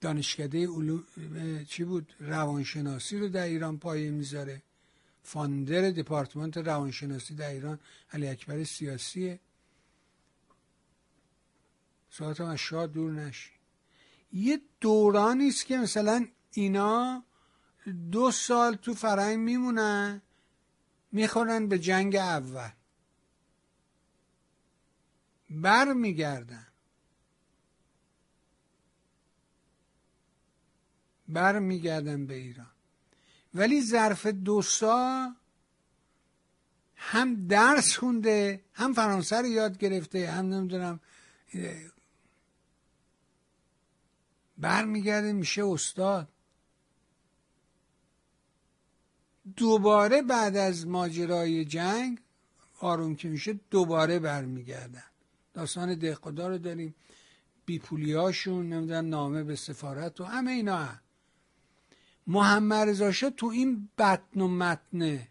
دانشکده 0.00 0.66
علوم 0.66 1.04
چی 1.64 1.84
بود؟ 1.84 2.12
روانشناسی 2.20 3.18
رو 3.18 3.28
در 3.28 3.44
ایران 3.44 3.78
پایه 3.78 4.10
می‌ذاره. 4.10 4.62
فاندر 5.22 5.90
دپارتمنت 5.90 6.56
روانشناسی 6.56 7.34
در 7.34 7.50
ایران 7.50 7.78
علی 8.12 8.28
اکبر 8.28 8.64
سیاسیه. 8.64 9.38
ساعت 12.10 12.40
از 12.40 12.58
شاه 12.58 12.86
دور 12.86 13.12
نشی 13.12 13.57
یه 14.32 14.60
دورانی 14.80 15.48
است 15.48 15.66
که 15.66 15.78
مثلا 15.78 16.26
اینا 16.52 17.24
دو 18.10 18.30
سال 18.30 18.74
تو 18.74 18.94
فرنگ 18.94 19.38
میمونن 19.38 20.22
می‌خورن 21.12 21.68
به 21.68 21.78
جنگ 21.78 22.16
اول. 22.16 22.70
بر 25.50 25.92
میگردن 25.92 26.66
بر 31.28 31.58
میگردن 31.58 32.26
به 32.26 32.34
ایران. 32.34 32.70
ولی 33.54 33.82
ظرف 33.82 34.26
دو 34.26 34.62
سال 34.62 35.34
هم 36.96 37.46
درس 37.46 37.96
خونده 37.96 38.64
هم 38.72 38.94
فرانسه 38.94 39.36
رو 39.36 39.46
یاد 39.46 39.78
گرفته 39.78 40.30
هم 40.30 40.48
نمی‌دونم 40.48 41.00
برمیگرده 44.58 45.32
میشه 45.32 45.64
استاد 45.64 46.28
دوباره 49.56 50.22
بعد 50.22 50.56
از 50.56 50.86
ماجرای 50.86 51.64
جنگ 51.64 52.18
آروم 52.80 53.14
که 53.14 53.28
میشه 53.28 53.60
دوباره 53.70 54.18
برمیگردن 54.18 55.04
داستان 55.54 55.94
دهقدا 55.94 56.48
رو 56.48 56.58
داریم 56.58 56.94
بیپولیاشون 57.66 58.68
نمی‌دونم 58.68 59.08
نامه 59.08 59.44
به 59.44 59.56
سفارت 59.56 60.20
و 60.20 60.24
همه 60.24 60.50
اینا 60.50 60.76
هم. 60.76 61.00
محمد 62.26 62.88
رضا 62.88 63.30
تو 63.30 63.46
این 63.46 63.88
بطن 63.98 64.40
و 64.40 64.48
متنه 64.48 65.28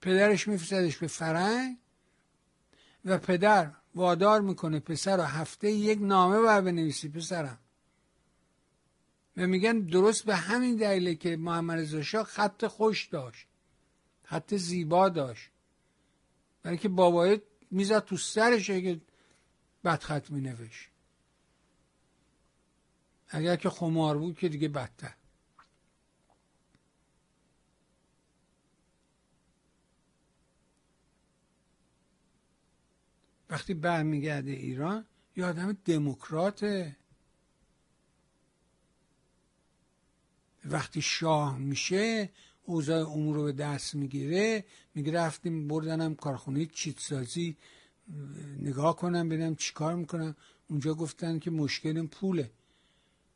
پدرش 0.00 0.48
میفرستدش 0.48 0.96
به 0.96 1.06
فرنگ 1.06 1.76
و 3.04 3.18
پدر 3.18 3.72
وادار 3.96 4.40
می‌کنه 4.40 4.80
پسر 4.80 5.16
رو 5.16 5.22
هفته 5.22 5.70
یک 5.70 5.98
نامه 6.02 6.40
باید 6.40 6.64
بنویسی 6.64 7.08
پسرم. 7.08 7.58
و 9.36 9.46
میگن 9.46 9.80
درست 9.80 10.24
به 10.24 10.36
همین 10.36 10.76
دلیله 10.76 11.14
که 11.14 11.36
محمد 11.36 11.78
رضا 11.78 12.24
خط 12.24 12.66
خوش 12.66 13.06
داشت 13.06 13.46
خط 14.24 14.54
زیبا 14.54 15.08
داشت. 15.08 15.50
برای 16.62 16.78
که 16.78 16.88
بابای 16.88 17.40
می‌زد 17.70 18.04
تو 18.04 18.16
سرش 18.16 18.70
اگه 18.70 19.00
بدخط 19.84 20.30
مینوشت. 20.30 20.88
اگر 23.28 23.56
که 23.56 23.70
خمار 23.70 24.18
بود 24.18 24.38
که 24.38 24.48
دیگه 24.48 24.68
بدتر. 24.68 25.14
وقتی 33.50 33.74
برمیگرده 33.74 34.50
ایران 34.50 35.04
یه 35.36 35.44
آدم 35.44 35.72
دموکراته 35.84 36.96
وقتی 40.64 41.02
شاه 41.02 41.58
میشه 41.58 42.30
اوضاع 42.64 43.10
امور 43.10 43.36
رو 43.36 43.44
به 43.44 43.52
دست 43.52 43.94
می‌گیره 43.94 44.64
میگه 44.94 45.12
رفتیم 45.12 45.68
بردنم 45.68 46.14
کارخونه 46.14 46.66
چیتسازی 46.66 47.56
نگاه 48.58 48.96
کنم 48.96 49.28
ببینم 49.28 49.56
چیکار 49.56 49.94
می‌کنم. 49.94 50.36
اونجا 50.68 50.94
گفتن 50.94 51.38
که 51.38 51.50
مشکل 51.50 52.06
پوله. 52.06 52.50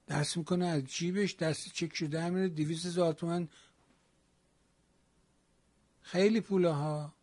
دست 0.08 0.36
می‌کنه 0.36 0.66
از 0.66 0.84
جیبش 0.84 1.36
دست 1.36 1.72
چک 1.72 1.96
شده 1.96 2.28
میره 2.28 2.48
دیویس 2.48 2.86
هزار 2.86 3.12
تومن. 3.12 3.48
خیلی 6.02 6.40
پوله 6.40 6.70
ها 6.70 7.14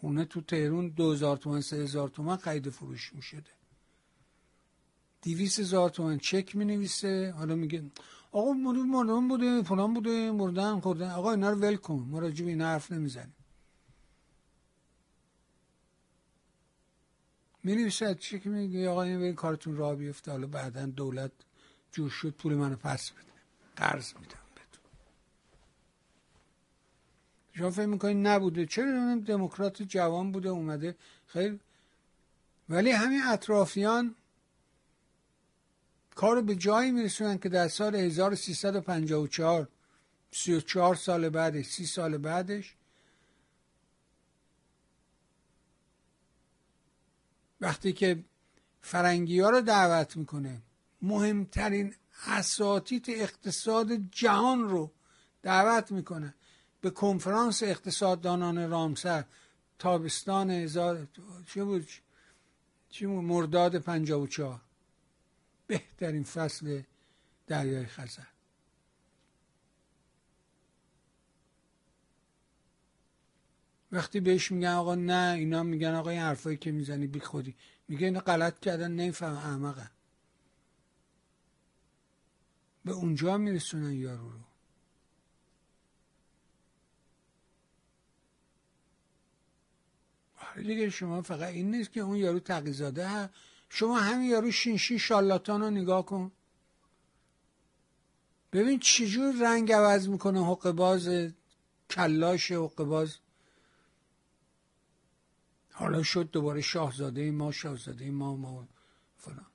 خونه 0.00 0.24
تو 0.24 0.40
تهرون 0.40 0.88
دو 0.88 1.12
هزار 1.12 1.36
تومن 1.36 1.60
سه 1.60 1.76
هزار 1.76 2.08
تومن 2.08 2.36
قید 2.36 2.70
فروش 2.70 3.12
می‌شده. 3.14 3.50
دیویس 5.22 5.60
هزار 5.60 5.90
تومن 5.90 6.18
چک 6.18 6.56
می 6.56 6.64
نویسه 6.64 7.34
حالا 7.36 7.54
میگه 7.54 7.84
آقا 8.32 8.52
مردم 8.52 9.28
بوده 9.28 9.62
فلان 9.62 9.94
بوده 9.94 10.30
مردن 10.30 10.80
خوردن. 10.80 11.10
آقا 11.10 11.30
اینا 11.30 11.50
رو 11.50 11.58
ول 11.58 11.76
کن 11.76 12.06
ما 12.10 12.18
راجب 12.18 12.46
این 12.46 12.62
حرف 12.62 12.92
نمی‌زنیم. 12.92 13.34
می 17.64 17.74
نویسه 17.74 18.14
چک 18.14 18.46
میگه؟ 18.46 18.88
آقا 18.88 19.02
این 19.02 19.34
کارتون 19.34 19.76
را 19.76 19.94
بیفته. 19.94 20.30
حالا 20.30 20.46
بعدا 20.46 20.86
دولت 20.86 21.32
جور 21.92 22.10
شد 22.10 22.30
پول 22.30 22.54
منو 22.54 22.76
پس 22.76 23.10
بده. 23.10 23.32
قرض 23.76 24.14
میدم. 24.20 24.39
شما 27.52 27.70
فکر 27.70 27.86
می‌کنید 27.86 28.26
نبوده. 28.26 28.66
چرا 28.66 29.16
دموکرات 29.26 29.82
جوان 29.82 30.32
بوده 30.32 30.48
اومده؟ 30.48 30.96
خیلی. 31.26 31.60
ولی 32.68 32.90
همین 32.90 33.22
اطرافیان 33.22 34.14
کار 36.14 36.42
به 36.42 36.54
جایی 36.54 36.90
میرسونن 36.90 37.38
که 37.38 37.48
در 37.48 37.68
سال 37.68 37.94
1354 37.94 39.68
34 40.32 40.94
سال 40.94 41.28
بعدش 41.28 41.66
30 41.66 41.86
سال 41.86 42.18
بعدش 42.18 42.74
وقتی 47.60 47.92
که 47.92 48.24
فرنگی 48.80 49.40
ها 49.40 49.50
رو 49.50 49.60
دعوت 49.60 50.16
می‌کنه 50.16 50.62
مهمترین 51.02 51.94
اساتید 52.26 53.04
اقتصاد 53.08 53.92
جهان 53.92 54.68
رو 54.68 54.90
دعوت 55.42 55.92
می‌کنه. 55.92 56.34
به 56.80 56.90
کنفرانس 56.90 57.62
اقتصاددانان 57.62 58.70
رامسر 58.70 59.24
تابستان 59.78 60.50
هزار 60.50 61.08
چه 61.46 61.64
بود؟ 61.64 61.88
چی 62.88 63.06
مرداد 63.06 63.78
پنجاه 63.78 64.22
و 64.22 64.26
چهار. 64.26 64.60
بهترین 65.66 66.24
فصل 66.24 66.82
دریای 67.46 67.86
خزر. 67.86 68.26
وقتی 73.92 74.20
بهش 74.20 74.52
میگن 74.52 74.68
آقا 74.68 74.94
نه 74.94 75.34
اینا 75.36 75.62
میگن 75.62 75.94
آقا 75.94 76.10
این 76.10 76.20
حرفایی 76.20 76.56
که 76.56 76.72
می‌زنی 76.72 77.06
بی 77.06 77.20
خودی. 77.20 77.56
میگه 77.88 78.06
اینا 78.06 78.20
غلط 78.20 78.60
کردن 78.60 78.90
نمیفهم 78.90 79.32
احمقن. 79.32 79.90
به 82.84 82.92
اونجا 82.92 83.38
میرسونن 83.38 83.92
یارو 83.92 84.30
رو 84.30 84.40
آره 90.38 90.49
دیگه 90.60 90.90
شما 90.90 91.22
فقط 91.22 91.48
این 91.48 91.70
نیست 91.70 91.92
که 91.92 92.00
اون 92.00 92.16
یارو 92.16 92.40
تقیزاده 92.40 93.30
شما 93.68 93.98
همین 93.98 94.30
یارو 94.30 94.50
شینشی 94.50 94.98
شالاتان 94.98 95.60
رو 95.60 95.70
نگاه 95.70 96.06
کن. 96.06 96.32
ببین 98.52 98.78
چجور 98.78 99.34
رنگ 99.42 99.72
عوض 99.72 100.08
می‌کنه 100.08 100.46
حق 100.46 100.70
باز 100.70 101.32
کلاش 101.90 102.52
حق 102.52 102.84
باز. 102.84 103.16
حالا 105.72 106.02
شد 106.02 106.30
دوباره 106.30 106.60
شاهزاده 106.60 107.30
ما 107.30 107.52
شاهزاده 107.52 108.10
ما 108.10 108.36
ما 108.36 108.68
فلان. 109.16 109.46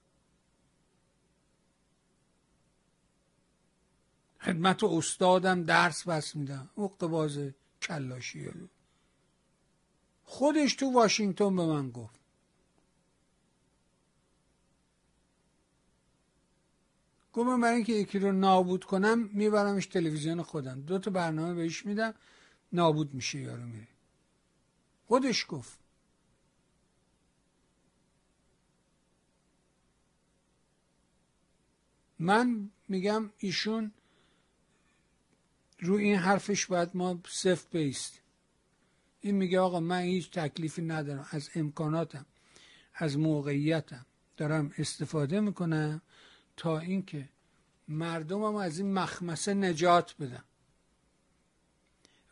خدمت 4.41 4.83
استادم 4.83 5.63
درس 5.63 6.07
بس 6.07 6.35
میدم. 6.35 6.69
باز 6.99 7.39
کلاشی 7.81 8.49
خودش 10.25 10.75
تو 10.75 10.91
واشنگتن 10.91 11.55
به 11.55 11.65
من 11.65 11.89
گفت. 11.89 12.19
گفت 17.33 17.47
من 17.47 17.61
برای 17.61 17.75
اینکه 17.75 17.93
یکی 17.93 18.19
رو 18.19 18.31
نابود 18.31 18.83
کنم 18.83 19.29
میبرمش 19.33 19.85
تلویزیون 19.85 20.41
خودم. 20.41 20.81
دو 20.81 20.99
تا 20.99 21.11
برنامه 21.11 21.53
بهش 21.53 21.85
میدم 21.85 22.13
نابود 22.73 23.13
میشه 23.13 23.39
یارو 23.39 23.65
میره. 23.65 23.87
خودش 25.07 25.45
گفت. 25.49 25.79
من 32.19 32.69
میگم 32.87 33.29
ایشون 33.37 33.91
رو 35.79 35.95
این 35.95 36.15
حرفش 36.15 36.65
باید 36.65 36.89
ما 36.93 37.19
صفر 37.27 37.67
بیست 37.71 38.24
این 39.25 39.35
میگه 39.35 39.59
آقا 39.59 39.79
من 39.79 40.01
هیچ 40.01 40.31
تکلیفی 40.31 40.81
ندارم 40.81 41.27
از 41.31 41.49
امکاناتم 41.55 42.25
از 42.93 43.17
موقعیتم 43.17 44.05
دارم 44.37 44.73
استفاده 44.77 45.39
می‌کنم 45.39 46.01
تا 46.57 46.79
اینکه 46.79 47.29
مردمم 47.87 48.55
از 48.55 48.79
این 48.79 48.93
مخمسه 48.93 49.53
نجات 49.53 50.15
بدم. 50.19 50.43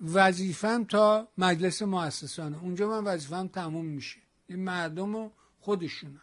وظیفم 0.02 0.84
تا 0.84 1.28
مجلس 1.38 1.82
مؤسسانه. 1.82 2.64
اونجا 2.64 2.90
من 2.90 3.14
وظیفم 3.14 3.48
تموم 3.48 3.86
میشه. 3.86 4.20
این 4.48 4.64
مردم 4.64 5.16
رو 5.16 5.32
خودشونن. 5.60 6.22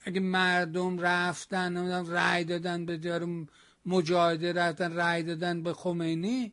اگه 0.00 0.20
مردم 0.20 0.98
رفتن 0.98 2.06
رأی 2.06 2.44
دادن 2.44 2.86
به 2.86 3.20
مجاهده 3.86 4.52
رفتن 4.52 4.92
رأی 4.92 5.22
دادن 5.22 5.62
به 5.62 5.72
خمینی 5.72 6.52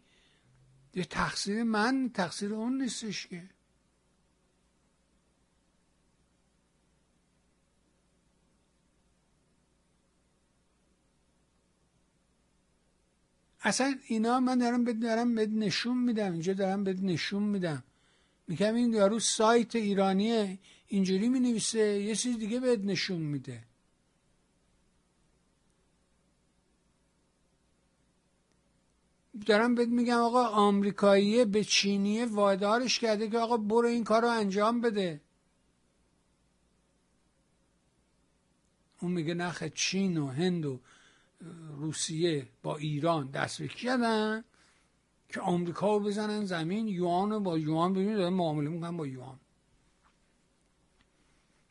یه 0.98 1.06
تقصیر 1.06 1.64
من 1.64 2.12
تقصیر 2.14 2.54
اون 2.54 2.82
نیستش 2.82 3.28
که. 3.28 3.44
اصلا 13.62 13.96
اینا 14.08 14.40
من 14.40 14.58
دارم 14.58 14.84
به 14.84 14.94
دارم 14.94 15.36
به 15.36 15.46
نشون 15.46 15.98
میدم 15.98 16.32
اینجا 16.32 16.54
دارم 16.54 16.84
به 16.84 16.94
نشون 16.94 17.44
میدم. 17.44 17.84
میگم 18.48 18.76
این 18.76 18.94
یارو 18.94 19.20
سایت 19.20 19.76
ایرانیه 19.76 20.60
اینجوری 20.88 21.30
می 21.30 21.40
نویسه 21.40 21.80
یه 21.80 22.16
چیز 22.16 22.38
دیگه 22.38 22.60
بهت 22.60 22.80
نشون 22.80 23.22
میده. 23.22 23.67
دارم 29.46 29.76
بهت 29.76 29.90
میگم 29.90 30.18
آقا 30.18 30.46
آمریکاییه 30.48 31.46
به 31.46 31.64
چینیه 31.64 32.26
وادارش 32.26 33.00
کرده 33.00 33.30
که 33.30 33.38
آقا 33.38 33.58
برو 33.58 33.88
این 33.88 34.04
کار 34.04 34.22
رو 34.22 34.28
انجام 34.28 34.82
بده. 34.82 35.22
اون 39.02 39.12
میگه 39.12 39.34
نخه 39.34 39.70
چین 39.70 40.18
و 40.18 40.28
هند 40.28 40.66
و 40.66 40.80
روسیه 41.78 42.48
با 42.64 42.78
ایران 42.78 43.32
دست 43.32 43.62
کردن؟ 43.62 44.44
که 45.30 45.42
آمریکا 45.42 45.98
رو 45.98 46.04
بزنن 46.04 46.46
زمین 46.46 46.88
یوان 46.88 47.44
با 47.44 47.58
یوان 47.58 47.94
ببینید 47.94 48.18
دارن 48.18 48.34
معامله 48.34 48.70
می‌کنن 48.70 48.98
با 48.98 49.08
یوان. 49.08 49.40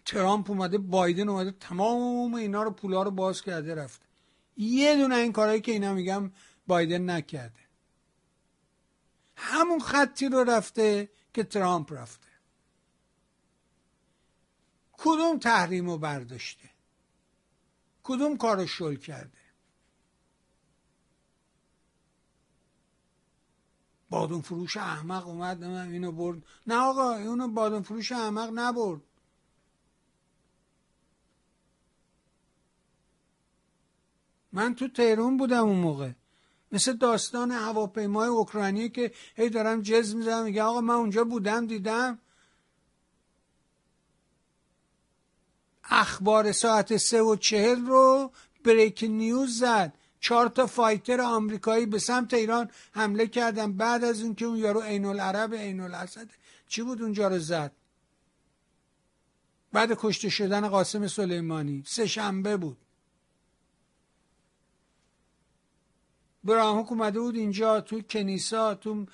ترامپ 0.05 0.51
اومده 0.51 0.79
بایدن 0.79 1.29
اومده 1.29 1.51
تمام 1.51 2.35
اینا 2.35 2.63
رو 2.63 2.71
پولا 2.71 3.03
رو 3.03 3.11
باز 3.11 3.43
کرده 3.43 3.75
رفته. 3.75 4.05
یه 4.57 4.97
دونه 4.97 5.15
این 5.15 5.33
کارهایی 5.33 5.61
که 5.61 5.73
اینا 5.73 5.95
میگم 5.95 6.31
بایدن 6.67 7.11
نکرده. 7.11 7.61
همون 9.37 9.79
خطی 9.79 10.29
رو 10.29 10.45
رفته 10.45 11.11
که 11.35 11.45
ترامپ 11.45 11.93
رفته. 11.93 12.27
کدوم 14.93 15.39
تحریم 15.39 15.91
رو 15.91 15.99
برداشته؟ 15.99 16.71
کدوم 18.03 18.37
کار 18.37 18.57
رو 18.57 18.67
شل 18.67 18.97
کرده؟ 18.97 19.39
بادون 24.11 24.41
فروش 24.41 24.77
احمق 24.77 25.27
اومد 25.27 25.63
اینو 25.63 26.13
برد. 26.13 26.43
نه 26.67 26.75
آقا 26.75 27.15
اونو 27.17 27.49
بادون 27.49 27.83
فروش 27.83 28.13
احمق 28.13 28.51
نبرد. 28.55 29.01
من 34.53 34.75
تو 34.75 34.89
تهرون 34.89 35.37
بودم 35.37 35.65
اون 35.65 35.77
موقع. 35.77 36.13
مثل 36.73 36.93
داستان 36.93 37.51
هواپیمای 37.51 38.29
اوکراینی 38.29 38.89
که 38.89 39.13
هی 39.37 39.49
دارم 39.49 39.83
جز 39.83 40.15
می‌زنم 40.15 40.45
میگه 40.45 40.63
آقا 40.63 40.81
من 40.81 40.95
اونجا 40.95 41.25
بودم 41.25 41.67
دیدم. 41.67 42.19
اخبار 45.85 46.53
ساعت 46.53 46.97
سه 46.97 47.23
و 47.23 47.37
چهل 47.37 47.87
رو 47.87 48.31
بریک 48.65 49.05
نیوز 49.09 49.59
زد. 49.59 49.93
چهار 50.21 50.49
تا 50.49 50.67
فایتر 50.67 51.21
آمریکایی 51.21 51.87
به 51.87 51.99
سمت 51.99 52.35
ایران 52.35 52.71
حمله 52.93 53.27
کردن. 53.27 53.73
بعد 53.73 54.05
از 54.05 54.21
اینکه 54.21 54.45
اون 54.45 54.57
یارو 54.57 54.81
عین 54.81 55.05
العرب 55.05 55.55
عین 55.55 55.81
الاسد 55.81 56.29
چی 56.69 56.83
بود 56.83 57.03
اونجا 57.03 57.29
رو 57.29 57.39
زد؟ 57.39 57.73
بعد 59.73 59.93
کشته 60.01 60.29
شدن 60.29 60.69
قاسم 60.69 61.07
سلیمانی. 61.07 61.83
سه 61.87 62.07
شنبه 62.07 62.57
بود. 62.57 62.86
براهوک 66.47 66.93
اومده 66.93 67.21
بود 67.21 67.35
اینجا 67.37 67.81
تو 67.81 68.01
کنیسا 68.01 68.75
تو 68.75 69.07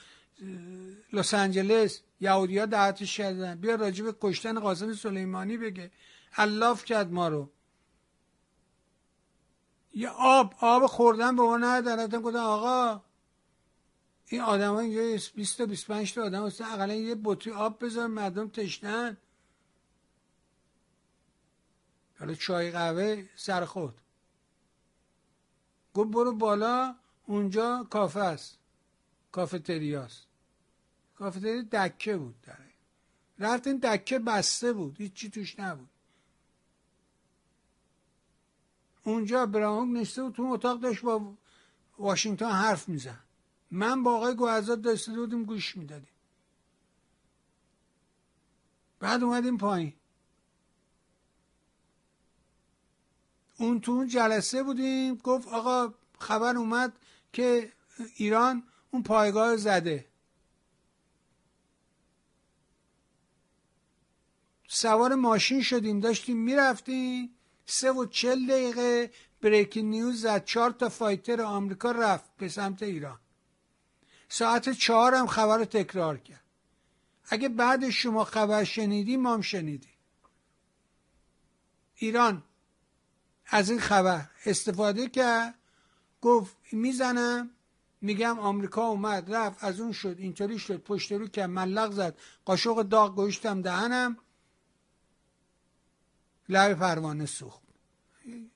لس 1.13 1.35
آنجلس. 1.35 2.01
یهودیا 2.21 2.67
دعوتش 2.67 3.17
کردن 3.17 3.55
بیا 3.55 3.75
راجع 3.75 4.05
به 4.05 4.15
کشتن 4.21 4.61
قاسم 4.61 4.95
سلیمانی 4.95 5.57
بگه. 5.57 5.91
علاف 6.37 6.85
کرد 6.85 7.13
ما 7.13 7.29
رو. 7.29 7.51
یه 9.95 10.09
آب 10.09 10.55
آب 10.61 10.87
خوردن 10.87 11.37
به 11.37 11.43
ما 11.43 11.57
ندارن 11.57 12.21
گفتن 12.21 12.39
آقا 12.39 13.03
این 14.27 14.41
آدم 14.41 14.75
ها 14.75 14.81
اینجا 14.81 15.19
20 15.35 15.59
تا 15.59 15.67
25 15.67 16.15
تا 16.15 16.23
آدم 16.23 16.47
هستن. 16.47 16.65
اقلا 16.65 16.95
یه 16.95 17.17
بطری 17.25 17.53
آب 17.53 17.85
بذار 17.85 18.07
مردم 18.07 18.49
تشنن. 18.49 19.17
حالا 22.19 22.35
چای 22.35 22.71
قهوه 22.71 23.25
سر 23.37 23.65
خود. 23.65 24.01
گفت 25.95 26.11
برو 26.11 26.33
بالا. 26.33 27.02
اونجا 27.33 27.87
کافه 27.91 28.21
است. 28.21 28.59
کافتریاست 29.33 30.27
کافتری 31.15 31.63
دکه 31.63 32.17
بود 32.17 32.41
داره 32.41 32.71
رفت 33.39 33.67
این 33.67 33.77
دکه 33.79 34.19
بسته 34.19 34.73
بود. 34.73 35.01
هیچی 35.01 35.31
توش 35.31 35.61
نبود. 35.61 35.89
اونجا 39.05 39.47
براهونگ 39.47 39.97
نشته 39.97 40.23
بود 40.23 40.35
تو 40.35 40.43
اتاق 40.43 40.81
داشت 40.81 41.03
با 41.03 41.35
واشنگتن 41.99 42.51
حرف 42.51 42.89
میزن 42.89 43.19
من 43.71 44.03
با 44.03 44.17
آقای 44.17 44.35
گوهزاد 44.35 44.83
داشته 44.83 45.13
بودیم 45.13 45.45
گوش 45.45 45.77
می‌دادیم. 45.77 46.15
بعد 49.01 49.23
اومدیم 49.23 49.59
پایین. 49.59 49.93
اون 53.59 53.81
تو 53.81 53.93
اون 53.93 54.09
جلسه 54.09 54.63
بودیم. 54.63 55.15
گفت 55.15 55.49
آقا 55.49 55.95
خبر 56.19 56.57
اومد. 56.57 56.93
که 57.33 57.73
ایران 58.17 58.63
اون 58.91 59.03
پایگاه 59.03 59.57
زده. 59.57 60.07
سوار 64.69 65.15
ماشین 65.15 65.63
شدیم 65.63 66.01
داشتیم 66.01 66.37
می‌رفتیم 66.37 67.35
سه 67.67 67.93
و 67.93 68.07
چل 68.07 68.47
دقیقه 68.47 69.11
بریکین 69.41 69.91
نیوز 69.91 70.21
زد. 70.21 70.45
چهار 70.45 70.71
تا 70.71 70.89
فایتر 70.89 71.43
آمریکا 71.43 71.91
رفت 71.91 72.37
به 72.37 72.49
سمت 72.49 72.83
ایران. 72.83 73.21
ساعت 74.29 74.71
چهار 74.71 75.15
هم 75.15 75.27
خبر 75.27 75.59
رو 75.59 75.65
تکرار 75.65 76.19
کرد. 76.19 76.45
اگه 77.25 77.49
بعد 77.49 77.91
شما 77.91 78.25
خبر 78.25 78.65
شنیدی 78.65 79.17
ما 79.17 79.35
هم 79.35 79.41
شنیدیم. 79.41 79.93
ایران 81.95 82.45
از 83.47 83.71
این 83.71 83.81
خبر 83.81 84.31
استفاده 84.47 85.09
کرد. 85.09 85.55
گفت 86.23 86.57
می‌زنم. 86.73 87.51
میگم 88.01 88.39
آمریکا 88.39 88.87
اومد 88.87 89.35
رفت 89.35 89.65
از 89.65 89.81
اون 89.81 89.93
شد 89.93 90.17
اینطوری 90.19 90.59
شد. 90.59 90.83
پشت 90.83 91.13
رو 91.13 91.27
که 91.27 91.47
ملق 91.47 91.93
زد. 91.93 92.19
قاشق 92.45 92.83
داغ 92.83 93.17
گوشتم 93.17 93.63
دهنم. 93.63 94.17
لب 96.49 96.79
پروانه 96.79 97.27
سوخت. 97.27 97.63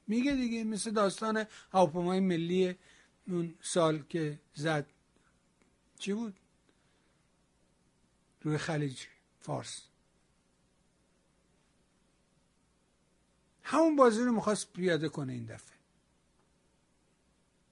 میگه 0.07 0.35
دیگه 0.35 0.65
مثل 0.65 0.91
داستان 0.91 1.47
هواپیمای 1.73 2.21
ملی 2.21 2.77
اون 3.29 3.55
سال 3.61 4.03
که 4.03 4.41
زد. 4.55 4.87
چی 5.99 6.13
بود؟ 6.13 6.37
روی 8.43 8.59
خلیج 8.59 9.03
فارس. 9.41 9.83
همون 13.63 13.97
بازی 13.97 14.25
رو 14.25 14.33
می‌خواست 14.33 14.73
پیاده 14.73 15.09
کنه 15.09 15.33
این 15.33 15.45
دفعه. 15.45 15.76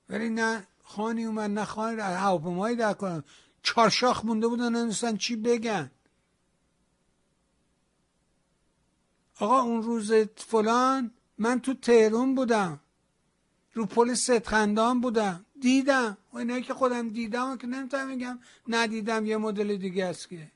ولی 0.08 0.28
نه 0.28 0.66
خانی 0.82 1.24
اومد 1.24 1.50
نه 1.50 1.64
خانی 1.64 2.00
هواپیمایی 2.00 2.76
در 2.76 2.92
کنن 2.92 3.24
چهار 3.62 3.90
شاخ 3.90 4.24
مونده 4.24 4.48
بودن 4.48 4.76
نمیستن 4.76 5.16
چی 5.16 5.36
بگن. 5.36 5.90
آقا 9.40 9.60
اون 9.60 9.82
روز 9.82 10.12
فلان 10.36 11.10
من 11.38 11.60
تو 11.60 11.74
تهرون 11.74 12.34
بودم. 12.34 12.80
رو 13.72 13.86
پل 13.86 14.14
ستخندان 14.14 15.00
بودم. 15.00 15.46
دیدم. 15.60 16.16
و 16.32 16.38
اینایی 16.38 16.62
که 16.62 16.74
خودم 16.74 17.08
دیدم 17.08 17.56
که 17.56 17.66
نمی‌تونم 17.66 18.08
میگم 18.08 18.38
ندیدم. 18.68 19.26
یه 19.26 19.36
مدل 19.36 19.76
دیگه 19.76 20.04
است 20.04 20.28
که. 20.28 20.52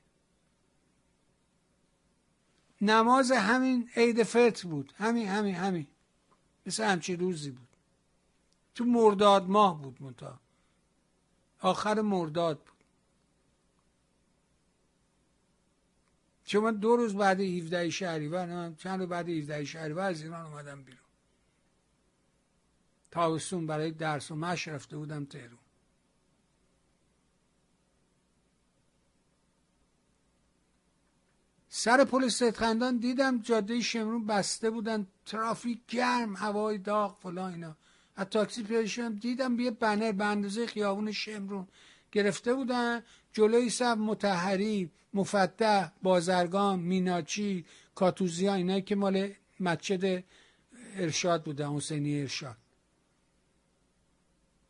نماز 2.81 3.31
همین 3.31 3.89
عید 3.95 4.23
فطر 4.23 4.67
بود. 4.67 4.93
همین 4.97 5.27
همین 5.27 5.55
همین. 5.55 5.87
مثل 6.65 6.83
همچی 6.83 7.15
روزی 7.15 7.51
بود. 7.51 7.68
تو 8.79 8.85
مرداد 8.85 9.49
ماه 9.49 9.81
بود 9.81 9.97
متا 10.01 10.39
آخر 11.59 12.01
مرداد 12.01 12.57
بود. 12.59 12.83
چون 16.45 16.63
من 16.63 16.75
دو 16.75 16.95
روز 16.95 17.15
بعد 17.15 17.39
17 17.39 17.89
شهریور 17.89 18.73
چند 18.77 18.99
روز 18.99 19.09
بعد 19.09 19.29
17 19.29 19.65
شهریور 19.65 20.01
از 20.01 20.21
ایران 20.21 20.45
اومدم 20.45 20.83
بیرون. 20.83 21.01
تابستون 23.11 23.67
برای 23.67 23.91
درس 23.91 24.31
و 24.31 24.35
مش 24.35 24.67
رفته 24.67 24.97
بودم 24.97 25.25
تهرون 25.25 25.59
سر 31.69 32.03
پل 32.03 32.27
ستخندان 32.27 32.97
دیدم 32.97 33.41
جاده 33.41 33.81
شمرون 33.81 34.25
بسته 34.25 34.69
بودن 34.69 35.07
ترافیک 35.25 35.85
گرم 35.87 36.35
هوای 36.35 36.77
داغ 36.77 37.17
فلان 37.19 37.53
اینا. 37.53 37.75
از 38.19 38.27
تاکسی 38.29 38.63
پیاده 38.63 38.87
شدم 38.87 39.15
دیدم 39.15 39.59
یه 39.59 39.71
بنر 39.71 40.11
به 40.11 40.25
اندازه 40.25 40.67
خیابون 40.67 41.11
شمرون 41.11 41.67
گرفته 42.11 42.53
بودن. 42.53 43.03
جلوی 43.33 43.69
سب 43.69 43.97
متحری 43.97 44.91
مفتح 45.13 45.89
بازرگان 46.01 46.79
میناچی 46.79 47.65
کاتوزیا 47.95 48.53
اینایی 48.53 48.81
که 48.81 48.95
مال 48.95 49.31
مسجد 49.59 50.23
ارشاد 50.95 51.43
بودن 51.43 51.69
حسینی 51.69 52.21
ارشاد. 52.21 52.57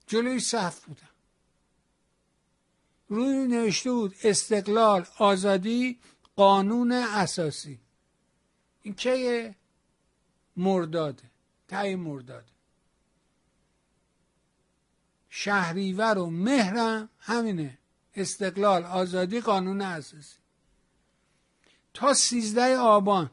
جلوی 0.07 0.39
صف 0.39 0.85
بودن. 0.85 1.09
روی 3.07 3.47
نوشته 3.47 3.91
بود 3.91 4.15
استقلال 4.23 5.05
آزادی 5.17 5.99
قانون 6.35 6.91
اساسی. 6.91 7.79
این 8.83 8.93
که 8.93 9.55
مرداده 10.57 11.23
تای 11.67 11.95
مرداده 11.95 12.58
شهریور 15.29 16.17
و 16.17 16.29
مهرم 16.29 17.09
همینه. 17.19 17.77
استقلال 18.15 18.83
آزادی 18.83 19.41
قانون 19.41 19.81
اساسی 19.81 20.37
تا 21.93 22.13
سیزده 22.13 22.77
آبان. 22.77 23.31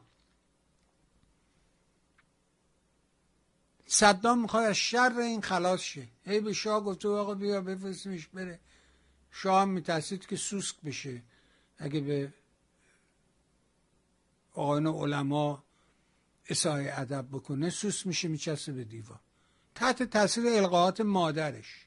صدام 3.85 4.41
می‌خواد 4.41 4.63
از 4.63 4.75
شر 4.75 5.13
این 5.17 5.41
خلاص 5.41 5.81
شه. 5.81 6.07
هی 6.25 6.39
به 6.39 6.53
شاه 6.53 6.83
گفته 6.83 7.07
آقا 7.07 7.33
بیا 7.33 7.61
بفرستیمش 7.61 8.27
بره. 8.27 8.59
شاه 9.31 9.61
هم 9.61 9.69
میترسید 9.69 10.25
که 10.25 10.35
سوسک 10.35 10.75
بشه. 10.85 11.21
اگه 11.77 11.99
به 11.99 12.33
آقایان 14.53 14.87
علما 14.87 15.63
اصای 16.49 16.89
ادب 16.89 17.25
بکنه 17.31 17.69
سوس 17.69 18.05
میشه 18.05 18.27
میچسته 18.27 18.71
به 18.71 18.83
دیوار. 18.83 19.19
تحت 19.75 20.03
تاثیر 20.03 20.47
القاعات 20.47 21.01
مادرش. 21.01 21.86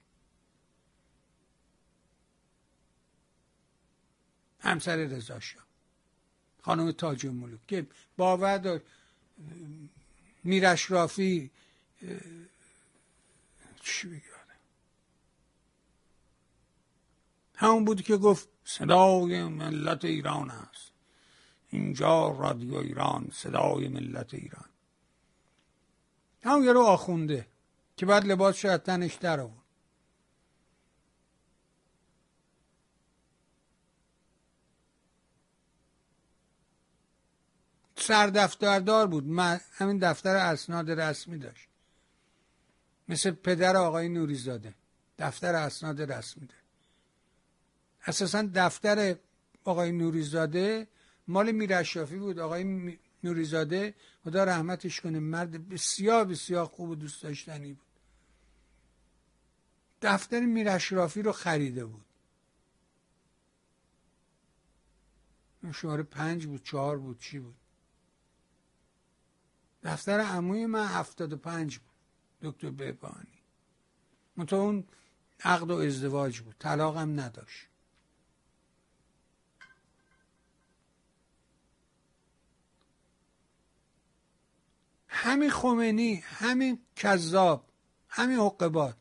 همسر 4.61 4.97
رضا 4.97 5.41
شاه 5.41 5.63
خانم 6.63 6.93
تاج 6.93 7.27
ملوک 7.27 7.67
که 7.69 7.87
باور 8.17 8.59
داشت 8.59 8.85
میرش 10.45 10.91
رافی 10.91 11.51
چی 13.83 14.09
بگم؟ 14.09 14.31
همون 17.61 17.85
بود 17.85 18.03
که 18.03 18.17
گفت 18.17 18.49
صدای 18.65 19.45
ملت 19.45 20.05
ایران 20.05 20.51
است. 20.51 20.93
اینجا 21.71 22.29
رادیو 22.29 22.75
ایران 22.75 23.31
صدای 23.33 23.89
ملت 23.89 24.35
ایران. 24.35 24.69
همون 26.43 26.65
یه 26.65 26.73
رو 26.73 26.81
آخونده 26.81 27.47
که 27.97 28.07
بعد 28.07 28.25
لباس 28.25 28.57
شاید 28.57 28.83
تنش 28.83 29.15
در 29.15 29.41
آورد. 29.41 29.60
سردفتردار 38.01 39.07
بود. 39.07 39.39
همین 39.73 39.99
دفتر 39.99 40.37
اسناد 40.37 40.91
رسمی 40.91 41.39
داشت. 41.39 41.69
مثل 43.09 43.31
پدر 43.31 43.77
آقای 43.77 44.09
نوریزاده. 44.09 44.75
دفتر 45.19 45.55
اسناد 45.55 46.13
رسمی 46.13 46.47
داشت. 46.47 46.65
اساسا 48.07 48.49
دفتر 48.55 49.17
آقای 49.65 49.93
نوریزاده 49.93 50.89
مال 51.29 51.53
میرشافی 51.53 52.17
بود. 52.17 52.39
آقای 52.39 52.99
نوریزاده 53.25 53.95
خدا 54.25 54.45
رحمتش 54.45 55.01
کنه 55.01 55.19
مرد 55.21 55.69
بسیار 55.69 56.25
بسیار 56.25 56.67
خوب 56.67 56.91
و 56.91 56.95
دوست 56.95 57.23
داشتنی 57.23 57.73
بود. 57.73 57.87
دفتر 60.03 60.41
میرشرافی 60.41 61.23
رو 61.23 61.33
خریده 61.33 61.85
بود. 61.85 62.05
شماره 65.73 66.03
پنج 66.03 66.47
بود 66.47 66.63
چهار 66.63 66.99
بود 66.99 67.19
چی 67.19 67.39
بود؟ 67.39 67.60
دفتر 69.83 70.21
عموی 70.21 70.67
من 70.67 70.87
هفتاد 70.87 71.33
و 71.33 71.37
پنج 71.37 71.79
بود. 71.79 71.91
دکتر 72.43 72.71
بهبانی. 72.71 73.43
منطقه 74.37 74.57
اون 74.57 74.85
عقد 75.45 75.71
و 75.71 75.77
ازدواج 75.77 76.41
بود. 76.41 76.57
طلاقم 76.59 77.21
نداشت. 77.21 77.67
همین 85.09 85.51
خمینی 85.51 86.15
همین 86.15 86.79
کذاب 86.97 87.65
همین 88.09 88.39
حقبات. 88.39 88.97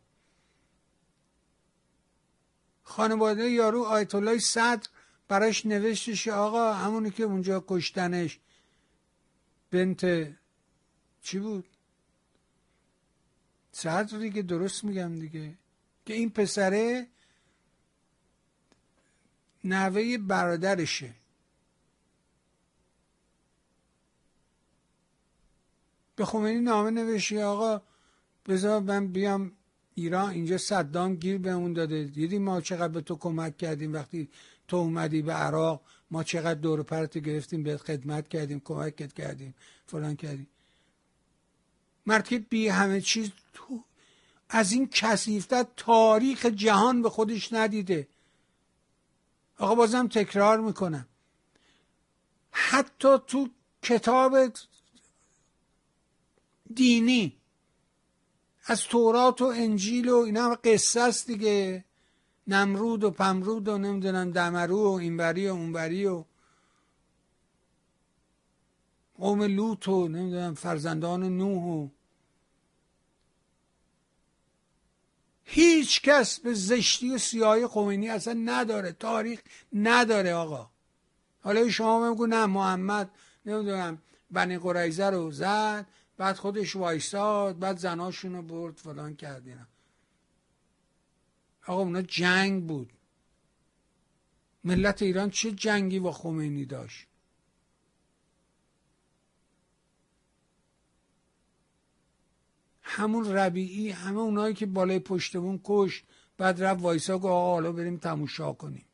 خانواده 2.83 3.49
یارو 3.49 3.83
آیت 3.83 4.15
الله 4.15 4.39
صدر 4.39 4.87
براش 5.27 5.65
نوشتش 5.65 6.27
آقا 6.27 6.73
همونی 6.73 7.11
که 7.11 7.23
اونجا 7.23 7.63
کشتنش 7.67 8.39
بنت 9.71 10.05
چی 11.21 11.39
بود؟ 11.39 11.65
صدری 13.71 14.31
که 14.31 14.41
درست 14.41 14.83
میگم 14.83 15.19
دیگه. 15.19 15.53
که 16.05 16.13
این 16.13 16.29
پسره 16.29 17.07
نوه 19.63 20.17
برادرشه. 20.17 21.13
به 26.15 26.25
خمینی 26.25 26.59
نامه 26.59 26.91
نوشی 26.91 27.41
آقا 27.41 27.81
بذار 28.47 28.81
من 28.81 29.07
بیام 29.07 29.51
ایران 29.95 30.29
اینجا 30.29 30.57
صدام 30.57 31.15
گیر 31.15 31.37
بهمون 31.37 31.73
داده. 31.73 32.03
دیدی 32.03 32.39
ما 32.39 32.61
چقدر 32.61 32.87
به 32.87 33.01
تو 33.01 33.15
کمک 33.15 33.57
کردیم 33.57 33.93
وقتی 33.93 34.29
تو 34.67 34.77
اومدی 34.77 35.21
به 35.21 35.33
عراق؟ 35.33 35.81
ما 36.11 36.23
چقدر 36.23 36.59
دور 36.59 36.83
پرت 36.83 37.17
گرفتیم 37.17 37.63
به 37.63 37.77
خدمت 37.77 38.27
کردیم 38.27 38.59
کمکت 38.59 39.13
کردیم 39.13 39.55
فلان 39.85 40.15
کردیم. 40.15 40.47
مرد 42.09 42.49
بی 42.49 42.67
همه 42.67 43.01
چیز 43.01 43.31
تو 43.53 43.83
از 44.49 44.71
این 44.71 44.87
کسیفتر 44.87 45.65
تاریخ 45.77 46.45
جهان 46.45 47.01
به 47.01 47.09
خودش 47.09 47.53
ندیده. 47.53 48.07
آقا 49.57 49.75
بازم 49.75 50.07
تکرار 50.07 50.59
می‌کنم. 50.59 51.07
حتی 52.51 53.17
تو 53.27 53.49
کتاب 53.83 54.37
دینی 56.73 57.37
از 58.65 58.81
تورات 58.81 59.41
و 59.41 59.45
انجیل 59.45 60.09
و 60.09 60.15
اینا 60.15 60.45
هم 60.45 60.57
قصه 60.63 61.01
است 61.01 61.27
دیگه. 61.27 61.85
نمرود 62.47 63.03
و 63.03 63.11
پمرود 63.11 63.67
و 63.67 63.77
نمی‌دونم 63.77 64.31
دمرو 64.31 64.91
و 64.91 64.93
اینوری 64.93 65.47
و 65.47 65.51
اونوری 65.51 66.05
و 66.05 66.25
قوم 69.17 69.43
لوط 69.43 69.87
و 69.87 70.07
نمی‌دونم 70.07 70.53
فرزندان 70.53 71.23
نوح 71.37 71.63
و 71.63 71.89
هیچ 75.51 76.01
کس 76.01 76.39
به 76.39 76.53
زشتی 76.53 77.11
و 77.11 77.17
سیاهی 77.17 77.67
خمینی 77.67 78.09
اصلا 78.09 78.33
نداره. 78.33 78.91
تاریخ 78.91 79.41
نداره 79.73 80.33
آقا. 80.33 80.69
حالا 81.41 81.69
شما 81.69 82.11
بگو 82.11 82.27
نه 82.27 82.45
محمد 82.45 83.11
نمی‌دونم 83.45 84.01
بنی 84.31 84.57
قریزه 84.57 85.09
رو 85.09 85.31
زد 85.31 85.85
بعد 86.17 86.35
خودش 86.35 86.75
وایستاد 86.75 87.59
بعد 87.59 87.77
زناشون 87.77 88.35
رو 88.35 88.41
برد 88.41 88.77
فلان 88.77 89.15
کردین 89.15 89.57
آقا 91.67 91.81
اونا 91.81 92.01
جنگ 92.01 92.67
بود. 92.67 92.93
ملت 94.63 95.01
ایران 95.01 95.29
چه 95.29 95.51
جنگی 95.51 95.99
با 95.99 96.11
خمینی 96.11 96.65
داشت؟ 96.65 97.08
همون 102.89 103.31
ربیعی 103.31 103.89
همه 103.89 104.19
اونایی 104.19 104.53
که 104.53 104.65
بالای 104.65 104.99
پشتمون 104.99 105.59
کشت 105.63 106.03
بعد 106.37 106.63
رفت 106.63 106.81
وایسا 106.81 107.17
گفت 107.17 107.25
آقا 107.25 107.53
حالا 107.53 107.71
بریم 107.71 107.97
تموشا 107.97 108.53
کنیم. 108.53 108.85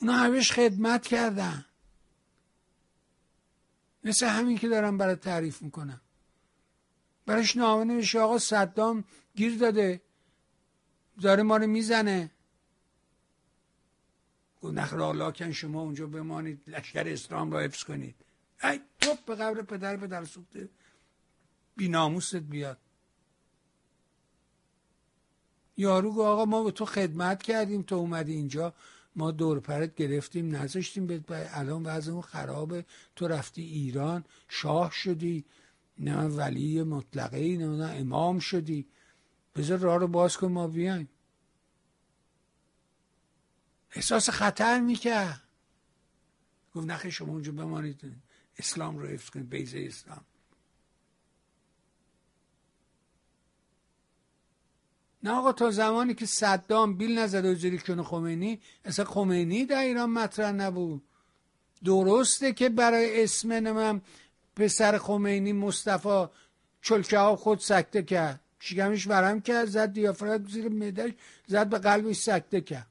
اونا 0.00 0.12
همش 0.12 0.52
خدمت 0.52 1.06
کردن. 1.06 1.64
مثل 4.04 4.26
همین 4.26 4.58
که 4.58 4.68
دارم 4.68 4.98
برای 4.98 5.16
تعریف 5.16 5.62
می‌کنم. 5.62 6.00
برایش 7.26 7.56
نامه 7.56 7.84
نمیشه 7.84 8.20
آقا 8.20 8.38
صدام 8.38 9.04
گیر 9.34 9.58
داده. 9.58 10.00
داره 11.20 11.42
ما 11.42 11.56
رو 11.56 11.66
می‌زنه. 11.66 12.30
گفت 14.62 14.74
نخر 14.74 15.12
لاکن 15.12 15.52
شما 15.52 15.80
اونجا 15.80 16.06
بمانید 16.06 16.62
لشکر 16.66 17.08
اسلام 17.08 17.52
را 17.52 17.60
حفظ 17.60 17.82
کنید. 17.84 18.14
ای 18.64 18.80
توپ 19.00 19.24
به 19.24 19.34
قبر 19.34 19.62
پدر 19.62 19.96
پدر 19.96 20.24
سوخته. 20.24 20.68
بی 21.78 21.88
ناموست 21.88 22.36
بیاد. 22.36 22.78
یارو 25.76 26.10
گفت 26.10 26.20
آقا 26.20 26.44
ما 26.44 26.62
به 26.62 26.70
تو 26.70 26.84
خدمت 26.84 27.42
کردیم 27.42 27.82
تو 27.82 27.94
اومدی 27.94 28.32
اینجا 28.32 28.74
ما 29.16 29.30
دور 29.30 29.60
پرت 29.60 29.94
گرفتیم 29.94 30.56
نذاشتیم 30.56 31.06
به 31.06 31.22
الان 31.58 31.82
وضعمون 31.86 32.22
خرابه 32.22 32.84
تو 33.16 33.28
رفتی 33.28 33.62
ایران 33.62 34.24
شاه 34.48 34.90
شدی 34.90 35.44
نه 35.98 36.22
ولی 36.22 36.82
مطلقه 36.82 37.56
نه 37.56 37.84
امام 37.84 38.38
شدی. 38.38 38.86
بذار 39.54 39.78
راه 39.78 39.98
رو 39.98 40.08
باز 40.08 40.36
کن 40.36 40.46
ما 40.46 40.66
بیایم. 40.66 41.08
احساس 43.90 44.30
خطر 44.30 44.80
می‌کرد. 44.80 45.42
گفت 46.74 46.86
نخی 46.86 47.10
شما 47.10 47.32
اونجا 47.32 47.52
بمانید. 47.52 48.16
اسلام 48.58 48.98
رو 48.98 49.06
حفظ 49.06 49.30
کنید 49.30 49.50
بیزه 49.50 49.84
اسلام. 49.86 50.24
نه 55.28 55.34
آقا 55.34 55.52
تا 55.52 55.70
زمانی 55.70 56.14
که 56.14 56.26
صدام 56.26 56.96
بیل 56.96 57.18
نزد 57.18 57.44
و 57.44 57.54
جری 57.54 57.78
کنه 57.78 58.02
خمینی 58.02 58.60
اصلا 58.84 59.04
خمینی 59.04 59.64
در 59.64 59.82
ایران 59.82 60.10
مطرح 60.10 60.52
نبود. 60.52 61.02
درسته 61.84 62.52
که 62.52 62.68
برای 62.68 63.22
اسم 63.22 63.52
نمم 63.52 64.02
پسر 64.56 64.98
خمینی 64.98 65.52
مصطفی 65.52 66.26
چلکه 66.82 67.18
ها 67.18 67.36
خود 67.36 67.58
سکته 67.58 68.02
کرد. 68.02 68.40
شکمش 68.58 69.06
ورم 69.06 69.40
کرد 69.40 69.64
زد 69.64 69.92
دیافرات 69.92 70.48
زیر 70.48 70.68
مدش 70.68 71.12
زد 71.46 71.68
به 71.68 71.78
قلبش 71.78 72.16
سکته 72.16 72.60
کرد. 72.60 72.86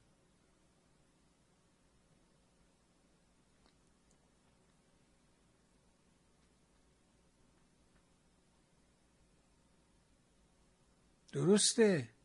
درسته؟ 11.34 12.17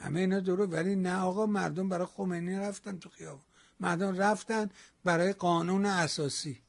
همه 0.00 0.20
اینا 0.20 0.40
درست 0.40 0.72
ولی 0.72 0.96
نه 0.96 1.18
آقا 1.18 1.46
مردم 1.46 1.88
برای 1.88 2.06
خمینی 2.06 2.56
رفتن 2.56 2.98
تو 2.98 3.08
خیابون. 3.08 3.44
مردم 3.80 4.16
رفتن 4.16 4.70
برای 5.04 5.32
قانون 5.32 5.86
اساسی. 5.86 6.62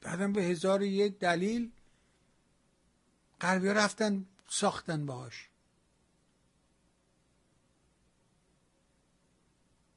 بعدم 0.00 0.32
به 0.32 0.42
هزار 0.42 0.82
یک 0.82 1.18
دلیل 1.18 1.72
غربی 3.40 3.68
رفتن 3.68 4.26
ساختن 4.48 5.06
باهاش. 5.06 5.48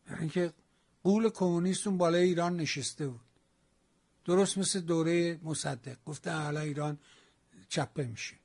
برای 0.05 0.19
اینکه 0.19 0.53
قول 1.03 1.29
کمونیستون 1.29 1.97
بالای 1.97 2.23
ایران 2.23 2.57
نشسته 2.57 3.07
بود. 3.07 3.22
درست 4.25 4.57
مثل 4.57 4.79
دوره 4.79 5.39
مصدق. 5.43 5.97
گفته 6.05 6.31
حالا 6.31 6.59
ایران 6.59 6.97
چپه 7.69 8.03
میشه. 8.03 8.35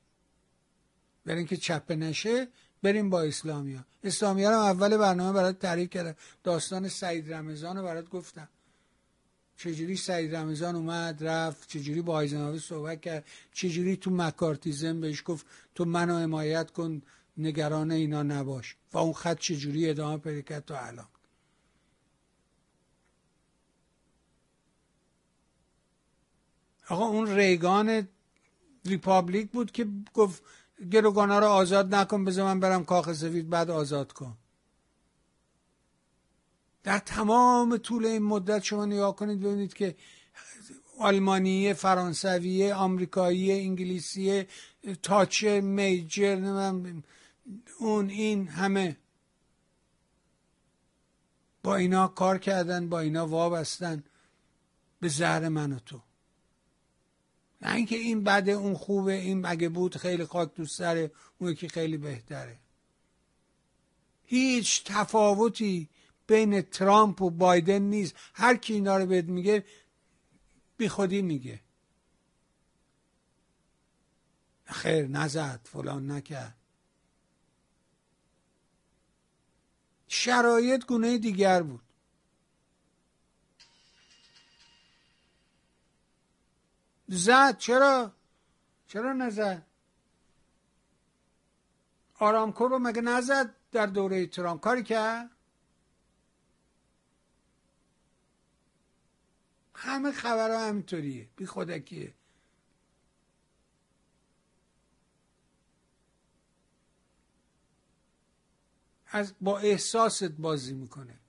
برای 1.25 1.37
اینکه 1.37 1.57
چپه 1.57 1.95
نشه 1.95 2.47
بریم 2.83 3.09
با 3.09 3.21
اسلامیا 3.21 3.85
اسلامیا 4.03 4.49
رو 4.49 4.57
اول 4.57 4.97
برنامه 4.97 5.33
برات 5.33 5.59
تعریف 5.59 5.89
کردم. 5.89 6.15
داستان 6.43 6.87
سعید 6.87 7.33
رمضان 7.33 7.77
رو 7.77 7.83
برات 7.83 8.09
گفتم. 8.09 8.49
چجوری 9.57 9.95
سعید 9.95 10.35
رمضان 10.35 10.75
اومد 10.75 11.23
رفت 11.23 11.69
چجوری 11.69 12.01
با 12.01 12.13
آیزنهاوی 12.13 12.59
صحبت 12.59 13.01
کرد 13.01 13.25
چجوری 13.53 13.97
تو 13.97 14.11
مکارتیزم 14.11 15.01
بهش 15.01 15.23
گفت 15.25 15.45
تو 15.75 15.85
منو 15.85 16.19
حمایت 16.19 16.71
کن 16.71 17.01
نگران 17.37 17.91
اینا 17.91 18.23
نباش. 18.23 18.75
و 18.93 18.97
اون 18.97 19.13
خط 19.13 19.39
چجوری 19.39 19.89
ادامه 19.89 20.17
پیدا 20.17 20.41
کرد 20.41 20.65
تا 20.65 20.79
الان. 20.79 21.07
آقا 26.89 27.05
اون 27.05 27.35
ریگان 27.35 28.07
ریپابلیک 28.85 29.51
بود 29.51 29.71
که 29.71 29.87
گفت 30.13 30.43
گروگانا 30.91 31.39
رو 31.39 31.45
آزاد 31.45 31.95
نکن 31.95 32.25
بذار 32.25 32.45
من 32.45 32.59
برم 32.59 32.85
کاخ 32.85 33.13
سفید 33.13 33.49
بعد 33.49 33.69
آزاد 33.69 34.11
کن. 34.11 34.37
در 36.83 36.99
تمام 36.99 37.77
طول 37.77 38.05
این 38.05 38.23
مدت 38.23 38.63
شما 38.63 38.85
نگاه 38.85 39.15
کنید 39.15 39.39
ببینید 39.39 39.73
که 39.73 39.95
آلمانی 40.99 41.73
فرانسوی 41.73 42.71
آمریکایی 42.71 43.51
انگلیسی 43.51 44.45
تاچ 45.03 45.43
میجر 45.43 46.35
اون 47.79 48.09
این 48.09 48.47
همه 48.47 48.97
با 51.63 51.75
اینا 51.75 52.07
کار 52.07 52.37
کردن 52.37 52.89
با 52.89 52.99
اینا 52.99 53.27
وابستن 53.27 54.03
به 54.99 55.07
زهر 55.07 55.49
من 55.49 55.73
و 55.73 55.79
تو. 55.79 56.01
نه 57.61 57.75
اینکه 57.75 57.95
این 57.95 58.23
بده 58.23 58.51
اون 58.51 58.73
خوبه 58.73 59.13
این 59.13 59.45
اگه 59.45 59.69
بود 59.69 59.97
خیلی 59.97 60.25
خاک 60.25 60.55
دوست 60.55 60.77
سره 60.77 61.11
اون 61.37 61.55
که 61.55 61.67
خیلی 61.67 61.97
بهتره. 61.97 62.59
هیچ 64.25 64.83
تفاوتی 64.85 65.89
بین 66.27 66.61
ترامپ 66.61 67.21
و 67.21 67.29
بایدن 67.29 67.81
نیست. 67.81 68.15
هر 68.33 68.55
کی 68.55 68.73
اینا 68.73 68.97
رو 68.97 69.05
بهت 69.05 69.25
میگه 69.25 69.65
بی 70.77 70.89
خودی 70.89 71.21
میگه. 71.21 71.61
خیر 74.65 75.07
نزد 75.07 75.59
فلان 75.63 76.11
نکرد. 76.11 76.55
شرایط 80.07 80.85
گونه 80.85 81.17
دیگر 81.17 81.63
بود. 81.63 81.88
زد. 87.09 87.57
چرا؟ 87.57 88.11
چرا 88.87 89.13
نزد؟ 89.13 89.65
آرامکو 92.19 92.67
رو 92.67 92.79
مگه 92.79 93.01
نزد 93.01 93.55
در 93.71 93.85
دوره 93.85 94.27
ترامپ 94.27 94.61
کاری 94.61 94.83
کرد؟ 94.83 95.29
همه 99.75 100.11
خبرها 100.11 100.67
همینطوریه. 100.67 101.29
بی 101.35 101.45
خودکیه. 101.45 102.13
از 109.11 109.33
با 109.41 109.59
احساست 109.59 110.23
بازی 110.23 110.73
می‌کنه. 110.73 111.19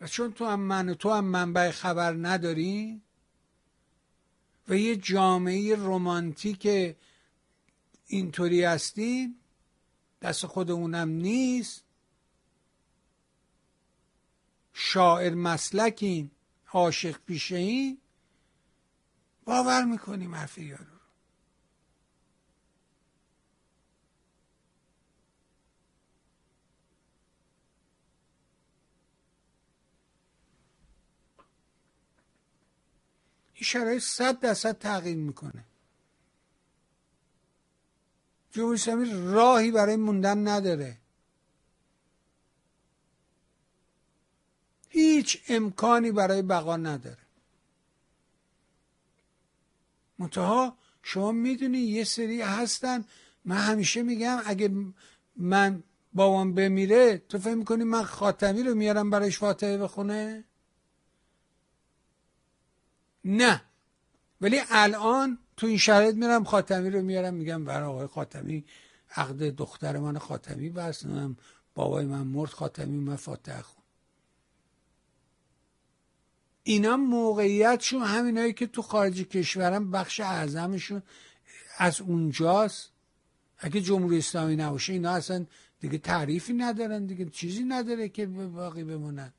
و 0.00 0.06
چون 0.06 0.32
تو 0.32 0.46
هم 0.46 0.60
من 0.60 0.88
و 0.88 0.94
تو 0.94 1.12
هم 1.12 1.24
منبع 1.24 1.70
خبر 1.70 2.12
نداری 2.12 3.03
و 4.68 4.76
یه 4.76 4.96
جامعه 4.96 5.76
رمانتیک 5.76 6.96
اینطوری 8.06 8.64
هستیم 8.64 9.40
دست 10.22 10.46
خودمونم 10.46 11.08
نیست؟ 11.08 11.84
شاعر 14.72 15.34
مسلکیم 15.34 16.30
عاشق 16.72 17.18
پیشه 17.26 17.56
این 17.56 17.98
باور 19.44 19.84
می‌کنیم 19.84 20.34
حرف 20.34 20.58
یارو 20.58 20.94
این 33.53 33.53
شرایط 33.64 34.02
صد 34.02 34.40
درصد 34.40 34.78
تغییر 34.78 35.16
می‌کنه. 35.16 35.64
جمهوری 38.50 38.74
اسلامی 38.74 39.32
راهی 39.32 39.70
برای 39.70 39.96
موندن 39.96 40.48
نداره. 40.48 40.96
هیچ 44.88 45.42
امکانی 45.48 46.12
برای 46.12 46.42
بقا 46.42 46.76
نداره. 46.76 47.18
منتها 50.18 50.76
شما 51.02 51.32
می‌دونی 51.32 51.78
یه 51.78 52.04
سری 52.04 52.40
هستن. 52.40 53.04
من 53.44 53.56
همیشه 53.56 54.02
میگم 54.02 54.42
اگه 54.44 54.70
من 55.36 55.82
بابام 56.12 56.54
بمیره 56.54 57.18
تو 57.18 57.38
فهم 57.38 57.58
می‌کنی 57.58 57.84
من 57.84 58.02
خاتمی 58.02 58.62
رو 58.62 58.74
میارم 58.74 59.10
برایش 59.10 59.38
فاتحه 59.38 59.78
بخونه؟ 59.78 60.44
نه. 63.24 63.62
ولی 64.40 64.60
الان 64.70 65.38
تو 65.56 65.66
این 65.66 65.78
شرایط 65.78 66.14
میرم 66.14 66.44
خاتمی 66.44 66.90
رو 66.90 67.02
میارم 67.02 67.34
میگم 67.34 67.64
برای 67.64 67.88
آقای 67.88 68.06
خاتمی 68.06 68.64
عقد 69.16 69.42
دختر 69.42 69.98
من 69.98 70.18
خاتمی 70.18 70.70
بس 70.70 71.04
بابای 71.74 72.06
من 72.06 72.26
مرد 72.26 72.50
خاتمی 72.50 72.98
من 72.98 73.16
فاتحه 73.16 73.62
خون. 73.62 73.84
اینا 76.62 76.96
موقعیتشون 76.96 78.02
همینایی 78.02 78.52
که 78.52 78.66
تو 78.66 78.82
خارج 78.82 79.22
کشورم 79.22 79.90
بخش 79.90 80.20
اعظمشون 80.20 81.02
از 81.78 82.00
اونجاست. 82.00 82.90
اگه 83.58 83.80
جمهوری 83.80 84.18
اسلامی 84.18 84.56
نباشه 84.56 84.92
اینا 84.92 85.10
اصلا 85.10 85.46
دیگه 85.80 85.98
تعریفی 85.98 86.52
ندارن 86.52 87.06
دیگه 87.06 87.24
چیزی 87.24 87.62
نداره 87.62 88.08
که 88.08 88.26
باقی 88.26 88.84
بمونن. 88.84 89.32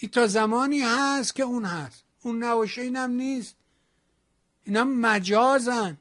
این 0.00 0.10
تا 0.10 0.26
زمانی 0.26 0.80
هست 0.80 1.34
که 1.34 1.42
اون 1.42 1.64
هست. 1.64 2.04
اون 2.22 2.44
نباشه 2.44 2.82
اینم 2.82 3.10
نیست. 3.10 3.56
اینا 4.64 4.84
مجازن. 4.84 5.98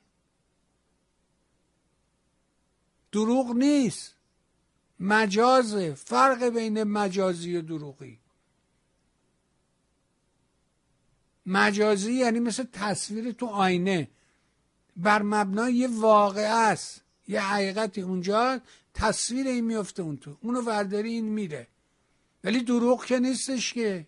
دروغ 3.11 3.51
نیست. 3.51 4.15
مجازه. 4.99 5.93
فرق 5.93 6.43
بین 6.43 6.83
مجازی 6.83 7.55
و 7.55 7.61
دروغی. 7.61 8.19
مجازی 11.45 12.13
یعنی 12.13 12.39
مثل 12.39 12.63
تصویر 12.73 13.31
تو 13.31 13.45
آینه. 13.45 14.07
بر 14.97 15.21
مبنای 15.21 15.73
یه 15.73 15.87
واقع 15.87 16.69
است. 16.71 17.01
یه 17.27 17.41
حقیقتی 17.41 18.01
اونجا 18.01 18.61
تصویر 18.93 19.47
این 19.47 19.65
میفته 19.65 20.01
اون 20.03 20.17
تو. 20.17 20.37
اونو 20.41 20.61
ورداری 20.61 21.09
این 21.09 21.25
میره. 21.25 21.67
ولی 22.43 22.63
دروغ 22.63 23.05
که 23.05 23.19
نیستش 23.19 23.73
که. 23.73 24.07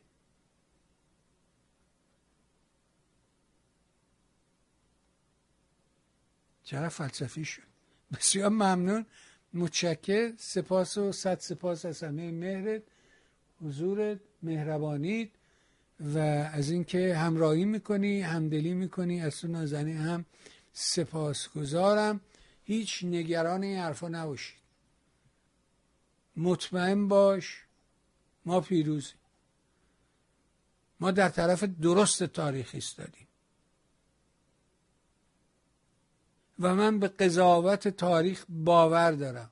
چرا 6.63 6.89
فلسفی 6.89 7.45
شد. 7.45 7.61
بسیار 8.13 8.49
ممنون. 8.49 9.05
متشکر. 9.53 10.33
سپاس 10.37 10.97
و 10.97 11.11
صد 11.11 11.39
سپاس 11.39 11.85
از 11.85 12.03
همه 12.03 12.31
مهرت 12.31 12.83
حضورت 13.61 14.19
مهربانیت 14.43 15.29
و 15.99 16.17
از 16.53 16.69
اینکه 16.69 17.15
همراهی 17.15 17.65
می‌کنی 17.65 18.21
همدلی 18.21 18.73
می‌کنی. 18.73 19.21
از 19.21 19.41
تو 19.41 19.47
نازنین 19.47 19.97
هم 19.97 20.25
سپاسگزارم. 20.73 22.21
هیچ 22.63 23.03
نگران 23.03 23.63
این 23.63 23.77
حرفا 23.79 24.07
نباشید. 24.07 24.57
مطمئن 26.37 27.07
باش 27.07 27.65
ما 28.45 28.61
پیروزیم 28.61 29.17
ما 30.99 31.11
در 31.11 31.29
طرف 31.29 31.63
درست 31.63 32.23
تاریخی 32.23 32.77
استادیم. 32.77 33.27
و 36.59 36.75
من 36.75 36.99
به 36.99 37.07
قضاوت 37.07 37.87
تاریخ 37.87 38.45
باور 38.49 39.11
دارم. 39.11 39.49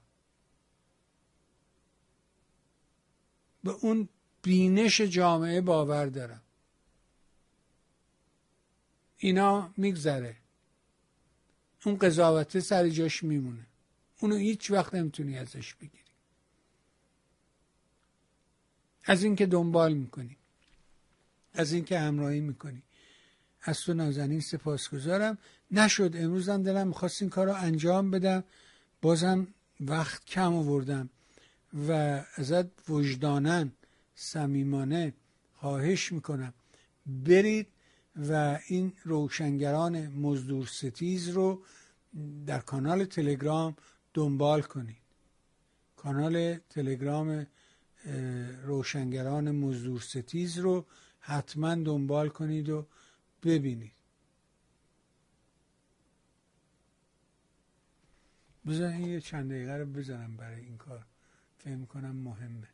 به 3.63 3.71
اون 3.71 4.09
بینش 4.41 5.01
جامعه 5.01 5.61
باور 5.61 6.05
دارم. 6.05 6.41
اینا 9.17 9.73
میگذره. 9.77 10.35
اون 11.85 11.97
قضاوته 11.97 12.59
سر 12.59 12.89
جاش 12.89 13.23
میمونه. 13.23 13.65
اونو 14.19 14.35
هیچ 14.35 14.71
وقت 14.71 14.93
نمی‌تونی 14.95 15.37
ازش 15.37 15.75
بگیری 15.75 15.98
از 19.03 19.23
اینکه 19.23 19.45
دنبال 19.45 19.93
می‌کنی. 19.93 20.37
از 21.53 21.73
اینکه 21.73 21.99
همراهی 21.99 22.39
می‌کنی. 22.39 22.81
از 23.61 23.81
تو 23.81 23.93
نازنین 23.93 24.39
سپاسگزارم. 24.39 25.37
نشد 25.71 26.13
امروز 26.15 26.49
هم 26.49 26.63
دلم 26.63 26.87
می‌خواست 26.87 27.21
این 27.21 27.29
کار 27.29 27.47
رو 27.47 27.53
انجام 27.53 28.11
بدم. 28.11 28.43
بازم 29.01 29.47
وقت 29.79 30.25
کم 30.25 30.53
آوردم 30.53 31.09
و 31.87 31.91
ازت 32.35 32.89
وجدانن 32.89 33.71
صمیمانه 34.15 35.13
خواهش 35.55 36.11
می‌کنم. 36.11 36.53
برید 37.05 37.67
و 38.15 38.59
این 38.67 38.93
روشنگران 39.03 40.07
مزدور 40.07 40.65
ستیز 40.65 41.29
رو 41.29 41.61
در 42.45 42.59
کانال 42.59 43.05
تلگرام 43.05 43.75
دنبال 44.13 44.61
کنید. 44.61 44.97
کانال 45.95 46.57
تلگرام 46.69 47.47
روشنگران 48.63 49.51
مزدور 49.51 49.99
ستیز 49.99 50.57
رو 50.57 50.85
حتما 51.19 51.75
دنبال 51.75 52.29
کنید 52.29 52.69
و 52.69 52.85
ببینید. 53.43 53.91
بذارین 58.67 59.05
یه 59.07 59.21
چند 59.21 59.51
دقیقه 59.51 59.77
رو 59.77 59.85
بزنم 59.85 60.37
برای 60.37 60.61
این 60.61 60.77
کار. 60.77 61.05
فهم 61.57 61.85
کنم 61.85 62.15
مهمه 62.15 62.67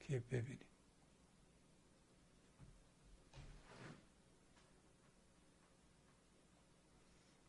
که 0.00 0.22
ببینیم. 0.30 0.58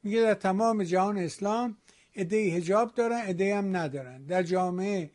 میگه 0.03 0.21
در 0.21 0.33
تمام 0.33 0.83
جهان 0.83 1.17
اسلام 1.17 1.77
عده 2.15 2.37
هجاب 2.37 2.95
دارن 2.95 3.17
عده 3.17 3.57
هم 3.57 3.77
ندارن. 3.77 4.23
در 4.23 4.43
جامعه 4.43 5.11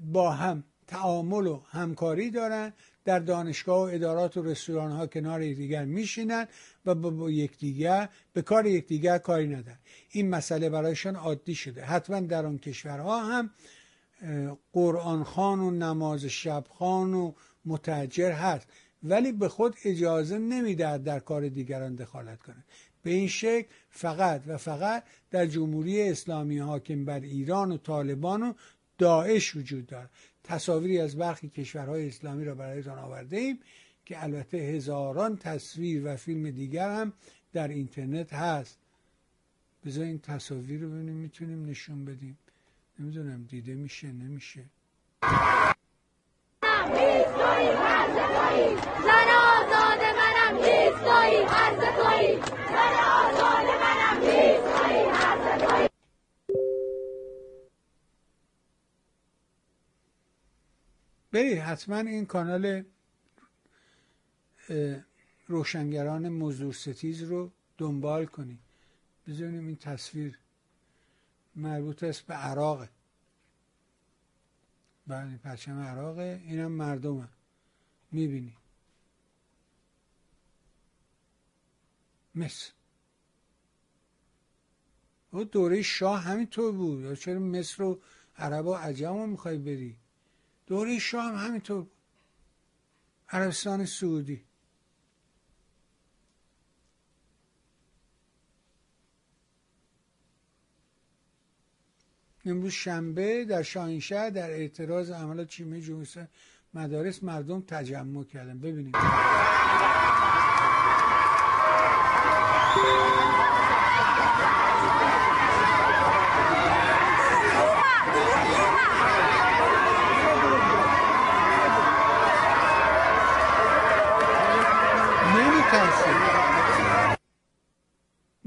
با 0.00 0.30
هم 0.30 0.64
تعامل 0.86 1.46
و 1.46 1.62
همکاری 1.70 2.30
دارن 2.30 2.72
در 3.04 3.18
دانشگاه 3.18 3.78
و 3.78 3.94
ادارات 3.94 4.36
و 4.36 4.42
رستوران 4.42 4.90
ها 4.92 5.06
کنار 5.06 5.42
یکدیگر 5.42 5.84
میشینن 5.84 6.48
و 6.86 6.94
با 6.94 7.30
یکدیگر 7.30 8.08
به 8.32 8.42
کار 8.42 8.66
یکدیگر 8.66 9.18
کاری 9.18 9.48
ندارن. 9.48 9.78
این 10.10 10.30
مسئله 10.30 10.70
برایشان 10.70 11.16
عادی 11.16 11.54
شده. 11.54 11.84
حتما 11.84 12.20
در 12.20 12.46
آن 12.46 12.58
کشورها 12.58 13.24
هم 13.24 13.50
قرآن 14.72 15.24
خان 15.24 15.60
و 15.60 15.70
نماز 15.70 16.24
شب 16.24 16.64
خان 16.68 17.14
و 17.14 17.32
متجر 17.64 18.32
هست. 18.32 18.68
ولی 19.02 19.32
به 19.32 19.48
خود 19.48 19.76
اجازه 19.84 20.38
نمیده 20.38 20.98
در 20.98 21.20
کار 21.20 21.48
دیگران 21.48 21.94
دخالت 21.94 22.42
کنه 22.42 22.64
به 23.02 23.10
این 23.10 23.28
شکل 23.28 23.68
فقط 23.90 24.42
و 24.46 24.56
فقط 24.56 25.04
در 25.30 25.46
جمهوری 25.46 26.02
اسلامی 26.02 26.58
حاکم 26.58 27.04
بر 27.04 27.20
ایران 27.20 27.72
و 27.72 27.76
طالبان 27.76 28.42
و 28.42 28.52
داعش 28.98 29.56
وجود 29.56 29.86
دارد. 29.86 30.10
تصاویری 30.44 30.98
از 30.98 31.16
برخی 31.16 31.48
کشورهای 31.48 32.08
اسلامی 32.08 32.44
را 32.44 32.54
برایتان 32.54 32.98
آورده 32.98 33.36
ایم 33.36 33.58
که 34.04 34.22
البته 34.22 34.56
هزاران 34.58 35.36
تصویر 35.36 36.02
و 36.04 36.16
فیلم 36.16 36.50
دیگر 36.50 36.90
هم 36.90 37.12
در 37.52 37.68
اینترنت 37.68 38.32
هست. 38.32 38.78
بذار 39.86 40.04
این 40.04 40.18
تصاویر 40.18 40.80
رو 40.80 40.90
ببینیم 40.90 41.14
می‌تونیم 41.14 41.66
نشون 41.66 42.04
بدیم. 42.04 42.38
نمی‌دونم 42.98 43.44
دیده 43.44 43.74
میشه 43.74 44.12
نمیشه. 44.12 44.64
برید 61.32 61.58
حتما 61.58 61.96
این 61.96 62.26
کانال 62.26 62.84
روشنگران 65.46 66.28
مزدور 66.28 66.72
ستیز 66.72 67.22
رو 67.22 67.50
دنبال 67.78 68.26
کنید 68.26 68.58
بذاریم 69.28 69.66
این 69.66 69.76
تصویر 69.76 70.38
مربوط 71.56 72.02
است 72.02 72.26
به 72.26 72.34
عراقه. 72.34 72.88
بله 75.06 75.36
پرچم 75.36 75.80
عراقه 75.80 76.42
اینم 76.44 76.72
مردمه. 76.72 77.28
می‌بینی. 78.12 78.56
مصر. 82.34 82.72
و 85.32 85.44
دوره 85.44 85.82
شاه 85.82 86.22
همینطور 86.22 86.72
بود. 86.72 87.14
چرا 87.14 87.38
مصر 87.38 87.82
و 87.82 88.00
عرب 88.36 88.66
و 88.66 88.74
عجم 88.74 89.18
رو 89.18 89.26
می‌خوای 89.26 89.58
بری؟ 89.58 89.96
دوره 90.72 90.98
شاه 90.98 91.24
هم 91.24 91.46
همینطور 91.46 91.86
عربستان 93.28 93.84
سعودی. 93.84 94.44
امروز 102.44 102.72
شنبه 102.72 103.44
در 103.44 103.62
شاهینشهر 103.62 104.30
در 104.30 104.50
اعتراض 104.50 105.10
عملات 105.10 105.48
چیمه 105.48 105.80
جمهوری 105.80 106.26
مدارس 106.74 107.22
مردم 107.22 107.60
تجمع 107.60 108.24
کردن. 108.24 108.58
ببینید. 108.58 108.96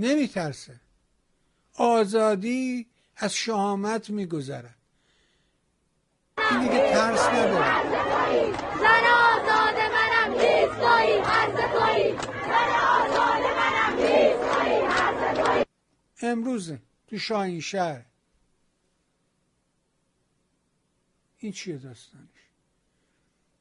نمیترسه. 0.05 0.79
آزادی 1.73 2.87
از 3.15 3.33
شهامت 3.33 4.09
میگذرد. 4.09 4.75
این 6.51 6.59
دیگه 6.59 6.91
ترس 6.91 7.19
نداره. 7.19 7.91
زن 8.79 9.05
آزاد 9.05 9.77
منم 9.95 10.31
نیستایی 10.31 11.13
عرض 11.13 11.55
توی 11.55 12.17
زن 12.43 12.71
آزاد 13.01 13.43
منم 13.57 13.95
نیستایی 13.95 14.81
عرض 14.81 15.39
توی 15.39 15.65
امروز 16.21 16.73
تو 17.07 17.17
شاهین 17.17 17.61
شهر. 17.61 18.05
این 21.37 21.51
چیه 21.51 21.77
داستانش؟ 21.77 22.29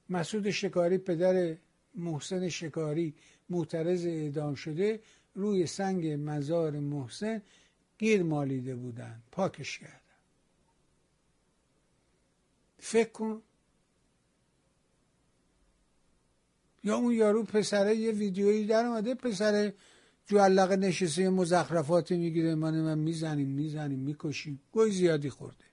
مسعود 0.09 0.51
شکاری 0.51 0.99
پدر 0.99 1.57
محسن 1.95 2.49
شکاری 2.49 3.15
معترض 3.51 4.07
اعدام 4.07 4.55
شده 4.55 5.01
روی 5.35 5.67
سنگ 5.67 6.07
مزار 6.09 6.81
محسن 6.81 7.43
گیر 7.99 8.23
مالیده 8.23 8.75
بودن 8.75 9.23
پاکش 9.33 9.79
کردن. 9.79 10.01
فکر 12.79 13.11
کن. 13.11 13.43
یا 16.85 16.97
اون 16.97 17.13
یارو 17.13 17.43
پسره 17.43 17.97
یه 17.97 18.13
ویدیویی 18.13 18.67
در 18.67 18.85
اومده 18.85 19.15
پسره 19.15 19.75
جوالق 20.27 20.73
نشسته 20.73 21.29
مزخرفاتی 21.29 22.17
می‌گیره 22.17 22.55
من 22.55 22.81
من 22.81 22.99
می‌زنیم 22.99 23.49
می‌زنیم 23.49 23.99
می‌کشیم. 23.99 24.61
گوی 24.73 24.91
زیادی 24.91 25.31
خورده. 25.31 25.65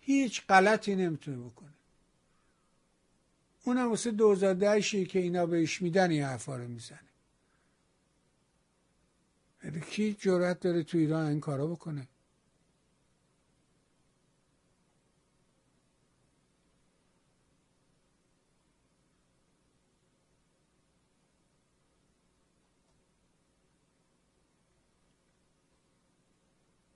هیچ 0.00 0.42
غلطی 0.48 0.96
نمی‌تونه 0.96 1.36
بکنه. 1.36 1.74
اونم 3.64 3.90
واسه 3.90 4.10
دوزاده 4.10 4.80
که 4.80 5.18
اینا 5.18 5.46
بهش 5.46 5.82
میدن 5.82 6.10
این 6.10 6.22
حرفا 6.22 6.56
رو 6.56 6.68
می‌زنه. 6.68 7.07
کی 9.90 10.14
جرأت 10.14 10.60
داره 10.60 10.82
تو 10.82 10.98
ایران 10.98 11.26
این 11.26 11.40
کارا 11.40 11.66
بکنه 11.66 12.08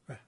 بله. 0.07 0.21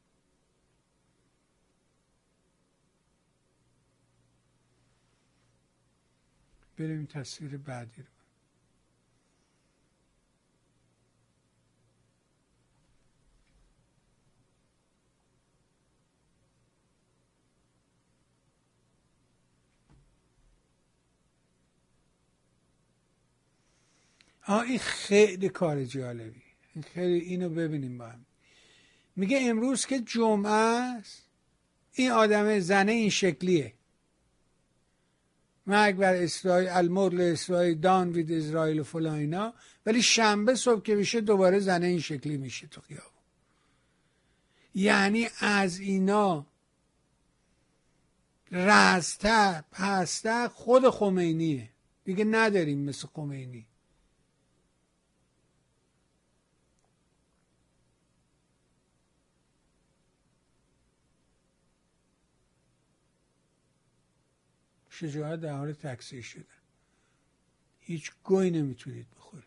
بریم 6.79 7.07
تصویر 7.07 7.57
بعدی 7.59 8.03
رو 8.03 8.14
آه 24.47 24.60
این 24.60 24.78
خیلی 24.78 25.48
کار 25.48 25.84
جالبی. 25.84 26.42
خیلی 26.94 27.18
اینو 27.18 27.48
ببینیم 27.48 27.98
با 27.98 28.06
هم. 28.06 28.26
میگه 29.16 29.39
امروز 29.42 29.86
که 29.86 30.00
جمعه 30.00 30.52
است 30.52 31.23
این 31.92 32.10
آدم 32.10 32.58
زنه 32.58 32.92
این 32.92 33.10
شکلیه. 33.10 33.73
مرگ 35.66 35.97
بر 35.97 36.14
اسرائیل 36.14 36.68
المرل 36.68 37.20
اسرائیل 37.20 37.78
دان 37.78 38.10
وید 38.10 38.32
اسرائیل 38.32 38.81
و 38.81 38.84
فلان 38.84 39.18
اینا 39.18 39.55
ولی 39.86 40.02
شنبه 40.02 40.55
صبح 40.55 40.82
که 40.82 40.94
میشه 40.94 41.20
دوباره 41.20 41.58
زنه 41.58 41.86
این 41.86 42.00
شکلی 42.00 42.36
میشه 42.36 42.66
تو 42.66 42.81
خیابون. 42.81 43.10
یعنی 44.74 45.28
از 45.40 45.78
اینا 45.78 46.47
رزتر 48.52 49.64
پستر 49.73 50.48
خود 50.48 50.90
خمینیه. 50.90 51.68
دیگه 52.05 52.24
نداریم 52.24 52.78
مثل 52.78 53.08
خمینی. 53.08 53.66
شجاعت 64.94 65.40
در 65.40 65.56
حال 65.56 65.73
تکثیر 65.73 66.23
شدن. 66.23 66.44
هیچ 67.81 68.12
گوی 68.24 68.50
نمی‌تونید 68.50 69.06
بخورید. 69.16 69.44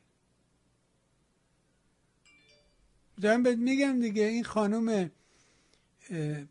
دارم 3.22 3.44
بهت 3.44 3.58
میگم 3.58 4.00
دیگه 4.00 4.24
این 4.24 4.44
خانم 4.44 5.12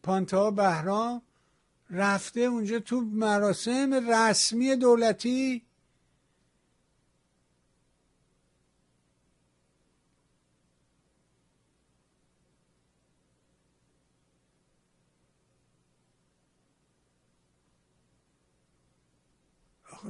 پانتا 0.03 0.51
بهرام 0.51 1.23
رفته 1.91 2.41
اونجا 2.41 2.79
تو 2.79 3.01
مراسم 3.01 4.11
رسمی 4.13 4.77
دولتی 4.77 5.66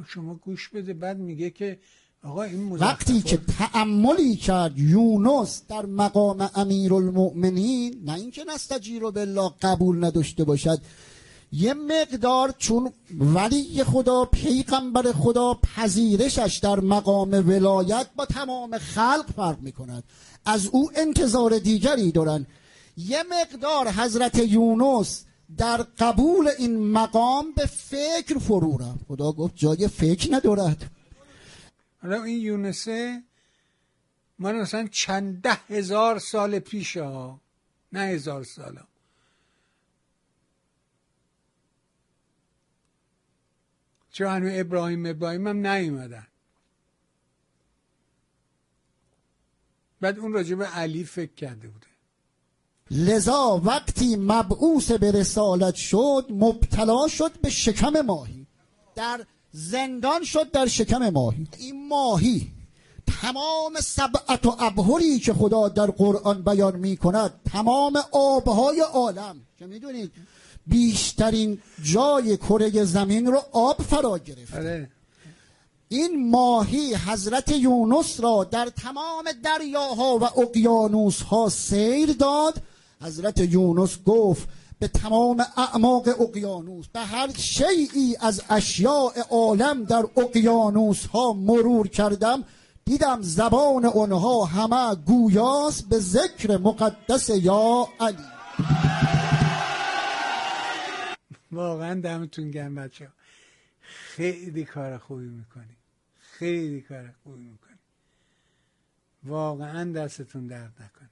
شما 0.08 0.34
گوش 0.34 0.68
بده 0.68 0.94
بعد 0.94 1.18
میگه 1.18 1.50
که 1.50 1.78
آقا 2.22 2.42
این 2.42 2.72
وقتی 2.72 3.22
که 3.22 3.36
تعملی 3.58 4.36
کرد 4.36 4.78
یونس 4.78 5.62
در 5.68 5.86
مقام 5.86 6.50
امیر 6.54 6.94
المؤمنین 6.94 8.02
نه 8.04 8.14
اینکه 8.14 8.44
نستجیر 8.44 9.02
بالله 9.02 9.50
قبول 9.62 10.04
نداشته 10.04 10.44
باشد 10.44 10.78
یه 11.52 11.74
مقدار 11.74 12.54
چون 12.58 12.92
ولی 13.18 13.84
خدا 13.84 14.24
پیغمبر 14.24 15.12
خدا 15.12 15.54
پذیرشش 15.54 16.60
در 16.62 16.80
مقام 16.80 17.30
ولایت 17.30 18.06
با 18.16 18.24
تمام 18.26 18.78
خلق 18.78 19.26
فرق 19.36 19.60
می‌کند. 19.60 20.04
از 20.44 20.66
او 20.66 20.90
انتظار 20.96 21.58
دیگری 21.58 22.12
دارن. 22.12 22.46
یه 22.96 23.22
مقدار 23.22 23.88
حضرت 23.88 24.38
یونس 24.38 25.24
در 25.58 25.76
قبول 25.76 26.48
این 26.58 26.92
مقام 26.92 27.52
به 27.52 27.66
فکر 27.66 28.38
فرو 28.38 28.78
رفت. 28.78 29.04
خدا 29.08 29.32
گفت 29.32 29.56
جای 29.56 29.88
فکر 29.88 30.34
ندارد. 30.34 30.90
حالا 32.02 32.22
این 32.22 32.40
یونسه 32.40 33.22
من 34.38 34.54
مثلا 34.60 34.88
چند 34.88 35.42
ده 35.42 35.52
هزار 35.54 36.18
سال 36.18 36.58
پیش 36.58 36.96
ها 36.96 37.40
نه 37.92 38.00
هزار 38.00 38.44
سال 38.44 38.76
ها. 38.76 38.88
چرا 44.10 44.32
ابراهیم 44.32 45.06
ابراهیم 45.06 45.46
هم 45.46 45.66
نیومدن. 45.66 46.26
بعد 50.00 50.18
اون 50.18 50.32
راجع 50.32 50.54
به 50.54 50.66
علی 50.66 51.04
فکر 51.04 51.34
کرده 51.34 51.68
بوده. 51.68 51.86
لذا 52.90 53.60
وقتی 53.64 54.16
مبعوث 54.16 54.90
به 54.90 55.12
رسالت 55.12 55.74
شد 55.74 56.26
مبتلا 56.30 57.08
شد 57.08 57.32
به 57.42 57.50
شکم 57.50 58.00
ماهی. 58.00 58.46
در 58.94 59.20
زندان 59.52 60.24
شد 60.24 60.50
در 60.50 60.66
شکم 60.66 61.10
ماهی. 61.10 61.48
این 61.58 61.88
ماهی 61.88 62.52
تمام 63.20 63.80
سبعت 63.80 64.46
و 64.46 64.56
ابهری 64.58 65.18
که 65.18 65.32
خدا 65.32 65.68
در 65.68 65.86
قرآن 65.86 66.42
بیان 66.42 66.76
می 66.76 66.96
کند 66.96 67.32
تمام 67.52 68.02
آبهای 68.12 68.80
عالم. 68.80 69.36
که 69.58 69.66
می‌دونید؟ 69.66 70.12
بیشترین 70.66 71.58
جای 71.82 72.36
کره 72.36 72.84
زمین 72.84 73.26
رو 73.26 73.42
آب 73.52 73.82
فرا 73.82 74.18
گرفت. 74.18 74.54
آره. 74.54 74.90
این 75.88 76.30
ماهی 76.30 76.94
حضرت 76.94 77.52
یونس 77.52 78.20
را 78.20 78.44
در 78.44 78.66
تمام 78.66 79.24
دریاها 79.44 80.18
و 80.18 80.24
اقیانوسها 80.40 81.48
سیر 81.48 82.12
داد 82.12 82.62
حضرت 83.02 83.38
یونس 83.38 83.98
گفت 84.04 84.48
به 84.78 84.88
تمام 84.88 85.44
اعماق 85.56 86.20
اقیانوس 86.20 86.86
به 86.88 87.00
هر 87.00 87.32
شیعی 87.32 88.16
از 88.20 88.42
اشیاء 88.50 89.10
عالم 89.30 89.84
در 89.84 90.04
اقیانوس 90.16 91.06
ها 91.06 91.32
مرور 91.32 91.88
کردم 91.88 92.44
دیدم 92.84 93.22
زبان 93.22 93.84
آنها 93.84 94.44
همه 94.44 94.94
گویاست 94.94 95.88
به 95.88 95.98
ذکر 95.98 96.56
مقدس 96.56 97.28
یا 97.28 97.88
علی. 98.00 98.16
واقعا 101.52 102.00
دمتون 102.00 102.50
گرم 102.50 102.74
بچه 102.74 103.08
خیلی 103.82 104.64
کار 104.64 104.98
خوبی 104.98 105.28
می‌کنی. 105.28 105.76
خیلی 106.20 106.80
کار 106.80 107.14
خوبی 107.24 107.42
می‌کنی. 107.42 107.76
واقعا 109.24 109.92
دستتون 109.92 110.46
درد 110.46 110.72
نکنه. 110.74 111.05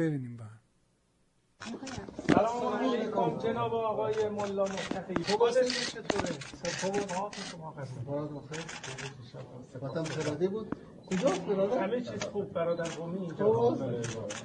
ببینیم 0.00 0.36
با 0.36 0.44
هم. 0.44 0.60
سلام 2.28 2.76
علیکم. 2.76 3.38
جناب 3.38 3.74
آقای 3.74 4.28
ملا 4.28 4.64
مفتخی 4.64 5.14
حوادث 5.32 5.90
چطوره؟ 5.90 6.32
خب 6.64 7.12
حوادث 7.12 7.50
شما 7.50 7.74
سپتم 9.72 10.04
خردی 10.04 10.48
بود. 10.48 10.76
کجا 11.10 11.28
برادر؟ 11.28 11.84
همه 11.84 12.00
چیز 12.00 12.24
خوب 12.24 12.52
برادر 12.52 12.84
قومی 12.84 13.18
اینجا 13.18 13.70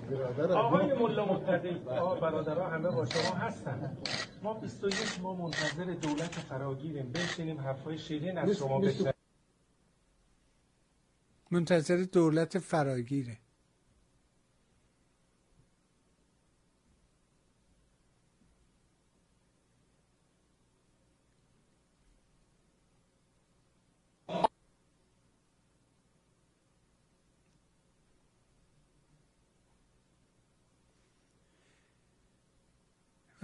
برادر. 0.09 0.57
آقای 0.57 0.93
ملا 0.93 1.23
آقا 1.23 2.15
برادرها 2.15 2.69
همه 2.69 2.91
با 2.91 3.05
شما 3.05 3.35
هستن. 3.35 3.97
ما 4.43 4.53
21 4.53 5.19
ما 5.21 5.35
منتظر 5.35 5.83
دولت 5.83 6.31
فراگیریم. 6.31 7.11
بشینیم 7.11 7.59
حرفای 7.61 7.97
شیرین 7.97 8.37
از 8.37 8.57
شما 8.57 8.79
بشنویم. 8.79 9.13
منتظر 11.51 11.97
دولت 11.97 12.59
فراگیره. 12.59 13.37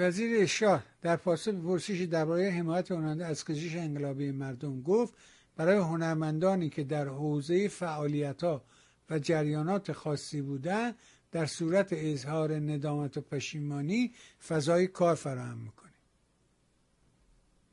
وزیر 0.02 0.40
ارشاد 0.40 0.84
در 1.02 1.16
پاسخ 1.16 1.52
به 1.52 1.62
پرسشی 1.62 2.08
درباره 2.08 2.52
حمایت 2.52 2.92
هنرمندان 2.92 3.28
از 3.30 3.46
کشش 3.46 3.76
انقلابی 3.76 4.32
مردم 4.32 4.82
گفت 4.82 5.14
برای 5.56 5.78
هنرمندانی 5.78 6.70
که 6.70 6.84
در 6.84 7.08
حوزه 7.08 7.68
فعالیتها 7.68 8.64
و 9.10 9.20
جریانات 9.20 9.92
خاصی 9.92 10.42
بودند 10.42 10.96
در 11.32 11.46
صورت 11.46 11.88
اظهار 11.92 12.54
ندامت 12.54 13.18
و 13.18 13.22
پشیمانی 13.22 14.12
فضای 14.48 14.88
کار 14.88 15.16
فراهم 15.16 15.74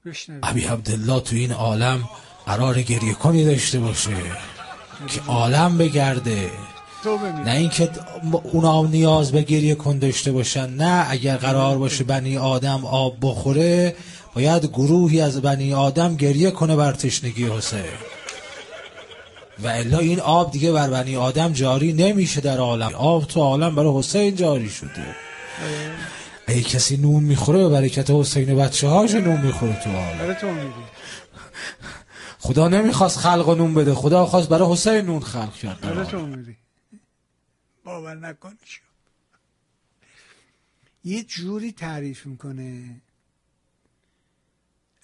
بشنوید. 0.04 0.44
ابی 0.46 0.64
عبدالله 0.64 1.20
تو 1.20 1.36
این 1.36 1.52
عالم 1.52 2.08
قرار 2.46 2.82
گریه 2.82 3.14
کنی 3.14 3.44
داشته 3.44 3.80
باشه 3.80 4.16
که 5.08 5.20
عالم 5.20 5.78
بگرده. 5.78 6.50
نه 7.44 7.50
اینکه 7.50 7.90
اونا 8.42 8.86
نیاز 8.86 9.32
به 9.32 9.42
گریه 9.42 9.74
کن 9.74 9.98
داشته 9.98 10.32
باشن. 10.32 10.70
نه 10.70 11.06
اگر 11.08 11.36
قرار 11.36 11.78
باشه 11.78 12.04
بنی 12.04 12.38
آدم 12.38 12.84
آب 12.84 13.16
بخوره 13.22 13.96
باید 14.34 14.66
گروهی 14.66 15.20
از 15.20 15.40
بنی 15.42 15.74
آدم 15.74 16.16
گریه 16.16 16.50
کنه 16.50 16.76
بر 16.76 16.92
تشنگی 16.92 17.44
حسین. 17.44 17.80
و 19.58 19.66
الا 19.66 19.98
این 19.98 20.20
آب 20.20 20.52
دیگه 20.52 20.72
بر 20.72 20.90
بنی 20.90 21.16
آدم 21.16 21.52
جاری 21.52 21.92
نمیشه 21.92 22.40
در 22.40 22.58
عالم. 22.58 22.94
آب 22.94 23.24
تو 23.24 23.40
عالم 23.40 23.74
برای 23.74 23.98
حسین 23.98 24.36
جاری 24.36 24.70
شده. 24.70 25.16
ای 26.48 26.62
کسی 26.62 26.96
نون 26.96 27.22
می‌خوره 27.24 27.58
به 27.58 27.68
برکت 27.68 28.10
حسین 28.10 28.56
بچه 28.56 28.88
هاش 28.88 29.14
نون 29.14 29.40
می‌خوره 29.40 29.80
تو 29.84 29.90
عالم. 29.90 30.54
میگی. 30.54 30.72
خدا 32.38 32.68
نمی‌خواست 32.68 33.18
خلق 33.18 33.50
نون 33.58 33.74
بده. 33.74 33.94
خدا 33.94 34.26
خواست 34.26 34.48
برای 34.48 34.72
حسین 34.72 35.00
نون 35.00 35.20
خلق 35.20 35.54
کرد 35.54 35.80
در 35.80 35.88
برای 35.88 36.04
عالم. 36.04 36.10
تو 36.10 36.26
میگی 36.36 36.56
باور 37.88 38.14
نکنی 38.14 38.58
یه 41.04 41.22
جوری 41.24 41.72
تعریف 41.72 42.26
می‌کنه. 42.26 43.00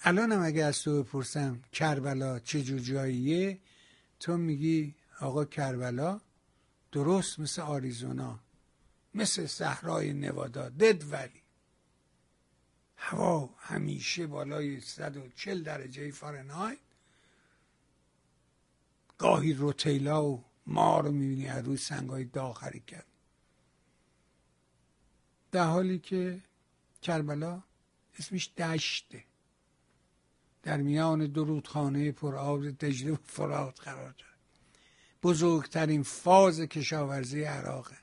الانم 0.01 0.41
اگه 0.41 0.63
از 0.63 0.81
تو 0.81 1.03
بپرسم 1.03 1.61
کربلا 1.71 2.39
چه 2.39 2.63
جور 2.63 2.79
جاییه 2.79 3.59
تو 4.19 4.37
میگی 4.37 4.95
آقا 5.19 5.45
کربلا 5.45 6.21
درست 6.91 7.39
مثل 7.39 7.61
آریزونا 7.61 8.39
مثل 9.13 9.45
صحرای 9.45 10.13
نوادا 10.13 10.69
دد 10.69 11.11
ولی. 11.11 11.41
هوا 12.97 13.49
همیشه 13.59 14.27
بالای 14.27 14.79
140 14.79 15.63
درجه 15.63 16.11
فارنهایت. 16.11 16.77
گاهی 19.17 19.53
روتیلا 19.53 20.25
و 20.25 20.43
ما 20.67 20.99
رو 20.99 21.11
می‌بینی 21.11 21.47
از 21.47 21.65
روی 21.65 21.77
سنگای 21.77 22.23
داغ 22.23 22.63
حرکت 22.63 23.05
در 25.51 25.67
حالی 25.67 25.99
که 25.99 26.41
کربلا 27.01 27.63
اسمش 28.19 28.53
دشته. 28.53 29.23
در 30.63 30.77
میان 30.77 31.25
دو 31.25 31.43
رودخانه 31.43 32.11
پر 32.11 32.35
آب 32.35 32.69
دجله 32.69 33.11
و 33.11 33.17
فرات 33.23 33.81
قرار 33.81 34.11
داره 34.11 34.33
بزرگترین 35.23 36.03
فاز 36.03 36.61
کشاورزی 36.61 37.43
عراقه 37.43 37.97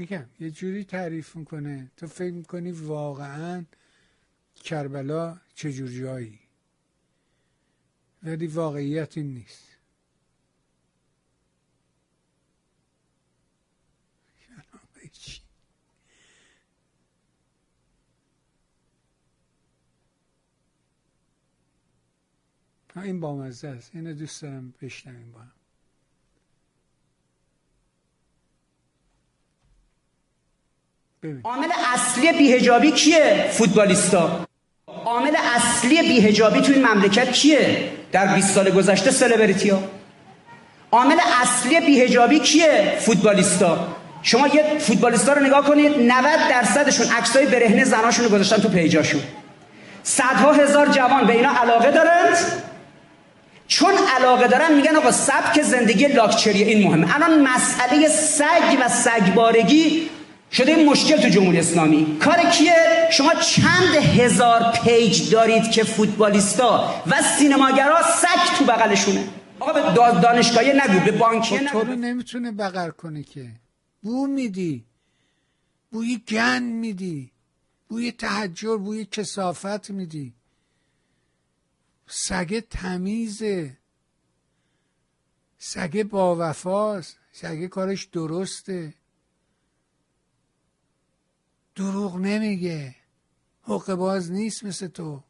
میگم 0.00 0.26
یه 0.40 0.50
جوری 0.50 0.84
تعریف 0.84 1.36
می‌کنه. 1.36 1.90
تو 1.96 2.06
فکر 2.06 2.32
می‌کنی 2.32 2.72
واقعا 2.72 3.64
کربلا 4.54 5.40
چجور 5.54 5.88
جایی؟ 5.88 6.40
ولی 8.22 8.46
واقعیت 8.46 9.16
این 9.16 9.34
نیست. 9.34 9.76
این 22.96 23.20
بامزه 23.20 23.68
است. 23.68 23.90
اینو 23.94 24.12
دوست 24.14 24.42
دارم 24.42 24.74
بشنویم 24.80 25.32
با 25.32 25.40
هم. 25.40 25.59
عامل 31.44 31.68
اصلی 31.94 32.32
بیهجابی 32.32 32.90
کیه؟ 32.90 33.50
فوتبالیستا. 33.52 34.46
عامل 35.04 35.36
اصلی 35.56 36.02
بیهجابی 36.02 36.60
تو 36.60 36.72
این 36.72 36.86
مملکت 36.86 37.32
کیه؟ 37.32 37.90
در 38.12 38.34
20 38.34 38.54
سال 38.54 38.70
گذشته 38.70 39.10
سلبریتی 39.10 39.68
ها. 39.68 39.82
عامل 40.92 41.16
اصلی 41.42 41.80
بیهجابی 41.80 42.38
کیه؟ 42.38 42.96
فوتبالیستا. 43.00 43.88
شما 44.22 44.48
یه 44.48 44.78
فوتبالیستا 44.78 45.32
رو 45.32 45.42
نگاه 45.42 45.66
کنید 45.66 45.92
90 45.98 46.40
درصدشون 46.50 47.06
عکسای 47.06 47.46
برهنه 47.46 47.84
زناشون 47.84 48.24
رو 48.24 48.30
گذاشتن 48.30 48.56
تو 48.56 48.68
پیجاشون. 48.68 49.22
صدها 50.02 50.52
هزار 50.52 50.88
جوان 50.88 51.26
به 51.26 51.32
اینا 51.32 51.50
علاقه 51.62 51.90
دارند. 51.90 52.36
چون 53.68 53.92
علاقه 54.16 54.48
دارن 54.48 54.74
میگن 54.74 54.96
آقا 54.96 55.12
سبک 55.12 55.62
زندگی 55.62 56.06
لاکچری 56.06 56.62
این 56.62 56.88
مهمه. 56.88 57.14
الان 57.14 57.42
مسئله 57.42 58.08
سگ 58.08 58.78
و 58.80 58.88
سگبارگی 58.88 60.10
شده 60.52 60.72
این 60.72 60.88
مشکل 60.88 61.16
تو 61.16 61.28
جمهوری 61.28 61.58
اسلامی. 61.58 62.18
کار 62.18 62.50
کیه؟ 62.50 63.08
شما 63.12 63.34
چند 63.34 63.94
هزار 63.94 64.72
page 64.84 65.30
دارید 65.30 65.70
که 65.70 65.84
فوتبالیستا 65.84 67.02
و 67.06 67.22
سینماگرا 67.22 68.02
سگ 68.02 68.58
تو 68.58 68.64
بغلشونه؟ 68.64 69.28
آقا 69.60 69.72
به 69.72 70.20
دانشگاهی 70.20 70.72
نگو 70.72 71.04
به 71.04 71.12
بانکی 71.12 71.58
خب 71.58 71.62
نگو. 71.62 71.70
تو 71.70 71.86
رو 71.86 71.96
نمی‌تونه 71.96 72.52
بغل 72.52 72.90
کنه 72.90 73.22
که. 73.22 73.50
بو 74.02 74.26
میدی. 74.26 74.84
بوی 75.90 76.22
گند 76.28 76.62
میدی. 76.62 77.32
بوی 77.88 78.12
تحجر 78.12 78.76
بوی 78.76 79.04
کثافت 79.04 79.90
میدی. 79.90 80.34
سگه 82.06 82.60
تمیزه. 82.60 83.76
سگه 85.58 86.04
با 86.04 86.36
وفاست 86.38 87.16
سگه 87.32 87.68
کارش 87.68 88.04
درسته. 88.04 88.94
دروغ 91.80 92.16
نمیگه. 92.16 92.94
حق 93.62 93.94
باز 93.94 94.32
نیست 94.32 94.64
مثل 94.64 94.86
تو. 94.86 95.22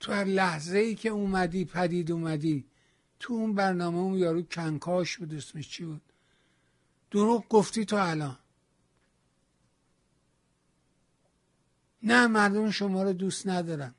تو 0.00 0.12
هر 0.12 0.24
لحظه 0.24 0.78
ای 0.78 0.94
که 0.94 1.08
اومدی 1.08 1.64
پدید 1.64 2.12
اومدی 2.12 2.66
تو 3.20 3.34
اون 3.34 3.54
برنامه 3.54 3.98
اون 3.98 4.18
یارو 4.18 4.42
کنکاش 4.42 5.18
بود 5.18 5.34
اسمش 5.34 5.68
چی 5.68 5.84
بود؟ 5.84 6.12
دروغ 7.10 7.48
گفتی 7.48 7.84
تو 7.84 7.96
الان. 7.96 8.38
نه 12.02 12.26
مردم 12.26 12.70
شما 12.70 13.02
رو 13.02 13.12
دوست 13.12 13.46
ندارن. 13.46 13.94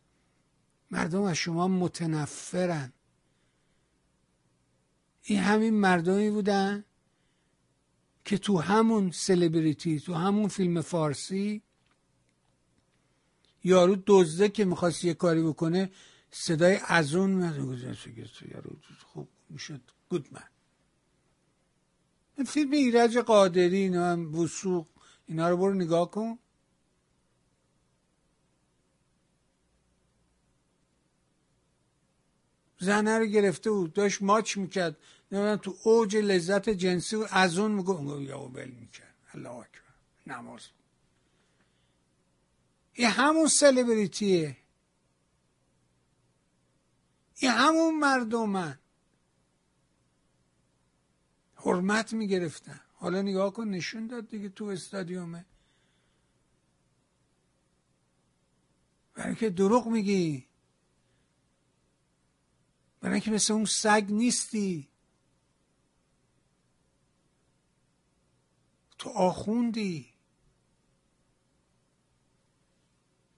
مردم 0.91 1.21
از 1.21 1.35
شما 1.35 1.67
متنفرن. 1.67 2.93
این 5.23 5.39
همین 5.39 5.73
مردمی 5.73 6.29
بودن؟ 6.29 6.83
که 8.29 8.37
تو 8.37 8.57
همون 8.57 9.11
سلبریتی 9.11 9.99
تو 9.99 10.13
همون 10.13 10.47
فیلم 10.47 10.81
فارسی 10.81 11.61
یارو 13.63 13.95
دزده 14.07 14.49
که 14.49 14.65
می‌خواست 14.65 15.03
یه 15.03 15.13
کاری 15.13 15.43
بکنه 15.43 15.91
صدای 16.31 16.79
ازون 16.87 17.29
میاد. 17.29 17.55
یارو 18.51 18.77
خوب 19.05 19.27
می‌شد. 19.49 19.81
گودمن 20.09 20.43
فیلم 22.45 22.71
ایرج 22.71 23.17
قادری 23.17 23.77
اینا 23.77 24.11
هم 24.11 24.35
وسوق 24.35 24.87
اینا 25.25 25.49
رو 25.49 25.57
برو 25.57 25.73
نگاه 25.73 26.11
کن. 26.11 26.39
زنه 32.79 33.19
رو 33.19 33.25
گرفته 33.25 33.71
بود. 33.71 33.93
داشت 33.93 34.21
ماچ 34.21 34.57
می‌کرد. 34.57 34.97
نمی‌دونم 35.31 35.55
تو 35.55 35.77
اوج 35.83 36.15
لذت 36.15 36.69
جنسی 36.69 37.15
و 37.15 37.27
از 37.31 37.57
اون 37.57 37.71
میگو 37.71 38.21
یا 38.21 38.39
بل 38.39 38.69
می‌کرد. 38.69 39.15
الله 39.33 39.49
اکبر. 39.49 39.79
نماز. 40.27 40.67
این 42.93 43.07
همون 43.07 43.47
سلبریتیه. 43.47 44.57
این 47.35 47.51
همون 47.51 47.99
مردمن. 47.99 48.79
حرمت 51.55 52.13
می‌گرفتن. 52.13 52.79
حالا 52.93 53.21
نگاه 53.21 53.53
کن 53.53 53.67
نشون 53.67 54.07
داد 54.07 54.27
دیگه 54.27 54.49
تو 54.49 54.65
استادیومه. 54.65 55.45
برای 59.13 59.35
که 59.35 59.49
دروغ 59.49 59.87
میگی. 59.87 60.45
برای 63.01 63.13
اینکه 63.13 63.31
مثل 63.31 63.53
اون 63.53 63.65
سگ 63.65 64.05
نیستی. 64.09 64.88
تو 68.99 69.09
آخوندی. 69.09 70.13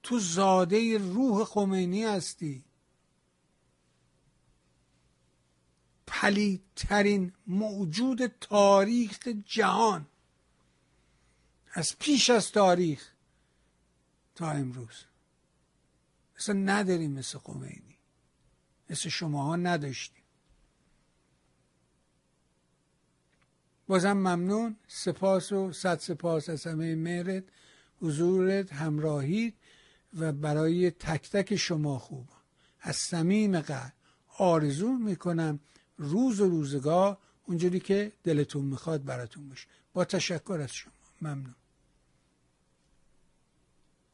تو 0.04 0.20
زاده 0.20 0.98
روح 0.98 1.44
خمینی 1.44 2.04
هستی. 2.04 2.64
پلیدترین 6.08 7.34
موجود 7.48 8.28
تاریخ 8.28 9.28
جهان. 9.46 10.08
از 11.74 12.00
پیش 12.00 12.30
از 12.30 12.52
تاریخ 12.52 13.12
تا 14.36 14.52
امروز. 14.52 15.06
مثل 16.38 16.70
نداریم 16.70 17.12
مثل 17.12 17.38
خمینی. 17.38 17.98
مثل 18.90 19.10
شماها 19.10 19.56
نداشتیم. 19.56 20.21
بازم 23.92 24.14
ممنون. 24.14 24.76
سپاس 24.88 25.52
و 25.52 25.72
صد 25.72 26.00
سپاس 26.00 26.50
از 26.50 26.68
همه 26.68 26.96
مهرت 26.96 27.44
حضورت 28.02 28.74
همراهید 28.74 29.54
و 30.20 30.32
برای 30.32 30.92
تک 30.92 31.30
تک 31.32 31.56
شما 31.56 32.00
خوب 32.00 32.28
از 32.82 32.96
صمیم 32.96 33.60
قلب 33.60 33.94
آرزو 34.38 34.92
می‌کنم 34.92 35.60
روز 35.98 36.42
و 36.42 36.50
روزگار 36.50 37.18
اونجوری 37.46 37.80
که 37.80 38.12
دلتون 38.24 38.66
می‌خواد 38.66 39.04
براتون 39.04 39.50
باشه. 39.50 39.68
با 39.94 40.06
تشکر 40.06 40.60
از 40.64 40.74
شما. 40.74 40.94
ممنون. 41.22 41.56